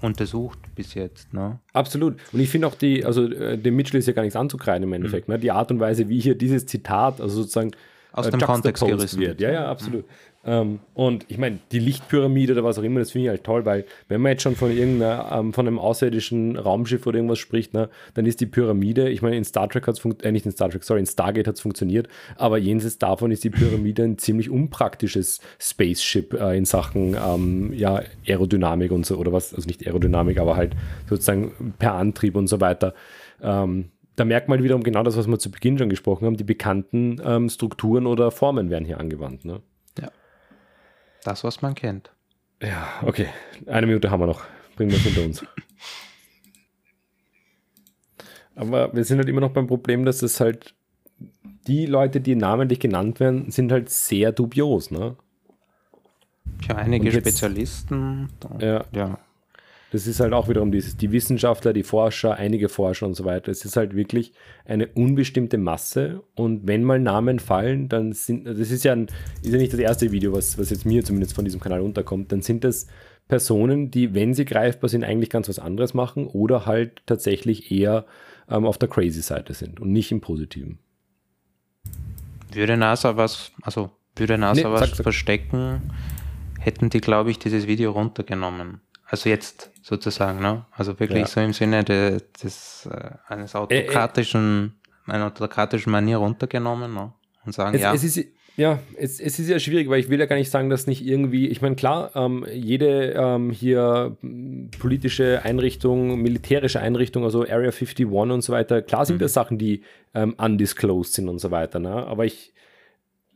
Untersucht 0.00 0.58
bis 0.74 0.94
jetzt, 0.94 1.32
ne? 1.32 1.58
Absolut. 1.72 2.16
Und 2.32 2.40
ich 2.40 2.48
finde 2.48 2.66
auch 2.66 2.74
die, 2.74 3.04
also 3.04 3.24
äh, 3.30 3.58
dem 3.58 3.76
Mitchell 3.76 3.98
ist 3.98 4.06
ja 4.06 4.12
gar 4.12 4.22
nichts 4.22 4.36
anzukreiden 4.36 4.84
im 4.84 4.92
Endeffekt, 4.92 5.28
mhm. 5.28 5.34
ne? 5.34 5.40
Die 5.40 5.50
Art 5.50 5.70
und 5.70 5.80
Weise, 5.80 6.08
wie 6.08 6.20
hier 6.20 6.36
dieses 6.36 6.66
Zitat, 6.66 7.20
also 7.20 7.42
sozusagen 7.42 7.72
aus 8.12 8.26
äh, 8.26 8.30
dem 8.30 8.40
Kontext 8.40 8.84
gerissen 8.84 9.20
wird. 9.20 9.40
Ja, 9.40 9.50
ja, 9.50 9.70
absolut. 9.70 10.04
Mhm. 10.06 10.10
Ähm, 10.48 10.78
und 10.94 11.26
ich 11.28 11.36
meine, 11.36 11.58
die 11.72 11.78
Lichtpyramide 11.78 12.54
oder 12.54 12.64
was 12.64 12.78
auch 12.78 12.82
immer, 12.82 13.00
das 13.00 13.10
finde 13.10 13.26
ich 13.26 13.28
halt 13.28 13.44
toll, 13.44 13.66
weil 13.66 13.84
wenn 14.08 14.22
man 14.22 14.32
jetzt 14.32 14.42
schon 14.42 14.56
von 14.56 14.70
irgendeiner, 14.70 15.30
ähm, 15.30 15.52
von 15.52 15.66
einem 15.66 15.78
außerirdischen 15.78 16.56
Raumschiff 16.56 17.06
oder 17.06 17.18
irgendwas 17.18 17.38
spricht, 17.38 17.74
ne, 17.74 17.90
dann 18.14 18.24
ist 18.24 18.40
die 18.40 18.46
Pyramide, 18.46 19.10
ich 19.10 19.20
meine, 19.20 19.36
in 19.36 19.44
Star 19.44 19.68
Trek 19.68 19.86
hat 19.86 19.96
es 19.96 20.00
funktioniert, 20.00 20.26
äh, 20.26 20.32
nicht 20.32 20.46
in 20.46 20.52
Star 20.52 20.70
Trek, 20.70 20.84
sorry, 20.84 21.00
in 21.00 21.06
Stargate 21.06 21.46
hat 21.46 21.56
es 21.56 21.60
funktioniert, 21.60 22.08
aber 22.36 22.56
jenseits 22.56 22.96
davon 22.96 23.30
ist 23.30 23.44
die 23.44 23.50
Pyramide 23.50 24.04
ein 24.04 24.16
ziemlich 24.16 24.48
unpraktisches 24.48 25.40
Spaceship 25.58 26.32
äh, 26.32 26.56
in 26.56 26.64
Sachen 26.64 27.14
ähm, 27.14 27.74
ja, 27.74 28.00
Aerodynamik 28.26 28.90
und 28.90 29.04
so, 29.04 29.18
oder 29.18 29.34
was, 29.34 29.52
also 29.52 29.66
nicht 29.66 29.86
Aerodynamik, 29.86 30.38
aber 30.38 30.56
halt 30.56 30.74
sozusagen 31.10 31.74
per 31.78 31.92
Antrieb 31.92 32.36
und 32.36 32.46
so 32.46 32.58
weiter. 32.58 32.94
Ähm, 33.42 33.90
da 34.16 34.24
merkt 34.24 34.48
man 34.48 34.62
wiederum 34.62 34.82
genau 34.82 35.02
das, 35.02 35.18
was 35.18 35.28
wir 35.28 35.38
zu 35.38 35.50
Beginn 35.50 35.76
schon 35.76 35.90
gesprochen 35.90 36.24
haben, 36.24 36.38
die 36.38 36.44
bekannten 36.44 37.20
ähm, 37.22 37.50
Strukturen 37.50 38.06
oder 38.06 38.30
Formen 38.30 38.70
werden 38.70 38.86
hier 38.86 38.98
angewandt. 38.98 39.44
Ne? 39.44 39.60
Das, 41.24 41.44
was 41.44 41.62
man 41.62 41.74
kennt. 41.74 42.10
Ja, 42.62 42.88
okay. 43.02 43.28
Eine 43.66 43.86
Minute 43.86 44.10
haben 44.10 44.20
wir 44.20 44.26
noch. 44.26 44.44
Bringen 44.76 44.90
wir 44.90 44.98
es 44.98 45.04
hinter 45.04 45.24
uns. 45.24 45.44
Aber 48.54 48.92
wir 48.92 49.04
sind 49.04 49.18
halt 49.18 49.28
immer 49.28 49.40
noch 49.40 49.52
beim 49.52 49.66
Problem, 49.66 50.04
dass 50.04 50.22
es 50.22 50.40
halt 50.40 50.74
die 51.68 51.86
Leute, 51.86 52.20
die 52.20 52.34
namentlich 52.34 52.80
genannt 52.80 53.20
werden, 53.20 53.50
sind 53.50 53.70
halt 53.70 53.90
sehr 53.90 54.32
dubios, 54.32 54.90
ne? 54.90 55.16
Ja, 56.68 56.76
einige 56.76 57.06
jetzt, 57.06 57.20
Spezialisten. 57.20 58.30
Ja. 58.58 58.84
ja. 58.92 59.18
Das 59.90 60.06
ist 60.06 60.20
halt 60.20 60.34
auch 60.34 60.48
wiederum 60.48 60.70
dieses, 60.70 60.96
die 60.96 61.12
Wissenschaftler, 61.12 61.72
die 61.72 61.82
Forscher, 61.82 62.34
einige 62.34 62.68
Forscher 62.68 63.06
und 63.06 63.14
so 63.14 63.24
weiter. 63.24 63.50
Es 63.50 63.64
ist 63.64 63.76
halt 63.76 63.96
wirklich 63.96 64.32
eine 64.66 64.86
unbestimmte 64.88 65.56
Masse 65.56 66.22
und 66.34 66.66
wenn 66.66 66.84
mal 66.84 67.00
Namen 67.00 67.38
fallen, 67.38 67.88
dann 67.88 68.12
sind, 68.12 68.46
das 68.46 68.70
ist 68.70 68.84
ja, 68.84 68.92
ein, 68.92 69.06
ist 69.42 69.52
ja 69.52 69.58
nicht 69.58 69.72
das 69.72 69.80
erste 69.80 70.12
Video, 70.12 70.32
was, 70.32 70.58
was 70.58 70.70
jetzt 70.70 70.84
mir 70.84 71.04
zumindest 71.04 71.34
von 71.34 71.44
diesem 71.44 71.60
Kanal 71.60 71.80
unterkommt, 71.80 72.32
dann 72.32 72.42
sind 72.42 72.64
das 72.64 72.86
Personen, 73.28 73.90
die, 73.90 74.14
wenn 74.14 74.34
sie 74.34 74.44
greifbar 74.44 74.88
sind, 74.88 75.04
eigentlich 75.04 75.30
ganz 75.30 75.48
was 75.48 75.58
anderes 75.58 75.94
machen 75.94 76.26
oder 76.26 76.66
halt 76.66 77.02
tatsächlich 77.06 77.70
eher 77.70 78.04
ähm, 78.48 78.66
auf 78.66 78.78
der 78.78 78.88
crazy 78.88 79.22
Seite 79.22 79.54
sind 79.54 79.80
und 79.80 79.92
nicht 79.92 80.12
im 80.12 80.20
Positiven. 80.20 80.78
Würde 82.52 82.76
NASA 82.76 83.16
was, 83.16 83.52
also 83.62 83.90
würde 84.16 84.38
NASA 84.38 84.68
nee, 84.68 84.74
was 84.74 84.80
sag, 84.80 84.96
sag. 84.96 85.02
verstecken, 85.02 85.92
hätten 86.58 86.90
die, 86.90 87.00
glaube 87.00 87.30
ich, 87.30 87.38
dieses 87.38 87.66
Video 87.66 87.92
runtergenommen. 87.92 88.80
Also 89.10 89.28
jetzt 89.28 89.70
sozusagen, 89.82 90.40
ne? 90.40 90.66
Also 90.70 90.98
wirklich 91.00 91.20
ja. 91.20 91.26
so 91.26 91.40
im 91.40 91.52
Sinne 91.52 91.82
de, 91.82 92.18
des 92.42 92.86
äh, 92.92 93.10
eines 93.26 93.54
autokratischen, 93.54 94.74
äh, 95.06 95.10
äh, 95.10 95.14
einer 95.14 95.26
autokratischen 95.26 95.90
Manier 95.90 96.18
runtergenommen, 96.18 96.92
ne? 96.92 97.12
Und 97.44 97.54
sagen, 97.54 97.74
es, 97.74 97.80
ja. 97.80 97.94
Es 97.94 98.04
ist, 98.04 98.26
ja, 98.58 98.80
es, 98.96 99.18
es 99.18 99.38
ist 99.38 99.48
ja 99.48 99.58
schwierig, 99.58 99.88
weil 99.88 100.00
ich 100.00 100.10
will 100.10 100.18
ja 100.20 100.26
gar 100.26 100.36
nicht 100.36 100.50
sagen, 100.50 100.68
dass 100.68 100.86
nicht 100.86 101.06
irgendwie, 101.06 101.46
ich 101.46 101.62
meine, 101.62 101.76
klar, 101.76 102.10
ähm, 102.16 102.44
jede 102.52 103.14
ähm, 103.16 103.50
hier 103.50 104.16
politische 104.78 105.42
Einrichtung, 105.42 106.20
militärische 106.20 106.80
Einrichtung, 106.80 107.24
also 107.24 107.42
Area 107.42 107.70
51 107.70 108.06
und 108.06 108.42
so 108.42 108.52
weiter, 108.52 108.82
klar 108.82 109.06
sind 109.06 109.16
mhm. 109.16 109.20
das 109.20 109.32
Sachen, 109.32 109.58
die 109.58 109.82
ähm, 110.12 110.34
undisclosed 110.36 111.14
sind 111.14 111.28
und 111.28 111.38
so 111.38 111.50
weiter, 111.50 111.78
ne? 111.78 111.94
Aber 112.06 112.26
ich, 112.26 112.52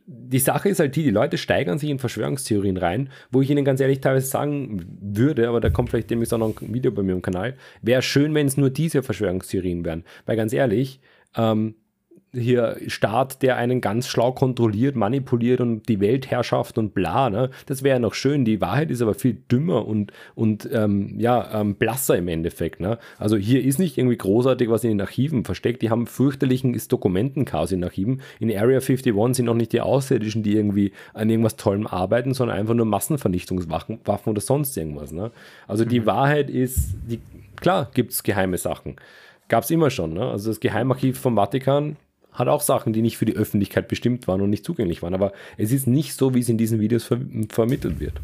die 0.05 0.39
Sache 0.39 0.69
ist 0.69 0.79
halt 0.79 0.95
die, 0.95 1.03
die 1.03 1.11
Leute 1.11 1.37
steigern 1.37 1.79
sich 1.79 1.89
in 1.89 1.99
Verschwörungstheorien 1.99 2.77
rein, 2.77 3.09
wo 3.31 3.41
ich 3.41 3.49
ihnen 3.49 3.63
ganz 3.63 3.79
ehrlich 3.79 4.01
teilweise 4.01 4.27
sagen 4.27 4.85
würde, 5.01 5.47
aber 5.47 5.61
da 5.61 5.69
kommt 5.69 5.89
vielleicht 5.89 6.09
demnächst 6.09 6.33
auch 6.33 6.39
noch 6.39 6.61
ein 6.61 6.73
Video 6.73 6.91
bei 6.91 7.03
mir 7.03 7.13
im 7.13 7.21
Kanal, 7.21 7.55
wäre 7.81 8.01
schön, 8.01 8.33
wenn 8.33 8.47
es 8.47 8.57
nur 8.57 8.69
diese 8.69 9.03
Verschwörungstheorien 9.03 9.85
wären. 9.85 10.03
Weil 10.25 10.35
ganz 10.35 10.51
ehrlich, 10.51 10.99
ähm, 11.35 11.75
hier 12.33 12.77
Staat, 12.87 13.41
der 13.43 13.57
einen 13.57 13.79
ganz 13.79 14.07
schlau 14.07 14.31
kontrolliert, 14.31 14.95
manipuliert 14.95 15.61
und 15.61 15.87
die 15.87 15.99
Weltherrschaft 15.99 16.77
und 16.77 16.93
bla, 16.93 17.29
ne? 17.29 17.51
Das 17.67 17.83
wäre 17.83 17.99
noch 17.99 18.15
schön. 18.15 18.43
Die 18.43 18.59
Wahrheit 18.59 18.89
ist 18.89 19.01
aber 19.01 19.13
viel 19.13 19.37
dümmer 19.51 19.87
und, 19.87 20.11
und 20.33 20.67
ähm, 20.71 21.19
ja, 21.19 21.61
ähm, 21.61 21.75
blasser 21.75 22.17
im 22.17 22.27
Endeffekt. 22.27 22.79
Ne? 22.79 22.97
Also 23.19 23.37
hier 23.37 23.63
ist 23.63 23.77
nicht 23.77 23.97
irgendwie 23.97 24.17
großartig 24.17 24.69
was 24.69 24.83
in 24.83 24.89
den 24.89 25.01
Archiven 25.01 25.45
versteckt. 25.45 25.81
Die 25.81 25.89
haben 25.89 26.07
fürchterlichen 26.07 26.79
Dokumentenchaos 26.87 27.71
in 27.71 27.79
den 27.79 27.85
Archiven. 27.85 28.21
In 28.39 28.49
Area 28.49 28.79
51 28.79 29.13
sind 29.35 29.45
noch 29.45 29.53
nicht 29.53 29.73
die 29.73 29.81
Außerirdischen, 29.81 30.43
die 30.43 30.55
irgendwie 30.55 30.91
an 31.13 31.29
irgendwas 31.29 31.55
Tollem 31.55 31.87
arbeiten, 31.87 32.33
sondern 32.33 32.57
einfach 32.57 32.73
nur 32.73 32.85
Massenvernichtungswaffen 32.85 33.99
Waffen 34.05 34.29
oder 34.31 34.41
sonst 34.41 34.75
irgendwas. 34.75 35.11
Ne? 35.11 35.31
Also 35.67 35.85
die 35.85 36.01
mhm. 36.01 36.05
Wahrheit 36.05 36.49
ist, 36.49 36.95
die, 37.07 37.19
klar 37.55 37.89
gibt 37.93 38.11
es 38.11 38.23
geheime 38.23 38.57
Sachen. 38.57 38.95
Gab 39.49 39.63
es 39.63 39.71
immer 39.71 39.89
schon. 39.89 40.13
Ne? 40.13 40.25
Also 40.25 40.49
das 40.49 40.59
Geheimarchiv 40.59 41.19
vom 41.19 41.35
Vatikan 41.35 41.97
hat 42.33 42.47
auch 42.47 42.61
Sachen, 42.61 42.93
die 42.93 43.01
nicht 43.01 43.17
für 43.17 43.25
die 43.25 43.35
Öffentlichkeit 43.35 43.87
bestimmt 43.87 44.27
waren 44.27 44.41
und 44.41 44.49
nicht 44.49 44.65
zugänglich 44.65 45.01
waren. 45.01 45.13
Aber 45.13 45.33
es 45.57 45.71
ist 45.71 45.87
nicht 45.87 46.15
so, 46.15 46.33
wie 46.33 46.39
es 46.39 46.49
in 46.49 46.57
diesen 46.57 46.79
Videos 46.79 47.03
ver 47.03 47.19
vermittelt 47.49 47.99
wird. 47.99 48.19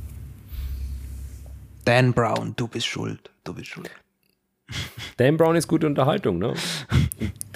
Dan 1.86 2.14
Brown, 2.14 2.54
du 2.56 2.68
bist 2.68 2.86
schuld. 2.86 3.32
Du 3.44 3.54
bist 3.54 3.68
schuld. 3.68 3.90
Dan 5.18 5.38
Brown 5.38 5.56
ist 5.56 5.68
gute 5.68 5.88
Unterhaltung, 5.88 6.38
ne? 6.38 6.54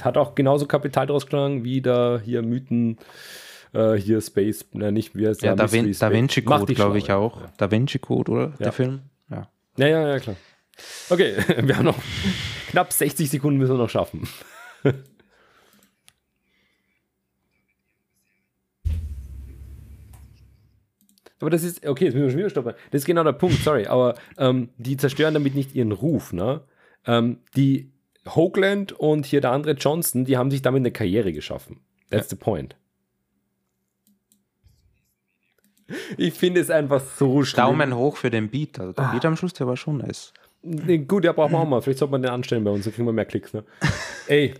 Hat 0.02 0.18
auch 0.18 0.36
genauso 0.36 0.66
Kapital 0.66 1.08
draus 1.08 1.26
geschlagen 1.26 1.64
wie 1.64 1.82
da 1.82 2.20
hier 2.24 2.42
Mythen, 2.42 2.98
äh, 3.74 3.94
hier 3.94 4.22
Space, 4.22 4.66
ne, 4.74 4.92
nicht 4.92 5.16
wie 5.16 5.26
es 5.26 5.42
ja, 5.42 5.56
da, 5.56 5.72
Vin 5.72 5.96
da 5.98 6.12
Vinci 6.12 6.42
Code, 6.42 6.74
glaube 6.74 6.98
ich 6.98 7.12
auch. 7.12 7.42
Ja. 7.42 7.54
Da 7.58 7.72
Vinci 7.72 8.00
Code, 8.00 8.32
oder? 8.32 8.46
Ja. 8.46 8.58
Der 8.58 8.72
Film? 8.72 9.02
Ja. 9.30 9.48
Ja, 9.78 9.88
ja, 9.88 10.08
ja, 10.08 10.20
klar. 10.20 10.36
Okay, 11.10 11.36
wir 11.62 11.78
haben 11.78 11.86
noch 11.86 11.98
knapp 12.70 12.92
60 12.92 13.30
Sekunden 13.30 13.60
müssen 13.60 13.74
wir 13.74 13.78
noch 13.78 13.90
schaffen. 13.90 14.28
Aber 21.44 21.50
das 21.50 21.64
ist, 21.64 21.86
okay, 21.86 22.06
jetzt 22.06 22.14
müssen 22.14 22.24
wir 22.24 22.32
schon 22.32 22.40
wieder 22.40 22.50
stoppen. 22.50 22.74
Das 22.92 23.02
ist 23.02 23.06
genau 23.06 23.26
der 23.26 23.34
Punkt, 23.34 23.58
sorry, 23.58 23.86
aber 23.86 24.16
ähm, 24.38 24.70
die 24.78 24.96
zerstören 24.96 25.34
damit 25.34 25.56
nicht 25.56 25.76
ihren 25.76 25.92
Ruf, 25.92 26.32
ne? 26.32 26.62
Ähm, 27.06 27.40
die 27.58 27.92
Hoagland 28.26 28.94
und 28.94 29.26
hier 29.26 29.42
der 29.42 29.52
andere 29.52 29.74
Johnson, 29.74 30.24
die 30.24 30.38
haben 30.38 30.52
sich 30.52 30.62
damit 30.62 30.80
eine 30.80 30.92
Karriere 30.92 31.34
geschaffen. 31.34 31.82
That's 32.10 32.28
ja. 32.28 32.30
the 32.30 32.36
point. 32.38 32.78
Ich 36.16 36.34
finde 36.34 36.62
es 36.62 36.70
einfach 36.70 37.04
so 37.18 37.44
schlimm. 37.44 37.66
Daumen 37.66 37.94
hoch 37.94 38.16
für 38.16 38.30
den 38.30 38.50
Beat. 38.50 38.80
Also 38.80 38.94
der 38.94 39.04
ah. 39.04 39.12
Beat 39.12 39.26
am 39.26 39.36
Schluss, 39.36 39.52
der 39.52 39.68
war 39.68 39.76
schon 39.76 39.98
nice. 39.98 40.32
Gut, 41.10 41.26
ja, 41.26 41.34
brauchen 41.34 41.52
wir 41.52 41.60
auch 41.60 41.68
mal. 41.68 41.82
Vielleicht 41.82 42.00
sollte 42.00 42.14
man 42.14 42.22
den 42.22 42.32
anstellen 42.32 42.64
bei 42.64 42.72
uns, 42.72 42.86
dann 42.86 42.94
kriegen 42.94 43.06
wir 43.06 43.12
mehr 43.12 43.26
Klicks. 43.26 43.52
Ne? 43.52 43.66
Ey, 44.28 44.54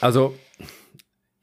also 0.00 0.34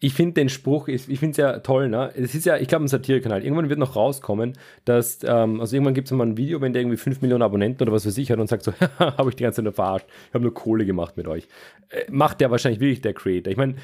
ich 0.03 0.15
finde 0.15 0.33
den 0.33 0.49
Spruch, 0.49 0.87
ich, 0.87 1.07
ich 1.07 1.19
finde 1.19 1.31
es 1.31 1.37
ja 1.37 1.59
toll, 1.59 1.87
ne? 1.87 2.11
Es 2.15 2.33
ist 2.33 2.45
ja, 2.45 2.57
ich 2.57 2.67
glaube, 2.67 2.83
ein 2.83 2.87
Satirekanal. 2.87 3.43
Irgendwann 3.43 3.69
wird 3.69 3.77
noch 3.77 3.95
rauskommen, 3.95 4.53
dass, 4.83 5.19
ähm, 5.23 5.61
also 5.61 5.75
irgendwann 5.75 5.93
gibt 5.93 6.07
es 6.07 6.11
mal 6.11 6.25
ein 6.25 6.37
Video, 6.37 6.59
wenn 6.59 6.73
der 6.73 6.81
irgendwie 6.81 6.97
5 6.97 7.21
Millionen 7.21 7.43
Abonnenten 7.43 7.83
oder 7.83 7.91
was 7.91 8.01
für 8.01 8.11
sich 8.11 8.31
hat 8.31 8.39
und 8.39 8.47
sagt 8.47 8.63
so, 8.63 8.73
habe 8.99 9.29
ich 9.29 9.35
die 9.35 9.43
ganze 9.43 9.57
Zeit 9.57 9.65
nur 9.65 9.73
verarscht, 9.73 10.07
ich 10.29 10.33
habe 10.33 10.43
nur 10.43 10.55
Kohle 10.55 10.87
gemacht 10.87 11.17
mit 11.17 11.27
euch. 11.27 11.47
Äh, 11.89 12.05
macht 12.09 12.41
der 12.41 12.49
wahrscheinlich 12.49 12.79
wirklich 12.79 13.01
der 13.01 13.13
Creator. 13.13 13.51
Ich 13.51 13.57
meine, 13.57 13.75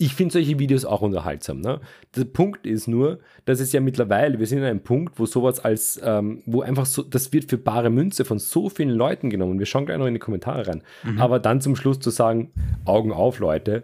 ich 0.00 0.14
finde 0.14 0.34
solche 0.34 0.60
Videos 0.60 0.84
auch 0.84 1.02
unterhaltsam. 1.02 1.60
Ne? 1.60 1.80
Der 2.14 2.24
Punkt 2.24 2.64
ist 2.64 2.86
nur, 2.86 3.18
dass 3.44 3.58
es 3.58 3.72
ja 3.72 3.80
mittlerweile, 3.80 4.38
wir 4.38 4.46
sind 4.46 4.60
an 4.60 4.66
einem 4.66 4.84
Punkt, 4.84 5.18
wo 5.18 5.26
sowas 5.26 5.58
als, 5.58 6.00
ähm, 6.04 6.44
wo 6.46 6.60
einfach 6.60 6.86
so, 6.86 7.02
das 7.02 7.32
wird 7.32 7.50
für 7.50 7.58
bare 7.58 7.90
Münze 7.90 8.24
von 8.24 8.38
so 8.38 8.68
vielen 8.68 8.90
Leuten 8.90 9.28
genommen. 9.28 9.58
Wir 9.58 9.66
schauen 9.66 9.86
gleich 9.86 9.98
noch 9.98 10.06
in 10.06 10.14
die 10.14 10.20
Kommentare 10.20 10.68
rein. 10.68 10.82
Mhm. 11.02 11.20
Aber 11.20 11.40
dann 11.40 11.60
zum 11.60 11.74
Schluss 11.74 11.98
zu 11.98 12.10
sagen, 12.10 12.52
Augen 12.84 13.10
auf, 13.10 13.40
Leute, 13.40 13.82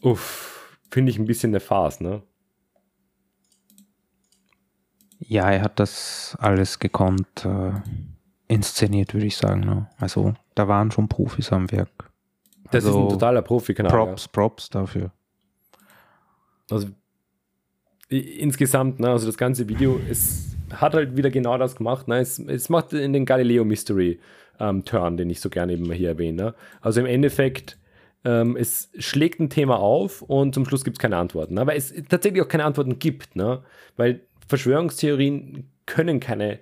uff 0.00 0.61
finde 0.92 1.10
ich 1.10 1.18
ein 1.18 1.24
bisschen 1.24 1.50
eine 1.50 1.60
Farce, 1.60 2.00
ne? 2.00 2.22
Ja, 5.18 5.50
er 5.50 5.62
hat 5.62 5.80
das 5.80 6.36
alles 6.38 6.78
gekonnt 6.78 7.46
äh, 7.46 7.72
inszeniert, 8.48 9.14
würde 9.14 9.26
ich 9.26 9.36
sagen. 9.36 9.60
Ne? 9.60 9.88
Also 9.98 10.34
da 10.54 10.68
waren 10.68 10.90
schon 10.90 11.08
Profis 11.08 11.50
am 11.52 11.70
Werk. 11.72 12.10
Das 12.70 12.84
also, 12.84 12.90
ist 12.90 13.04
ein 13.06 13.08
totaler 13.10 13.42
Profikanal. 13.42 13.90
Props, 13.90 14.24
ja. 14.24 14.30
Props 14.32 14.70
dafür. 14.70 15.12
Also 16.70 16.88
insgesamt, 18.08 19.00
ne, 19.00 19.08
also 19.10 19.26
das 19.26 19.38
ganze 19.38 19.68
Video, 19.68 19.98
es 20.10 20.56
hat 20.72 20.94
halt 20.94 21.16
wieder 21.16 21.30
genau 21.30 21.56
das 21.56 21.76
gemacht. 21.76 22.08
Ne? 22.08 22.18
Es, 22.18 22.38
es 22.38 22.68
macht 22.68 22.92
in 22.92 23.12
den 23.12 23.24
Galileo 23.24 23.64
Mystery 23.64 24.20
ähm, 24.60 24.84
Turn, 24.84 25.16
den 25.16 25.30
ich 25.30 25.40
so 25.40 25.48
gerne 25.48 25.72
eben 25.72 25.90
hier 25.92 26.10
erwähne. 26.10 26.42
Ne? 26.42 26.54
Also 26.80 27.00
im 27.00 27.06
Endeffekt 27.06 27.78
ähm, 28.24 28.56
es 28.56 28.90
schlägt 28.98 29.40
ein 29.40 29.50
Thema 29.50 29.78
auf 29.78 30.22
und 30.22 30.54
zum 30.54 30.64
Schluss 30.64 30.84
gibt 30.84 30.98
es 30.98 31.00
keine 31.00 31.16
Antworten. 31.16 31.58
Aber 31.58 31.74
es 31.74 31.92
tatsächlich 32.08 32.42
auch 32.42 32.48
keine 32.48 32.64
Antworten 32.64 32.98
gibt, 32.98 33.36
ne? 33.36 33.62
weil 33.96 34.20
Verschwörungstheorien 34.46 35.70
können 35.86 36.20
keine 36.20 36.60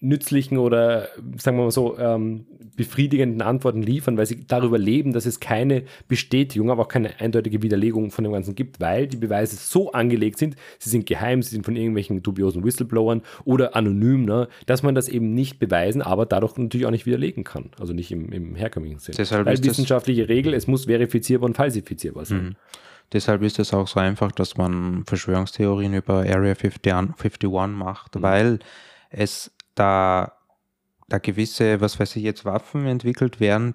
nützlichen 0.00 0.58
oder, 0.58 1.08
sagen 1.36 1.58
wir 1.58 1.64
mal 1.64 1.70
so, 1.70 1.98
ähm, 1.98 2.46
befriedigenden 2.76 3.42
Antworten 3.42 3.82
liefern, 3.82 4.16
weil 4.16 4.24
sie 4.24 4.46
darüber 4.46 4.78
leben, 4.78 5.12
dass 5.12 5.26
es 5.26 5.40
keine 5.40 5.84
Bestätigung, 6.08 6.70
aber 6.70 6.82
auch 6.82 6.88
keine 6.88 7.20
eindeutige 7.20 7.62
Widerlegung 7.62 8.10
von 8.10 8.24
dem 8.24 8.32
Ganzen 8.32 8.54
gibt, 8.54 8.80
weil 8.80 9.06
die 9.06 9.18
Beweise 9.18 9.56
so 9.56 9.92
angelegt 9.92 10.38
sind, 10.38 10.56
sie 10.78 10.88
sind 10.88 11.04
geheim, 11.04 11.42
sie 11.42 11.50
sind 11.50 11.64
von 11.64 11.76
irgendwelchen 11.76 12.22
dubiosen 12.22 12.64
Whistleblowern 12.64 13.22
oder 13.44 13.76
anonym, 13.76 14.24
ne, 14.24 14.48
dass 14.64 14.82
man 14.82 14.94
das 14.94 15.08
eben 15.08 15.34
nicht 15.34 15.58
beweisen, 15.58 16.00
aber 16.00 16.24
dadurch 16.24 16.56
natürlich 16.56 16.86
auch 16.86 16.90
nicht 16.90 17.04
widerlegen 17.04 17.44
kann. 17.44 17.70
Also 17.78 17.92
nicht 17.92 18.10
im, 18.12 18.32
im 18.32 18.54
herkömmlichen 18.54 18.98
Sinn. 18.98 19.14
Deshalb 19.18 19.46
weil 19.46 19.62
wissenschaftliche 19.62 20.28
Regel, 20.28 20.54
es 20.54 20.66
muss 20.66 20.86
verifizierbar 20.86 21.48
und 21.48 21.56
falsifizierbar 21.56 22.24
sein. 22.24 22.44
Mhm. 22.44 22.56
Deshalb 23.12 23.42
ist 23.42 23.58
es 23.58 23.74
auch 23.74 23.88
so 23.88 24.00
einfach, 24.00 24.30
dass 24.32 24.56
man 24.56 25.04
Verschwörungstheorien 25.04 25.94
über 25.94 26.20
Area 26.20 26.54
50, 26.54 26.92
51 26.92 27.50
macht, 27.68 28.14
mhm. 28.14 28.22
weil 28.22 28.58
es 29.10 29.50
da, 29.74 30.32
da 31.08 31.18
gewisse, 31.18 31.80
was 31.80 31.98
weiß 31.98 32.16
ich 32.16 32.22
jetzt, 32.22 32.44
Waffen 32.44 32.86
entwickelt 32.86 33.40
werden, 33.40 33.74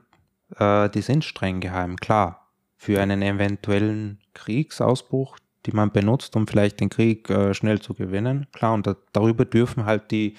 äh, 0.58 0.90
die 0.90 1.02
sind 1.02 1.24
streng 1.24 1.60
geheim, 1.60 1.98
klar. 1.98 2.52
Für 2.78 3.02
einen 3.02 3.22
eventuellen 3.22 4.20
Kriegsausbruch, 4.34 5.38
die 5.66 5.72
man 5.72 5.92
benutzt, 5.92 6.36
um 6.36 6.48
vielleicht 6.48 6.80
den 6.80 6.90
Krieg 6.90 7.30
äh, 7.30 7.54
schnell 7.54 7.80
zu 7.80 7.94
gewinnen. 7.94 8.48
Klar, 8.52 8.74
und 8.74 8.86
da, 8.86 8.96
darüber 9.14 9.46
dürfen 9.46 9.86
halt 9.86 10.12
die 10.12 10.36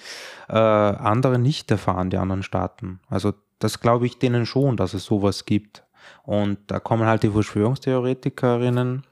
äh, 0.47 0.53
anderen 0.53 1.41
nicht 1.41 1.69
erfahren, 1.71 2.09
die 2.09 2.17
anderen 2.17 2.43
Staaten. 2.43 2.99
Also 3.09 3.33
das 3.59 3.79
glaube 3.79 4.05
ich 4.05 4.19
denen 4.19 4.45
schon, 4.45 4.77
dass 4.77 4.93
es 4.93 5.05
sowas 5.05 5.45
gibt. 5.45 5.83
Und 6.23 6.59
da 6.67 6.79
kommen 6.79 7.05
halt 7.05 7.23
die 7.23 7.29
Verschwörungstheoretikerinnen 7.29 9.03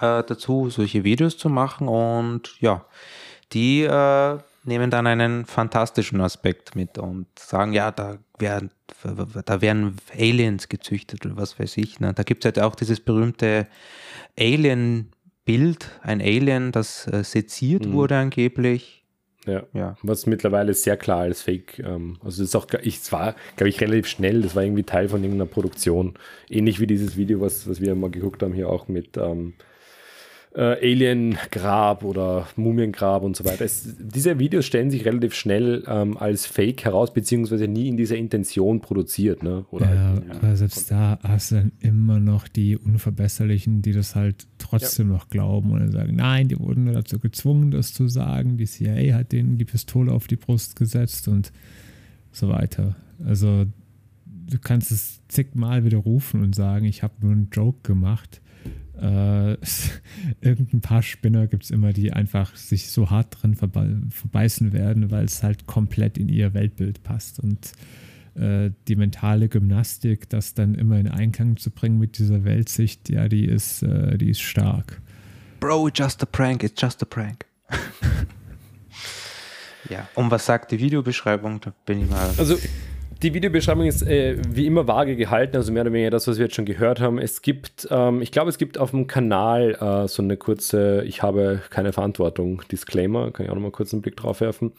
äh, 0.00 0.22
dazu, 0.22 0.70
solche 0.70 1.04
Videos 1.04 1.36
zu 1.36 1.48
machen. 1.48 1.88
Und 1.88 2.60
ja, 2.60 2.84
die 3.52 3.82
äh, 3.82 4.38
nehmen 4.66 4.90
dann 4.90 5.06
einen 5.06 5.46
fantastischen 5.46 6.20
Aspekt 6.20 6.74
mit 6.74 6.98
und 6.98 7.26
sagen, 7.38 7.72
ja, 7.72 7.90
da 7.90 8.18
werden, 8.38 8.70
da 9.44 9.60
werden 9.60 9.96
Aliens 10.16 10.68
gezüchtet 10.68 11.24
oder 11.24 11.36
was 11.36 11.58
weiß 11.58 11.76
ich. 11.78 12.00
Ne? 12.00 12.12
Da 12.14 12.22
gibt 12.22 12.44
es 12.44 12.46
halt 12.46 12.60
auch 12.60 12.74
dieses 12.74 13.00
berühmte 13.00 13.66
Alien-Bild, 14.38 15.90
ein 16.02 16.20
Alien, 16.20 16.72
das 16.72 17.06
äh, 17.06 17.24
seziert 17.24 17.86
mhm. 17.86 17.92
wurde 17.92 18.16
angeblich. 18.16 19.04
Ja. 19.46 19.62
ja. 19.72 19.96
Was 20.02 20.26
mittlerweile 20.26 20.74
sehr 20.74 20.96
klar 20.96 21.20
als 21.20 21.42
Fake, 21.42 21.78
ähm, 21.78 22.18
also 22.24 22.42
das 22.42 22.48
ist 22.48 22.56
auch, 22.56 22.66
ich, 22.82 23.00
war, 23.12 23.36
glaube 23.56 23.68
ich, 23.68 23.80
relativ 23.80 24.08
schnell, 24.08 24.42
das 24.42 24.56
war 24.56 24.64
irgendwie 24.64 24.82
Teil 24.82 25.08
von 25.08 25.22
irgendeiner 25.22 25.48
Produktion. 25.48 26.14
Ähnlich 26.50 26.80
wie 26.80 26.86
dieses 26.86 27.16
Video, 27.16 27.40
was, 27.40 27.68
was 27.68 27.80
wir 27.80 27.94
mal 27.94 28.10
geguckt 28.10 28.42
haben, 28.42 28.52
hier 28.52 28.68
auch 28.68 28.88
mit 28.88 29.16
ähm, 29.16 29.54
äh, 30.56 30.92
Alien-Grab 30.92 32.02
oder 32.02 32.48
Mumiengrab 32.56 33.22
und 33.22 33.36
so 33.36 33.44
weiter. 33.44 33.64
Es, 33.64 33.94
diese 33.98 34.38
Videos 34.38 34.64
stellen 34.64 34.90
sich 34.90 35.04
relativ 35.04 35.34
schnell 35.34 35.84
ähm, 35.86 36.16
als 36.16 36.46
Fake 36.46 36.84
heraus, 36.84 37.12
beziehungsweise 37.12 37.68
nie 37.68 37.88
in 37.88 37.98
dieser 37.98 38.16
Intention 38.16 38.80
produziert. 38.80 39.42
Ne? 39.42 39.66
Oder 39.70 39.94
ja, 39.94 40.00
halt, 40.00 40.24
ja, 40.26 40.34
aber 40.34 40.56
selbst 40.56 40.90
da 40.90 41.18
hast 41.22 41.50
du 41.50 41.56
dann 41.56 41.72
immer 41.80 42.20
noch 42.20 42.48
die 42.48 42.78
Unverbesserlichen, 42.78 43.82
die 43.82 43.92
das 43.92 44.14
halt 44.14 44.46
trotzdem 44.56 45.08
ja. 45.08 45.14
noch 45.14 45.28
glauben 45.28 45.72
und 45.72 45.92
sagen, 45.92 46.16
nein, 46.16 46.48
die 46.48 46.58
wurden 46.58 46.90
dazu 46.90 47.18
gezwungen, 47.18 47.70
das 47.70 47.92
zu 47.92 48.08
sagen. 48.08 48.56
Die 48.56 48.66
CIA 48.66 49.14
hat 49.14 49.32
denen 49.32 49.58
die 49.58 49.66
Pistole 49.66 50.10
auf 50.10 50.26
die 50.26 50.36
Brust 50.36 50.76
gesetzt 50.76 51.28
und 51.28 51.52
so 52.32 52.48
weiter. 52.48 52.96
Also 53.26 53.66
du 54.24 54.58
kannst 54.58 54.90
es 54.90 55.20
zigmal 55.28 55.84
widerrufen 55.84 56.42
und 56.42 56.54
sagen, 56.54 56.86
ich 56.86 57.02
habe 57.02 57.14
nur 57.20 57.32
einen 57.32 57.50
Joke 57.52 57.80
gemacht 57.82 58.40
äh, 59.00 59.56
irgendein 60.40 60.80
paar 60.80 61.02
Spinner 61.02 61.46
gibt 61.46 61.64
es 61.64 61.70
immer, 61.70 61.92
die 61.92 62.12
einfach 62.12 62.56
sich 62.56 62.90
so 62.90 63.10
hart 63.10 63.42
drin 63.42 63.54
verbe 63.54 64.02
verbeißen 64.10 64.72
werden, 64.72 65.10
weil 65.10 65.24
es 65.24 65.42
halt 65.42 65.66
komplett 65.66 66.18
in 66.18 66.28
ihr 66.28 66.54
Weltbild 66.54 67.02
passt. 67.02 67.40
Und 67.40 67.72
äh, 68.34 68.70
die 68.88 68.96
mentale 68.96 69.48
Gymnastik, 69.48 70.28
das 70.28 70.54
dann 70.54 70.74
immer 70.74 70.98
in 70.98 71.08
Einklang 71.08 71.56
zu 71.56 71.70
bringen 71.70 71.98
mit 71.98 72.18
dieser 72.18 72.44
Weltsicht, 72.44 73.08
ja, 73.08 73.28
die 73.28 73.44
ist, 73.44 73.82
äh, 73.82 74.18
die 74.18 74.30
ist 74.30 74.40
stark. 74.40 75.00
Bro, 75.60 75.88
it's 75.88 75.98
just 75.98 76.22
a 76.22 76.26
prank, 76.26 76.62
it's 76.62 76.80
just 76.80 77.02
a 77.02 77.06
prank. 77.06 77.46
ja, 79.90 80.08
und 80.14 80.30
was 80.30 80.46
sagt 80.46 80.70
die 80.70 80.78
Videobeschreibung? 80.78 81.60
Da 81.60 81.72
bin 81.86 82.02
ich 82.02 82.10
mal. 82.10 82.30
Also, 82.36 82.56
die 83.22 83.34
Videobeschreibung 83.34 83.86
ist 83.86 84.02
äh, 84.02 84.36
wie 84.48 84.66
immer 84.66 84.86
vage 84.86 85.16
gehalten, 85.16 85.56
also 85.56 85.72
mehr 85.72 85.82
oder 85.82 85.92
weniger 85.92 86.10
das, 86.10 86.28
was 86.28 86.36
wir 86.38 86.46
jetzt 86.46 86.54
schon 86.54 86.66
gehört 86.66 87.00
haben. 87.00 87.18
Es 87.18 87.42
gibt, 87.42 87.88
ähm, 87.90 88.20
ich 88.20 88.30
glaube, 88.30 88.50
es 88.50 88.58
gibt 88.58 88.78
auf 88.78 88.90
dem 88.90 89.06
Kanal 89.06 89.76
äh, 89.80 90.08
so 90.08 90.22
eine 90.22 90.36
kurze, 90.36 91.02
ich 91.04 91.22
habe 91.22 91.62
keine 91.70 91.92
Verantwortung, 91.92 92.62
Disclaimer, 92.70 93.30
kann 93.30 93.46
ich 93.46 93.50
auch 93.50 93.54
nochmal 93.54 93.70
kurz 93.70 93.92
einen 93.92 94.02
Blick 94.02 94.16
drauf 94.16 94.40
werfen. 94.40 94.72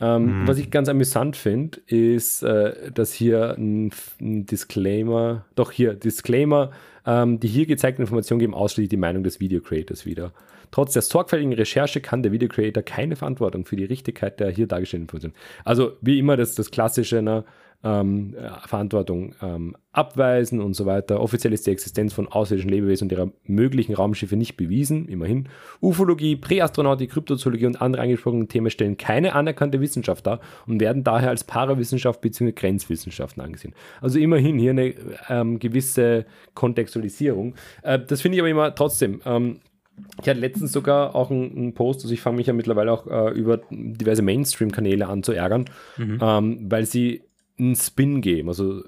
Ähm, 0.00 0.42
mhm. 0.42 0.48
Was 0.48 0.58
ich 0.58 0.70
ganz 0.70 0.88
amüsant 0.88 1.36
finde, 1.36 1.78
ist, 1.86 2.42
äh, 2.42 2.90
dass 2.92 3.12
hier 3.12 3.56
ein, 3.56 3.90
ein, 4.20 4.46
Disclaimer, 4.46 5.44
doch 5.54 5.70
hier, 5.70 5.94
Disclaimer, 5.94 6.72
ähm, 7.06 7.40
die 7.40 7.48
hier 7.48 7.66
gezeigten 7.66 8.02
Informationen 8.02 8.40
geben 8.40 8.54
ausschließlich 8.54 8.90
die 8.90 8.96
Meinung 8.98 9.22
des 9.22 9.40
Video 9.40 9.60
Creators 9.60 10.04
wieder. 10.04 10.32
Trotz 10.70 10.92
der 10.92 11.02
sorgfältigen 11.02 11.54
Recherche 11.54 12.00
kann 12.00 12.22
der 12.22 12.32
Video 12.32 12.48
Creator 12.48 12.82
keine 12.82 13.16
Verantwortung 13.16 13.64
für 13.64 13.76
die 13.76 13.84
Richtigkeit 13.84 14.40
der 14.40 14.50
hier 14.50 14.66
dargestellten 14.66 15.04
Informationen. 15.04 15.34
Also 15.64 15.92
wie 16.00 16.18
immer 16.18 16.36
das, 16.36 16.54
das 16.54 16.70
klassische, 16.70 17.22
ne, 17.22 17.44
ähm, 17.84 18.34
äh, 18.36 18.66
Verantwortung 18.66 19.34
ähm, 19.42 19.76
abweisen 19.92 20.60
und 20.60 20.74
so 20.74 20.86
weiter. 20.86 21.20
Offiziell 21.20 21.52
ist 21.52 21.66
die 21.66 21.70
Existenz 21.70 22.12
von 22.12 22.28
außerirdischen 22.28 22.70
Lebewesen 22.70 23.06
und 23.06 23.12
ihrer 23.12 23.30
möglichen 23.44 23.94
Raumschiffe 23.94 24.36
nicht 24.36 24.56
bewiesen, 24.56 25.08
immerhin. 25.08 25.48
Ufologie, 25.80 26.36
Präastronautik, 26.36 27.10
Kryptozoologie 27.12 27.66
und 27.66 27.80
andere 27.80 28.02
angesprochene 28.02 28.46
Themen 28.46 28.70
stellen 28.70 28.96
keine 28.96 29.34
anerkannte 29.34 29.80
Wissenschaft 29.80 30.26
dar 30.26 30.40
und 30.66 30.80
werden 30.80 31.04
daher 31.04 31.30
als 31.30 31.44
Parawissenschaft 31.44 32.20
bzw. 32.20 32.52
Grenzwissenschaften 32.52 33.42
angesehen. 33.42 33.74
Also 34.00 34.18
immerhin 34.18 34.58
hier 34.58 34.70
eine 34.70 34.94
ähm, 35.28 35.58
gewisse 35.58 36.26
Kontextualisierung. 36.54 37.54
Äh, 37.82 38.00
das 38.06 38.20
finde 38.20 38.36
ich 38.36 38.40
aber 38.40 38.50
immer 38.50 38.74
trotzdem. 38.74 39.20
Ähm, 39.24 39.60
ich 40.20 40.28
hatte 40.28 40.40
letztens 40.40 40.72
sogar 40.72 41.14
auch 41.14 41.30
einen, 41.30 41.72
Post, 41.72 42.02
also 42.02 42.12
ich 42.12 42.20
fange 42.20 42.36
mich 42.36 42.46
ja 42.46 42.52
mittlerweile 42.52 42.92
auch 42.92 43.06
äh, 43.06 43.30
über 43.30 43.60
diverse 43.70 44.22
Mainstream-Kanäle 44.22 45.06
an 45.06 45.22
zu 45.22 45.32
ärgern, 45.32 45.66
mhm. 45.96 46.18
ähm, 46.20 46.66
weil 46.70 46.84
sie 46.84 47.22
einen 47.58 47.76
Spin 47.76 48.20
geben. 48.20 48.48
Also 48.48 48.82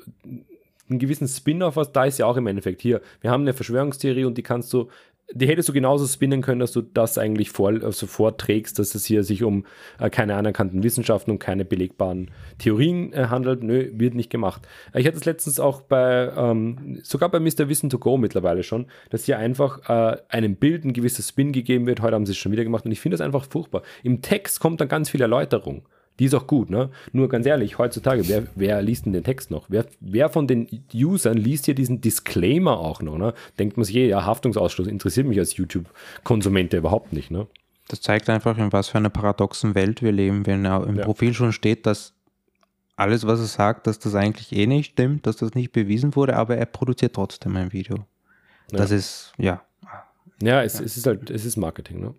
einen 0.89 0.99
gewissen 0.99 1.28
Spin 1.28 1.62
auf 1.62 1.77
was 1.77 1.93
da 1.93 2.05
ist 2.05 2.19
ja 2.19 2.27
auch 2.27 2.36
im 2.36 2.47
Endeffekt 2.47 2.82
hier. 2.82 3.01
Wir 3.20 3.31
haben 3.31 3.43
eine 3.43 3.53
Verschwörungstheorie 3.53 4.24
und 4.24 4.39
die 4.39 4.43
kannst 4.43 4.73
du, 4.73 4.89
die 5.31 5.47
hättest 5.47 5.69
du 5.69 5.74
genauso 5.74 6.07
spinnen 6.07 6.40
können, 6.40 6.61
dass 6.61 6.73
du 6.73 6.81
das 6.81 7.19
eigentlich 7.19 7.51
vor, 7.51 7.69
also 7.69 8.07
vorträgst, 8.07 8.78
dass 8.78 8.95
es 8.95 9.05
hier 9.05 9.23
sich 9.23 9.43
um 9.43 9.66
äh, 10.01 10.09
keine 10.09 10.36
anerkannten 10.36 10.82
Wissenschaften 10.82 11.31
und 11.31 11.39
keine 11.39 11.66
belegbaren 11.66 12.31
Theorien 12.57 13.12
äh, 13.12 13.27
handelt. 13.27 13.62
Nö, 13.62 13.90
wird 13.93 14.15
nicht 14.15 14.31
gemacht. 14.31 14.66
Ich 14.95 15.07
hatte 15.07 15.19
es 15.19 15.27
letztens 15.27 15.61
auch 15.61 15.82
bei, 15.82 16.32
ähm, 16.35 16.99
sogar 17.03 17.28
bei 17.31 17.40
Mr. 17.40 17.69
Wissen 17.69 17.90
to 17.90 17.99
Go 17.99 18.16
mittlerweile 18.16 18.62
schon, 18.62 18.86
dass 19.11 19.24
hier 19.24 19.39
einfach 19.39 19.89
äh, 19.90 20.16
einem 20.28 20.57
Bild 20.57 20.85
ein 20.85 20.95
gewisser 20.95 21.23
Spin 21.23 21.53
gegeben 21.53 21.86
wird. 21.86 22.01
Heute 22.01 22.15
haben 22.15 22.24
sie 22.24 22.32
es 22.32 22.39
schon 22.39 22.53
wieder 22.53 22.65
gemacht 22.65 22.86
und 22.86 22.93
ich 22.93 23.01
finde 23.01 23.19
das 23.19 23.24
einfach 23.24 23.45
furchtbar. 23.45 23.82
Im 24.03 24.23
Text 24.23 24.61
kommt 24.61 24.81
dann 24.81 24.89
ganz 24.89 25.11
viel 25.11 25.20
Erläuterung. 25.20 25.82
Die 26.19 26.24
ist 26.24 26.35
auch 26.35 26.47
gut, 26.47 26.69
ne? 26.70 26.90
Nur 27.12 27.28
ganz 27.28 27.47
ehrlich, 27.47 27.78
heutzutage, 27.78 28.28
wer, 28.28 28.45
wer 28.57 28.82
liest 28.82 29.07
denn 29.07 29.12
den 29.12 29.24
Text 29.24 29.51
noch? 29.51 29.66
Wer, 29.69 29.86
wer 30.01 30.28
von 30.28 30.47
den 30.49 30.66
Usern 30.93 31.36
liest 31.36 31.66
hier 31.66 31.74
diesen 31.74 32.01
Disclaimer 32.01 32.78
auch 32.78 33.03
noch, 33.03 33.19
ne? 33.19 33.35
Denkt 33.59 33.77
man 33.77 33.85
sich, 33.85 33.97
eh, 33.97 34.09
ja, 34.09 34.24
Haftungsausschluss 34.24 34.89
interessiert 34.89 35.27
mich 35.27 35.39
als 35.39 35.57
YouTube-Konsument 35.57 36.73
überhaupt 36.73 37.12
nicht, 37.12 37.31
ne? 37.31 37.47
Das 37.89 38.01
zeigt 38.01 38.28
einfach, 38.28 38.59
in 38.59 38.73
was 38.73 38.89
für 38.89 38.99
einer 38.99 39.11
paradoxen 39.11 39.74
Welt 39.74 40.03
wir 40.03 40.12
leben, 40.12 40.47
wenn 40.47 40.65
im 40.65 40.97
ja. 40.97 41.05
Profil 41.05 41.32
schon 41.32 41.53
steht, 41.53 41.86
dass 41.86 42.15
alles, 42.97 43.27
was 43.27 43.39
er 43.40 43.47
sagt, 43.47 43.86
dass 43.86 43.99
das 43.99 44.15
eigentlich 44.15 44.53
eh 44.53 44.66
nicht 44.66 44.93
stimmt, 44.93 45.27
dass 45.27 45.36
das 45.36 45.55
nicht 45.55 45.73
bewiesen 45.73 46.16
wurde, 46.16 46.36
aber 46.36 46.57
er 46.57 46.66
produziert 46.66 47.15
trotzdem 47.15 47.57
ein 47.57 47.73
Video. 47.73 48.05
Das 48.70 48.90
ja. 48.90 48.97
ist, 48.97 49.32
ja. 49.39 49.62
Ja, 50.43 50.62
es, 50.62 50.81
es 50.81 50.97
ist 50.97 51.07
halt, 51.07 51.31
es 51.31 51.45
ist 51.45 51.57
Marketing, 51.57 52.01
ne? 52.01 52.15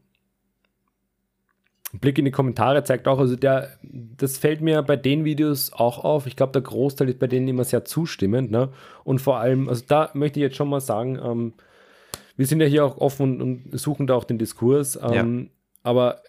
Blick 1.94 2.20
in 2.20 2.26
die 2.26 2.32
Kommentare 2.32 2.84
zeigt 2.84 3.08
auch, 3.08 3.20
also 3.20 3.36
der, 3.36 3.70
das 3.82 4.38
fällt 4.38 4.62
mir 4.62 4.84
bei 4.84 4.96
den 4.96 5.26
Videos 5.26 5.74
auch 5.74 6.04
auf. 6.04 6.28
Ich 6.28 6.36
glaube, 6.36 6.52
der 6.52 6.62
Großteil 6.62 7.10
ist 7.10 7.20
bei 7.20 7.28
denen 7.28 7.48
immer 7.48 7.64
sehr 7.64 7.84
zustimmend. 7.84 8.52
Ne? 8.52 8.70
Und 9.04 9.20
vor 9.20 9.40
allem, 9.40 9.68
also 9.68 9.84
da 9.88 10.12
möchte 10.14 10.40
ich 10.40 10.44
jetzt 10.44 10.56
schon 10.56 10.70
mal 10.70 10.82
sagen, 10.82 11.20
ähm, 11.24 11.54
wir 12.38 12.46
sind 12.46 12.62
ja 12.62 12.68
hier 12.68 12.86
auch 12.86 12.98
offen 12.98 13.42
und, 13.42 13.80
suchen 13.80 14.08
da 14.08 14.16
auch 14.16 14.24
den 14.24 14.38
Diskurs. 14.38 15.00
Ähm, 15.02 15.40
ja. 15.40 15.50
Aber 15.84 16.22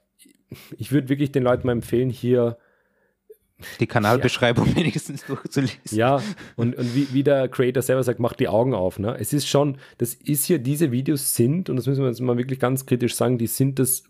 ich 0.78 0.93
würde 0.93 1.09
wirklich 1.09 1.31
den 1.31 1.43
Leuten 1.43 1.66
mal 1.66 1.73
empfehlen, 1.73 2.11
hier 2.11 2.57
die 3.78 3.87
Kanalbeschreibung 3.87 4.69
ja. 4.69 4.77
wenigstens 4.77 5.27
durchzulesen. 5.27 5.78
Ja, 5.91 6.23
und, 6.57 6.74
und 6.77 6.95
wie, 6.95 7.12
wie, 7.12 7.23
der 7.23 7.49
Creator 7.49 7.82
selber 7.82 8.03
sagt, 8.03 8.19
macht 8.19 8.41
die 8.41 8.49
Augen 8.49 8.73
auf. 8.73 8.99
Ne? 8.99 9.15
Es 9.20 9.35
ist 9.35 9.47
schon, 9.47 9.77
das 9.99 10.15
ist 10.15 10.47
hier, 10.47 10.59
diese 10.59 10.91
Videos 10.91 11.35
sind, 11.35 11.69
und 11.69 11.77
das 11.77 11.87
müssen 11.87 12.03
wir 12.03 12.09
jetzt 12.09 12.20
mal 12.20 12.39
wirklich 12.39 12.59
ganz 12.59 12.87
kritisch 12.87 13.15
sagen, 13.15 13.37
die 13.37 13.47
sind 13.47 13.78
das 13.78 14.05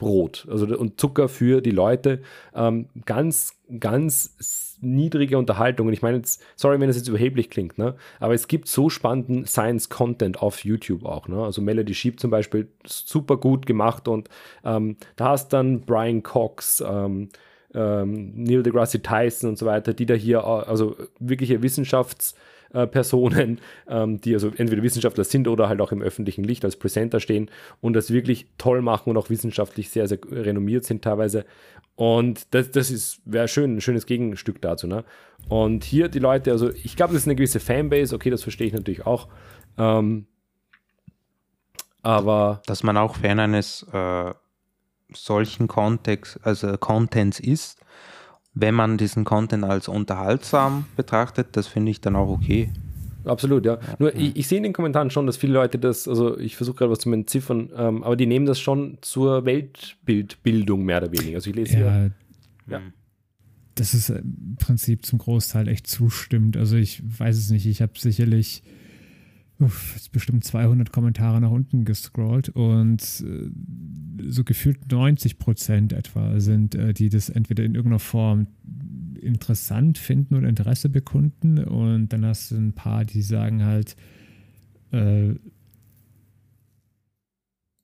Brot 0.00 0.48
also, 0.50 0.66
und 0.78 0.98
Zucker 0.98 1.28
für 1.28 1.60
die 1.60 1.72
Leute. 1.72 2.22
Ähm, 2.54 2.86
ganz, 3.04 3.60
ganz 3.78 4.78
niedrige 4.80 5.36
Unterhaltung. 5.36 5.88
Und 5.88 5.92
ich 5.92 6.00
meine 6.00 6.16
jetzt, 6.16 6.42
sorry, 6.56 6.80
wenn 6.80 6.88
das 6.88 6.96
jetzt 6.96 7.08
überheblich 7.08 7.50
klingt, 7.50 7.76
ne? 7.76 7.96
aber 8.18 8.32
es 8.32 8.48
gibt 8.48 8.66
so 8.66 8.88
spannenden 8.88 9.44
Science-Content 9.44 10.40
auf 10.40 10.64
YouTube 10.64 11.04
auch. 11.04 11.28
Ne? 11.28 11.44
Also 11.44 11.60
Melody 11.60 11.92
Sheep 11.92 12.18
zum 12.18 12.30
Beispiel, 12.30 12.68
super 12.86 13.36
gut 13.36 13.66
gemacht 13.66 14.08
und 14.08 14.30
ähm, 14.64 14.96
da 15.16 15.28
hast 15.28 15.52
dann 15.52 15.82
Brian 15.82 16.22
Cox, 16.22 16.82
ähm, 16.84 17.28
ähm, 17.74 18.32
Neil 18.42 18.62
deGrasse 18.62 19.02
Tyson 19.02 19.50
und 19.50 19.58
so 19.58 19.66
weiter, 19.66 19.92
die 19.92 20.06
da 20.06 20.14
hier, 20.14 20.38
äh, 20.38 20.68
also 20.70 20.96
wirkliche 21.18 21.58
Wissenschafts- 21.58 22.34
äh, 22.72 22.86
Personen, 22.86 23.60
ähm, 23.88 24.20
die 24.20 24.34
also 24.34 24.52
entweder 24.56 24.82
Wissenschaftler 24.82 25.24
sind 25.24 25.48
oder 25.48 25.68
halt 25.68 25.80
auch 25.80 25.92
im 25.92 26.02
öffentlichen 26.02 26.44
Licht 26.44 26.64
als 26.64 26.76
Presenter 26.76 27.20
stehen 27.20 27.50
und 27.80 27.94
das 27.94 28.12
wirklich 28.12 28.46
toll 28.58 28.82
machen 28.82 29.10
und 29.10 29.16
auch 29.16 29.30
wissenschaftlich 29.30 29.90
sehr, 29.90 30.08
sehr 30.08 30.18
renommiert 30.30 30.84
sind 30.84 31.02
teilweise. 31.02 31.44
Und 31.96 32.54
das, 32.54 32.70
das 32.70 33.20
wäre 33.24 33.48
schön, 33.48 33.76
ein 33.76 33.80
schönes 33.80 34.06
Gegenstück 34.06 34.62
dazu. 34.62 34.86
Ne? 34.86 35.04
Und 35.48 35.84
hier 35.84 36.08
die 36.08 36.18
Leute, 36.18 36.50
also 36.50 36.70
ich 36.70 36.96
glaube, 36.96 37.12
das 37.12 37.22
ist 37.22 37.28
eine 37.28 37.36
gewisse 37.36 37.60
Fanbase, 37.60 38.14
okay, 38.14 38.30
das 38.30 38.42
verstehe 38.42 38.66
ich 38.66 38.72
natürlich 38.72 39.06
auch. 39.06 39.28
Ähm, 39.76 40.26
aber. 42.02 42.62
Dass 42.66 42.82
man 42.82 42.96
auch 42.96 43.16
Fan 43.16 43.38
eines 43.38 43.86
äh, 43.92 44.32
solchen 45.12 45.68
Kontext, 45.68 46.40
also 46.42 46.76
Contents 46.78 47.40
ist, 47.40 47.80
wenn 48.54 48.74
man 48.74 48.98
diesen 48.98 49.24
Content 49.24 49.64
als 49.64 49.88
unterhaltsam 49.88 50.84
betrachtet, 50.96 51.48
das 51.52 51.66
finde 51.66 51.90
ich 51.90 52.00
dann 52.00 52.16
auch 52.16 52.28
okay. 52.28 52.70
Absolut, 53.24 53.66
ja. 53.66 53.78
Nur 53.98 54.14
ich, 54.14 54.36
ich, 54.36 54.48
sehe 54.48 54.58
in 54.58 54.64
den 54.64 54.72
Kommentaren 54.72 55.10
schon, 55.10 55.26
dass 55.26 55.36
viele 55.36 55.52
Leute 55.52 55.78
das, 55.78 56.08
also 56.08 56.38
ich 56.38 56.56
versuche 56.56 56.76
gerade 56.78 56.90
was 56.90 57.00
zu 57.00 57.12
entziffern, 57.12 57.70
ähm, 57.76 58.02
aber 58.02 58.16
die 58.16 58.26
nehmen 58.26 58.46
das 58.46 58.58
schon 58.58 58.98
zur 59.02 59.44
Weltbildbildung 59.44 60.84
mehr 60.84 61.02
oder 61.02 61.12
weniger. 61.12 61.36
Also 61.36 61.50
ich 61.50 61.56
lese 61.56 61.74
ja, 61.74 61.78
hier. 61.78 62.10
Ja. 62.68 62.80
Das 63.74 63.94
ist 63.94 64.10
im 64.10 64.56
Prinzip 64.58 65.04
zum 65.04 65.18
Großteil 65.18 65.68
echt 65.68 65.86
zustimmt. 65.86 66.56
Also 66.56 66.76
ich 66.76 67.02
weiß 67.18 67.36
es 67.36 67.50
nicht, 67.50 67.66
ich 67.66 67.82
habe 67.82 67.92
sicherlich 67.96 68.62
uff, 69.60 69.94
jetzt 69.94 70.12
bestimmt 70.12 70.44
200 70.44 70.90
Kommentare 70.92 71.40
nach 71.40 71.50
unten 71.50 71.84
gescrollt 71.84 72.48
und 72.50 73.02
äh, 73.02 73.50
so 74.28 74.44
gefühlt 74.44 74.90
90 74.90 75.38
Prozent 75.38 75.92
etwa 75.92 76.40
sind, 76.40 76.74
äh, 76.74 76.92
die 76.92 77.08
das 77.08 77.28
entweder 77.28 77.64
in 77.64 77.74
irgendeiner 77.74 77.98
Form 77.98 78.46
interessant 79.20 79.98
finden 79.98 80.34
oder 80.34 80.48
Interesse 80.48 80.88
bekunden 80.88 81.58
und 81.58 82.08
dann 82.08 82.24
hast 82.24 82.50
du 82.50 82.56
ein 82.56 82.72
paar, 82.72 83.04
die 83.04 83.22
sagen 83.22 83.64
halt, 83.64 83.96
äh, 84.92 85.34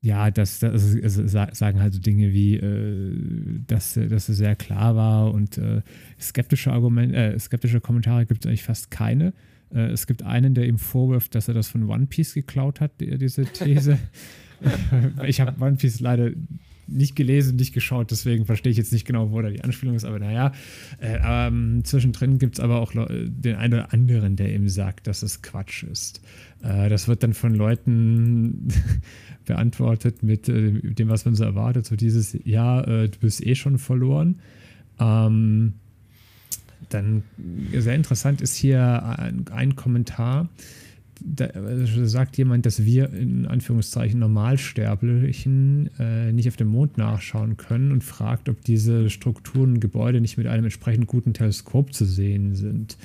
ja, 0.02 0.30
das, 0.30 0.60
das 0.60 0.96
also 1.02 1.26
sagen 1.26 1.80
halt 1.80 1.92
so 1.92 2.00
Dinge 2.00 2.32
wie, 2.32 2.56
äh, 2.56 3.60
dass, 3.66 3.94
dass 3.94 4.28
es 4.28 4.36
sehr 4.36 4.54
klar 4.54 4.94
war 4.94 5.34
und 5.34 5.58
äh, 5.58 5.82
skeptische 6.20 6.72
Argumente, 6.72 7.16
äh, 7.16 7.38
skeptische 7.38 7.80
Kommentare 7.80 8.24
gibt 8.24 8.44
es 8.44 8.48
eigentlich 8.48 8.62
fast 8.62 8.90
keine. 8.90 9.32
Äh, 9.76 9.90
es 9.90 10.06
gibt 10.06 10.22
einen, 10.22 10.54
der 10.54 10.66
ihm 10.66 10.78
vorwirft, 10.78 11.34
dass 11.34 11.48
er 11.48 11.54
das 11.54 11.68
von 11.68 11.84
One 11.84 12.06
Piece 12.06 12.34
geklaut 12.34 12.80
hat, 12.80 12.92
diese 13.00 13.44
These. 13.44 13.98
ich 15.26 15.40
habe 15.40 15.62
One 15.62 15.76
Piece 15.76 16.00
leider 16.00 16.30
nicht 16.88 17.16
gelesen, 17.16 17.56
nicht 17.56 17.74
geschaut, 17.74 18.12
deswegen 18.12 18.46
verstehe 18.46 18.70
ich 18.70 18.78
jetzt 18.78 18.92
nicht 18.92 19.04
genau, 19.04 19.32
wo 19.32 19.42
da 19.42 19.50
die 19.50 19.62
Anspielung 19.62 19.96
ist, 19.96 20.04
aber 20.04 20.18
naja. 20.18 20.52
Äh, 21.00 21.18
ähm, 21.22 21.84
zwischendrin 21.84 22.38
gibt 22.38 22.58
es 22.58 22.60
aber 22.60 22.80
auch 22.80 22.92
den 22.92 23.56
einen 23.56 23.74
oder 23.74 23.92
anderen, 23.92 24.36
der 24.36 24.54
ihm 24.54 24.68
sagt, 24.68 25.06
dass 25.06 25.22
es 25.22 25.42
Quatsch 25.42 25.82
ist. 25.82 26.20
Äh, 26.62 26.88
das 26.88 27.08
wird 27.08 27.22
dann 27.22 27.34
von 27.34 27.54
Leuten 27.54 28.68
beantwortet 29.44 30.22
mit 30.22 30.48
äh, 30.48 30.72
dem, 30.80 31.08
was 31.08 31.24
man 31.24 31.34
so 31.34 31.44
erwartet, 31.44 31.86
so 31.86 31.96
dieses, 31.96 32.38
ja, 32.44 32.80
äh, 32.82 33.08
du 33.08 33.18
bist 33.18 33.44
eh 33.44 33.56
schon 33.56 33.78
verloren. 33.78 34.40
Ähm, 35.00 35.74
dann 36.88 37.22
sehr 37.72 37.94
interessant 37.94 38.40
ist 38.40 38.56
hier 38.56 39.02
ein, 39.18 39.46
ein 39.50 39.76
Kommentar. 39.76 40.48
Da 41.24 41.48
sagt 42.04 42.36
jemand, 42.36 42.66
dass 42.66 42.84
wir 42.84 43.10
in 43.12 43.46
Anführungszeichen 43.46 44.20
Normalsterblichen 44.20 45.90
äh, 45.98 46.32
nicht 46.32 46.46
auf 46.46 46.56
dem 46.56 46.68
Mond 46.68 46.98
nachschauen 46.98 47.56
können 47.56 47.90
und 47.90 48.04
fragt, 48.04 48.50
ob 48.50 48.62
diese 48.62 49.08
Strukturen 49.08 49.74
und 49.74 49.80
Gebäude 49.80 50.20
nicht 50.20 50.36
mit 50.36 50.46
einem 50.46 50.64
entsprechend 50.64 51.06
guten 51.06 51.32
Teleskop 51.32 51.94
zu 51.94 52.04
sehen 52.04 52.54
sind. 52.54 52.98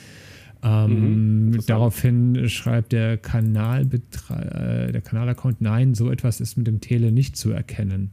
Ähm, 0.64 1.52
mhm, 1.52 1.66
daraufhin 1.66 2.50
schreibt 2.50 2.92
der 2.92 3.18
Kanalbetre 3.18 4.88
äh, 4.90 4.92
der 4.92 5.02
Kanalaccount, 5.02 5.62
nein, 5.62 5.96
so 5.96 6.12
etwas 6.12 6.40
ist 6.40 6.58
mit 6.58 6.68
dem 6.68 6.82
Tele 6.82 7.12
nicht 7.12 7.36
zu 7.36 7.52
erkennen. 7.52 8.12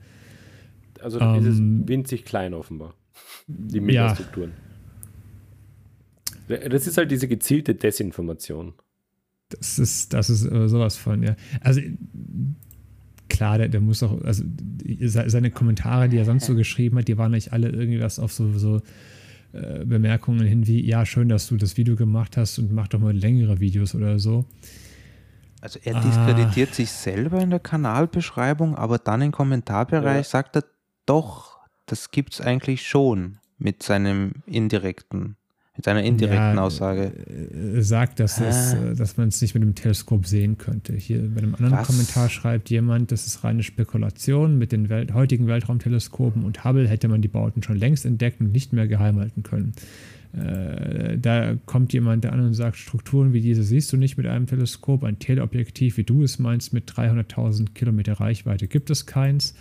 Also 1.00 1.20
ähm, 1.20 1.34
ist 1.40 1.46
es 1.46 1.58
ähm, 1.58 1.88
winzig 1.88 2.24
klein 2.24 2.54
offenbar. 2.54 2.94
Die 3.46 3.80
Megastrukturen. 3.80 4.50
Ja. 4.50 4.67
Das 6.48 6.86
ist 6.86 6.96
halt 6.96 7.10
diese 7.10 7.28
gezielte 7.28 7.74
Desinformation. 7.74 8.74
Das 9.50 9.78
ist, 9.78 10.12
das 10.12 10.30
ist 10.30 10.44
äh, 10.44 10.68
sowas 10.68 10.96
von, 10.96 11.22
ja. 11.22 11.36
Also 11.60 11.80
klar, 13.28 13.58
der, 13.58 13.68
der 13.68 13.80
muss 13.80 14.02
auch, 14.02 14.20
also 14.22 14.44
seine 15.02 15.50
Kommentare, 15.50 16.08
die 16.08 16.18
er 16.18 16.24
sonst 16.24 16.46
so 16.46 16.54
geschrieben 16.54 16.98
hat, 16.98 17.08
die 17.08 17.18
waren 17.18 17.32
nicht 17.32 17.52
alle 17.52 17.68
irgendwie 17.68 18.00
was 18.00 18.18
auf 18.18 18.32
so, 18.32 18.58
so 18.58 18.80
äh, 19.52 19.84
Bemerkungen 19.84 20.46
hin 20.46 20.66
wie, 20.66 20.84
ja, 20.84 21.06
schön, 21.06 21.28
dass 21.28 21.48
du 21.48 21.56
das 21.56 21.76
Video 21.76 21.96
gemacht 21.96 22.36
hast 22.36 22.58
und 22.58 22.72
mach 22.72 22.88
doch 22.88 22.98
mal 22.98 23.16
längere 23.16 23.60
Videos 23.60 23.94
oder 23.94 24.18
so. 24.18 24.44
Also 25.60 25.80
er 25.82 26.00
diskreditiert 26.00 26.70
ah. 26.72 26.74
sich 26.74 26.90
selber 26.90 27.40
in 27.40 27.50
der 27.50 27.58
Kanalbeschreibung, 27.58 28.76
aber 28.76 28.98
dann 28.98 29.22
im 29.22 29.32
Kommentarbereich 29.32 30.18
ja. 30.18 30.24
sagt 30.24 30.56
er 30.56 30.64
doch, 31.06 31.58
das 31.86 32.10
gibt 32.10 32.34
es 32.34 32.40
eigentlich 32.40 32.86
schon 32.86 33.38
mit 33.58 33.82
seinem 33.82 34.42
indirekten 34.46 35.36
mit 35.78 35.84
seiner 35.84 36.02
indirekten 36.02 36.56
ja, 36.56 36.60
Aussage. 36.60 37.12
Äh, 37.76 37.82
sagt, 37.82 38.18
dass, 38.18 38.40
ah. 38.40 38.48
es, 38.48 38.74
äh, 38.74 38.96
dass 38.96 39.16
man 39.16 39.28
es 39.28 39.40
nicht 39.40 39.54
mit 39.54 39.62
dem 39.62 39.76
Teleskop 39.76 40.26
sehen 40.26 40.58
könnte. 40.58 40.92
Hier 40.94 41.22
bei 41.32 41.38
einem 41.38 41.54
anderen 41.54 41.78
Was? 41.78 41.86
Kommentar 41.86 42.28
schreibt 42.28 42.68
jemand, 42.68 43.12
das 43.12 43.28
ist 43.28 43.44
reine 43.44 43.62
Spekulation. 43.62 44.58
Mit 44.58 44.72
den 44.72 44.88
Welt 44.88 45.14
heutigen 45.14 45.46
Weltraumteleskopen 45.46 46.44
und 46.44 46.64
Hubble 46.64 46.88
hätte 46.88 47.06
man 47.06 47.22
die 47.22 47.28
Bauten 47.28 47.62
schon 47.62 47.76
längst 47.76 48.04
entdeckt 48.04 48.40
und 48.40 48.50
nicht 48.50 48.72
mehr 48.72 48.88
geheim 48.88 49.20
halten 49.20 49.44
können. 49.44 49.72
Äh, 50.32 51.16
da 51.16 51.54
kommt 51.64 51.92
jemand 51.92 52.26
an 52.26 52.40
und 52.40 52.54
sagt, 52.54 52.76
Strukturen 52.76 53.32
wie 53.32 53.40
diese 53.40 53.62
siehst 53.62 53.92
du 53.92 53.96
nicht 53.96 54.16
mit 54.16 54.26
einem 54.26 54.46
Teleskop. 54.46 55.04
Ein 55.04 55.20
Teleobjektiv, 55.20 55.96
wie 55.96 56.04
du 56.04 56.24
es 56.24 56.40
meinst, 56.40 56.72
mit 56.72 56.90
300.000 56.90 57.72
Kilometer 57.74 58.14
Reichweite 58.14 58.66
gibt 58.66 58.90
es 58.90 59.06
keins. 59.06 59.54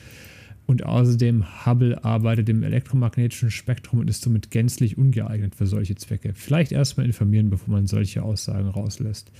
Und 0.68 0.85
außerdem 0.85 1.65
Hubble 1.65 2.03
arbeitet 2.03 2.49
im 2.49 2.61
elektromagnetischen 2.61 3.52
Spektrum 3.52 4.02
und 4.02 4.10
ist 4.10 4.22
somit 4.22 4.52
gänzlich 4.52 4.98
ungeeignet 4.98 5.56
für 5.56 5.65
solche 5.65 5.95
Zwecke. 5.95 6.34
Vielleicht 6.35 6.73
erstmal 6.73 7.06
informieren, 7.06 7.49
bevor 7.49 7.73
man 7.73 7.88
solche 7.88 8.22
Aussagen 8.22 8.68
rauslässt. 8.68 9.31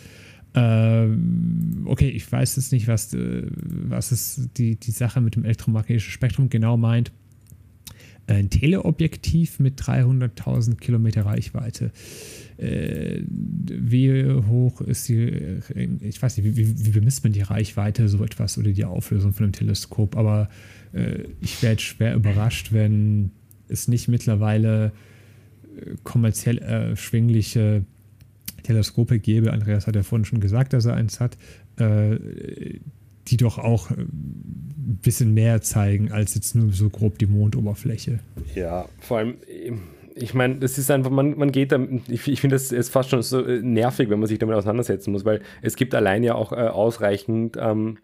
Ähm, 0.56 1.84
okay, 1.84 2.08
ich 2.08 2.32
weiß 2.32 2.56
jetzt 2.56 2.72
nicht, 2.72 2.88
was, 2.88 3.14
äh, 3.14 3.44
was 3.52 4.14
es 4.14 4.50
die, 4.56 4.78
die 4.78 4.92
Sache 4.92 5.20
mit 5.20 5.36
dem 5.36 5.44
elektromagnetischen 5.44 6.12
Spektrum 6.12 6.50
genau 6.50 6.78
meint. 6.78 7.12
Ein 8.28 8.50
Teleobjektiv 8.50 9.60
mit 9.60 9.82
300.000 9.82 10.76
Kilometer 10.78 11.26
Reichweite. 11.26 11.92
Äh, 12.58 13.22
wie 13.28 14.24
hoch 14.48 14.80
ist 14.80 15.10
die, 15.10 15.60
ich 16.02 16.22
weiß 16.22 16.38
nicht, 16.38 16.56
wie, 16.56 16.86
wie, 16.86 16.92
bemisst 16.92 17.26
man 17.26 17.34
die 17.34 17.42
Reichweite 17.42 18.08
so 18.08 18.24
etwas 18.24 18.58
oder 18.58 18.72
die 18.72 18.86
Auflösung 18.86 19.34
von 19.34 19.44
einem 19.44 19.54
Teleskop, 19.54 20.16
aber 20.16 20.50
ich 21.42 21.62
wäre 21.62 21.80
schwer 21.80 22.16
überrascht, 22.16 22.74
wenn 22.74 23.32
es 23.68 23.88
nicht 23.88 24.08
mittlerweile 24.08 24.92
äh, 25.78 25.96
kommerziell 26.04 26.58
erschwingliche 26.58 27.86
Teleskope 28.64 29.20
gäbe. 29.20 29.54
Andreas 29.54 29.88
hat 29.88 29.96
ja 29.96 30.04
vorhin 30.04 30.26
schon 30.26 30.40
gesagt, 30.40 30.74
dass 30.74 30.86
er 30.86 30.96
eins 30.96 31.20
hat, 31.20 31.38
äh, 31.78 32.18
die 33.28 33.38
doch 33.38 33.58
auch 33.58 33.92
ein 33.92 35.00
bisschen 35.02 35.34
mehr 35.34 35.62
zeigen 35.62 36.12
als 36.12 36.36
jetzt 36.36 36.56
nur 36.56 36.72
so 36.72 36.90
grob 36.90 37.20
die 37.20 37.26
Mondoberfläche. 37.26 38.20
Ja, 38.56 38.88
vor 39.00 39.18
allem 39.20 39.36
ich 40.20 40.34
meine, 40.34 40.56
das 40.56 40.78
ist 40.78 40.90
einfach, 40.90 41.12
man, 41.12 41.38
man 41.38 41.52
geht 41.52 41.72
da, 41.72 41.80
ich, 42.08 42.28
ich 42.28 42.42
finde, 42.42 42.56
das 42.56 42.72
ist 42.72 42.90
fast 42.90 43.10
schon 43.10 43.22
so 43.22 43.42
nervig, 43.42 44.10
wenn 44.10 44.20
man 44.20 44.28
sich 44.28 44.40
damit 44.40 44.56
auseinandersetzen 44.56 45.12
muss, 45.12 45.26
weil 45.26 45.42
es 45.62 45.76
gibt 45.76 45.94
allein 45.94 46.24
ja 46.24 46.36
auch 46.36 46.52
äh, 46.52 46.56
ausreichend 46.56 47.58
ähm, 47.60 48.00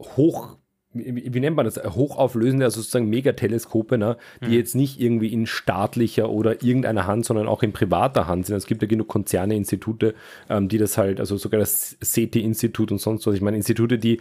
hoch 0.00 0.57
wie, 0.94 1.34
wie, 1.34 1.40
nennt 1.40 1.56
man 1.56 1.66
das, 1.66 1.76
hochauflösende, 1.76 2.64
also 2.64 2.80
sozusagen 2.80 3.08
Megateleskope, 3.10 3.98
ne, 3.98 4.16
die 4.40 4.48
mhm. 4.48 4.52
jetzt 4.52 4.74
nicht 4.74 5.00
irgendwie 5.00 5.32
in 5.32 5.46
staatlicher 5.46 6.30
oder 6.30 6.62
irgendeiner 6.62 7.06
Hand, 7.06 7.26
sondern 7.26 7.46
auch 7.46 7.62
in 7.62 7.72
privater 7.72 8.26
Hand 8.26 8.46
sind. 8.46 8.56
Es 8.56 8.66
gibt 8.66 8.80
ja 8.80 8.88
genug 8.88 9.08
Konzerne, 9.08 9.54
Institute, 9.54 10.14
ähm, 10.48 10.68
die 10.68 10.78
das 10.78 10.96
halt, 10.96 11.20
also 11.20 11.36
sogar 11.36 11.60
das 11.60 11.96
CT-Institut 12.00 12.90
und 12.90 13.00
sonst 13.00 13.26
was, 13.26 13.34
ich 13.34 13.42
meine, 13.42 13.56
Institute, 13.56 13.98
die 13.98 14.20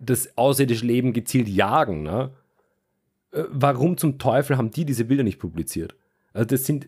das 0.00 0.36
außerirdische 0.36 0.86
Leben 0.86 1.12
gezielt 1.12 1.48
jagen. 1.48 2.02
Ne? 2.02 2.30
Äh, 3.32 3.44
warum 3.50 3.98
zum 3.98 4.18
Teufel 4.18 4.56
haben 4.56 4.70
die 4.70 4.86
diese 4.86 5.04
Bilder 5.04 5.22
nicht 5.22 5.38
publiziert? 5.38 5.94
Also 6.32 6.46
das 6.46 6.64
sind, 6.64 6.86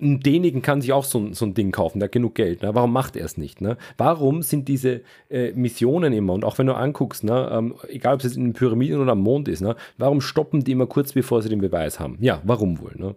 Denigen 0.00 0.62
kann 0.62 0.80
sich 0.80 0.92
auch 0.92 1.04
so, 1.04 1.32
so 1.32 1.44
ein 1.44 1.54
Ding 1.54 1.72
kaufen, 1.72 2.00
der 2.00 2.06
hat 2.06 2.12
genug 2.12 2.34
Geld. 2.34 2.62
Ne? 2.62 2.74
Warum 2.74 2.92
macht 2.92 3.16
er 3.16 3.24
es 3.24 3.36
nicht? 3.36 3.60
Ne? 3.60 3.76
Warum 3.96 4.42
sind 4.42 4.68
diese 4.68 5.02
äh, 5.28 5.52
Missionen 5.52 6.12
immer, 6.12 6.32
und 6.32 6.44
auch 6.44 6.58
wenn 6.58 6.66
du 6.66 6.74
anguckst, 6.74 7.24
ne, 7.24 7.48
ähm, 7.52 7.74
egal 7.88 8.14
ob 8.14 8.20
es 8.20 8.24
jetzt 8.24 8.36
in 8.36 8.44
den 8.44 8.52
Pyramiden 8.52 9.00
oder 9.00 9.12
am 9.12 9.20
Mond 9.20 9.48
ist, 9.48 9.60
ne, 9.60 9.76
warum 9.98 10.20
stoppen 10.20 10.64
die 10.64 10.72
immer 10.72 10.86
kurz 10.86 11.12
bevor 11.12 11.42
sie 11.42 11.48
den 11.48 11.60
Beweis 11.60 12.00
haben? 12.00 12.16
Ja, 12.20 12.40
warum 12.44 12.80
wohl? 12.80 12.94
Ne? 12.96 13.14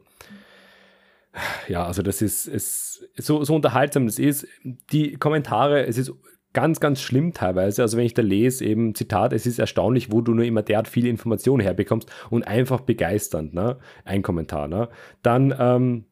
Ja, 1.68 1.86
also 1.86 2.04
das 2.04 2.22
ist, 2.22 2.48
ist 2.48 3.08
so, 3.16 3.44
so 3.44 3.56
unterhaltsam 3.56 4.06
das 4.06 4.20
ist. 4.20 4.48
Die 4.92 5.14
Kommentare, 5.14 5.86
es 5.86 5.98
ist 5.98 6.14
ganz, 6.54 6.80
ganz 6.80 7.02
schlimm 7.02 7.34
teilweise. 7.34 7.82
Also 7.82 7.98
wenn 7.98 8.06
ich 8.06 8.14
da 8.14 8.22
lese, 8.22 8.64
eben 8.64 8.96
Zitat, 8.96 9.34
es 9.34 9.46
ist 9.46 9.60
erstaunlich, 9.60 10.12
wo 10.12 10.22
du 10.22 10.34
nur 10.34 10.46
immer 10.46 10.62
derart 10.62 10.88
viele 10.88 11.10
Informationen 11.10 11.62
herbekommst 11.62 12.12
und 12.30 12.48
einfach 12.48 12.82
begeisternd, 12.82 13.54
ne? 13.54 13.78
Ein 14.06 14.22
Kommentar, 14.22 14.68
ne? 14.68 14.90
Dann, 15.24 15.54
ähm, 15.58 16.06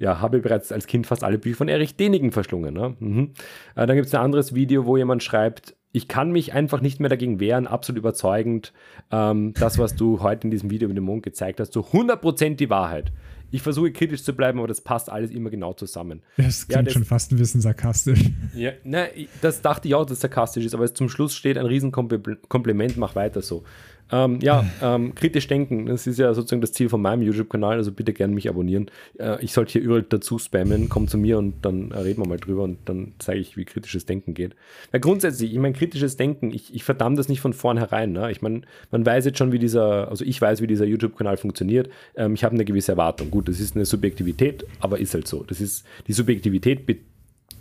ja, 0.00 0.20
habe 0.20 0.40
bereits 0.40 0.72
als 0.72 0.86
Kind 0.86 1.06
fast 1.06 1.22
alle 1.22 1.38
Bücher 1.38 1.58
von 1.58 1.68
Erich 1.68 1.94
Denigen 1.94 2.32
verschlungen. 2.32 2.74
Ne? 2.74 2.96
Mhm. 2.98 3.30
Äh, 3.76 3.86
dann 3.86 3.96
gibt 3.96 4.08
es 4.08 4.14
ein 4.14 4.22
anderes 4.22 4.54
Video, 4.54 4.86
wo 4.86 4.96
jemand 4.96 5.22
schreibt, 5.22 5.76
ich 5.92 6.08
kann 6.08 6.32
mich 6.32 6.52
einfach 6.54 6.80
nicht 6.80 7.00
mehr 7.00 7.10
dagegen 7.10 7.38
wehren, 7.38 7.66
absolut 7.66 7.98
überzeugend. 7.98 8.72
Ähm, 9.10 9.52
das, 9.54 9.78
was 9.78 9.96
du 9.96 10.22
heute 10.22 10.46
in 10.46 10.50
diesem 10.50 10.70
Video 10.70 10.88
mit 10.88 10.96
dem 10.96 11.04
Mond 11.04 11.22
gezeigt 11.22 11.60
hast, 11.60 11.72
so 11.72 11.80
100% 11.80 12.56
die 12.56 12.70
Wahrheit. 12.70 13.12
Ich 13.50 13.62
versuche 13.62 13.90
kritisch 13.92 14.22
zu 14.22 14.32
bleiben, 14.32 14.58
aber 14.58 14.68
das 14.68 14.80
passt 14.80 15.10
alles 15.10 15.30
immer 15.32 15.50
genau 15.50 15.72
zusammen. 15.72 16.22
Das 16.36 16.68
klingt 16.68 16.76
ja, 16.76 16.82
das, 16.84 16.92
schon 16.92 17.04
fast 17.04 17.32
ein 17.32 17.36
bisschen 17.36 17.60
sarkastisch. 17.60 18.30
Ja, 18.54 18.72
na, 18.84 19.06
das 19.42 19.60
dachte 19.60 19.88
ich 19.88 19.94
auch, 19.94 20.04
dass 20.04 20.12
es 20.12 20.20
sarkastisch 20.20 20.64
ist, 20.64 20.74
aber 20.74 20.94
zum 20.94 21.08
Schluss 21.08 21.34
steht 21.34 21.58
ein 21.58 21.66
Riesenkompliment, 21.66 22.96
mach 22.96 23.16
weiter 23.16 23.42
so. 23.42 23.64
Ähm, 24.12 24.38
ja, 24.40 24.64
ähm, 24.82 25.14
kritisch 25.14 25.46
denken, 25.46 25.86
das 25.86 26.06
ist 26.06 26.18
ja 26.18 26.32
sozusagen 26.34 26.60
das 26.60 26.72
Ziel 26.72 26.88
von 26.88 27.00
meinem 27.00 27.22
YouTube-Kanal, 27.22 27.76
also 27.76 27.92
bitte 27.92 28.12
gerne 28.12 28.34
mich 28.34 28.48
abonnieren. 28.48 28.90
Äh, 29.18 29.42
ich 29.44 29.52
sollte 29.52 29.72
hier 29.72 29.82
überall 29.82 30.02
dazu 30.02 30.38
spammen, 30.38 30.88
komm 30.88 31.08
zu 31.08 31.18
mir 31.18 31.38
und 31.38 31.64
dann 31.64 31.92
äh, 31.92 31.98
reden 31.98 32.22
wir 32.22 32.28
mal 32.28 32.38
drüber 32.38 32.64
und 32.64 32.78
dann 32.86 33.14
zeige 33.18 33.40
ich, 33.40 33.56
wie 33.56 33.64
kritisches 33.64 34.06
Denken 34.06 34.34
geht. 34.34 34.56
Ja, 34.92 34.98
grundsätzlich, 34.98 35.52
ich 35.52 35.58
meine, 35.58 35.74
kritisches 35.74 36.16
Denken, 36.16 36.52
ich, 36.52 36.74
ich 36.74 36.84
verdamme 36.84 37.16
das 37.16 37.28
nicht 37.28 37.40
von 37.40 37.52
vornherein. 37.52 38.12
Ne? 38.12 38.30
Ich 38.30 38.42
meine, 38.42 38.62
man 38.90 39.06
weiß 39.06 39.24
jetzt 39.24 39.38
schon, 39.38 39.52
wie 39.52 39.58
dieser, 39.58 40.08
also 40.08 40.24
ich 40.24 40.40
weiß, 40.40 40.60
wie 40.60 40.66
dieser 40.66 40.86
YouTube-Kanal 40.86 41.36
funktioniert. 41.36 41.90
Ähm, 42.16 42.34
ich 42.34 42.44
habe 42.44 42.54
eine 42.54 42.64
gewisse 42.64 42.92
Erwartung. 42.92 43.30
Gut, 43.30 43.48
das 43.48 43.60
ist 43.60 43.76
eine 43.76 43.84
Subjektivität, 43.84 44.66
aber 44.80 44.98
ist 44.98 45.14
halt 45.14 45.28
so. 45.28 45.44
Das 45.44 45.60
ist, 45.60 45.86
die 46.06 46.12
Subjektivität 46.12 46.86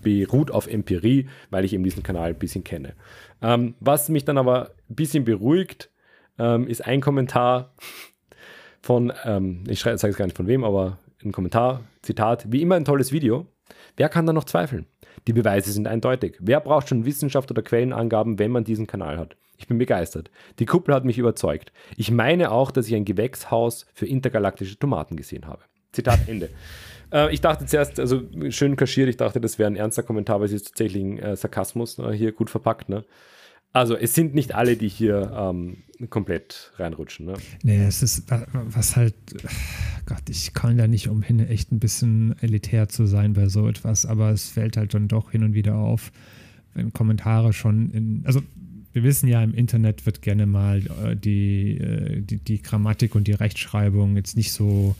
beruht 0.01 0.51
auf 0.51 0.67
Empirie, 0.67 1.27
weil 1.49 1.65
ich 1.65 1.73
eben 1.73 1.83
diesen 1.83 2.03
Kanal 2.03 2.29
ein 2.29 2.39
bisschen 2.39 2.63
kenne. 2.63 2.93
Ähm, 3.41 3.75
was 3.79 4.09
mich 4.09 4.25
dann 4.25 4.37
aber 4.37 4.71
ein 4.89 4.95
bisschen 4.95 5.25
beruhigt, 5.25 5.89
ähm, 6.39 6.67
ist 6.67 6.85
ein 6.85 7.01
Kommentar 7.01 7.73
von, 8.81 9.13
ähm, 9.25 9.63
ich 9.67 9.81
sage 9.81 9.95
es 9.95 10.17
gar 10.17 10.25
nicht 10.25 10.37
von 10.37 10.47
wem, 10.47 10.63
aber 10.63 10.97
ein 11.23 11.31
Kommentar, 11.31 11.81
Zitat, 12.01 12.51
wie 12.51 12.61
immer 12.61 12.75
ein 12.75 12.85
tolles 12.85 13.11
Video. 13.11 13.45
Wer 13.97 14.09
kann 14.09 14.25
da 14.25 14.33
noch 14.33 14.45
zweifeln? 14.45 14.85
Die 15.27 15.33
Beweise 15.33 15.71
sind 15.71 15.87
eindeutig. 15.87 16.37
Wer 16.39 16.61
braucht 16.61 16.89
schon 16.89 17.05
Wissenschaft 17.05 17.51
oder 17.51 17.61
Quellenangaben, 17.61 18.39
wenn 18.39 18.51
man 18.51 18.63
diesen 18.63 18.87
Kanal 18.87 19.17
hat? 19.17 19.35
Ich 19.57 19.67
bin 19.67 19.77
begeistert. 19.77 20.31
Die 20.59 20.65
Kuppel 20.65 20.95
hat 20.95 21.03
mich 21.03 21.17
überzeugt. 21.17 21.73
Ich 21.97 22.11
meine 22.11 22.51
auch, 22.51 22.71
dass 22.71 22.87
ich 22.87 22.95
ein 22.95 23.03
Gewächshaus 23.03 23.85
für 23.93 24.05
intergalaktische 24.05 24.79
Tomaten 24.79 25.17
gesehen 25.17 25.47
habe. 25.47 25.61
Zitat 25.91 26.19
Ende. 26.27 26.49
äh, 27.11 27.33
ich 27.33 27.41
dachte 27.41 27.65
zuerst, 27.65 27.99
also 27.99 28.21
schön 28.49 28.77
kaschiert, 28.77 29.09
ich 29.09 29.17
dachte, 29.17 29.41
das 29.41 29.59
wäre 29.59 29.69
ein 29.69 29.75
ernster 29.75 30.03
Kommentar, 30.03 30.39
weil 30.39 30.45
es 30.45 30.53
ist 30.53 30.67
tatsächlich 30.69 31.03
ein 31.03 31.19
äh, 31.19 31.35
Sarkasmus 31.35 31.99
äh, 31.99 32.13
hier 32.13 32.31
gut 32.31 32.49
verpackt. 32.49 32.87
Ne? 32.87 33.03
Also 33.73 33.97
es 33.97 34.15
sind 34.15 34.33
nicht 34.33 34.55
alle, 34.55 34.77
die 34.77 34.87
hier 34.87 35.31
ähm, 35.35 35.83
komplett 36.07 36.71
reinrutschen. 36.77 37.25
Ne? 37.25 37.33
Nee, 37.63 37.83
es 37.83 38.01
ist, 38.01 38.23
was 38.29 38.95
halt, 38.95 39.15
Gott, 40.05 40.29
ich 40.29 40.53
kann 40.53 40.77
da 40.77 40.87
nicht 40.87 41.09
umhin, 41.09 41.39
echt 41.39 41.71
ein 41.71 41.79
bisschen 41.79 42.35
elitär 42.41 42.87
zu 42.87 43.05
sein 43.05 43.33
bei 43.33 43.47
so 43.47 43.67
etwas, 43.67 44.05
aber 44.05 44.31
es 44.31 44.49
fällt 44.49 44.77
halt 44.77 44.93
dann 44.93 45.07
doch 45.07 45.31
hin 45.31 45.43
und 45.43 45.53
wieder 45.53 45.75
auf, 45.75 46.11
wenn 46.73 46.93
Kommentare 46.93 47.53
schon 47.53 47.91
in, 47.91 48.21
also 48.25 48.41
wir 48.93 49.03
wissen 49.03 49.27
ja, 49.27 49.43
im 49.43 49.53
Internet 49.53 50.05
wird 50.05 50.21
gerne 50.21 50.45
mal 50.45 50.79
äh, 51.03 51.15
die, 51.15 51.77
äh, 51.77 52.21
die, 52.21 52.37
die 52.37 52.61
Grammatik 52.61 53.15
und 53.15 53.27
die 53.27 53.33
Rechtschreibung 53.33 54.15
jetzt 54.15 54.35
nicht 54.35 54.51
so 54.51 54.95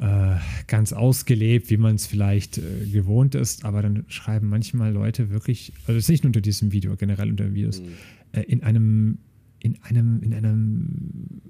äh, 0.00 0.36
ganz 0.66 0.92
ausgelebt, 0.92 1.68
wie 1.68 1.76
man 1.76 1.96
es 1.96 2.06
vielleicht 2.06 2.58
äh, 2.58 2.86
gewohnt 2.90 3.34
ist, 3.34 3.64
aber 3.64 3.82
dann 3.82 4.04
schreiben 4.08 4.48
manchmal 4.48 4.92
Leute 4.92 5.30
wirklich, 5.30 5.72
also 5.86 5.98
es 5.98 6.04
ist 6.04 6.08
nicht 6.08 6.24
nur 6.24 6.30
unter 6.30 6.40
diesem 6.40 6.72
Video, 6.72 6.96
generell 6.96 7.28
unter 7.30 7.52
Videos, 7.52 7.80
mhm. 7.80 7.88
äh, 8.32 8.42
in 8.42 8.62
einem, 8.62 9.18
in 9.60 9.80
einem, 9.82 10.22
in 10.22 10.34
einem 10.34 11.40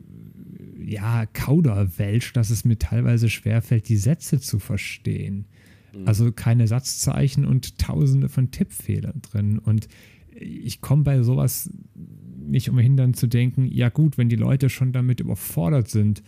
ja, 0.85 1.27
Kauderwelsch, 1.27 2.32
dass 2.32 2.51
es 2.51 2.65
mir 2.65 2.78
teilweise 2.78 3.28
schwerfällt, 3.28 3.89
die 3.89 3.97
Sätze 3.97 4.41
zu 4.41 4.59
verstehen. 4.59 5.47
Mhm. 5.95 6.07
Also 6.07 6.32
keine 6.32 6.66
Satzzeichen 6.66 7.45
und 7.45 7.78
tausende 7.78 8.28
von 8.28 8.51
Tippfehlern 8.51 9.23
drin. 9.23 9.59
Und 9.59 9.89
ich 10.35 10.81
komme 10.81 11.05
bei 11.05 11.23
sowas 11.23 11.70
nicht 11.95 12.69
umhin 12.69 12.97
dann 12.97 13.15
zu 13.15 13.27
denken, 13.27 13.66
ja 13.66 13.89
gut, 13.89 14.19
wenn 14.19 14.28
die 14.28 14.37
Leute 14.37 14.69
schon 14.69 14.93
damit 14.93 15.20
überfordert 15.20 15.89
sind, 15.89 16.23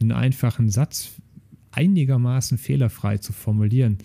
einen 0.00 0.12
einfachen 0.12 0.70
Satz 0.70 1.12
einigermaßen 1.72 2.56
fehlerfrei 2.56 3.18
zu 3.18 3.32
formulieren, 3.32 3.98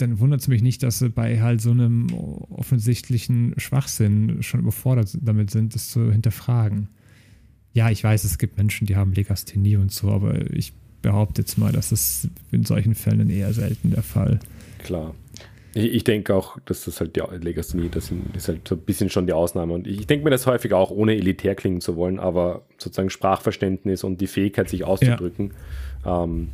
dann 0.00 0.20
wundert 0.20 0.40
es 0.40 0.48
mich 0.48 0.62
nicht, 0.62 0.82
dass 0.82 0.98
sie 0.98 1.08
bei 1.08 1.40
halt 1.40 1.60
so 1.60 1.70
einem 1.70 2.08
offensichtlichen 2.50 3.54
Schwachsinn 3.58 4.42
schon 4.42 4.60
überfordert 4.60 5.16
damit 5.20 5.50
sind, 5.50 5.74
das 5.74 5.90
zu 5.90 6.10
hinterfragen. 6.10 6.88
Ja, 7.72 7.90
ich 7.90 8.02
weiß, 8.02 8.24
es 8.24 8.38
gibt 8.38 8.56
Menschen, 8.56 8.86
die 8.86 8.96
haben 8.96 9.12
Legasthenie 9.12 9.76
und 9.76 9.92
so, 9.92 10.10
aber 10.10 10.50
ich 10.52 10.72
behaupte 11.02 11.42
jetzt 11.42 11.56
mal, 11.56 11.72
dass 11.72 11.90
das 11.90 12.28
in 12.50 12.64
solchen 12.64 12.94
Fällen 12.94 13.30
eher 13.30 13.52
selten 13.52 13.90
der 13.90 14.02
Fall. 14.02 14.40
Klar. 14.78 15.14
Ich, 15.72 15.84
ich 15.92 16.04
denke 16.04 16.34
auch, 16.34 16.58
dass 16.64 16.84
das 16.84 17.00
halt 17.00 17.14
die 17.16 17.20
Legasthenie, 17.20 17.88
das 17.90 18.12
ist 18.34 18.48
halt 18.48 18.66
so 18.66 18.74
ein 18.74 18.80
bisschen 18.80 19.08
schon 19.08 19.26
die 19.26 19.32
Ausnahme. 19.32 19.72
Und 19.72 19.86
ich, 19.86 20.00
ich 20.00 20.06
denke 20.06 20.24
mir 20.24 20.30
das 20.30 20.46
häufig 20.46 20.72
auch, 20.72 20.90
ohne 20.90 21.14
elitär 21.14 21.54
klingen 21.54 21.80
zu 21.80 21.96
wollen, 21.96 22.18
aber 22.18 22.62
sozusagen 22.76 23.10
Sprachverständnis 23.10 24.02
und 24.02 24.20
die 24.20 24.26
Fähigkeit, 24.26 24.68
sich 24.68 24.84
auszudrücken, 24.84 25.52
ja. 26.04 26.24
ähm, 26.24 26.48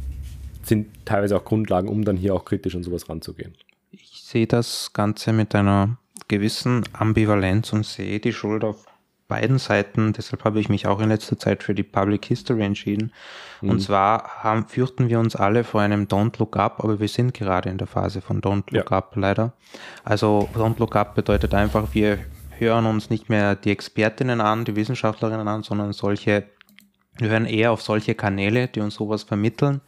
sind 0.67 0.89
teilweise 1.05 1.37
auch 1.37 1.45
Grundlagen, 1.45 1.89
um 1.89 2.05
dann 2.05 2.17
hier 2.17 2.35
auch 2.35 2.45
kritisch 2.45 2.75
an 2.75 2.83
sowas 2.83 3.09
ranzugehen. 3.09 3.55
Ich 3.91 4.23
sehe 4.25 4.47
das 4.47 4.93
Ganze 4.93 5.33
mit 5.33 5.55
einer 5.55 5.99
gewissen 6.29 6.85
Ambivalenz 6.93 7.73
und 7.73 7.87
sehe 7.87 8.21
die 8.21 8.33
Schuld 8.33 8.65
auf 8.65 8.87
beiden 9.29 9.59
Seiten. 9.59 10.13
Deshalb 10.13 10.45
habe 10.45 10.61
ich 10.61 10.69
mich 10.69 10.87
auch 10.87 11.01
in 11.01 11.09
letzter 11.09 11.39
Zeit 11.39 11.63
für 11.63 11.75
die 11.75 11.83
Public 11.83 12.25
History 12.27 12.63
entschieden. 12.63 13.13
Mhm. 13.61 13.71
Und 13.71 13.81
zwar 13.81 14.43
haben, 14.43 14.67
fürchten 14.69 15.09
wir 15.09 15.19
uns 15.19 15.37
alle 15.37 15.65
vor 15.65 15.81
einem 15.81 16.05
Don't 16.05 16.39
Look 16.39 16.57
Up, 16.57 16.83
aber 16.83 17.01
wir 17.01 17.09
sind 17.09 17.35
gerade 17.35 17.69
in 17.69 17.79
der 17.79 17.87
Phase 17.87 18.21
von 18.21 18.41
Don't 18.41 18.73
Look 18.73 18.91
ja. 18.91 18.97
Up 18.97 19.17
leider. 19.17 19.53
Also 20.05 20.49
Don't 20.55 20.79
Look 20.79 20.97
Up 20.97 21.15
bedeutet 21.15 21.55
einfach, 21.55 21.89
wir 21.93 22.19
hören 22.51 22.87
uns 22.87 23.11
nicht 23.11 23.29
mehr 23.29 23.55
die 23.55 23.71
Expertinnen 23.71 24.41
an, 24.41 24.65
die 24.65 24.77
Wissenschaftlerinnen 24.77 25.47
an, 25.47 25.63
sondern 25.63 25.93
solche 25.93 26.45
wir 27.19 27.31
hören 27.31 27.47
eher 27.47 27.73
auf 27.73 27.83
solche 27.83 28.15
Kanäle, 28.15 28.69
die 28.69 28.81
uns 28.81 28.95
sowas 28.95 29.23
vermitteln. 29.23 29.81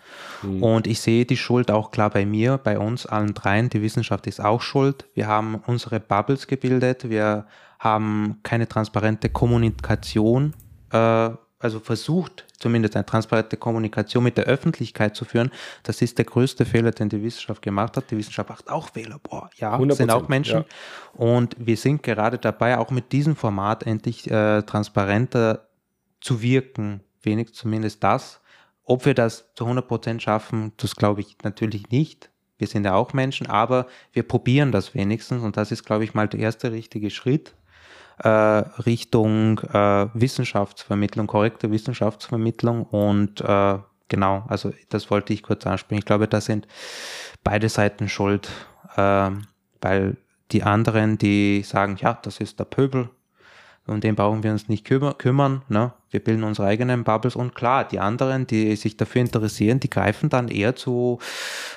Mhm. 0.43 0.63
Und 0.63 0.87
ich 0.87 1.01
sehe 1.01 1.27
die 1.27 1.37
Schuld 1.37 1.71
auch 1.71 1.91
klar 1.91 2.11
bei 2.11 2.25
mir, 2.25 2.59
bei 2.59 2.79
uns 2.79 3.07
allen 3.07 3.35
dreien. 3.35 3.69
Die 3.69 3.83
Wissenschaft 3.83 4.27
ist 4.27 4.41
auch 4.43 4.63
schuld. 4.63 5.07
Wir 5.15 5.27
haben 5.27 5.57
unsere 5.67 6.01
Bubbles 6.01 6.47
gebildet. 6.47 7.11
Wir 7.11 7.47
haben 7.79 8.39
keine 8.43 8.67
transparente 8.67 9.29
Kommunikation, 9.29 10.55
äh, 10.93 11.31
also 11.61 11.81
versucht 11.81 12.47
zumindest 12.59 12.97
eine 12.97 13.07
transparente 13.07 13.57
Kommunikation 13.57 14.25
mit 14.25 14.37
der 14.37 14.45
Öffentlichkeit 14.45 15.15
zu 15.15 15.25
führen. 15.25 15.51
Das 15.85 16.03
ist 16.03 16.19
der 16.19 16.25
größte 16.25 16.65
Fehler, 16.65 16.91
den 16.91 17.09
die 17.09 17.23
Wissenschaft 17.23 17.63
gemacht 17.63 17.97
hat. 17.97 18.11
Die 18.11 18.17
Wissenschaft 18.17 18.49
macht 18.49 18.69
auch 18.69 18.91
Fehler. 18.91 19.19
Boah, 19.23 19.51
ja, 19.57 19.79
sind 19.91 20.11
auch 20.11 20.29
Menschen. 20.29 20.61
Ja. 20.61 20.65
Und 21.15 21.57
wir 21.59 21.77
sind 21.77 22.03
gerade 22.03 22.39
dabei, 22.39 22.79
auch 22.79 22.91
mit 22.91 23.13
diesem 23.13 23.37
Format 23.37 23.85
endlich 23.85 24.31
äh, 24.31 24.63
transparenter 24.63 25.69
zu 26.21 26.43
wirken 26.43 27.01
wenig 27.23 27.55
zumindest 27.55 28.03
das. 28.03 28.41
Ob 28.85 29.05
wir 29.05 29.15
das 29.15 29.53
zu 29.55 29.67
100% 29.67 30.21
schaffen, 30.21 30.73
das 30.77 30.97
glaube 30.97 31.21
ich 31.21 31.37
natürlich 31.43 31.91
nicht. 31.91 32.31
Wir 32.57 32.67
sind 32.67 32.85
ja 32.85 32.95
auch 32.95 33.13
Menschen, 33.13 33.47
aber 33.47 33.87
wir 34.13 34.23
probieren 34.23 34.73
das 34.73 34.95
wenigstens 34.95 35.43
und 35.43 35.57
das 35.57 35.71
ist, 35.71 35.85
glaube 35.85 36.05
ich, 36.05 36.15
mal 36.15 36.27
der 36.27 36.41
erste 36.41 36.73
richtige 36.73 37.11
Schritt 37.11 37.55
äh, 38.19 38.29
Richtung 38.29 39.61
äh, 39.61 40.09
Wissenschaftsvermittlung, 40.15 41.27
korrekte 41.27 41.71
Wissenschaftsvermittlung 41.71 42.85
und 42.85 43.41
äh, 43.41 43.79
genau, 44.09 44.45
also 44.49 44.73
das 44.89 45.11
wollte 45.11 45.33
ich 45.33 45.43
kurz 45.43 45.67
ansprechen. 45.67 46.01
Ich 46.01 46.07
glaube, 46.07 46.29
da 46.29 46.41
sind 46.41 46.67
beide 47.45 47.69
Seiten 47.69 48.09
schuld, 48.09 48.51
äh, 48.97 49.31
weil 49.81 50.17
die 50.51 50.63
anderen, 50.63 51.19
die 51.19 51.63
sagen, 51.63 51.97
ja, 52.01 52.15
das 52.15 52.41
ist 52.41 52.59
der 52.59 52.65
Pöbel, 52.65 53.11
um 53.89 54.01
den 54.01 54.15
brauchen 54.15 54.43
wir 54.43 54.53
uns 54.53 54.69
nicht 54.69 54.85
kümmer, 54.85 55.15
kümmern. 55.15 55.63
Ne? 55.69 55.93
Wir 56.11 56.21
bilden 56.21 56.45
unsere 56.45 56.69
eigenen 56.69 57.05
Bubbles 57.05 57.37
und 57.37 57.55
klar, 57.55 57.87
die 57.87 57.99
anderen, 57.99 58.47
die 58.47 58.77
sich 58.77 58.97
dafür 58.97 59.23
interessieren, 59.23 59.81
die 59.81 59.91
greifen 59.91 60.29
dann 60.29 60.49
eher 60.49 60.77
zu 60.77 61.19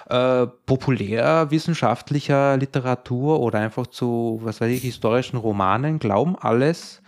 äh, 0.09 0.45
populärwissenschaftlicher 0.65 2.57
Literatur 2.57 3.39
oder 3.39 3.59
einfach 3.59 3.87
zu, 3.87 4.39
was 4.43 4.61
weiß 4.61 4.71
ich, 4.71 4.81
historischen 4.81 5.37
Romanen, 5.37 5.99
glauben 5.99 6.35
alles, 6.39 7.01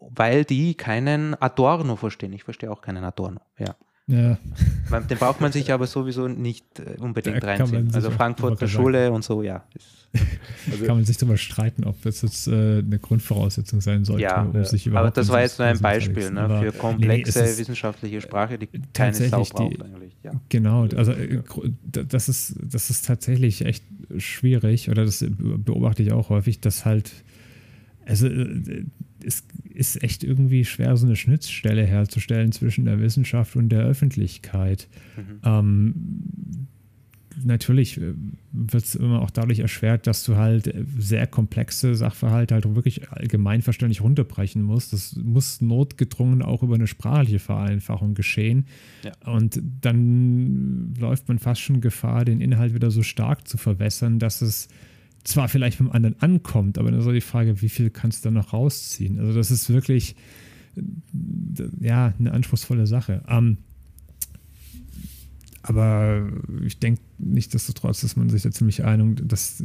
weil 0.00 0.44
die 0.44 0.74
keinen 0.74 1.40
Adorno 1.40 1.96
verstehen. 1.96 2.32
Ich 2.32 2.44
verstehe 2.44 2.70
auch 2.70 2.80
keinen 2.80 3.04
Adorno, 3.04 3.40
ja. 3.58 3.74
Ja. 4.10 4.38
Den 5.08 5.18
braucht 5.18 5.40
man 5.40 5.52
sich 5.52 5.72
aber 5.72 5.86
sowieso 5.86 6.26
nicht 6.26 6.80
äh, 6.80 6.96
unbedingt 6.98 7.42
reinziehen. 7.44 7.90
Also 7.94 8.10
Frankfurter 8.10 8.66
Schule 8.66 9.12
und 9.12 9.22
so, 9.22 9.42
ja. 9.42 9.64
Also 10.70 10.84
kann 10.86 10.96
man 10.96 11.04
sich 11.04 11.16
darüber 11.16 11.36
streiten, 11.36 11.84
ob 11.84 12.02
das 12.02 12.22
jetzt 12.22 12.48
äh, 12.48 12.78
eine 12.78 12.98
Grundvoraussetzung 12.98 13.80
sein 13.80 14.04
sollte, 14.04 14.22
ja, 14.22 14.42
um 14.42 14.64
sich 14.64 14.86
überhaupt 14.88 15.06
Aber 15.06 15.14
das 15.14 15.28
war 15.28 15.42
jetzt 15.42 15.60
nur 15.60 15.68
ein 15.68 15.78
Beispiel 15.78 16.32
ne, 16.32 16.60
für 16.60 16.72
komplexe 16.72 17.42
nee, 17.42 17.58
wissenschaftliche 17.58 18.20
Sprache, 18.20 18.58
die 18.58 18.68
keine 18.92 19.14
Sau 19.14 19.44
braucht 19.44 19.58
die, 19.72 19.80
eigentlich. 19.80 20.16
Ja. 20.24 20.32
Genau, 20.48 20.88
also 20.96 21.12
äh, 21.12 21.40
das 21.84 22.28
ist, 22.28 22.56
das 22.60 22.90
ist 22.90 23.06
tatsächlich 23.06 23.64
echt 23.64 23.84
schwierig, 24.16 24.90
oder 24.90 25.04
das 25.04 25.24
beobachte 25.28 26.02
ich 26.02 26.10
auch 26.10 26.30
häufig, 26.30 26.60
dass 26.60 26.84
halt, 26.84 27.12
also 28.04 28.26
äh, 28.26 28.86
es 29.24 29.44
ist 29.72 30.02
echt 30.02 30.24
irgendwie 30.24 30.64
schwer, 30.64 30.96
so 30.96 31.06
eine 31.06 31.16
Schnittstelle 31.16 31.84
herzustellen 31.84 32.52
zwischen 32.52 32.84
der 32.84 33.00
Wissenschaft 33.00 33.56
und 33.56 33.68
der 33.68 33.80
Öffentlichkeit. 33.80 34.88
Mhm. 35.16 35.40
Ähm, 35.44 35.94
natürlich 37.44 38.00
äh, 38.00 38.14
wird 38.52 38.84
es 38.84 38.94
immer 38.94 39.22
auch 39.22 39.30
dadurch 39.30 39.60
erschwert, 39.60 40.06
dass 40.06 40.24
du 40.24 40.36
halt 40.36 40.74
sehr 40.98 41.26
komplexe 41.26 41.94
Sachverhalte 41.94 42.54
halt 42.54 42.74
wirklich 42.74 43.10
allgemeinverständlich 43.10 44.00
runterbrechen 44.00 44.62
musst. 44.62 44.92
Das 44.92 45.16
muss 45.16 45.60
notgedrungen 45.60 46.42
auch 46.42 46.62
über 46.62 46.74
eine 46.74 46.86
sprachliche 46.86 47.38
Vereinfachung 47.38 48.14
geschehen. 48.14 48.66
Ja. 49.04 49.12
Und 49.32 49.60
dann 49.80 50.94
läuft 50.98 51.28
man 51.28 51.38
fast 51.38 51.60
schon 51.60 51.80
Gefahr, 51.80 52.24
den 52.24 52.40
Inhalt 52.40 52.74
wieder 52.74 52.90
so 52.90 53.02
stark 53.02 53.46
zu 53.46 53.56
verwässern, 53.56 54.18
dass 54.18 54.42
es 54.42 54.68
zwar 55.24 55.48
vielleicht 55.48 55.78
beim 55.78 55.90
anderen 55.90 56.20
ankommt, 56.20 56.78
aber 56.78 56.90
dann 56.90 57.00
ist 57.00 57.06
auch 57.06 57.12
die 57.12 57.20
Frage, 57.20 57.60
wie 57.62 57.68
viel 57.68 57.90
kannst 57.90 58.24
du 58.24 58.28
da 58.28 58.32
noch 58.32 58.52
rausziehen? 58.52 59.18
Also 59.18 59.34
das 59.34 59.50
ist 59.50 59.68
wirklich 59.70 60.16
ja 61.80 62.14
eine 62.18 62.32
anspruchsvolle 62.32 62.86
Sache. 62.86 63.22
Ähm, 63.28 63.58
aber 65.62 66.26
ich 66.64 66.78
denke 66.78 67.02
nichtsdestotrotz, 67.18 68.00
dass 68.00 68.16
man 68.16 68.30
sich 68.30 68.42
da 68.42 68.50
ziemlich 68.50 68.84
einig, 68.84 69.20
dass 69.28 69.62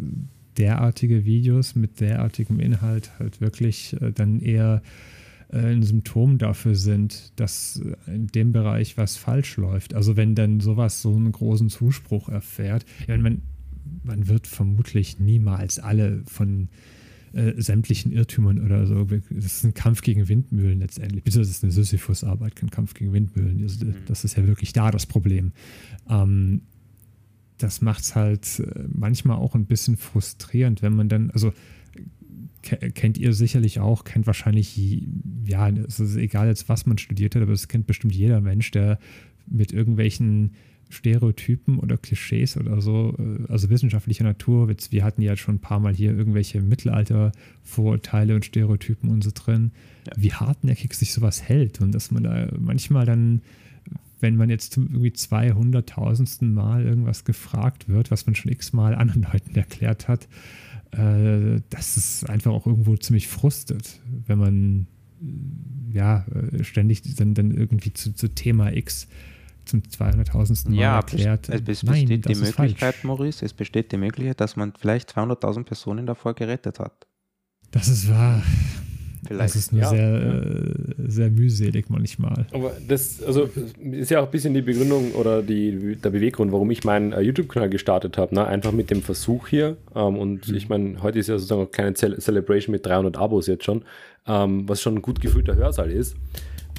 derartige 0.57 1.25
Videos 1.25 1.75
mit 1.75 1.99
derartigem 1.99 2.59
Inhalt 2.59 3.11
halt 3.19 3.41
wirklich 3.41 3.95
äh, 4.01 4.11
dann 4.11 4.39
eher 4.39 4.81
äh, 5.49 5.57
ein 5.57 5.83
Symptom 5.83 6.37
dafür 6.37 6.75
sind, 6.75 7.33
dass 7.37 7.81
in 8.07 8.27
dem 8.27 8.51
Bereich 8.51 8.97
was 8.97 9.17
falsch 9.17 9.57
läuft. 9.57 9.93
Also 9.93 10.15
wenn 10.15 10.35
dann 10.35 10.59
sowas 10.59 11.01
so 11.01 11.15
einen 11.15 11.31
großen 11.31 11.69
Zuspruch 11.69 12.29
erfährt, 12.29 12.85
ja, 13.07 13.17
man, 13.17 13.41
man 14.03 14.27
wird 14.27 14.47
vermutlich 14.47 15.19
niemals 15.19 15.79
alle 15.79 16.23
von 16.25 16.69
äh, 17.33 17.61
sämtlichen 17.61 18.11
Irrtümern 18.11 18.63
oder 18.63 18.87
so. 18.87 19.03
Das 19.03 19.45
ist 19.45 19.63
ein 19.63 19.73
Kampf 19.73 20.01
gegen 20.01 20.27
Windmühlen 20.27 20.79
letztendlich. 20.79 21.23
Bitte, 21.23 21.39
das 21.39 21.49
ist 21.49 21.63
eine 21.63 21.71
Sisyphus-Arbeit, 21.71 22.55
kein 22.55 22.69
Kampf 22.69 22.93
gegen 22.93 23.13
Windmühlen. 23.13 23.61
Also. 23.61 23.85
Das 24.07 24.23
ist 24.23 24.37
ja 24.37 24.47
wirklich 24.47 24.73
da 24.73 24.91
das 24.91 25.05
Problem. 25.05 25.51
Ähm, 26.09 26.61
das 27.57 27.81
macht 27.81 28.03
es 28.03 28.15
halt 28.15 28.59
äh, 28.59 28.85
manchmal 28.87 29.37
auch 29.37 29.55
ein 29.55 29.65
bisschen 29.65 29.97
frustrierend, 29.97 30.81
wenn 30.81 30.93
man 30.93 31.09
dann, 31.09 31.29
also 31.31 31.53
kennt 32.61 33.17
ihr 33.17 33.33
sicherlich 33.33 33.79
auch, 33.79 34.05
kennt 34.05 34.25
wahrscheinlich, 34.25 35.03
ja, 35.45 35.69
es 35.69 35.99
ist 35.99 36.15
egal 36.15 36.47
jetzt, 36.47 36.67
was 36.67 36.85
man 36.85 36.97
studiert 36.97 37.35
hat, 37.35 37.43
aber 37.43 37.51
es 37.51 37.67
kennt 37.67 37.85
bestimmt 37.85 38.15
jeder 38.15 38.41
Mensch, 38.41 38.71
der 38.71 38.97
mit 39.45 39.71
irgendwelchen 39.71 40.53
Stereotypen 40.89 41.79
oder 41.79 41.97
Klischees 41.97 42.57
oder 42.57 42.81
so, 42.81 43.15
äh, 43.17 43.51
also 43.51 43.69
wissenschaftlicher 43.69 44.23
Natur. 44.23 44.69
Wir 44.89 45.03
hatten 45.03 45.21
ja 45.21 45.35
schon 45.35 45.55
ein 45.55 45.59
paar 45.59 45.79
Mal 45.79 45.93
hier 45.93 46.15
irgendwelche 46.15 46.61
Mittelalter-Vorurteile 46.61 48.35
und 48.35 48.45
Stereotypen 48.45 49.09
und 49.09 49.23
so 49.23 49.31
drin. 49.33 49.71
Ja. 50.07 50.13
Wie 50.17 50.33
hartnäckig 50.33 50.93
sich 50.93 51.13
sowas 51.13 51.41
hält 51.41 51.81
und 51.81 51.93
dass 51.93 52.11
man 52.11 52.23
da 52.23 52.47
manchmal 52.59 53.05
dann, 53.05 53.41
wenn 54.19 54.35
man 54.35 54.49
jetzt 54.49 54.73
zum 54.73 54.87
irgendwie 54.87 55.11
200.000. 55.11 56.45
Mal 56.45 56.85
irgendwas 56.85 57.25
gefragt 57.25 57.89
wird, 57.89 58.11
was 58.11 58.25
man 58.25 58.35
schon 58.35 58.51
x-mal 58.51 58.95
anderen 58.95 59.27
Leuten 59.31 59.55
erklärt 59.55 60.07
hat, 60.07 60.27
äh, 60.91 61.61
dass 61.69 61.97
es 61.97 62.23
einfach 62.23 62.51
auch 62.51 62.67
irgendwo 62.67 62.95
ziemlich 62.97 63.27
frustet, 63.27 63.99
wenn 64.27 64.37
man 64.37 64.87
ja 65.91 66.25
äh, 66.27 66.63
ständig 66.63 67.01
dann, 67.15 67.33
dann 67.33 67.51
irgendwie 67.51 67.93
zu, 67.93 68.13
zu 68.13 68.29
Thema 68.29 68.71
X 68.73 69.07
zum 69.65 69.81
200.000. 69.81 70.69
Mal 70.69 70.75
ja, 70.75 70.95
erklärt. 70.97 71.49
Es, 71.49 71.55
es 71.55 71.61
besteht 71.61 72.09
Nein, 72.09 72.21
die 72.21 72.35
Möglichkeit, 72.35 73.03
Maurice, 73.03 73.45
es 73.45 73.53
besteht 73.53 73.91
die 73.91 73.97
Möglichkeit, 73.97 74.41
dass 74.41 74.55
man 74.55 74.73
vielleicht 74.77 75.15
200.000 75.15 75.63
Personen 75.63 76.05
davor 76.05 76.33
gerettet 76.33 76.79
hat. 76.79 77.07
Das 77.71 77.87
ist 77.87 78.09
wahr. 78.09 78.41
Vielleicht. 79.27 79.43
Das 79.43 79.55
ist 79.55 79.73
nur 79.73 79.81
ja, 79.81 79.89
sehr, 79.89 80.09
ja. 80.09 80.33
Äh, 80.33 80.73
sehr 81.07 81.29
mühselig 81.31 81.89
manchmal. 81.89 82.45
Aber 82.51 82.73
das, 82.87 83.23
also 83.23 83.49
ist 83.81 84.11
ja 84.11 84.19
auch 84.19 84.25
ein 84.25 84.31
bisschen 84.31 84.53
die 84.53 84.61
Begründung 84.61 85.13
oder 85.13 85.41
die, 85.41 85.95
der 85.95 86.11
Beweggrund, 86.11 86.51
warum 86.51 86.69
ich 86.69 86.83
meinen 86.83 87.11
uh, 87.13 87.19
YouTube-Kanal 87.19 87.69
gestartet 87.69 88.17
habe. 88.17 88.35
Ne? 88.35 88.45
Einfach 88.45 88.71
mit 88.71 88.91
dem 88.91 89.01
Versuch 89.01 89.47
hier. 89.47 89.77
Ähm, 89.95 90.17
und 90.17 90.47
mhm. 90.47 90.55
ich 90.55 90.69
meine, 90.69 91.01
heute 91.01 91.19
ist 91.19 91.27
ja 91.27 91.37
sozusagen 91.37 91.61
auch 91.61 91.71
keine 91.71 91.93
Celebration 91.95 92.71
mit 92.71 92.85
300 92.85 93.17
Abos 93.17 93.47
jetzt 93.47 93.63
schon, 93.63 93.83
ähm, 94.27 94.69
was 94.69 94.81
schon 94.81 94.95
ein 94.95 95.01
gut 95.01 95.21
gefühlter 95.21 95.55
Hörsaal 95.55 95.91
ist. 95.91 96.15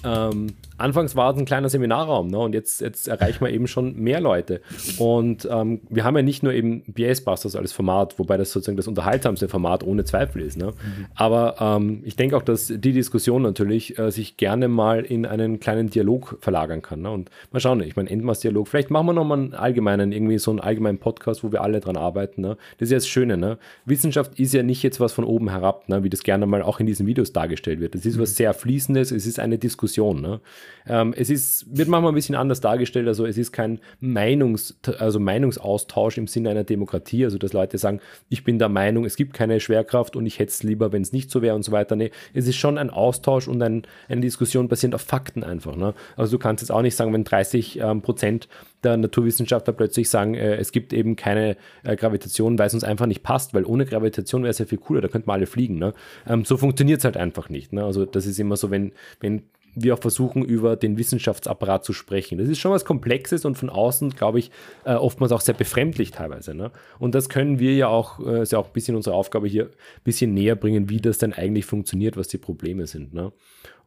Um, 0.05 0.49
anfangs 0.79 1.17
war 1.17 1.33
es 1.33 1.39
ein 1.39 1.45
kleiner 1.45 1.69
Seminarraum 1.69 2.29
ne? 2.29 2.39
und 2.39 2.55
jetzt, 2.55 2.81
jetzt 2.81 3.09
erreichen 3.09 3.45
wir 3.45 3.53
eben 3.53 3.67
schon 3.67 3.97
mehr 3.97 4.21
Leute. 4.21 4.61
Und 4.99 5.49
ähm, 5.51 5.81
wir 5.89 6.05
haben 6.05 6.17
ja 6.17 6.23
nicht 6.23 6.43
nur 6.43 6.53
eben 6.53 6.83
BS 6.87 7.23
Busters 7.23 7.57
als 7.57 7.73
Format, 7.73 8.19
wobei 8.19 8.37
das 8.37 8.53
sozusagen 8.53 8.77
das 8.77 8.89
unterhaltsamste 8.89 9.49
Format 9.49 9.85
ohne 9.85 10.05
Zweifel 10.05 10.43
ist. 10.43 10.57
Ne? 10.57 10.67
Mhm. 10.67 11.07
Aber 11.15 11.57
ähm, 11.61 12.03
ich 12.05 12.17
denke 12.17 12.37
auch, 12.37 12.43
dass 12.43 12.67
die 12.69 12.93
Diskussion 12.93 13.43
natürlich 13.43 13.99
äh, 13.99 14.11
sich 14.11 14.37
gerne 14.37 14.69
mal 14.69 15.05
in 15.05 15.27
einen 15.27 15.61
kleinen 15.61 15.91
Dialog 15.91 16.39
verlagern 16.41 16.83
kann. 16.83 17.03
Ne? 17.03 17.11
Und 17.11 17.31
mal 17.53 17.61
schauen, 17.61 17.81
ich 17.81 17.97
meine, 17.97 18.11
Endmaß-Dialog, 18.11 18.69
vielleicht 18.69 18.91
machen 18.91 19.07
wir 19.07 19.13
nochmal 19.13 19.39
einen 19.39 19.55
allgemeinen, 19.55 20.13
irgendwie 20.13 20.39
so 20.39 20.51
einen 20.51 20.61
allgemeinen 20.61 20.99
Podcast, 20.99 21.43
wo 21.45 21.53
wir 21.53 21.63
alle 21.63 21.81
dran 21.81 21.97
arbeiten. 21.97 22.43
Ne? 22.43 22.57
Das 22.79 22.89
ist 22.89 22.93
ja 22.93 22.99
das 22.99 23.09
Schöne. 23.09 23.37
Ne? 23.37 23.59
Wissenschaft 23.85 24.39
ist 24.39 24.55
ja 24.55 24.63
nicht 24.63 24.83
jetzt 24.83 25.01
was 25.01 25.13
von 25.13 25.25
oben 25.25 25.51
herab, 25.51 25.89
ne? 25.89 26.03
wie 26.03 26.11
das 26.11 26.23
gerne 26.23 26.47
mal 26.47 26.63
auch 26.63 26.81
in 26.81 26.87
diesen 26.87 27.07
Videos 27.07 27.33
dargestellt 27.33 27.81
wird. 27.81 27.95
Es 27.95 28.07
ist 28.07 28.17
mhm. 28.17 28.23
was 28.23 28.37
sehr 28.37 28.53
Fließendes, 28.55 29.11
es 29.11 29.27
ist 29.27 29.39
eine 29.39 29.59
Diskussion. 29.59 30.21
Ne? 30.21 30.41
Ähm, 30.89 31.15
es 31.17 31.31
ist, 31.31 31.67
wird 31.77 31.89
manchmal 31.89 32.13
ein 32.13 32.15
bisschen 32.15 32.35
anders 32.35 32.61
dargestellt, 32.61 33.09
also 33.09 33.27
es 33.27 33.39
ist 33.39 33.53
kein 33.53 33.81
Meinungs, 34.01 34.79
also 34.99 35.19
Meinungsaustausch 35.19 36.19
im 36.19 36.27
Sinne 36.27 36.51
einer 36.51 36.65
Demokratie, 36.65 37.25
also 37.25 37.39
dass 37.39 37.53
Leute 37.53 37.79
sagen, 37.79 38.01
ich 38.29 38.45
bin 38.45 38.59
der 38.59 38.69
Meinung, 38.69 39.05
es 39.05 39.17
gibt 39.17 39.33
keine 39.33 39.61
Schwerkraft 39.61 40.17
und 40.17 40.27
ich 40.27 40.39
hätte 40.39 40.51
es 40.51 40.63
lieber, 40.63 40.93
wenn 40.93 41.03
es 41.03 41.13
nicht 41.13 41.31
so 41.31 41.43
wäre 41.43 41.55
und 41.55 41.63
so 41.63 41.73
weiter. 41.73 41.97
Nee, 41.97 42.11
es 42.35 42.47
ist 42.47 42.57
schon 42.57 42.79
ein 42.79 42.91
Austausch 42.91 43.49
und 43.49 43.63
ein, 43.63 43.83
eine 44.09 44.21
Diskussion 44.21 44.69
basierend 44.69 44.95
auf 44.95 45.03
Fakten 45.03 45.43
einfach. 45.43 45.77
Ne? 45.77 45.95
Also 46.17 46.37
du 46.37 46.39
kannst 46.39 46.63
jetzt 46.63 46.71
auch 46.71 46.83
nicht 46.83 46.97
sagen, 46.97 47.13
wenn 47.13 47.25
30 47.25 47.81
ähm, 47.81 48.03
Prozent 48.03 48.49
der 48.83 48.97
Naturwissenschaftler 48.97 49.73
plötzlich 49.73 50.09
sagen, 50.09 50.35
äh, 50.35 50.57
es 50.57 50.73
gibt 50.73 50.93
eben 50.93 51.17
keine 51.17 51.57
äh, 51.83 51.97
Gravitation, 51.97 52.59
weil 52.59 52.69
es 52.69 52.75
uns 52.75 52.85
einfach 52.85 53.07
nicht 53.07 53.23
passt, 53.23 53.55
weil 53.55 53.65
ohne 53.65 53.85
Gravitation 53.85 54.43
wäre 54.43 54.51
es 54.51 54.59
ja 54.59 54.67
viel 54.67 54.79
cooler, 54.79 55.01
da 55.01 55.09
könnten 55.09 55.29
wir 55.29 55.33
alle 55.33 55.47
fliegen. 55.47 55.79
Ne? 55.79 55.93
Ähm, 56.27 56.45
so 56.45 56.57
funktioniert 56.57 56.99
es 56.99 57.05
halt 57.05 57.17
einfach 57.17 57.49
nicht. 57.49 57.73
Ne? 57.73 57.85
Also 57.85 58.07
das 58.07 58.27
ist 58.27 58.39
immer 58.39 58.57
so, 58.57 58.71
wenn, 58.71 58.93
wenn 59.21 59.43
wir 59.77 59.95
auch 59.95 60.01
versuchen, 60.01 60.43
über 60.45 60.75
den 60.75 60.99
Wissenschaftsapparat 60.99 61.85
zu 61.85 61.93
sprechen. 61.93 62.39
Das 62.39 62.49
ist 62.49 62.59
schon 62.59 62.73
was 62.73 62.85
Komplexes 62.85 63.45
und 63.45 63.57
von 63.57 63.71
außen, 63.71 64.11
glaube 64.11 64.39
ich, 64.39 64.51
äh, 64.85 64.95
oftmals 64.95 65.33
auch 65.33 65.43
sehr 65.43 65.55
befremdlich 65.55 66.11
teilweise. 66.11 66.55
Ne? 66.55 66.73
Und 66.99 67.15
das 67.15 67.29
können 67.29 67.59
wir 67.59 67.75
ja 67.75 67.89
auch, 67.89 68.19
äh, 68.27 68.43
ist 68.43 68.53
ja 68.53 68.59
auch 68.59 68.67
ein 68.67 68.73
bisschen 68.73 68.97
unsere 68.97 69.15
Aufgabe 69.15 69.47
hier, 69.47 69.67
ein 69.67 70.03
bisschen 70.03 70.35
näher 70.35 70.57
bringen, 70.57 70.89
wie 70.89 71.01
das 71.01 71.19
denn 71.19 71.35
eigentlich 71.35 71.67
funktioniert, 71.67 72.17
was 72.17 72.29
die 72.29 72.39
Probleme 72.39 72.87
sind. 72.87 73.13
Ne? 73.13 73.33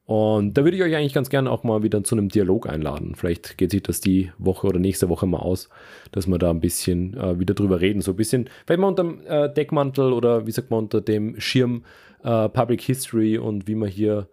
Und 0.06 0.58
da 0.58 0.64
würde 0.64 0.76
ich 0.76 0.82
euch 0.82 0.96
eigentlich 0.96 1.14
ganz 1.14 1.30
gerne 1.30 1.52
auch 1.52 1.64
mal 1.64 1.84
wieder 1.84 2.04
zu 2.04 2.16
einem 2.16 2.30
Dialog 2.30 2.68
einladen. 2.68 3.14
Vielleicht 3.16 3.60
geht 3.60 3.72
sich 3.72 3.84
das 3.84 4.00
die 4.00 4.32
Woche 4.40 4.66
oder 4.66 4.80
nächste 4.80 5.08
Woche 5.08 5.28
mal 5.28 5.38
aus, 5.38 5.70
dass 6.12 6.26
wir 6.26 6.40
da 6.40 6.50
ein 6.50 6.62
bisschen 6.62 7.16
äh, 7.16 7.40
wieder 7.40 7.54
drüber 7.54 7.80
reden. 7.80 8.02
So 8.02 8.12
ein 8.12 8.18
bisschen, 8.18 8.50
vielleicht 8.66 8.80
mal 8.80 8.88
unter 8.88 9.04
dem 9.04 9.22
äh, 9.28 9.54
Deckmantel 9.54 10.14
oder 10.14 10.48
wie 10.48 10.52
sagt 10.52 10.72
man, 10.72 10.80
unter 10.80 11.02
dem 11.02 11.40
Schirm 11.40 11.84
äh, 12.24 12.50
Public 12.50 12.82
History 12.82 13.38
und 13.38 13.68
wie 13.68 13.76
man 13.76 13.90
hier 13.90 14.28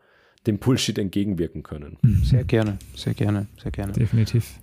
dem 0.47 0.59
Bullshit 0.59 0.99
entgegenwirken 0.99 1.63
können. 1.63 1.99
Hm. 2.03 2.23
Sehr 2.25 2.45
gerne, 2.45 2.79
sehr 2.95 3.15
gerne, 3.15 3.47
sehr 3.63 3.71
gerne. 3.71 3.93
Definitiv. 3.93 4.59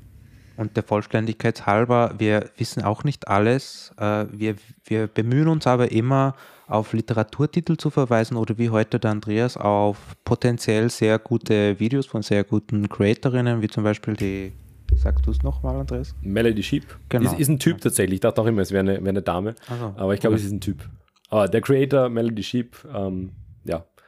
Und 0.55 0.77
der 0.77 0.84
Vollständigkeit 0.84 1.65
halber, 1.65 2.15
wir 2.19 2.49
wissen 2.57 2.84
auch 2.84 3.03
nicht 3.03 3.27
alles. 3.27 3.91
Äh, 3.97 4.26
wir, 4.31 4.55
wir 4.85 5.07
bemühen 5.07 5.47
uns 5.47 5.65
aber 5.65 5.91
immer, 5.91 6.35
auf 6.68 6.93
Literaturtitel 6.93 7.77
zu 7.77 7.89
verweisen 7.89 8.38
oder 8.38 8.57
wie 8.57 8.69
heute 8.69 8.99
der 8.99 9.11
Andreas 9.11 9.57
auf 9.57 9.97
potenziell 10.23 10.89
sehr 10.89 11.19
gute 11.19 11.80
Videos 11.80 12.05
von 12.05 12.22
sehr 12.22 12.43
guten 12.43 12.88
Creatorinnen, 12.88 13.61
wie 13.61 13.68
zum 13.68 13.84
Beispiel 13.84 14.15
die, 14.15 14.53
sagst 14.95 15.26
du 15.26 15.31
es 15.31 15.43
nochmal, 15.43 15.76
Andreas? 15.76 16.15
Melody 16.22 16.64
Sheep. 16.64 16.85
Genau. 17.10 17.31
Ist, 17.31 17.39
ist 17.39 17.49
ein 17.49 17.60
Typ 17.60 17.81
tatsächlich. 17.81 18.15
Ich 18.15 18.22
dachte 18.22 18.41
auch 18.41 18.45
immer, 18.45 18.61
es 18.61 18.72
wäre 18.72 18.80
eine, 18.80 19.03
wär 19.03 19.10
eine 19.10 19.22
Dame. 19.22 19.55
Also, 19.68 19.93
aber 19.97 20.14
ich 20.14 20.19
glaube, 20.19 20.35
es 20.35 20.43
ist 20.43 20.51
ein 20.51 20.61
Typ. 20.61 20.88
Aber 21.30 21.47
der 21.47 21.61
Creator, 21.61 22.10
Melody 22.10 22.43
Sheep, 22.43 22.76
ähm, 22.93 23.31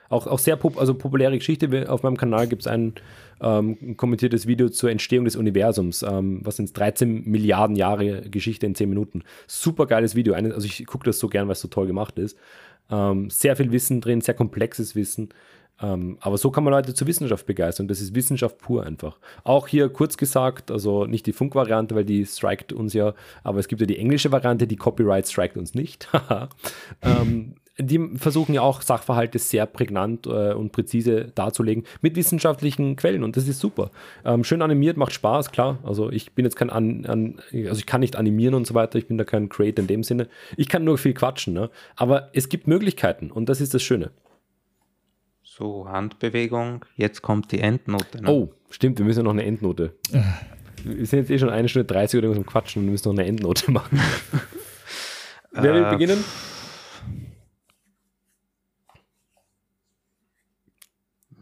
auch, 0.10 0.28
auch 0.28 0.40
sehr 0.40 0.56
pop 0.56 0.78
also 0.78 0.94
populäre 0.94 1.38
Geschichte. 1.38 1.90
Auf 1.90 2.04
meinem 2.04 2.18
Kanal 2.18 2.48
gibt 2.48 2.64
es 2.64 2.68
ein 2.68 2.94
ähm, 3.42 3.98
kommentiertes 3.98 4.48
Video 4.48 4.70
zur 4.70 4.92
Entstehung 4.92 5.26
des 5.26 5.36
Universums. 5.36 6.04
Ähm, 6.04 6.42
was 6.44 6.58
sind 6.58 6.78
13 6.78 7.24
Milliarden 7.26 7.76
Jahre 7.76 8.22
Geschichte 8.30 8.66
in 8.66 8.76
10 8.76 8.90
Minuten. 8.90 9.24
Super 9.48 9.86
geiles 9.86 10.16
Video. 10.16 10.34
also 10.34 10.66
ich 10.66 10.86
gucke 10.86 11.06
das 11.06 11.20
so 11.20 11.28
gern, 11.28 11.48
weil 11.48 11.54
es 11.54 11.62
so 11.62 11.68
toll 11.68 11.88
gemacht 11.88 12.20
ist. 12.20 12.38
Ähm, 12.90 13.30
sehr 13.30 13.56
viel 13.56 13.72
Wissen 13.72 14.02
drin, 14.02 14.22
sehr 14.22 14.36
komplexes 14.36 14.96
Wissen. 14.96 15.30
Ähm, 15.82 16.18
aber 16.22 16.38
so 16.38 16.52
kann 16.52 16.64
man 16.64 16.72
Leute 16.72 16.94
zur 16.94 17.08
Wissenschaft 17.08 17.46
begeistern. 17.46 17.88
Das 17.88 18.00
ist 18.00 18.16
Wissenschaft 18.16 18.60
pur 18.60 18.86
einfach. 18.86 19.20
Auch 19.44 19.68
hier 19.68 19.90
kurz 19.90 20.16
gesagt, 20.16 20.72
also 20.72 21.06
nicht 21.06 21.26
die 21.26 21.34
Funk-Variante, 21.34 21.96
weil 21.96 22.06
die 22.06 22.24
strikt 22.26 22.72
uns 22.72 22.94
ja, 22.94 23.14
aber 23.44 23.60
es 23.60 23.68
gibt 23.68 23.82
ja 23.82 23.88
die 23.88 23.98
englische 23.98 24.32
Variante, 24.32 24.68
die 24.68 24.78
Copyright 24.78 25.28
strikt 25.28 25.58
uns 25.58 25.74
nicht. 25.74 26.08
ähm, 27.02 27.56
die 27.78 28.18
versuchen 28.18 28.54
ja 28.54 28.62
auch 28.62 28.82
Sachverhalte 28.82 29.38
sehr 29.38 29.66
prägnant 29.66 30.28
äh, 30.28 30.54
und 30.54 30.72
präzise 30.72 31.32
darzulegen 31.36 31.84
mit 32.02 32.16
wissenschaftlichen 32.16 32.96
Quellen 32.96 33.24
und 33.24 33.36
das 33.36 33.48
ist 33.48 33.60
super. 33.60 33.92
Ähm, 34.24 34.44
schön 34.44 34.62
animiert, 34.62 34.98
macht 34.98 35.12
Spaß, 35.12 35.52
klar. 35.52 35.80
Also 35.84 36.10
ich 36.10 36.34
bin 36.34 36.46
jetzt 36.46 36.56
kein 36.56 36.70
an, 36.70 37.06
an, 37.06 37.42
also 37.52 37.78
ich 37.78 37.86
kann 37.86 38.02
nicht 38.02 38.16
animieren 38.16 38.54
und 38.54 38.66
so 38.66 38.74
weiter, 38.74 38.98
ich 38.98 39.08
bin 39.08 39.18
da 39.18 39.26
kein 39.26 39.50
Creator 39.50 39.82
in 39.84 39.88
dem 39.88 40.04
Sinne. 40.04 40.30
Ich 40.56 40.70
kann 40.70 40.84
nur 40.84 40.98
viel 40.98 41.14
quatschen, 41.14 41.54
ne? 41.54 41.70
aber 41.96 42.30
es 42.34 42.48
gibt 42.48 42.68
Möglichkeiten 42.68 43.30
und 43.30 43.50
das 43.50 43.60
ist 43.60 43.74
das 43.74 43.84
Schöne. 43.84 44.12
So, 45.44 45.88
Handbewegung, 45.88 46.86
jetzt 46.96 47.22
kommt 47.22 47.52
die 47.52 47.60
Endnote. 47.60 48.22
Ne? 48.22 48.30
Oh, 48.30 48.54
stimmt, 48.70 49.00
wir 49.00 49.06
müssen 49.06 49.20
ja 49.20 49.24
noch 49.24 49.32
eine 49.32 49.46
Endnote. 49.46 49.94
Wir 50.84 51.06
sind 51.08 51.18
jetzt 51.22 51.32
eh 51.32 51.40
schon 51.40 51.50
eine 51.50 51.68
Stunde 51.68 51.86
30 51.86 52.20
oder 52.20 52.28
irgendwas 52.28 52.52
Quatschen 52.52 52.82
und 52.82 52.86
wir 52.86 52.92
müssen 52.92 53.10
noch 53.10 53.18
eine 53.18 53.28
Endnote 53.28 53.72
machen. 53.72 54.00
Wer 55.52 55.74
will 55.74 55.84
äh, 55.84 55.90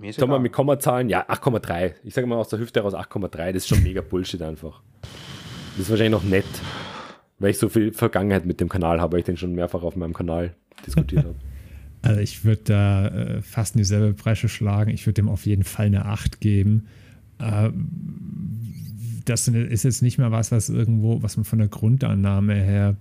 beginnen? 0.03 0.19
Sag 0.19 0.29
mal, 0.29 0.39
mit 0.39 0.51
Kommazahlen, 0.51 1.09
ja, 1.09 1.27
8,3. 1.29 1.93
Ich 2.03 2.13
sage 2.13 2.27
mal 2.27 2.35
aus 2.35 2.49
der 2.49 2.59
Hüfte 2.59 2.81
heraus 2.81 2.93
8,3. 2.93 3.51
Das 3.51 3.63
ist 3.63 3.67
schon 3.67 3.83
mega 3.83 4.01
Bullshit 4.01 4.41
einfach. 4.41 4.81
Das 5.71 5.81
ist 5.85 5.89
wahrscheinlich 5.89 6.11
noch 6.11 6.23
nett, 6.23 6.45
weil 7.39 7.51
ich 7.51 7.57
so 7.57 7.69
viel 7.69 7.93
Vergangenheit 7.93 8.45
mit 8.45 8.59
dem 8.59 8.69
Kanal 8.69 9.01
habe, 9.01 9.13
weil 9.13 9.19
ich 9.19 9.25
den 9.25 9.37
schon 9.37 9.53
mehrfach 9.53 9.83
auf 9.83 9.95
meinem 9.95 10.13
Kanal 10.13 10.55
diskutiert 10.85 11.25
habe. 11.25 11.35
Also 12.05 12.19
ich 12.19 12.43
würde 12.43 12.63
da 12.65 13.07
äh, 13.07 13.41
fast 13.41 13.75
in 13.75 13.77
dieselbe 13.77 14.11
Bresche 14.11 14.49
schlagen. 14.49 14.91
Ich 14.91 15.05
würde 15.05 15.13
dem 15.13 15.29
auf 15.29 15.45
jeden 15.45 15.63
Fall 15.63 15.85
eine 15.85 16.03
8 16.03 16.41
geben. 16.41 16.87
Äh, 17.39 17.69
das 19.23 19.47
ist 19.47 19.83
jetzt 19.83 20.01
nicht 20.01 20.17
mehr 20.17 20.29
was, 20.29 20.51
was 20.51 20.67
irgendwo, 20.67 21.23
was 21.23 21.37
man 21.37 21.45
von 21.45 21.59
der 21.59 21.69
Grundannahme 21.69 22.55
her 22.55 22.97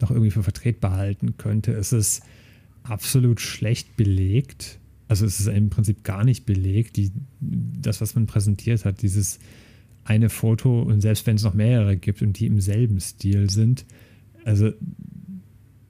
noch 0.00 0.10
irgendwie 0.10 0.32
für 0.32 0.42
vertretbar 0.42 0.96
halten 0.96 1.36
könnte. 1.36 1.70
Es 1.70 1.92
ist 1.92 2.24
absolut 2.82 3.40
schlecht 3.40 3.96
belegt 3.96 4.79
also 5.10 5.26
es 5.26 5.40
ist 5.40 5.48
im 5.48 5.70
Prinzip 5.70 6.04
gar 6.04 6.22
nicht 6.22 6.46
belegt, 6.46 6.96
die, 6.96 7.10
das, 7.40 8.00
was 8.00 8.14
man 8.14 8.28
präsentiert 8.28 8.84
hat, 8.84 9.02
dieses 9.02 9.40
eine 10.04 10.30
Foto 10.30 10.82
und 10.82 11.00
selbst 11.00 11.26
wenn 11.26 11.34
es 11.34 11.42
noch 11.42 11.52
mehrere 11.52 11.96
gibt 11.96 12.22
und 12.22 12.38
die 12.38 12.46
im 12.46 12.60
selben 12.60 13.00
Stil 13.00 13.50
sind, 13.50 13.86
also 14.44 14.70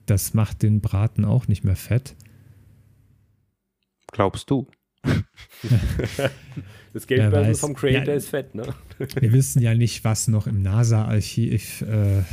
das 0.07 0.33
macht 0.33 0.63
den 0.63 0.81
Braten 0.81 1.23
auch 1.23 1.47
nicht 1.47 1.63
mehr 1.63 1.75
fett. 1.75 2.15
Glaubst 4.11 4.49
du? 4.49 4.65
das 6.93 7.05
Geldbörsel 7.05 7.53
vom 7.53 7.75
Creator 7.75 8.13
ja, 8.13 8.15
ist 8.15 8.29
fett, 8.29 8.55
ne? 8.55 8.73
wir 8.97 9.33
wissen 9.33 9.61
ja 9.61 9.75
nicht, 9.75 10.03
was 10.03 10.29
noch 10.29 10.47
im 10.47 10.63
NASA-Archiv 10.63 11.83
äh, 11.83 12.23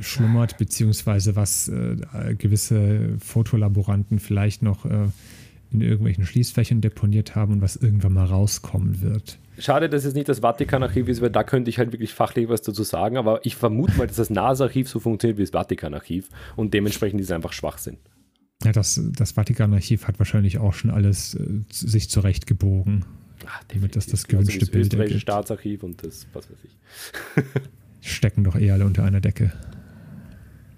schlummert, 0.00 0.56
beziehungsweise 0.56 1.36
was 1.36 1.68
äh, 1.68 2.34
gewisse 2.38 3.18
Fotolaboranten 3.18 4.18
vielleicht 4.18 4.62
noch 4.62 4.86
äh, 4.86 5.08
in 5.70 5.80
irgendwelchen 5.80 6.24
Schließfächern 6.24 6.80
deponiert 6.80 7.34
haben 7.34 7.54
und 7.54 7.62
was 7.62 7.76
irgendwann 7.76 8.14
mal 8.14 8.24
rauskommen 8.24 9.02
wird. 9.02 9.38
Schade, 9.58 9.88
dass 9.88 10.04
es 10.04 10.14
nicht 10.14 10.28
das 10.28 10.40
Vatikanarchiv 10.40 11.08
ist, 11.08 11.20
weil 11.20 11.30
da 11.30 11.42
könnte 11.42 11.68
ich 11.68 11.78
halt 11.78 11.92
wirklich 11.92 12.14
fachlich 12.14 12.48
was 12.48 12.62
dazu 12.62 12.82
sagen, 12.84 13.16
aber 13.16 13.44
ich 13.44 13.56
vermute 13.56 13.96
mal, 13.96 14.06
dass 14.06 14.16
das 14.16 14.30
NASA-Archiv 14.30 14.88
so 14.88 15.00
funktioniert 15.00 15.38
wie 15.38 15.42
das 15.42 15.50
Vatikanarchiv 15.50 16.28
und 16.56 16.74
dementsprechend 16.74 17.20
ist 17.20 17.26
es 17.26 17.32
einfach 17.32 17.52
Schwachsinn. 17.52 17.98
Ja, 18.64 18.72
das, 18.72 19.00
das 19.16 19.32
Vatikanarchiv 19.32 20.06
hat 20.08 20.18
wahrscheinlich 20.18 20.58
auch 20.58 20.72
schon 20.72 20.90
alles 20.90 21.34
äh, 21.34 21.62
sich 21.70 22.10
zurechtgebogen, 22.10 23.04
Ach, 23.46 23.62
damit 23.68 23.94
das 23.94 24.06
das 24.06 24.26
gewünschte 24.26 24.60
also 24.60 24.78
das 24.78 24.88
Bild 24.88 25.10
ist. 25.10 25.20
Staatsarchiv 25.20 25.82
und 25.82 26.04
das, 26.04 26.26
was 26.32 26.50
weiß 26.50 26.58
ich. 26.64 27.44
Stecken 28.00 28.44
doch 28.44 28.56
eh 28.56 28.70
alle 28.70 28.84
unter 28.84 29.04
einer 29.04 29.20
Decke. 29.20 29.52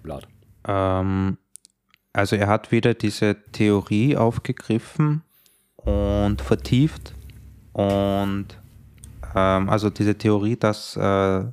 Blatt. 0.03 0.27
Ähm, 0.67 1.39
also 2.13 2.37
er 2.37 2.49
hat 2.49 2.73
wieder 2.73 2.95
diese 2.95 3.37
Theorie 3.53 4.17
aufgegriffen 4.17 5.23
und 5.77 6.41
vertieft 6.41 7.15
und 7.73 8.47
ähm, 9.35 9.69
also 9.69 9.91
diese 9.91 10.17
Theorie, 10.17 10.57
dass 10.57 10.97
äh, 10.97 11.45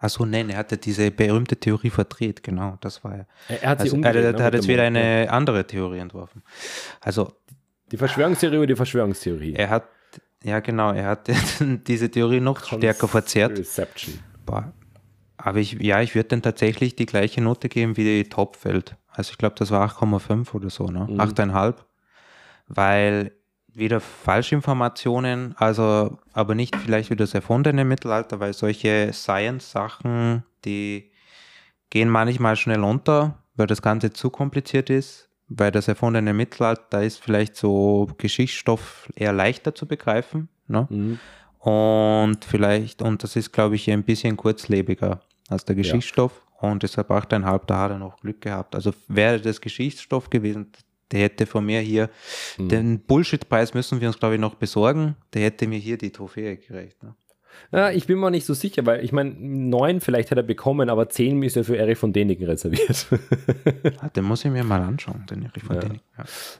also 0.00 0.24
nein, 0.24 0.48
er 0.50 0.58
hatte 0.58 0.78
diese 0.78 1.10
berühmte 1.10 1.56
Theorie 1.56 1.90
verdreht, 1.90 2.42
genau, 2.44 2.78
das 2.80 3.02
war 3.02 3.16
er. 3.16 3.26
Er 3.48 3.70
hat, 3.70 3.80
also, 3.80 3.96
er, 3.96 4.14
er 4.14 4.44
hat 4.44 4.54
jetzt 4.54 4.68
wieder 4.68 4.84
eine 4.84 5.26
andere 5.28 5.66
Theorie 5.66 5.98
entworfen. 5.98 6.42
Also 7.00 7.32
Die 7.90 7.96
Verschwörungstheorie 7.96 8.58
oder 8.58 8.66
die 8.68 8.76
Verschwörungstheorie? 8.76 9.54
Er 9.54 9.70
hat, 9.70 9.88
ja 10.44 10.60
genau, 10.60 10.92
er 10.92 11.06
hat 11.06 11.28
diese 11.60 12.10
Theorie 12.10 12.40
noch 12.40 12.64
stärker 12.64 13.08
verzerrt. 13.08 13.58
Reception. 13.58 14.20
Aber 15.36 15.58
ich, 15.58 15.72
ja, 15.72 16.00
ich 16.00 16.14
würde 16.14 16.28
dann 16.28 16.42
tatsächlich 16.42 16.94
die 16.94 17.06
gleiche 17.06 17.40
Note 17.40 17.68
geben 17.68 17.96
wie 17.96 18.04
die 18.04 18.28
Topfeld. 18.28 18.96
Also 19.18 19.32
ich 19.32 19.38
glaube, 19.38 19.56
das 19.58 19.72
war 19.72 19.84
8,5 19.88 20.54
oder 20.54 20.70
so, 20.70 20.86
ne? 20.86 21.08
Mhm. 21.10 21.20
8,5. 21.20 21.74
Weil 22.68 23.32
wieder 23.74 24.00
Falschinformationen, 24.00 25.56
also 25.58 26.18
aber 26.32 26.54
nicht 26.54 26.76
vielleicht 26.76 27.10
wieder 27.10 27.24
das 27.24 27.34
erfundene 27.34 27.84
Mittelalter, 27.84 28.38
weil 28.38 28.52
solche 28.52 29.12
Science-Sachen, 29.12 30.44
die 30.64 31.10
gehen 31.90 32.08
manchmal 32.08 32.54
schnell 32.54 32.84
unter, 32.84 33.42
weil 33.56 33.66
das 33.66 33.82
Ganze 33.82 34.12
zu 34.12 34.30
kompliziert 34.30 34.88
ist, 34.88 35.28
weil 35.48 35.72
das 35.72 35.88
erfundene 35.88 36.32
Mittelalter 36.32 37.02
ist 37.02 37.20
vielleicht 37.20 37.56
so 37.56 38.08
Geschichtsstoff 38.18 39.10
eher 39.16 39.32
leichter 39.32 39.74
zu 39.74 39.86
begreifen. 39.86 40.48
Ne? 40.68 40.86
Mhm. 40.90 41.18
Und 41.58 42.44
vielleicht, 42.44 43.02
und 43.02 43.24
das 43.24 43.34
ist, 43.34 43.52
glaube 43.52 43.74
ich, 43.74 43.90
ein 43.90 44.04
bisschen 44.04 44.36
kurzlebiger 44.36 45.22
als 45.48 45.64
der 45.64 45.74
Geschichtsstoff. 45.74 46.32
Ja. 46.36 46.47
Und 46.60 46.82
deshalb 46.82 47.10
8,5, 47.10 47.62
da 47.66 47.78
hat 47.78 47.90
er 47.92 47.98
noch 47.98 48.20
Glück 48.20 48.40
gehabt. 48.40 48.74
Also 48.74 48.92
wäre 49.06 49.40
das 49.40 49.60
Geschichtsstoff 49.60 50.28
gewesen, 50.28 50.72
der 51.12 51.20
hätte 51.20 51.46
von 51.46 51.64
mir 51.64 51.80
hier 51.80 52.10
mhm. 52.58 52.68
den 52.68 53.00
Bullshit-Preis 53.00 53.74
müssen 53.74 54.00
wir 54.00 54.08
uns, 54.08 54.18
glaube 54.18 54.34
ich, 54.34 54.40
noch 54.40 54.56
besorgen. 54.56 55.16
Der 55.32 55.42
hätte 55.42 55.66
mir 55.66 55.78
hier 55.78 55.96
die 55.96 56.10
Trophäe 56.10 56.56
gereicht. 56.56 57.02
Ne? 57.02 57.14
Ja, 57.72 57.90
ich 57.90 58.06
bin 58.06 58.18
mir 58.18 58.30
nicht 58.30 58.44
so 58.44 58.54
sicher, 58.54 58.84
weil 58.86 59.04
ich 59.04 59.12
meine, 59.12 59.30
neun 59.30 60.00
vielleicht 60.00 60.30
hat 60.30 60.38
er 60.38 60.44
bekommen, 60.44 60.90
aber 60.90 61.08
zehn 61.08 61.42
ist 61.42 61.56
ja 61.56 61.62
für 61.62 61.76
Erich 61.76 61.98
von 61.98 62.12
Däniken 62.12 62.46
reserviert. 62.46 63.06
ah, 64.00 64.08
den 64.08 64.24
muss 64.24 64.44
ich 64.44 64.50
mir 64.50 64.64
mal 64.64 64.82
anschauen, 64.82 65.24
den 65.30 65.44
Erich 65.44 65.62
von 65.62 65.76
ja. 65.76 65.82
Däniken. 65.82 66.04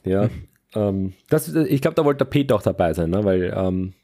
Ja, 0.04 0.22
ja 0.22 0.30
ähm, 0.74 1.12
das, 1.28 1.48
ich 1.48 1.80
glaube, 1.80 1.94
da 1.94 2.04
wollte 2.04 2.24
der 2.24 2.30
Peter 2.30 2.54
auch 2.54 2.62
dabei 2.62 2.92
sein, 2.94 3.10
ne? 3.10 3.24
weil 3.24 3.52
ähm, 3.54 3.94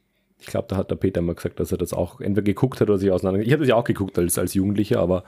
ich 0.40 0.46
glaube, 0.46 0.66
da 0.68 0.76
hat 0.76 0.90
der 0.90 0.96
Peter 0.96 1.20
mal 1.20 1.34
gesagt, 1.34 1.60
dass 1.60 1.72
er 1.72 1.78
das 1.78 1.92
auch 1.92 2.20
entweder 2.20 2.44
geguckt 2.44 2.80
hat 2.80 2.88
oder 2.88 2.98
sich 2.98 3.10
auseinander. 3.10 3.40
Ich 3.40 3.52
habe 3.52 3.60
das 3.60 3.68
ja 3.68 3.76
auch 3.76 3.84
geguckt 3.84 4.18
als, 4.18 4.38
als 4.38 4.54
Jugendlicher, 4.54 5.00
aber 5.00 5.24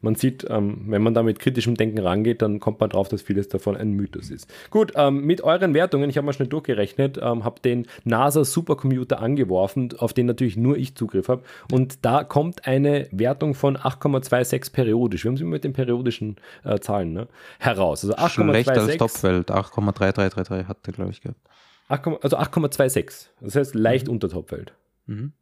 man 0.00 0.14
sieht, 0.14 0.46
ähm, 0.48 0.84
wenn 0.86 1.02
man 1.02 1.14
da 1.14 1.22
mit 1.22 1.40
kritischem 1.40 1.74
Denken 1.74 1.98
rangeht, 1.98 2.40
dann 2.42 2.60
kommt 2.60 2.80
man 2.80 2.90
drauf, 2.90 3.08
dass 3.08 3.22
vieles 3.22 3.48
davon 3.48 3.76
ein 3.76 3.92
Mythos 3.92 4.30
ist. 4.30 4.48
Gut, 4.70 4.92
ähm, 4.94 5.24
mit 5.24 5.42
euren 5.42 5.74
Wertungen, 5.74 6.08
ich 6.08 6.16
habe 6.16 6.24
mal 6.24 6.32
schnell 6.32 6.48
durchgerechnet, 6.48 7.18
ähm, 7.20 7.44
habe 7.44 7.60
den 7.60 7.86
NASA 8.04 8.44
Supercomputer 8.44 9.20
angeworfen, 9.20 9.94
auf 9.98 10.12
den 10.12 10.26
natürlich 10.26 10.56
nur 10.56 10.76
ich 10.76 10.94
Zugriff 10.94 11.28
habe. 11.28 11.42
Und 11.72 12.04
da 12.04 12.22
kommt 12.22 12.66
eine 12.66 13.08
Wertung 13.10 13.54
von 13.54 13.76
8,26 13.76 14.72
periodisch. 14.72 15.24
Wir 15.24 15.30
haben 15.30 15.36
sie 15.36 15.44
mit 15.44 15.64
den 15.64 15.72
periodischen 15.72 16.36
äh, 16.64 16.78
Zahlen 16.78 17.12
ne, 17.12 17.28
heraus. 17.58 18.04
Also 18.04 18.16
8,26. 18.16 18.50
Schlechter 18.50 18.82
als 18.82 18.96
Topwelt, 18.98 19.50
8,3333 19.50 20.66
hatte, 20.66 20.92
glaube 20.92 21.10
ich, 21.10 21.22
gehabt. 21.22 21.40
8, 21.88 22.22
also 22.22 22.38
8,26. 22.38 23.26
Das 23.40 23.56
heißt 23.56 23.74
leicht 23.74 24.06
mhm. 24.06 24.14
unter 24.14 24.28
Topwelt. 24.28 24.74
Mhm. 25.06 25.32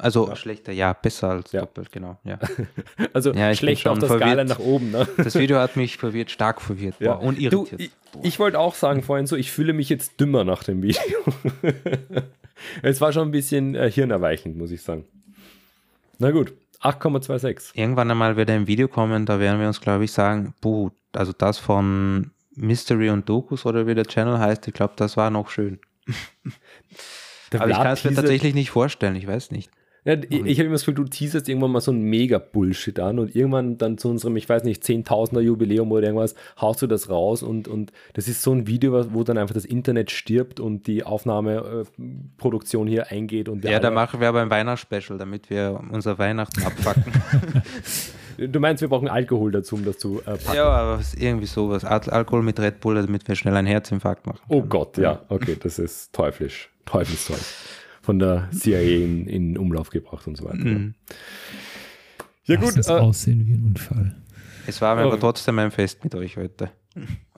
Also 0.00 0.28
ja. 0.28 0.36
schlechter, 0.36 0.72
ja, 0.72 0.94
besser 0.94 1.30
als 1.30 1.52
ja. 1.52 1.60
doppelt, 1.60 1.92
genau. 1.92 2.16
Ja. 2.24 2.38
also 3.12 3.32
ja, 3.32 3.54
schlecht 3.54 3.86
auf 3.86 3.98
der 3.98 4.08
verwirrt. 4.08 4.30
Skala 4.30 4.44
nach 4.44 4.58
oben. 4.58 4.90
Ne? 4.90 5.06
Das 5.18 5.34
Video 5.34 5.58
hat 5.58 5.76
mich 5.76 5.98
verwirrt, 5.98 6.30
stark 6.30 6.62
verwirrt 6.62 6.94
ja. 7.00 7.12
und 7.12 7.38
irritiert. 7.38 7.80
Du, 7.80 7.84
ich, 7.84 7.90
ich 8.22 8.38
wollte 8.38 8.58
auch 8.58 8.74
sagen 8.74 9.02
vorhin 9.02 9.26
so, 9.26 9.36
ich 9.36 9.50
fühle 9.50 9.74
mich 9.74 9.90
jetzt 9.90 10.18
dümmer 10.18 10.44
nach 10.44 10.64
dem 10.64 10.82
Video. 10.82 11.02
es 12.82 13.00
war 13.00 13.12
schon 13.12 13.28
ein 13.28 13.30
bisschen 13.30 13.74
äh, 13.74 13.90
hirnerweichend, 13.90 14.56
muss 14.56 14.70
ich 14.70 14.82
sagen. 14.82 15.04
Na 16.18 16.30
gut, 16.30 16.54
8,26. 16.80 17.72
Irgendwann 17.74 18.10
einmal 18.10 18.36
wird 18.36 18.48
ein 18.50 18.66
Video 18.66 18.88
kommen, 18.88 19.26
da 19.26 19.38
werden 19.38 19.60
wir 19.60 19.66
uns, 19.66 19.82
glaube 19.82 20.04
ich, 20.04 20.12
sagen, 20.12 20.54
puh, 20.62 20.90
also 21.12 21.32
das 21.32 21.58
von 21.58 22.30
Mystery 22.54 23.10
und 23.10 23.28
Dokus 23.28 23.66
oder 23.66 23.86
wie 23.86 23.94
der 23.94 24.06
Channel 24.06 24.38
heißt, 24.38 24.66
ich 24.66 24.74
glaube, 24.74 24.94
das 24.96 25.18
war 25.18 25.30
noch 25.30 25.50
schön. 25.50 25.78
Aber 27.52 27.68
ich 27.68 27.76
kann 27.76 27.92
es 27.92 28.04
mir 28.04 28.14
tatsächlich 28.14 28.54
nicht 28.54 28.70
vorstellen, 28.70 29.16
ich 29.16 29.26
weiß 29.26 29.50
nicht. 29.50 29.70
Ja, 30.04 30.14
ich, 30.14 30.44
ich 30.46 30.58
habe 30.58 30.66
immer 30.66 30.72
das 30.72 30.82
Gefühl, 30.82 30.94
du 30.94 31.04
teaserst 31.04 31.48
irgendwann 31.48 31.72
mal 31.72 31.80
so 31.80 31.92
ein 31.92 32.00
Mega-Bullshit 32.00 32.98
an 33.00 33.18
und 33.18 33.36
irgendwann 33.36 33.76
dann 33.76 33.98
zu 33.98 34.08
unserem, 34.08 34.36
ich 34.36 34.48
weiß 34.48 34.64
nicht, 34.64 34.82
Zehntausender 34.82 35.42
Jubiläum 35.42 35.92
oder 35.92 36.06
irgendwas, 36.06 36.34
haust 36.58 36.80
du 36.80 36.86
das 36.86 37.10
raus 37.10 37.42
und, 37.42 37.68
und 37.68 37.92
das 38.14 38.26
ist 38.26 38.42
so 38.42 38.52
ein 38.52 38.66
Video, 38.66 39.12
wo 39.12 39.24
dann 39.24 39.36
einfach 39.36 39.54
das 39.54 39.66
Internet 39.66 40.10
stirbt 40.10 40.58
und 40.58 40.86
die 40.86 41.04
Aufnahmeproduktion 41.04 42.86
hier 42.86 43.10
eingeht. 43.10 43.50
Und 43.50 43.64
ja, 43.64 43.78
da 43.78 43.90
machen 43.90 44.20
wir 44.20 44.28
aber 44.28 44.40
ein 44.40 44.50
Weihnachtsspecial, 44.50 45.18
damit 45.18 45.50
wir 45.50 45.80
unser 45.90 46.18
Weihnachten 46.18 46.62
abpacken. 46.62 47.12
du 48.38 48.58
meinst, 48.58 48.80
wir 48.80 48.88
brauchen 48.88 49.08
Alkohol 49.08 49.52
dazu, 49.52 49.74
um 49.74 49.84
das 49.84 49.98
zu 49.98 50.20
äh, 50.20 50.38
packen? 50.38 50.56
Ja, 50.56 50.68
aber 50.68 51.00
irgendwie 51.18 51.46
sowas. 51.46 51.84
Al 51.84 52.00
Alkohol 52.08 52.42
mit 52.42 52.58
Red 52.58 52.80
Bull, 52.80 52.94
damit 52.94 53.28
wir 53.28 53.34
schnell 53.34 53.54
einen 53.54 53.66
Herzinfarkt 53.66 54.26
machen. 54.26 54.40
Oh 54.48 54.62
Gott, 54.62 54.96
ja, 54.96 55.20
okay, 55.28 55.58
das 55.62 55.78
ist 55.78 56.14
teuflisch. 56.14 56.70
Teufelszeug 56.86 57.40
von 58.10 58.18
der 58.18 58.48
CIA 58.50 58.80
in, 58.80 59.26
in 59.28 59.56
Umlauf 59.56 59.90
gebracht 59.90 60.26
und 60.26 60.36
so 60.36 60.44
weiter. 60.44 60.56
Mhm. 60.56 60.94
Ja, 62.42 62.56
gut. 62.56 62.76
Es 62.76 62.88
äh, 62.88 62.94
aussehen 62.94 63.46
wie 63.46 63.52
ein 63.52 63.62
Unfall. 63.62 64.16
Es 64.66 64.80
war 64.82 64.96
mir 64.96 65.02
aber 65.02 65.20
trotzdem 65.20 65.60
ein 65.60 65.70
Fest 65.70 66.02
mit 66.02 66.16
euch 66.16 66.36
heute. 66.36 66.72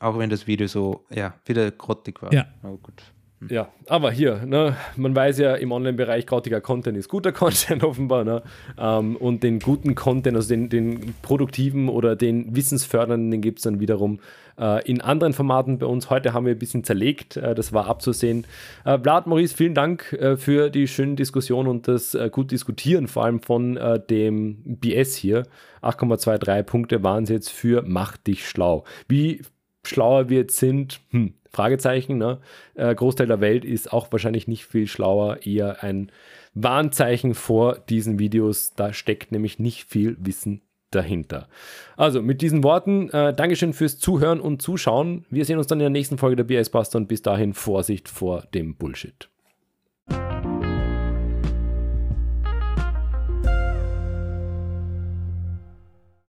Auch 0.01 0.19
wenn 0.19 0.31
das 0.31 0.47
Video 0.47 0.67
so, 0.67 1.05
ja, 1.11 1.35
wieder 1.45 1.71
grottig 1.73 2.23
war. 2.23 2.33
Ja. 2.33 2.47
Aber 2.63 2.79
gut. 2.79 3.03
Ja, 3.51 3.69
aber 3.87 4.13
hier, 4.13 4.47
ne, 4.47 4.75
man 4.97 5.15
weiß 5.15 5.39
ja 5.41 5.57
im 5.57 5.73
Online-Bereich, 5.73 6.27
grottiger 6.27 6.63
Content 6.63 6.97
ist 6.97 7.09
guter 7.09 7.33
Content 7.33 7.85
offenbar. 7.85 8.25
Ne? 8.25 8.43
Ähm, 8.79 9.17
und 9.17 9.43
den 9.43 9.59
guten 9.59 9.95
Content, 9.95 10.37
also 10.37 10.49
den, 10.49 10.71
den 10.71 11.15
produktiven 11.21 11.91
oder 11.91 12.17
den 12.17 12.57
wissensfördernden, 12.57 13.31
den 13.31 13.43
gibt 13.43 13.59
es 13.59 13.65
dann 13.65 13.79
wiederum 13.79 14.21
äh, 14.59 14.85
in 14.89 15.01
anderen 15.01 15.33
Formaten 15.33 15.79
bei 15.79 15.87
uns. 15.87 16.11
Heute 16.11 16.33
haben 16.33 16.47
wir 16.47 16.55
ein 16.55 16.59
bisschen 16.59 16.85
zerlegt, 16.85 17.37
äh, 17.37 17.55
das 17.55 17.73
war 17.73 17.87
abzusehen. 17.87 18.47
Äh, 18.85 18.99
Vlad, 18.99 19.27
Maurice, 19.27 19.55
vielen 19.55 19.75
Dank 19.75 20.13
äh, 20.13 20.37
für 20.37 20.71
die 20.71 20.89
schönen 20.89 21.17
Diskussionen 21.17 21.69
und 21.69 21.89
das 21.89 22.15
äh, 22.15 22.31
gut 22.31 22.51
Diskutieren, 22.51 23.09
vor 23.09 23.25
allem 23.25 23.41
von 23.41 23.77
äh, 23.77 24.01
dem 24.01 24.63
BS 24.65 25.17
hier. 25.17 25.45
8,23 25.83 26.63
Punkte 26.63 27.03
waren 27.03 27.25
es 27.25 27.31
jetzt 27.31 27.51
für 27.51 27.83
Mach 27.87 28.17
dich 28.17 28.49
schlau. 28.49 28.85
Wie 29.09 29.43
schlauer 29.85 30.29
wir 30.29 30.39
jetzt 30.39 30.59
sind, 30.59 31.01
hm, 31.11 31.35
Fragezeichen. 31.51 32.17
Ne? 32.17 32.39
Großteil 32.77 33.27
der 33.27 33.43
Welt 33.43 33.65
ist 33.67 33.93
auch 33.93 34.11
wahrscheinlich 34.11 34.49
nicht 34.49 34.65
viel 34.65 34.87
schlauer, 34.87 35.45
eher 35.45 35.83
ein 35.83 36.11
Warnzeichen 36.55 37.35
vor 37.35 37.79
diesen 37.91 38.19
Videos. 38.19 38.73
Da 38.75 38.93
steckt 38.93 39.33
nämlich 39.33 39.59
nicht 39.59 39.91
viel 39.91 40.17
Wissen 40.19 40.63
dahinter. 40.95 41.49
Also 41.97 42.23
mit 42.23 42.43
diesen 42.43 42.63
Worten, 42.65 43.11
äh, 43.11 43.35
Dankeschön 43.35 43.73
fürs 43.73 43.99
Zuhören 43.99 44.41
und 44.41 44.63
Zuschauen. 44.63 45.25
Wir 45.31 45.45
sehen 45.45 45.59
uns 45.59 45.67
dann 45.67 45.79
in 45.79 45.85
der 45.85 45.91
nächsten 45.91 46.19
Folge 46.19 46.37
der 46.37 46.45
BS 46.45 46.71
Buster 46.71 46.99
und 46.99 47.09
bis 47.09 47.23
dahin 47.23 47.55
Vorsicht 47.55 48.09
vor 48.09 48.43
dem 48.55 48.77
Bullshit. 48.77 49.32